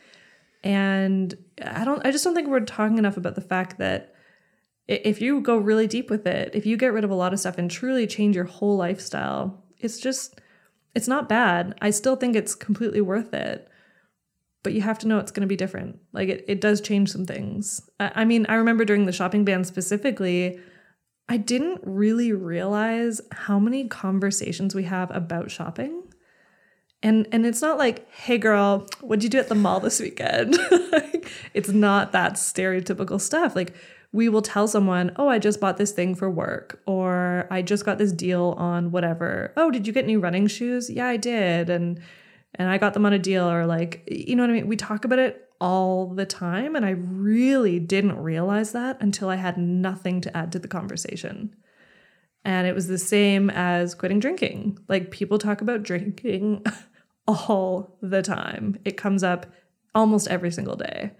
And 0.65 1.37
I 1.63 1.85
don't 1.85 2.07
I 2.07 2.11
just 2.11 2.25
don't 2.25 2.35
think 2.35 2.49
we're 2.49 2.61
talking 2.61 2.97
enough 2.97 3.19
about 3.19 3.35
the 3.35 3.43
fact 3.43 3.77
that 3.77 4.15
if 4.89 5.21
you 5.21 5.43
go 5.43 5.59
really 5.59 5.87
deep 5.87 6.09
with 6.09 6.27
it, 6.27 6.53
if 6.55 6.65
you 6.65 6.79
get 6.79 6.95
rid 6.95 7.05
of 7.05 7.11
a 7.11 7.15
lot 7.15 7.35
of 7.35 7.39
stuff 7.39 7.59
and 7.59 7.71
truly 7.71 8.07
change 8.07 8.35
your 8.35 8.47
whole 8.47 8.79
lifestyle, 8.79 9.63
it's 9.79 10.01
just 10.01 10.41
it's 10.95 11.07
not 11.07 11.29
bad. 11.29 11.75
I 11.83 11.91
still 11.91 12.17
think 12.17 12.35
it's 12.35 12.55
completely 12.55 13.03
worth 13.03 13.35
it 13.35 13.69
but 14.67 14.73
you 14.73 14.81
have 14.81 14.99
to 14.99 15.07
know 15.07 15.21
it's 15.21 15.31
going 15.31 15.43
to 15.43 15.47
be 15.47 15.55
different. 15.55 16.01
Like 16.13 16.29
it, 16.29 16.45
it 16.49 16.61
does 16.61 16.81
change 16.81 17.13
some 17.13 17.25
things. 17.25 17.89
I, 18.01 18.11
I 18.17 18.25
mean, 18.25 18.47
I 18.49 18.55
remember 18.55 18.85
during 18.85 19.07
the 19.07 19.13
shopping 19.13 19.45
ban 19.45 19.63
specifically, 19.63 20.59
I 21.29 21.37
didn't 21.37 21.83
really 21.85 22.33
realize 22.33 23.21
how 23.31 23.61
many 23.61 23.87
conversations 23.87 24.75
we 24.75 24.83
have 24.83 25.15
about 25.15 25.53
shopping. 25.53 26.03
And 27.01 27.29
and 27.31 27.47
it's 27.47 27.63
not 27.63 27.79
like, 27.79 28.11
hey 28.11 28.39
girl, 28.39 28.89
what'd 29.03 29.23
you 29.23 29.31
do 29.31 29.39
at 29.39 29.49
the 29.49 29.55
mall 29.55 29.79
this 29.79 30.01
weekend? 30.01 30.57
it's 31.55 31.69
not 31.69 32.11
that 32.11 32.33
stereotypical 32.33 33.21
stuff. 33.21 33.55
Like 33.55 33.73
we 34.11 34.29
will 34.29 34.43
tell 34.43 34.67
someone, 34.67 35.13
oh, 35.15 35.29
I 35.29 35.39
just 35.39 35.61
bought 35.61 35.77
this 35.77 35.93
thing 35.93 36.17
for 36.17 36.29
work, 36.29 36.83
or 36.87 37.47
I 37.53 37.63
just 37.63 37.85
got 37.85 37.99
this 37.99 38.11
deal 38.11 38.57
on 38.59 38.91
whatever. 38.91 39.53
Oh, 39.57 39.71
did 39.71 39.87
you 39.87 39.93
get 39.93 40.07
new 40.07 40.19
running 40.19 40.49
shoes? 40.49 40.91
Yeah, 40.91 41.07
I 41.07 41.19
did. 41.19 41.71
And 41.71 42.01
and 42.57 42.69
I 42.69 42.79
got 42.79 42.95
them 42.95 43.07
on 43.07 43.13
a 43.13 43.19
deal 43.19 43.49
or 43.49 43.67
like 43.67 44.03
you 44.11 44.35
know 44.35 44.43
what 44.43 44.51
I 44.51 44.55
mean 44.55 44.67
we 44.67 44.77
talk 44.77 45.05
about 45.05 45.19
it 45.19 45.47
all 45.61 46.09
the 46.09 46.27
time 46.27 46.77
and 46.77 46.85
I 46.85 46.91
really 46.91 47.79
didn't 47.79 48.19
realize 48.19 48.73
that 48.73 48.99
until 49.01 49.29
I 49.29 49.37
had 49.37 49.57
nothing 49.57 50.21
to 50.23 50.37
add 50.37 50.53
to 50.53 50.59
the 50.59 50.69
conversation. 50.69 51.55
And 52.45 52.67
it 52.67 52.75
was 52.75 52.87
the 52.87 52.99
same 52.99 53.51
as 53.51 53.95
quitting 53.95 54.21
drinking. 54.21 54.79
Like 54.89 55.11
people 55.11 55.39
talk 55.39 55.61
about 55.63 55.83
drinking 55.83 56.65
all 57.27 57.97
the 58.03 58.23
time. 58.23 58.79
It 58.85 58.97
comes 58.97 59.25
up 59.25 59.47
almost 59.95 60.29
every 60.29 60.53
single 60.53 60.77
day. 60.77 61.13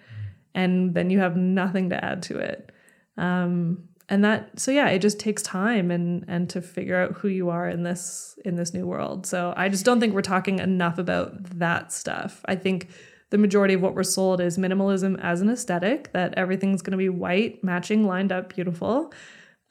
And 0.55 0.95
then 0.95 1.11
you 1.11 1.19
have 1.19 1.37
nothing 1.37 1.91
to 1.91 2.05
add 2.05 2.23
to 2.25 2.39
it. 2.39 2.71
Um, 3.17 3.89
and 4.09 4.25
that 4.25 4.59
so 4.59 4.71
yeah 4.71 4.89
it 4.89 5.01
just 5.01 5.19
takes 5.19 5.43
time 5.43 5.91
and 5.91 6.25
and 6.29 6.49
to 6.51 6.63
figure 6.63 6.97
out 6.97 7.13
who 7.13 7.29
you 7.29 7.51
are 7.51 7.69
in 7.69 7.83
this 7.83 8.39
in 8.45 8.57
this 8.57 8.73
new 8.73 8.87
world. 8.87 9.27
So 9.27 9.53
i 9.57 9.69
just 9.69 9.85
don't 9.85 10.01
think 10.01 10.15
we're 10.15 10.23
talking 10.23 10.59
enough 10.59 10.99
about 10.99 11.59
that 11.59 11.93
stuff. 11.93 12.41
I 12.47 12.57
think 12.57 12.89
the 13.31 13.39
majority 13.39 13.75
of 13.75 13.83
what 13.83 13.95
we're 13.95 14.05
sold 14.05 14.41
is 14.41 14.57
minimalism 14.57 15.21
as 15.21 15.41
an 15.41 15.51
aesthetic 15.51 16.13
that 16.13 16.35
everything's 16.35 16.83
going 16.83 16.93
to 16.93 16.97
be 16.97 17.09
white 17.09 17.63
matching 17.65 18.07
lined 18.07 18.31
up 18.31 18.55
beautiful 18.55 19.13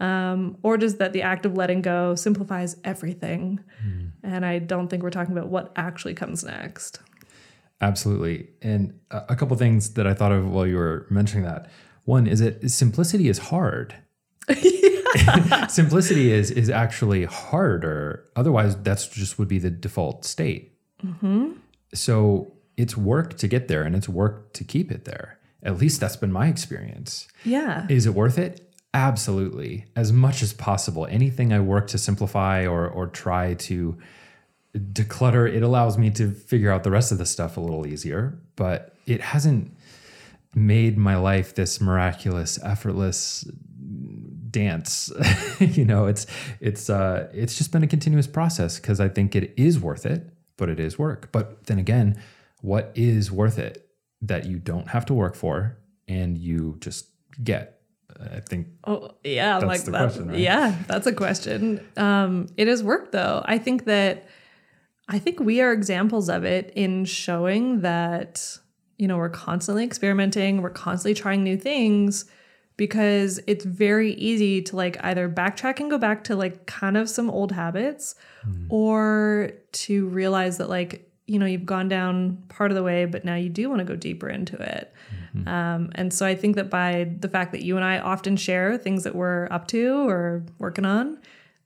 um, 0.02 0.58
or 0.62 0.78
just 0.78 0.98
that 0.98 1.14
the 1.14 1.22
act 1.22 1.46
of 1.46 1.56
letting 1.56 1.82
go 1.82 2.16
simplifies 2.16 2.76
everything. 2.84 3.62
Mm. 3.86 4.12
and 4.24 4.46
i 4.46 4.60
don't 4.60 4.90
think 4.90 5.04
we're 5.04 5.10
talking 5.10 5.36
about 5.36 5.50
what 5.50 5.72
actually 5.76 6.14
comes 6.14 6.44
next. 6.44 7.00
Absolutely. 7.82 8.48
And 8.62 8.98
a 9.12 9.36
couple 9.36 9.56
things 9.58 9.94
that 9.94 10.08
i 10.08 10.14
thought 10.14 10.32
of 10.32 10.50
while 10.50 10.68
you 10.68 10.76
were 10.78 11.08
mentioning 11.10 11.46
that. 11.46 11.70
One 12.04 12.28
is 12.28 12.40
that 12.40 12.70
simplicity 12.70 13.30
is 13.30 13.38
hard 13.38 13.96
Simplicity 15.70 16.32
is 16.32 16.52
is 16.52 16.70
actually 16.70 17.26
harder. 17.26 18.26
Otherwise, 18.36 18.76
that's 18.78 19.08
just 19.08 19.40
would 19.40 19.48
be 19.48 19.60
the 19.60 19.72
default 19.72 20.26
state. 20.26 20.78
Mm-hmm. 21.04 21.54
So 21.94 22.52
it's 22.78 22.98
work 22.98 23.38
to 23.38 23.48
get 23.48 23.68
there, 23.68 23.84
and 23.84 23.96
it's 23.96 24.10
work 24.10 24.54
to 24.54 24.64
keep 24.64 24.92
it 24.92 25.06
there. 25.06 25.40
At 25.64 25.78
least 25.78 26.00
that's 26.00 26.16
been 26.16 26.32
my 26.32 26.48
experience. 26.48 27.28
Yeah. 27.44 27.88
Is 27.90 28.06
it 28.06 28.14
worth 28.14 28.38
it? 28.38 28.72
Absolutely, 28.94 29.86
as 29.96 30.14
much 30.14 30.42
as 30.42 30.54
possible. 30.54 31.08
Anything 31.08 31.52
I 31.52 31.60
work 31.60 31.88
to 31.88 31.98
simplify 31.98 32.66
or 32.66 32.88
or 32.88 33.08
try 33.08 33.56
to 33.56 33.98
declutter, 34.76 35.52
it 35.52 35.64
allows 35.64 35.98
me 35.98 36.12
to 36.12 36.32
figure 36.32 36.72
out 36.72 36.84
the 36.84 36.92
rest 36.92 37.12
of 37.12 37.18
the 37.18 37.26
stuff 37.26 37.58
a 37.58 37.62
little 37.62 37.88
easier. 37.88 38.38
But 38.56 38.96
it 39.06 39.22
hasn't 39.22 39.76
made 40.54 40.98
my 40.98 41.18
life 41.18 41.56
this 41.56 41.82
miraculous, 41.82 42.62
effortless 42.64 43.48
dance. 44.56 45.12
you 45.60 45.84
know, 45.84 46.06
it's 46.06 46.26
it's 46.62 46.90
uh 46.90 47.30
it's 47.34 47.58
just 47.58 47.72
been 47.72 47.84
a 47.84 47.88
continuous 47.88 48.26
process 48.26 48.80
because 48.80 49.02
I 49.02 49.10
think 49.10 49.36
it 49.36 49.54
is 49.58 49.80
worth 49.80 50.06
it, 50.06 50.30
but 50.56 50.70
it 50.70 50.80
is 50.80 50.98
work. 50.98 51.30
But 51.34 51.66
then 51.66 51.78
again, 51.78 52.22
what 52.62 52.92
is 52.96 53.32
worth 53.32 53.60
it 53.60 53.88
that 54.22 54.46
you 54.46 54.58
don't 54.58 54.88
have 54.88 55.06
to 55.08 55.14
work 55.14 55.36
for 55.36 55.78
and 56.08 56.38
you 56.38 56.78
just 56.80 57.10
get? 57.44 57.82
I 58.18 58.40
think. 58.40 58.68
Oh 58.86 59.12
yeah, 59.26 59.58
like 59.58 59.84
that. 59.84 59.92
Question, 59.92 60.30
right? 60.30 60.40
Yeah, 60.40 60.74
that's 60.88 61.06
a 61.06 61.14
question. 61.14 61.86
Um, 61.98 62.48
it 62.56 62.70
is 62.70 62.82
work 62.82 63.12
though. 63.12 63.44
I 63.46 63.58
think 63.58 63.84
that 63.86 64.30
I 65.10 65.20
think 65.20 65.42
we 65.42 65.60
are 65.60 65.74
examples 65.74 66.30
of 66.30 66.46
it 66.46 66.72
in 66.76 67.04
showing 67.04 67.82
that 67.82 68.58
you 68.98 69.10
know 69.10 69.18
we're 69.18 69.28
constantly 69.28 69.84
experimenting, 69.84 70.62
we're 70.62 70.70
constantly 70.70 71.14
trying 71.14 71.44
new 71.44 71.58
things 71.58 72.24
because 72.78 73.40
it's 73.48 73.66
very 73.66 74.14
easy 74.14 74.62
to 74.62 74.76
like 74.76 74.98
either 75.04 75.30
backtrack 75.30 75.80
and 75.80 75.90
go 75.90 75.98
back 75.98 76.24
to 76.26 76.36
like 76.36 76.66
kind 76.66 76.98
of 76.98 77.10
some 77.10 77.30
old 77.30 77.52
habits 77.52 78.16
mm. 78.48 78.66
or 78.70 79.52
to 79.72 80.08
realize 80.08 80.58
that 80.58 80.70
like 80.70 81.10
you 81.28 81.40
know 81.40 81.46
you've 81.46 81.66
gone 81.66 81.88
down 81.88 82.38
part 82.50 82.72
of 82.72 82.76
the 82.76 82.84
way 82.84 83.06
but 83.06 83.26
now 83.26 83.36
you 83.36 83.50
do 83.50 83.70
want 83.70 83.80
to 83.80 83.86
go 83.86 83.96
deeper 83.96 84.30
into 84.30 84.56
it 84.58 84.94
mm-hmm. 85.36 85.48
um, 85.48 85.90
and 85.96 86.14
so 86.14 86.26
i 86.26 86.36
think 86.36 86.56
that 86.56 86.70
by 86.70 87.10
the 87.20 87.30
fact 87.30 87.52
that 87.52 87.64
you 87.64 87.76
and 87.76 87.86
i 87.86 87.98
often 87.98 88.36
share 88.36 88.78
things 88.78 89.04
that 89.04 89.16
we're 89.16 89.48
up 89.52 89.68
to 89.68 90.08
or 90.08 90.44
working 90.60 90.86
on 90.86 91.18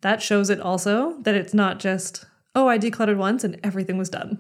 that 0.02 0.22
shows 0.22 0.50
it 0.50 0.60
also 0.62 1.18
that 1.22 1.36
it's 1.36 1.54
not 1.54 1.80
just 1.80 2.26
oh 2.56 2.68
i 2.68 2.78
decluttered 2.78 3.18
once 3.18 3.44
and 3.44 3.60
everything 3.64 3.98
was 3.98 4.10
done 4.10 4.40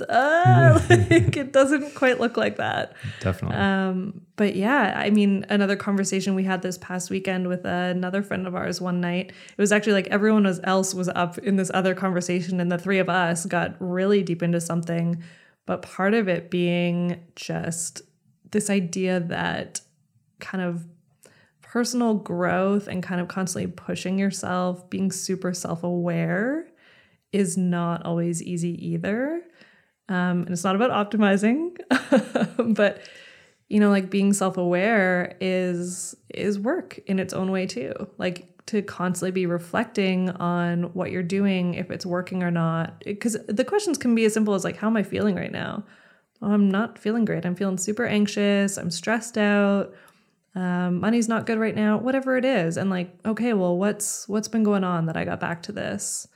uh, 0.00 0.80
like 0.90 1.36
it 1.36 1.52
doesn't 1.52 1.94
quite 1.94 2.20
look 2.20 2.36
like 2.36 2.56
that. 2.56 2.94
Definitely. 3.20 3.56
Um, 3.56 4.22
but 4.36 4.56
yeah, 4.56 4.94
I 4.96 5.10
mean, 5.10 5.46
another 5.48 5.76
conversation 5.76 6.34
we 6.34 6.44
had 6.44 6.62
this 6.62 6.78
past 6.78 7.10
weekend 7.10 7.48
with 7.48 7.64
another 7.64 8.22
friend 8.22 8.46
of 8.46 8.54
ours 8.54 8.80
one 8.80 9.00
night. 9.00 9.30
It 9.30 9.58
was 9.60 9.72
actually 9.72 9.94
like 9.94 10.08
everyone 10.08 10.44
was 10.44 10.60
else 10.64 10.94
was 10.94 11.08
up 11.08 11.38
in 11.38 11.56
this 11.56 11.70
other 11.74 11.94
conversation, 11.94 12.60
and 12.60 12.70
the 12.70 12.78
three 12.78 12.98
of 12.98 13.08
us 13.08 13.46
got 13.46 13.76
really 13.78 14.22
deep 14.22 14.42
into 14.42 14.60
something. 14.60 15.22
But 15.66 15.82
part 15.82 16.14
of 16.14 16.28
it 16.28 16.50
being 16.50 17.22
just 17.36 18.02
this 18.50 18.68
idea 18.68 19.20
that 19.20 19.80
kind 20.40 20.64
of 20.64 20.86
personal 21.60 22.14
growth 22.14 22.86
and 22.86 23.02
kind 23.02 23.20
of 23.20 23.28
constantly 23.28 23.70
pushing 23.70 24.18
yourself, 24.18 24.90
being 24.90 25.10
super 25.10 25.54
self 25.54 25.82
aware 25.82 26.66
is 27.32 27.56
not 27.56 28.04
always 28.04 28.42
easy 28.42 28.86
either. 28.86 29.42
Um, 30.12 30.42
and 30.42 30.50
it's 30.50 30.64
not 30.64 30.76
about 30.76 30.90
optimizing, 30.90 31.76
but 32.74 33.00
you 33.68 33.80
know, 33.80 33.88
like 33.88 34.10
being 34.10 34.34
self-aware 34.34 35.36
is 35.40 36.14
is 36.34 36.58
work 36.58 36.98
in 37.06 37.18
its 37.18 37.32
own 37.32 37.50
way 37.50 37.66
too. 37.66 37.94
Like 38.18 38.48
to 38.66 38.82
constantly 38.82 39.30
be 39.30 39.46
reflecting 39.46 40.28
on 40.30 40.84
what 40.94 41.10
you're 41.10 41.22
doing, 41.22 41.74
if 41.74 41.90
it's 41.90 42.04
working 42.04 42.42
or 42.42 42.50
not. 42.50 43.02
Because 43.04 43.38
the 43.48 43.64
questions 43.64 43.96
can 43.96 44.14
be 44.14 44.26
as 44.26 44.34
simple 44.34 44.52
as 44.54 44.64
like, 44.64 44.76
"How 44.76 44.88
am 44.88 44.96
I 44.98 45.02
feeling 45.02 45.34
right 45.36 45.50
now?" 45.52 45.84
Well, 46.40 46.50
I'm 46.52 46.68
not 46.70 46.98
feeling 46.98 47.24
great. 47.24 47.46
I'm 47.46 47.54
feeling 47.54 47.78
super 47.78 48.04
anxious. 48.04 48.76
I'm 48.76 48.90
stressed 48.90 49.38
out. 49.38 49.94
um, 50.54 51.00
money's 51.00 51.28
not 51.28 51.46
good 51.46 51.58
right 51.58 51.74
now, 51.74 51.96
whatever 51.98 52.36
it 52.36 52.44
is, 52.44 52.76
and 52.76 52.90
like, 52.90 53.10
okay, 53.24 53.54
well, 53.54 53.78
what's 53.78 54.28
what's 54.28 54.48
been 54.48 54.64
going 54.64 54.84
on 54.84 55.06
that 55.06 55.16
I 55.16 55.24
got 55.24 55.40
back 55.40 55.62
to 55.64 55.72
this? 55.72 56.28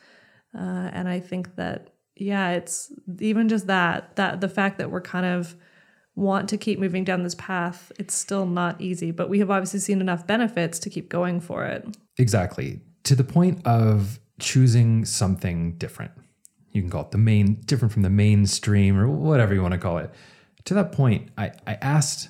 Uh, 0.57 0.89
and 0.93 1.07
I 1.09 1.20
think 1.20 1.57
that 1.57 1.90
yeah, 2.16 2.51
it's 2.51 2.93
even 3.20 3.48
just 3.48 3.66
that 3.66 4.16
that 4.16 4.40
the 4.40 4.48
fact 4.48 4.78
that 4.78 4.90
we're 4.90 5.01
kind 5.01 5.26
of 5.26 5.55
want 6.14 6.48
to 6.48 6.56
keep 6.56 6.78
moving 6.78 7.05
down 7.05 7.22
this 7.22 7.34
path, 7.34 7.93
it's 7.98 8.14
still 8.14 8.47
not 8.47 8.80
easy, 8.80 9.10
but 9.10 9.28
we 9.28 9.38
have 9.38 9.51
obviously 9.51 9.78
seen 9.78 10.01
enough 10.01 10.26
benefits 10.26 10.78
to 10.78 10.90
keep 10.90 11.10
going 11.10 11.40
for 11.40 11.66
it. 11.66 11.86
Exactly. 12.16 12.80
To 13.05 13.14
the 13.14 13.22
point 13.22 13.64
of 13.66 14.18
choosing 14.40 15.05
something 15.05 15.72
different. 15.72 16.12
You 16.72 16.82
can 16.82 16.90
call 16.90 17.02
it 17.02 17.10
the 17.10 17.18
main, 17.18 17.60
different 17.66 17.93
from 17.93 18.02
the 18.02 18.10
mainstream 18.10 18.98
or 18.98 19.09
whatever 19.09 19.55
you 19.55 19.62
want 19.62 19.72
to 19.72 19.78
call 19.78 19.98
it. 19.98 20.10
To 20.64 20.74
that 20.74 20.93
point, 20.93 21.30
I, 21.38 21.52
I 21.66 21.74
asked 21.80 22.28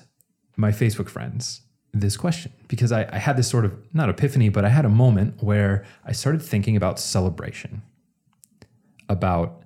my 0.57 0.71
Facebook 0.71 1.09
friends 1.09 1.61
this 1.93 2.15
question 2.17 2.51
because 2.67 2.91
I, 2.91 3.07
I 3.11 3.17
had 3.17 3.37
this 3.37 3.47
sort 3.47 3.65
of, 3.65 3.73
not 3.93 4.09
epiphany, 4.09 4.49
but 4.49 4.63
I 4.63 4.69
had 4.69 4.85
a 4.85 4.89
moment 4.89 5.41
where 5.41 5.85
I 6.05 6.11
started 6.11 6.41
thinking 6.41 6.75
about 6.75 6.99
celebration, 6.99 7.81
about 9.09 9.63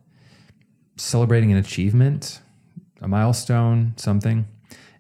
celebrating 1.02 1.52
an 1.52 1.58
achievement, 1.58 2.40
a 3.02 3.08
milestone, 3.08 3.94
something. 3.98 4.46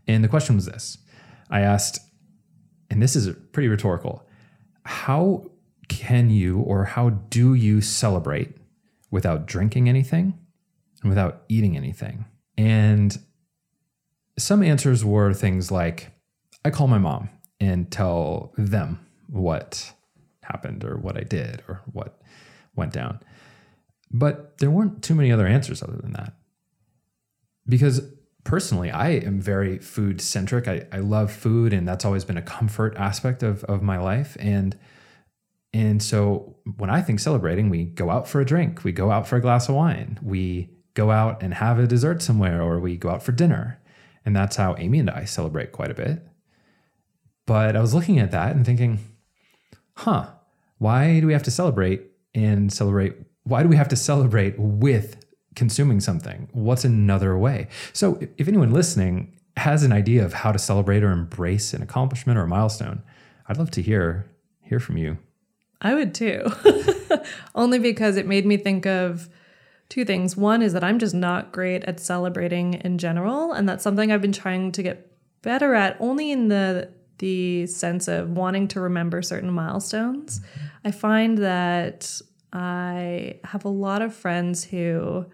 And 0.07 0.23
the 0.23 0.28
question 0.28 0.56
was 0.56 0.65
this 0.65 0.98
I 1.49 1.61
asked, 1.61 1.99
and 2.90 3.02
this 3.02 3.15
is 3.15 3.36
pretty 3.52 3.68
rhetorical 3.68 4.26
how 4.84 5.45
can 5.88 6.30
you 6.30 6.60
or 6.60 6.86
how 6.86 7.10
do 7.10 7.53
you 7.53 7.82
celebrate 7.82 8.56
without 9.11 9.45
drinking 9.45 9.88
anything 9.88 10.38
and 11.02 11.10
without 11.10 11.44
eating 11.49 11.78
anything? 11.78 12.26
And 12.57 13.18
some 14.40 14.64
answers 14.64 15.06
were 15.06 15.34
things 15.34 15.69
like 15.72 16.11
I 16.65 16.72
call 16.72 16.88
my 16.88 16.98
mom 16.98 17.30
and 17.60 17.91
tell 17.91 18.53
them 18.57 19.06
what 19.28 19.94
happened 20.44 20.84
or 20.84 20.98
what 20.98 21.18
I 21.18 21.22
did 21.22 21.61
or 21.68 21.82
what 21.91 22.19
went 22.76 22.94
down. 22.94 23.19
But 24.13 24.57
there 24.57 24.71
weren't 24.71 25.01
too 25.01 25.15
many 25.15 25.31
other 25.31 25.47
answers 25.47 25.81
other 25.81 25.97
than 25.97 26.13
that. 26.13 26.33
Because 27.67 28.01
personally, 28.43 28.91
I 28.91 29.09
am 29.09 29.39
very 29.39 29.77
food 29.79 30.19
centric. 30.19 30.67
I, 30.67 30.85
I 30.91 30.97
love 30.97 31.31
food, 31.31 31.73
and 31.73 31.88
that's 31.88 32.05
always 32.05 32.25
been 32.25 32.38
a 32.38 32.41
comfort 32.41 32.95
aspect 32.97 33.43
of, 33.43 33.63
of 33.65 33.81
my 33.81 33.97
life. 33.97 34.35
And 34.39 34.77
and 35.73 36.03
so 36.03 36.57
when 36.75 36.89
I 36.89 37.01
think 37.01 37.21
celebrating, 37.21 37.69
we 37.69 37.85
go 37.85 38.09
out 38.09 38.27
for 38.27 38.41
a 38.41 38.45
drink, 38.45 38.83
we 38.83 38.91
go 38.91 39.09
out 39.09 39.25
for 39.25 39.38
a 39.38 39.41
glass 39.41 39.69
of 39.69 39.75
wine, 39.75 40.19
we 40.21 40.69
go 40.95 41.11
out 41.11 41.41
and 41.41 41.53
have 41.53 41.79
a 41.79 41.88
dessert 41.88 42.21
somewhere, 42.21 42.61
or 42.61 42.79
we 42.81 42.97
go 42.97 43.09
out 43.09 43.23
for 43.23 43.31
dinner. 43.31 43.79
And 44.25 44.35
that's 44.35 44.57
how 44.57 44.75
Amy 44.77 44.99
and 44.99 45.09
I 45.09 45.23
celebrate 45.23 45.71
quite 45.71 45.89
a 45.89 45.95
bit. 45.95 46.27
But 47.45 47.77
I 47.77 47.81
was 47.81 47.93
looking 47.93 48.19
at 48.19 48.31
that 48.31 48.53
and 48.53 48.65
thinking, 48.65 48.99
huh, 49.95 50.27
why 50.77 51.21
do 51.21 51.27
we 51.27 51.33
have 51.33 51.43
to 51.43 51.51
celebrate 51.51 52.03
and 52.35 52.71
celebrate? 52.71 53.15
Why 53.43 53.63
do 53.63 53.69
we 53.69 53.76
have 53.76 53.89
to 53.89 53.95
celebrate 53.95 54.57
with 54.57 55.26
consuming 55.55 55.99
something? 55.99 56.49
What's 56.51 56.85
another 56.85 57.38
way? 57.38 57.68
So, 57.93 58.19
if 58.38 58.47
anyone 58.47 58.72
listening 58.72 59.38
has 59.57 59.84
an 59.84 59.91
idea 59.91 60.23
of 60.23 60.34
how 60.34 60.51
to 60.51 60.59
celebrate 60.59 61.03
or 61.03 61.11
embrace 61.11 61.73
an 61.73 61.81
accomplishment 61.81 62.38
or 62.38 62.43
a 62.43 62.47
milestone, 62.47 63.03
I'd 63.47 63.57
love 63.57 63.72
to 63.72 63.81
hear 63.81 64.30
hear 64.61 64.80
from 64.80 64.97
you. 64.97 65.18
I 65.81 65.95
would 65.95 66.13
too. 66.13 66.49
Only 67.55 67.80
because 67.80 68.15
it 68.15 68.27
made 68.27 68.45
me 68.45 68.57
think 68.57 68.85
of 68.85 69.27
two 69.89 70.05
things. 70.05 70.38
One 70.38 70.61
is 70.61 70.73
that 70.73 70.84
I'm 70.84 70.99
just 70.99 71.15
not 71.15 71.51
great 71.51 71.84
at 71.84 71.99
celebrating 71.99 72.76
in 72.76 72.97
general, 72.97 73.51
and 73.51 73.68
that's 73.68 73.84
something 73.84 74.11
I've 74.11 74.22
been 74.22 74.31
trying 74.31 74.72
to 74.73 74.84
get 74.84 75.11
better 75.41 75.73
at 75.73 75.97
only 75.99 76.31
in 76.31 76.47
the 76.47 76.89
the 77.18 77.68
sense 77.68 78.07
of 78.07 78.31
wanting 78.31 78.68
to 78.68 78.80
remember 78.80 79.22
certain 79.22 79.51
milestones. 79.51 80.41
I 80.84 80.89
find 80.89 81.38
that 81.38 82.19
I 82.53 83.40
have 83.44 83.65
a 83.65 83.69
lot 83.69 84.02
of 84.02 84.14
friends 84.14 84.64
who 84.64 85.26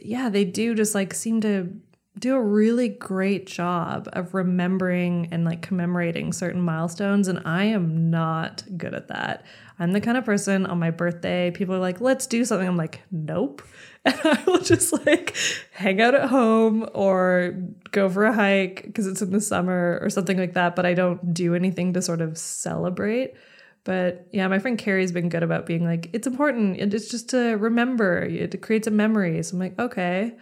yeah, 0.00 0.28
they 0.28 0.44
do 0.44 0.74
just 0.74 0.94
like 0.94 1.14
seem 1.14 1.40
to 1.42 1.72
do 2.18 2.34
a 2.34 2.42
really 2.42 2.88
great 2.88 3.46
job 3.46 4.08
of 4.12 4.34
remembering 4.34 5.28
and 5.32 5.44
like 5.44 5.62
commemorating 5.62 6.32
certain 6.32 6.60
milestones 6.60 7.26
and 7.26 7.40
I 7.44 7.64
am 7.64 8.10
not 8.10 8.64
good 8.76 8.94
at 8.94 9.08
that. 9.08 9.46
I'm 9.78 9.92
the 9.92 10.00
kind 10.00 10.18
of 10.18 10.24
person 10.24 10.66
on 10.66 10.78
my 10.78 10.90
birthday 10.90 11.50
people 11.50 11.74
are 11.74 11.80
like 11.80 12.00
let's 12.00 12.26
do 12.26 12.44
something 12.44 12.68
I'm 12.68 12.76
like 12.76 13.02
nope. 13.10 13.62
And 14.04 14.18
I 14.24 14.42
will 14.48 14.58
just 14.58 14.92
like 15.06 15.36
hang 15.70 16.00
out 16.00 16.16
at 16.16 16.28
home 16.28 16.88
or 16.92 17.54
go 17.92 18.08
for 18.08 18.24
a 18.24 18.32
hike 18.32 18.82
because 18.84 19.06
it's 19.06 19.22
in 19.22 19.30
the 19.30 19.40
summer 19.40 20.00
or 20.02 20.10
something 20.10 20.36
like 20.36 20.54
that 20.54 20.74
but 20.74 20.84
I 20.84 20.94
don't 20.94 21.32
do 21.32 21.54
anything 21.54 21.92
to 21.92 22.02
sort 22.02 22.20
of 22.20 22.36
celebrate. 22.36 23.34
But 23.84 24.28
yeah, 24.32 24.46
my 24.48 24.58
friend 24.58 24.78
Carrie's 24.78 25.12
been 25.12 25.28
good 25.28 25.42
about 25.42 25.66
being 25.66 25.84
like, 25.84 26.10
it's 26.12 26.26
important. 26.26 26.78
It's 26.78 27.10
just 27.10 27.30
to 27.30 27.56
remember. 27.56 28.22
It 28.22 28.62
creates 28.62 28.86
a 28.86 28.92
memory. 28.92 29.42
So 29.42 29.54
I'm 29.54 29.60
like, 29.60 29.78
okay. 29.78 30.36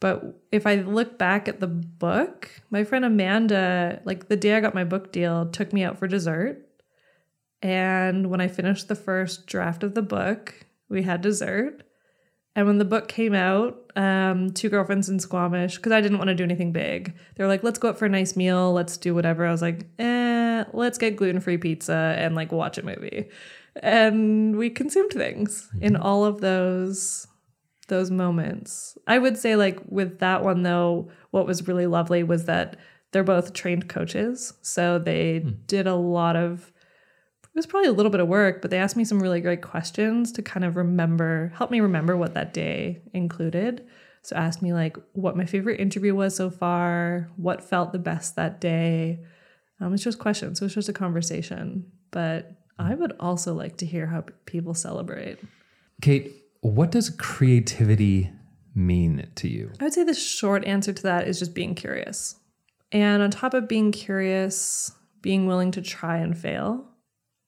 But 0.00 0.42
if 0.52 0.66
I 0.66 0.76
look 0.76 1.16
back 1.16 1.48
at 1.48 1.60
the 1.60 1.68
book, 1.68 2.50
my 2.70 2.84
friend 2.84 3.04
Amanda, 3.04 4.02
like 4.04 4.28
the 4.28 4.36
day 4.36 4.54
I 4.54 4.60
got 4.60 4.74
my 4.74 4.84
book 4.84 5.12
deal, 5.12 5.46
took 5.46 5.72
me 5.72 5.84
out 5.84 5.98
for 5.98 6.06
dessert. 6.06 6.68
And 7.62 8.28
when 8.28 8.40
I 8.40 8.48
finished 8.48 8.88
the 8.88 8.94
first 8.94 9.46
draft 9.46 9.82
of 9.82 9.94
the 9.94 10.02
book, 10.02 10.66
we 10.88 11.02
had 11.02 11.22
dessert. 11.22 11.82
And 12.56 12.66
when 12.66 12.78
the 12.78 12.86
book 12.86 13.06
came 13.06 13.34
out, 13.34 13.78
um, 13.96 14.50
two 14.50 14.70
girlfriends 14.70 15.10
in 15.10 15.20
Squamish, 15.20 15.76
because 15.76 15.92
I 15.92 16.00
didn't 16.00 16.16
want 16.16 16.28
to 16.28 16.34
do 16.34 16.42
anything 16.42 16.72
big, 16.72 17.14
they 17.34 17.44
were 17.44 17.48
like, 17.48 17.62
let's 17.62 17.78
go 17.78 17.90
out 17.90 17.98
for 17.98 18.06
a 18.06 18.08
nice 18.08 18.34
meal. 18.34 18.72
Let's 18.72 18.96
do 18.96 19.14
whatever. 19.14 19.46
I 19.46 19.52
was 19.52 19.60
like, 19.60 19.86
eh, 19.98 20.64
let's 20.72 20.96
get 20.96 21.16
gluten 21.16 21.40
free 21.40 21.58
pizza 21.58 22.16
and 22.18 22.34
like 22.34 22.50
watch 22.50 22.78
a 22.78 22.82
movie. 22.82 23.28
And 23.82 24.56
we 24.56 24.70
consumed 24.70 25.12
things 25.12 25.68
in 25.82 25.92
mm-hmm. 25.92 26.02
all 26.02 26.24
of 26.24 26.40
those 26.40 27.28
those 27.88 28.10
moments. 28.10 28.98
I 29.06 29.18
would 29.18 29.36
say 29.36 29.54
like 29.54 29.78
with 29.88 30.18
that 30.18 30.42
one 30.42 30.62
though, 30.62 31.08
what 31.30 31.46
was 31.46 31.68
really 31.68 31.86
lovely 31.86 32.24
was 32.24 32.46
that 32.46 32.76
they're 33.12 33.22
both 33.22 33.52
trained 33.52 33.88
coaches. 33.88 34.54
So 34.62 34.98
they 34.98 35.40
mm. 35.40 35.56
did 35.68 35.86
a 35.86 35.94
lot 35.94 36.34
of 36.34 36.72
it 37.56 37.60
was 37.60 37.66
probably 37.66 37.88
a 37.88 37.92
little 37.92 38.12
bit 38.12 38.20
of 38.20 38.28
work, 38.28 38.60
but 38.60 38.70
they 38.70 38.76
asked 38.76 38.98
me 38.98 39.04
some 39.06 39.18
really 39.18 39.40
great 39.40 39.62
questions 39.62 40.30
to 40.32 40.42
kind 40.42 40.62
of 40.62 40.76
remember, 40.76 41.50
help 41.56 41.70
me 41.70 41.80
remember 41.80 42.14
what 42.14 42.34
that 42.34 42.52
day 42.52 43.00
included. 43.14 43.86
So 44.20 44.36
asked 44.36 44.60
me 44.60 44.74
like 44.74 44.98
what 45.14 45.38
my 45.38 45.46
favorite 45.46 45.80
interview 45.80 46.14
was 46.14 46.36
so 46.36 46.50
far, 46.50 47.30
what 47.36 47.64
felt 47.64 47.92
the 47.92 47.98
best 47.98 48.36
that 48.36 48.60
day. 48.60 49.20
Um, 49.80 49.94
it's 49.94 50.04
just 50.04 50.18
questions. 50.18 50.58
So 50.58 50.66
it's 50.66 50.74
just 50.74 50.90
a 50.90 50.92
conversation. 50.92 51.90
But 52.10 52.52
I 52.78 52.94
would 52.94 53.14
also 53.18 53.54
like 53.54 53.78
to 53.78 53.86
hear 53.86 54.06
how 54.06 54.24
people 54.44 54.74
celebrate. 54.74 55.38
Cait, 56.02 56.34
what 56.60 56.90
does 56.90 57.08
creativity 57.08 58.32
mean 58.74 59.30
to 59.36 59.48
you? 59.48 59.72
I 59.80 59.84
would 59.84 59.94
say 59.94 60.04
the 60.04 60.12
short 60.12 60.66
answer 60.66 60.92
to 60.92 61.02
that 61.04 61.26
is 61.26 61.38
just 61.38 61.54
being 61.54 61.74
curious. 61.74 62.36
And 62.92 63.22
on 63.22 63.30
top 63.30 63.54
of 63.54 63.66
being 63.66 63.92
curious, 63.92 64.92
being 65.22 65.46
willing 65.46 65.70
to 65.70 65.80
try 65.80 66.18
and 66.18 66.36
fail, 66.36 66.92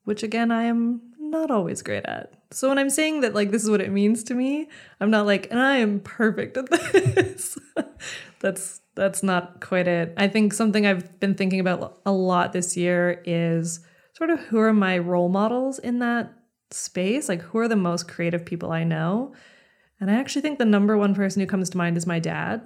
which 0.03 0.23
again, 0.23 0.51
I 0.51 0.63
am 0.63 1.01
not 1.19 1.51
always 1.51 1.81
great 1.81 2.05
at. 2.05 2.33
So 2.51 2.69
when 2.69 2.79
I'm 2.79 2.89
saying 2.89 3.21
that, 3.21 3.35
like, 3.35 3.51
this 3.51 3.63
is 3.63 3.69
what 3.69 3.81
it 3.81 3.91
means 3.91 4.23
to 4.25 4.33
me, 4.33 4.67
I'm 4.99 5.11
not 5.11 5.25
like, 5.25 5.47
and 5.51 5.59
I 5.59 5.77
am 5.77 5.99
perfect 5.99 6.57
at 6.57 6.69
this. 6.69 7.57
that's 8.39 8.81
that's 8.95 9.23
not 9.23 9.61
quite 9.61 9.87
it. 9.87 10.13
I 10.17 10.27
think 10.27 10.53
something 10.53 10.85
I've 10.85 11.19
been 11.19 11.35
thinking 11.35 11.59
about 11.59 12.01
a 12.05 12.11
lot 12.11 12.51
this 12.51 12.75
year 12.75 13.21
is 13.23 13.79
sort 14.13 14.29
of 14.29 14.39
who 14.41 14.59
are 14.59 14.73
my 14.73 14.97
role 14.97 15.29
models 15.29 15.79
in 15.79 15.99
that 15.99 16.33
space? 16.71 17.29
Like, 17.29 17.41
who 17.41 17.59
are 17.59 17.67
the 17.67 17.75
most 17.75 18.07
creative 18.07 18.45
people 18.45 18.71
I 18.71 18.83
know? 18.83 19.33
And 19.99 20.09
I 20.09 20.15
actually 20.15 20.41
think 20.41 20.59
the 20.59 20.65
number 20.65 20.97
one 20.97 21.15
person 21.15 21.39
who 21.39 21.47
comes 21.47 21.69
to 21.69 21.77
mind 21.77 21.97
is 21.97 22.07
my 22.07 22.19
dad. 22.19 22.61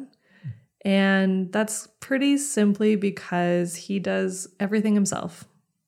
And 0.85 1.51
that's 1.51 1.87
pretty 1.99 2.37
simply 2.37 2.95
because 2.95 3.75
he 3.75 3.99
does 3.99 4.47
everything 4.59 4.93
himself. 4.95 5.45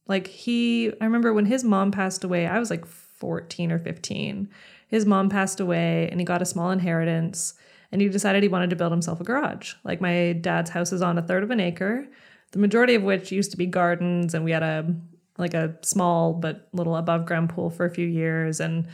Like, 0.07 0.27
he, 0.27 0.91
I 1.01 1.05
remember 1.05 1.33
when 1.33 1.45
his 1.45 1.63
mom 1.63 1.91
passed 1.91 2.23
away, 2.23 2.47
I 2.47 2.59
was 2.59 2.69
like 2.69 2.85
14 2.85 3.71
or 3.71 3.79
15. 3.79 4.49
His 4.87 5.05
mom 5.05 5.29
passed 5.29 5.59
away 5.59 6.09
and 6.11 6.19
he 6.19 6.25
got 6.25 6.41
a 6.41 6.45
small 6.45 6.71
inheritance 6.71 7.55
and 7.91 8.01
he 8.01 8.09
decided 8.09 8.43
he 8.43 8.49
wanted 8.49 8.69
to 8.69 8.75
build 8.75 8.91
himself 8.91 9.19
a 9.19 9.23
garage. 9.23 9.73
Like, 9.83 10.01
my 10.01 10.33
dad's 10.33 10.69
house 10.69 10.91
is 10.91 11.01
on 11.01 11.17
a 11.17 11.21
third 11.21 11.43
of 11.43 11.51
an 11.51 11.59
acre, 11.59 12.07
the 12.51 12.59
majority 12.59 12.95
of 12.95 13.03
which 13.03 13.31
used 13.31 13.51
to 13.51 13.57
be 13.57 13.65
gardens, 13.65 14.33
and 14.33 14.43
we 14.43 14.51
had 14.51 14.63
a 14.63 14.95
like 15.37 15.53
a 15.53 15.75
small 15.81 16.33
but 16.33 16.67
little 16.73 16.95
above 16.95 17.25
ground 17.25 17.49
pool 17.49 17.69
for 17.69 17.85
a 17.85 17.89
few 17.89 18.07
years. 18.07 18.59
And 18.59 18.87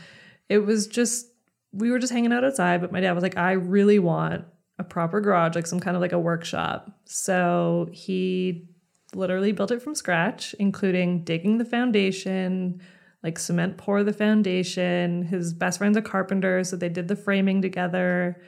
it 0.48 0.58
was 0.58 0.86
just, 0.86 1.26
we 1.72 1.90
were 1.90 1.98
just 1.98 2.12
hanging 2.12 2.32
out 2.32 2.44
outside. 2.44 2.80
But 2.80 2.92
my 2.92 3.00
dad 3.00 3.12
was 3.12 3.22
like, 3.22 3.36
I 3.36 3.52
really 3.52 3.98
want 3.98 4.44
a 4.78 4.84
proper 4.84 5.20
garage, 5.20 5.54
like 5.54 5.66
some 5.66 5.80
kind 5.80 5.96
of 5.96 6.00
like 6.00 6.12
a 6.12 6.18
workshop. 6.18 6.90
So 7.04 7.88
he 7.92 8.68
literally 9.14 9.52
built 9.52 9.70
it 9.70 9.82
from 9.82 9.94
scratch, 9.94 10.54
including 10.58 11.24
digging 11.24 11.58
the 11.58 11.64
foundation, 11.64 12.80
like 13.22 13.38
cement 13.38 13.76
pour 13.76 14.02
the 14.04 14.12
foundation. 14.12 15.22
His 15.22 15.52
best 15.52 15.78
friend's 15.78 15.96
a 15.96 16.02
carpenter, 16.02 16.64
so 16.64 16.76
they 16.76 16.88
did 16.88 17.08
the 17.08 17.16
framing 17.16 17.62
together. 17.62 18.42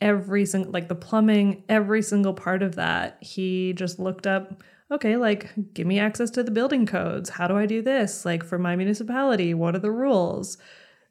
Every 0.00 0.46
single, 0.46 0.72
like 0.72 0.88
the 0.88 0.94
plumbing, 0.94 1.64
every 1.68 2.02
single 2.02 2.32
part 2.32 2.62
of 2.62 2.76
that, 2.76 3.18
he 3.22 3.72
just 3.74 3.98
looked 3.98 4.26
up 4.26 4.62
okay, 4.92 5.16
like 5.16 5.50
give 5.72 5.86
me 5.86 5.98
access 5.98 6.30
to 6.30 6.42
the 6.42 6.50
building 6.50 6.86
codes. 6.86 7.30
How 7.30 7.46
do 7.46 7.56
I 7.56 7.66
do 7.66 7.82
this? 7.82 8.24
Like 8.24 8.44
for 8.44 8.58
my 8.58 8.76
municipality, 8.76 9.54
what 9.54 9.74
are 9.74 9.80
the 9.80 9.90
rules? 9.90 10.58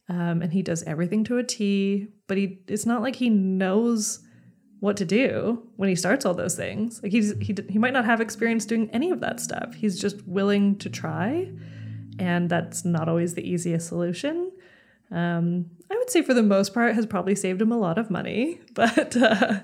Um, 0.09 0.41
and 0.41 0.51
he 0.51 0.61
does 0.61 0.83
everything 0.83 1.23
to 1.25 1.37
a 1.37 1.43
T, 1.43 2.07
but 2.27 2.37
he 2.37 2.59
it's 2.67 2.85
not 2.85 3.01
like 3.01 3.15
he 3.15 3.29
knows 3.29 4.19
what 4.79 4.95
to 4.97 5.05
do 5.05 5.61
when 5.75 5.89
he 5.89 5.95
starts 5.95 6.25
all 6.25 6.33
those 6.33 6.55
things. 6.55 7.01
Like 7.03 7.11
he's 7.11 7.33
he 7.39 7.55
he 7.69 7.77
might 7.77 7.93
not 7.93 8.05
have 8.05 8.21
experience 8.21 8.65
doing 8.65 8.89
any 8.91 9.11
of 9.11 9.19
that 9.21 9.39
stuff. 9.39 9.73
He's 9.75 9.99
just 9.99 10.25
willing 10.27 10.77
to 10.77 10.89
try, 10.89 11.51
and 12.17 12.49
that's 12.49 12.85
not 12.85 13.09
always 13.09 13.33
the 13.33 13.47
easiest 13.47 13.87
solution. 13.87 14.51
Um, 15.11 15.65
I 15.91 15.95
would 15.95 16.09
say 16.09 16.21
for 16.21 16.33
the 16.33 16.43
most 16.43 16.73
part 16.73 16.95
has 16.95 17.05
probably 17.05 17.35
saved 17.35 17.61
him 17.61 17.71
a 17.71 17.77
lot 17.77 17.97
of 17.97 18.09
money, 18.09 18.61
but 18.73 19.17
uh, 19.17 19.61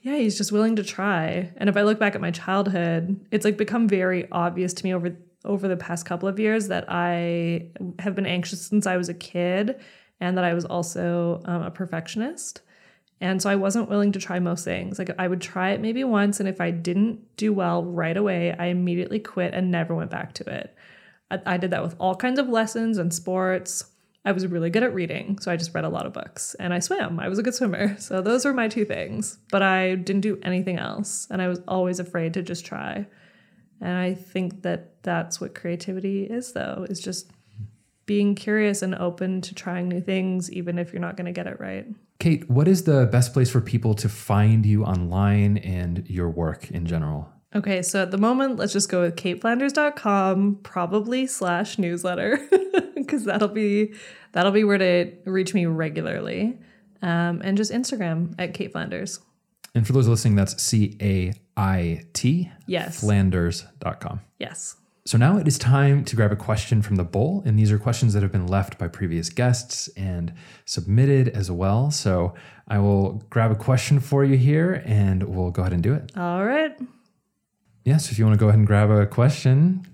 yeah, 0.00 0.16
he's 0.16 0.38
just 0.38 0.52
willing 0.52 0.76
to 0.76 0.84
try. 0.84 1.52
And 1.56 1.68
if 1.68 1.76
I 1.76 1.82
look 1.82 1.98
back 1.98 2.14
at 2.14 2.20
my 2.20 2.30
childhood, 2.30 3.20
it's 3.30 3.44
like 3.44 3.56
become 3.56 3.88
very 3.88 4.30
obvious 4.30 4.72
to 4.74 4.84
me 4.84 4.94
over 4.94 5.16
over 5.44 5.68
the 5.68 5.76
past 5.76 6.04
couple 6.04 6.28
of 6.28 6.38
years 6.38 6.68
that 6.68 6.84
I 6.88 7.68
have 7.98 8.14
been 8.14 8.26
anxious 8.26 8.66
since 8.66 8.86
I 8.86 8.96
was 8.96 9.08
a 9.08 9.14
kid, 9.14 9.80
and 10.18 10.36
that 10.38 10.44
I 10.44 10.54
was 10.54 10.64
also 10.64 11.42
um, 11.44 11.62
a 11.62 11.70
perfectionist. 11.70 12.62
And 13.20 13.42
so 13.42 13.50
I 13.50 13.56
wasn't 13.56 13.90
willing 13.90 14.12
to 14.12 14.18
try 14.18 14.38
most 14.38 14.64
things. 14.64 14.98
Like 14.98 15.10
I 15.18 15.28
would 15.28 15.42
try 15.42 15.70
it 15.70 15.80
maybe 15.80 16.02
once, 16.04 16.40
and 16.40 16.48
if 16.48 16.60
I 16.60 16.70
didn't 16.70 17.36
do 17.36 17.52
well 17.52 17.84
right 17.84 18.16
away, 18.16 18.54
I 18.58 18.66
immediately 18.66 19.18
quit 19.18 19.52
and 19.52 19.70
never 19.70 19.94
went 19.94 20.10
back 20.10 20.32
to 20.34 20.44
it. 20.48 20.74
I, 21.30 21.40
I 21.46 21.56
did 21.58 21.70
that 21.72 21.82
with 21.82 21.96
all 21.98 22.16
kinds 22.16 22.38
of 22.38 22.48
lessons 22.48 22.96
and 22.98 23.12
sports. 23.12 23.84
I 24.24 24.32
was 24.32 24.46
really 24.46 24.70
good 24.70 24.82
at 24.82 24.94
reading, 24.94 25.38
so 25.38 25.50
I 25.50 25.56
just 25.56 25.74
read 25.74 25.84
a 25.84 25.88
lot 25.88 26.06
of 26.06 26.12
books 26.12 26.54
and 26.58 26.74
I 26.74 26.78
swam. 26.78 27.18
I 27.20 27.28
was 27.28 27.38
a 27.38 27.42
good 27.42 27.54
swimmer. 27.54 27.96
So 27.98 28.20
those 28.20 28.44
were 28.44 28.52
my 28.52 28.68
two 28.68 28.84
things, 28.84 29.38
but 29.50 29.62
I 29.62 29.94
didn't 29.94 30.22
do 30.22 30.38
anything 30.42 30.78
else. 30.78 31.26
And 31.30 31.40
I 31.40 31.48
was 31.48 31.60
always 31.68 32.00
afraid 32.00 32.34
to 32.34 32.42
just 32.42 32.64
try. 32.64 33.06
And 33.80 33.96
I 33.96 34.14
think 34.14 34.62
that 34.62 35.02
that's 35.02 35.40
what 35.40 35.54
creativity 35.54 36.24
is, 36.24 36.52
though, 36.52 36.86
is 36.88 37.00
just 37.00 37.30
being 38.10 38.34
curious 38.34 38.82
and 38.82 38.92
open 38.96 39.40
to 39.40 39.54
trying 39.54 39.88
new 39.88 40.00
things, 40.00 40.50
even 40.50 40.80
if 40.80 40.92
you're 40.92 40.98
not 40.98 41.16
going 41.16 41.26
to 41.26 41.32
get 41.32 41.46
it 41.46 41.60
right. 41.60 41.86
Cait, 42.18 42.50
what 42.50 42.66
is 42.66 42.82
the 42.82 43.06
best 43.06 43.32
place 43.32 43.48
for 43.48 43.60
people 43.60 43.94
to 43.94 44.08
find 44.08 44.66
you 44.66 44.82
online 44.82 45.58
and 45.58 46.04
your 46.10 46.28
work 46.28 46.72
in 46.72 46.86
general? 46.86 47.28
Okay, 47.54 47.82
so 47.82 48.02
at 48.02 48.10
the 48.10 48.18
moment, 48.18 48.56
let's 48.56 48.72
just 48.72 48.88
go 48.88 49.02
with 49.02 49.14
caitflanders.com, 49.14 50.58
probably 50.64 51.28
slash 51.28 51.78
newsletter, 51.78 52.40
because 52.96 53.22
that'll 53.26 53.46
be 53.46 53.94
that'll 54.32 54.50
be 54.50 54.64
where 54.64 54.78
to 54.78 55.12
reach 55.24 55.54
me 55.54 55.66
regularly. 55.66 56.58
Um, 57.02 57.40
and 57.44 57.56
just 57.56 57.70
Instagram 57.70 58.34
at 58.40 58.54
Cait 58.54 58.72
Flanders. 58.72 59.20
And 59.72 59.86
for 59.86 59.92
those 59.92 60.08
listening, 60.08 60.34
that's 60.34 60.60
C 60.60 60.96
A 61.00 61.32
I 61.56 62.02
T 62.12 62.50
Yes. 62.66 62.98
Flanders.com. 62.98 64.20
Yes. 64.40 64.74
So 65.06 65.16
now 65.16 65.38
it 65.38 65.48
is 65.48 65.58
time 65.58 66.04
to 66.04 66.14
grab 66.14 66.30
a 66.30 66.36
question 66.36 66.82
from 66.82 66.96
the 66.96 67.04
bowl. 67.04 67.42
And 67.46 67.58
these 67.58 67.72
are 67.72 67.78
questions 67.78 68.12
that 68.12 68.22
have 68.22 68.30
been 68.30 68.46
left 68.46 68.78
by 68.78 68.86
previous 68.86 69.30
guests 69.30 69.88
and 69.96 70.32
submitted 70.66 71.28
as 71.28 71.50
well. 71.50 71.90
So 71.90 72.34
I 72.68 72.78
will 72.78 73.22
grab 73.30 73.50
a 73.50 73.54
question 73.54 73.98
for 73.98 74.24
you 74.24 74.36
here 74.36 74.82
and 74.84 75.22
we'll 75.24 75.50
go 75.50 75.62
ahead 75.62 75.72
and 75.72 75.82
do 75.82 75.94
it. 75.94 76.12
All 76.16 76.44
right. 76.44 76.78
Yes, 77.84 78.12
if 78.12 78.18
you 78.18 78.26
want 78.26 78.38
to 78.38 78.40
go 78.40 78.48
ahead 78.48 78.58
and 78.58 78.66
grab 78.66 78.90
a 78.90 79.06
question. 79.06 79.86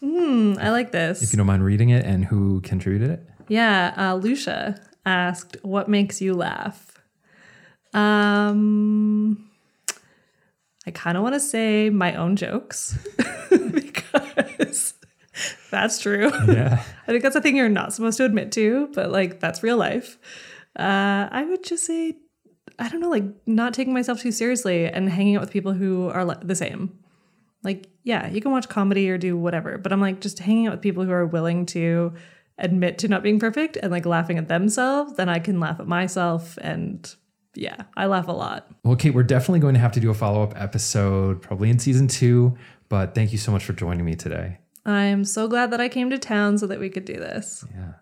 Hmm, 0.00 0.54
I 0.60 0.70
like 0.70 0.92
this. 0.92 1.22
If 1.22 1.32
you 1.32 1.36
don't 1.38 1.46
mind 1.46 1.64
reading 1.64 1.90
it 1.90 2.04
and 2.04 2.24
who 2.24 2.60
contributed 2.60 3.10
it. 3.10 3.26
Yeah, 3.48 3.94
uh, 3.96 4.14
Lucia 4.14 4.80
asked, 5.04 5.56
"What 5.62 5.88
makes 5.88 6.20
you 6.20 6.34
laugh?" 6.34 6.89
Um, 7.92 9.50
I 10.86 10.90
kind 10.90 11.16
of 11.16 11.22
want 11.22 11.34
to 11.34 11.40
say 11.40 11.90
my 11.90 12.14
own 12.14 12.36
jokes 12.36 12.98
because 13.50 14.94
that's 15.70 15.98
true. 15.98 16.30
Yeah. 16.48 16.82
I 17.06 17.10
think 17.10 17.22
that's 17.22 17.36
a 17.36 17.40
thing 17.40 17.56
you're 17.56 17.68
not 17.68 17.92
supposed 17.92 18.16
to 18.18 18.24
admit 18.24 18.52
to, 18.52 18.88
but 18.94 19.10
like 19.10 19.40
that's 19.40 19.62
real 19.62 19.76
life. 19.76 20.18
Uh, 20.78 21.28
I 21.30 21.44
would 21.44 21.64
just 21.64 21.84
say, 21.84 22.16
I 22.78 22.88
don't 22.88 23.00
know, 23.00 23.10
like 23.10 23.24
not 23.46 23.74
taking 23.74 23.92
myself 23.92 24.20
too 24.20 24.32
seriously 24.32 24.86
and 24.86 25.08
hanging 25.08 25.36
out 25.36 25.40
with 25.40 25.50
people 25.50 25.72
who 25.72 26.08
are 26.08 26.24
li- 26.24 26.36
the 26.42 26.54
same. 26.54 26.98
Like, 27.62 27.88
yeah, 28.04 28.28
you 28.28 28.40
can 28.40 28.52
watch 28.52 28.68
comedy 28.68 29.10
or 29.10 29.18
do 29.18 29.36
whatever, 29.36 29.76
but 29.76 29.92
I'm 29.92 30.00
like 30.00 30.20
just 30.20 30.38
hanging 30.38 30.68
out 30.68 30.72
with 30.72 30.80
people 30.80 31.04
who 31.04 31.10
are 31.10 31.26
willing 31.26 31.66
to 31.66 32.14
admit 32.56 32.98
to 32.98 33.08
not 33.08 33.22
being 33.22 33.38
perfect 33.38 33.76
and 33.76 33.90
like 33.90 34.06
laughing 34.06 34.38
at 34.38 34.48
themselves, 34.48 35.14
then 35.14 35.28
I 35.28 35.38
can 35.38 35.60
laugh 35.60 35.80
at 35.80 35.86
myself. 35.86 36.58
And 36.60 37.14
yeah, 37.54 37.82
I 37.96 38.06
laugh 38.06 38.28
a 38.28 38.32
lot. 38.32 38.68
Well, 38.84 38.96
Cait, 38.96 39.14
we're 39.14 39.22
definitely 39.22 39.60
going 39.60 39.74
to 39.74 39.80
have 39.80 39.92
to 39.92 40.00
do 40.00 40.10
a 40.10 40.14
follow 40.14 40.42
up 40.42 40.60
episode, 40.60 41.42
probably 41.42 41.70
in 41.70 41.78
season 41.78 42.08
two. 42.08 42.56
But 42.88 43.14
thank 43.14 43.32
you 43.32 43.38
so 43.38 43.52
much 43.52 43.64
for 43.64 43.72
joining 43.72 44.04
me 44.04 44.14
today. 44.14 44.58
I'm 44.84 45.24
so 45.24 45.46
glad 45.46 45.70
that 45.70 45.80
I 45.80 45.88
came 45.88 46.10
to 46.10 46.18
town 46.18 46.58
so 46.58 46.66
that 46.66 46.80
we 46.80 46.88
could 46.88 47.04
do 47.04 47.14
this. 47.14 47.64
Yeah. 47.74 47.92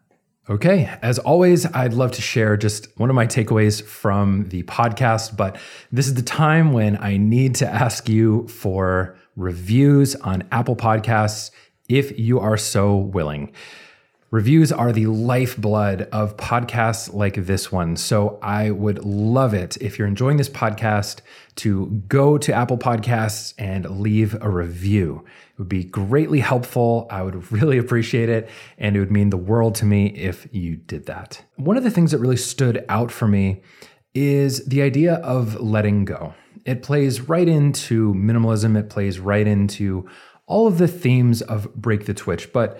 Okay. 0.50 0.90
As 1.02 1.18
always, 1.18 1.66
I'd 1.74 1.92
love 1.92 2.12
to 2.12 2.22
share 2.22 2.56
just 2.56 2.88
one 2.98 3.10
of 3.10 3.16
my 3.16 3.26
takeaways 3.26 3.82
from 3.82 4.48
the 4.48 4.62
podcast, 4.62 5.36
but 5.36 5.58
this 5.92 6.06
is 6.06 6.14
the 6.14 6.22
time 6.22 6.72
when 6.72 6.96
I 6.96 7.18
need 7.18 7.56
to 7.56 7.68
ask 7.68 8.08
you 8.08 8.48
for 8.48 9.16
reviews 9.36 10.14
on 10.16 10.44
Apple 10.50 10.74
Podcasts 10.74 11.50
if 11.88 12.18
you 12.18 12.40
are 12.40 12.56
so 12.56 12.96
willing. 12.96 13.52
Reviews 14.30 14.70
are 14.70 14.92
the 14.92 15.06
lifeblood 15.06 16.02
of 16.12 16.36
podcasts 16.36 17.14
like 17.14 17.34
this 17.46 17.72
one. 17.72 17.96
So 17.96 18.38
I 18.42 18.70
would 18.70 19.02
love 19.02 19.54
it 19.54 19.78
if 19.78 19.98
you're 19.98 20.06
enjoying 20.06 20.36
this 20.36 20.50
podcast 20.50 21.20
to 21.56 21.86
go 22.08 22.36
to 22.36 22.52
Apple 22.52 22.76
Podcasts 22.76 23.54
and 23.56 23.88
leave 24.00 24.36
a 24.42 24.50
review. 24.50 25.24
It 25.52 25.58
would 25.58 25.70
be 25.70 25.82
greatly 25.82 26.40
helpful. 26.40 27.06
I 27.10 27.22
would 27.22 27.50
really 27.52 27.78
appreciate 27.78 28.28
it. 28.28 28.50
And 28.76 28.96
it 28.96 29.00
would 29.00 29.10
mean 29.10 29.30
the 29.30 29.38
world 29.38 29.74
to 29.76 29.86
me 29.86 30.08
if 30.08 30.46
you 30.52 30.76
did 30.76 31.06
that. 31.06 31.42
One 31.56 31.78
of 31.78 31.82
the 31.84 31.90
things 31.90 32.10
that 32.10 32.18
really 32.18 32.36
stood 32.36 32.84
out 32.90 33.10
for 33.10 33.26
me 33.26 33.62
is 34.12 34.62
the 34.66 34.82
idea 34.82 35.14
of 35.14 35.58
letting 35.58 36.04
go. 36.04 36.34
It 36.66 36.82
plays 36.82 37.22
right 37.22 37.48
into 37.48 38.12
minimalism, 38.12 38.76
it 38.76 38.90
plays 38.90 39.18
right 39.18 39.46
into 39.46 40.06
all 40.44 40.66
of 40.66 40.76
the 40.76 40.88
themes 40.88 41.40
of 41.40 41.74
Break 41.74 42.04
the 42.04 42.14
Twitch. 42.14 42.52
But 42.52 42.78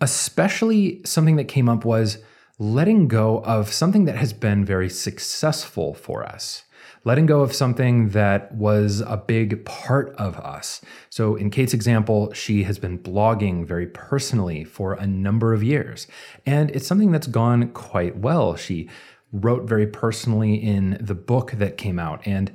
especially 0.00 1.00
something 1.04 1.36
that 1.36 1.44
came 1.44 1.68
up 1.68 1.84
was 1.84 2.18
letting 2.58 3.08
go 3.08 3.42
of 3.44 3.72
something 3.72 4.04
that 4.04 4.16
has 4.16 4.32
been 4.32 4.64
very 4.64 4.88
successful 4.88 5.94
for 5.94 6.24
us. 6.24 6.64
Letting 7.02 7.24
go 7.24 7.40
of 7.40 7.54
something 7.54 8.10
that 8.10 8.54
was 8.54 9.00
a 9.00 9.16
big 9.16 9.64
part 9.64 10.14
of 10.16 10.36
us. 10.36 10.82
So, 11.08 11.34
in 11.34 11.48
Cait's 11.50 11.72
example, 11.72 12.30
she 12.34 12.64
has 12.64 12.78
been 12.78 12.98
blogging 12.98 13.64
very 13.64 13.86
personally 13.86 14.64
for 14.64 14.92
a 14.92 15.06
number 15.06 15.54
of 15.54 15.62
years. 15.62 16.06
And 16.44 16.70
it's 16.72 16.86
something 16.86 17.10
that's 17.10 17.26
gone 17.26 17.70
quite 17.72 18.18
well. 18.18 18.54
She 18.54 18.90
wrote 19.32 19.66
very 19.66 19.86
personally 19.86 20.54
in 20.54 20.98
the 21.00 21.14
book 21.14 21.52
that 21.52 21.78
came 21.78 21.98
out. 21.98 22.20
And 22.26 22.52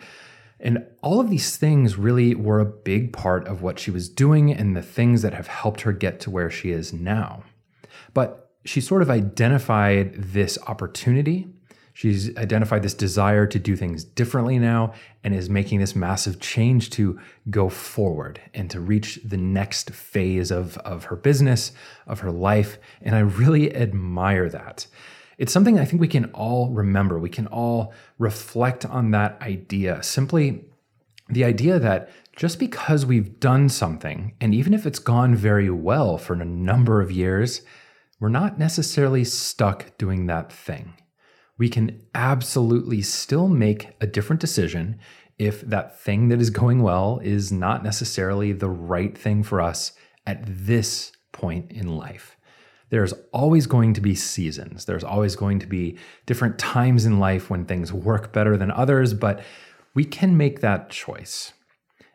and 0.66 0.84
all 1.04 1.20
of 1.20 1.30
these 1.30 1.58
things 1.58 1.96
really 1.96 2.34
were 2.34 2.60
a 2.60 2.66
big 2.66 3.14
part 3.14 3.48
of 3.48 3.62
what 3.62 3.78
she 3.78 3.92
was 3.92 4.10
doing 4.10 4.52
and 4.52 4.76
the 4.76 4.82
things 4.82 5.22
that 5.22 5.36
have 5.36 5.46
helped 5.46 5.82
her 5.82 5.94
get 5.94 6.20
to 6.22 6.32
where 6.32 6.50
she 6.50 6.72
is 6.72 6.92
now. 6.92 7.44
But 8.16 8.50
she 8.66 8.82
sort 8.82 9.04
of 9.04 9.12
identified 9.12 10.16
this 10.16 10.58
opportunity. 10.66 11.48
She's 11.94 12.36
identified 12.36 12.82
this 12.82 12.96
desire 12.96 13.46
to 13.46 13.60
do 13.60 13.76
things 13.76 14.04
differently 14.04 14.58
now 14.58 14.94
and 15.24 15.36
is 15.36 15.52
making 15.52 15.82
this 15.82 15.96
massive 15.96 16.40
change 16.40 16.90
to 16.92 17.20
go 17.52 17.70
forward 17.70 18.42
and 18.56 18.68
to 18.72 18.80
reach 18.80 19.20
the 19.24 19.38
next 19.38 19.92
phase 19.92 20.50
of, 20.50 20.80
of 20.80 21.06
her 21.06 21.16
business, 21.16 21.74
of 22.08 22.22
her 22.22 22.32
life. 22.32 22.80
And 23.04 23.16
I 23.16 23.20
really 23.20 23.74
admire 23.76 24.50
that. 24.50 24.88
It's 25.38 25.52
something 25.52 25.80
I 25.80 25.86
think 25.86 26.02
we 26.02 26.08
can 26.08 26.26
all 26.26 26.72
remember. 26.72 27.20
We 27.20 27.30
can 27.30 27.48
all 27.48 27.94
reflect 28.18 28.86
on 28.86 29.12
that 29.12 29.42
idea. 29.42 30.02
Simply 30.04 30.66
the 31.30 31.44
idea 31.44 31.80
that 31.80 32.10
just 32.36 32.60
because 32.60 33.06
we've 33.06 33.40
done 33.40 33.70
something, 33.70 34.34
and 34.40 34.54
even 34.54 34.74
if 34.74 34.86
it's 34.86 35.00
gone 35.00 35.36
very 35.36 35.70
well 35.70 36.18
for 36.18 36.34
a 36.34 36.46
number 36.46 37.02
of 37.02 37.12
years, 37.12 37.62
we're 38.20 38.30
not 38.30 38.60
necessarily 38.60 39.24
stuck 39.24 39.98
doing 39.98 40.28
that 40.28 40.52
thing. 40.52 40.94
We 41.58 41.70
can 41.70 42.02
absolutely 42.14 43.02
still 43.02 43.48
make 43.48 43.96
a 44.02 44.08
different 44.08 44.42
decision 44.42 45.00
if 45.38 45.62
that 45.62 46.00
thing 46.00 46.30
that 46.30 46.42
is 46.42 46.50
going 46.50 46.82
well 46.82 47.20
is 47.24 47.52
not 47.52 47.84
necessarily 47.84 48.52
the 48.52 48.70
right 48.70 49.18
thing 49.18 49.44
for 49.44 49.62
us 49.62 49.94
at 50.26 50.44
this 50.46 51.12
point 51.32 51.72
in 51.72 51.88
life 51.88 52.35
there's 52.90 53.14
always 53.32 53.68
going 53.68 53.94
to 53.94 54.02
be 54.02 54.16
seasons. 54.16 54.86
There's 54.86 55.04
always 55.04 55.36
going 55.36 55.60
to 55.60 55.68
be 55.68 55.98
different 56.26 56.60
times 56.60 57.06
in 57.06 57.20
life 57.20 57.50
when 57.50 57.66
things 57.66 57.92
work 57.92 58.32
better 58.32 58.58
than 58.58 58.72
others, 58.72 59.14
but 59.14 59.42
we 59.94 60.06
can 60.06 60.38
make 60.38 60.62
that 60.62 60.90
choice. 60.90 61.54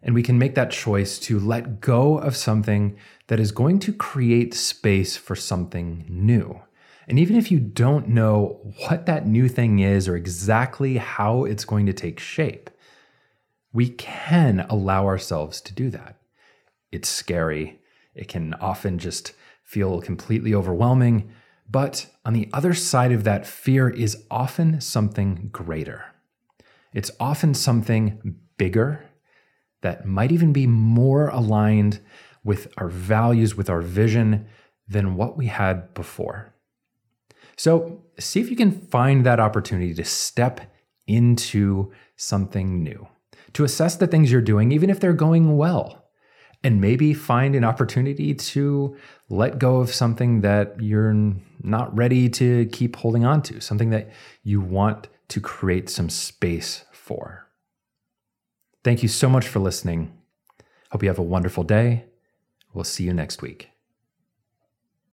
And 0.02 0.14
we 0.14 0.22
can 0.22 0.38
make 0.38 0.54
that 0.54 0.70
choice 0.70 1.18
to 1.20 1.38
let 1.38 1.80
go 1.80 2.18
of 2.18 2.36
something 2.36 2.96
that 3.26 3.40
is 3.40 3.52
going 3.52 3.80
to 3.80 3.92
create 3.92 4.54
space 4.54 5.16
for 5.16 5.36
something 5.36 6.06
new. 6.08 6.62
And 7.06 7.18
even 7.18 7.36
if 7.36 7.50
you 7.50 7.58
don't 7.58 8.08
know 8.08 8.60
what 8.86 9.06
that 9.06 9.26
new 9.26 9.48
thing 9.48 9.80
is 9.80 10.08
or 10.08 10.16
exactly 10.16 10.96
how 10.96 11.44
it's 11.44 11.64
going 11.64 11.86
to 11.86 11.92
take 11.92 12.20
shape, 12.20 12.70
we 13.72 13.88
can 13.90 14.60
allow 14.68 15.06
ourselves 15.06 15.60
to 15.62 15.74
do 15.74 15.90
that. 15.90 16.16
It's 16.92 17.08
scary. 17.08 17.80
It 18.14 18.28
can 18.28 18.54
often 18.54 18.98
just 18.98 19.32
feel 19.70 20.00
completely 20.00 20.52
overwhelming. 20.52 21.30
But 21.70 22.06
on 22.24 22.32
the 22.32 22.48
other 22.52 22.74
side 22.74 23.12
of 23.12 23.22
that 23.22 23.46
fear 23.46 23.88
is 23.88 24.24
often 24.28 24.80
something 24.80 25.48
greater. 25.52 26.06
It's 26.92 27.12
often 27.20 27.54
something 27.54 28.34
bigger 28.56 29.08
that 29.82 30.04
might 30.04 30.32
even 30.32 30.52
be 30.52 30.66
more 30.66 31.28
aligned 31.28 32.00
with 32.42 32.66
our 32.78 32.88
values, 32.88 33.56
with 33.56 33.70
our 33.70 33.80
vision 33.80 34.48
than 34.88 35.14
what 35.14 35.36
we 35.36 35.46
had 35.46 35.94
before. 35.94 36.52
So, 37.56 38.02
see 38.18 38.40
if 38.40 38.50
you 38.50 38.56
can 38.56 38.72
find 38.72 39.24
that 39.24 39.38
opportunity 39.38 39.94
to 39.94 40.04
step 40.04 40.62
into 41.06 41.92
something 42.16 42.82
new, 42.82 43.06
to 43.52 43.62
assess 43.62 43.94
the 43.94 44.08
things 44.08 44.32
you're 44.32 44.40
doing, 44.40 44.72
even 44.72 44.90
if 44.90 44.98
they're 44.98 45.12
going 45.12 45.56
well, 45.56 45.99
and 46.62 46.80
maybe 46.80 47.14
find 47.14 47.54
an 47.54 47.64
opportunity 47.64 48.34
to 48.34 48.96
let 49.28 49.58
go 49.58 49.80
of 49.80 49.92
something 49.92 50.42
that 50.42 50.80
you're 50.80 51.34
not 51.62 51.96
ready 51.96 52.28
to 52.28 52.66
keep 52.66 52.96
holding 52.96 53.24
on 53.24 53.42
to, 53.42 53.60
something 53.60 53.90
that 53.90 54.10
you 54.42 54.60
want 54.60 55.08
to 55.28 55.40
create 55.40 55.88
some 55.88 56.10
space 56.10 56.84
for. 56.92 57.46
Thank 58.84 59.02
you 59.02 59.08
so 59.08 59.28
much 59.28 59.46
for 59.46 59.58
listening. 59.58 60.12
Hope 60.90 61.02
you 61.02 61.08
have 61.08 61.18
a 61.18 61.22
wonderful 61.22 61.64
day. 61.64 62.04
We'll 62.74 62.84
see 62.84 63.04
you 63.04 63.14
next 63.14 63.42
week. 63.42 63.69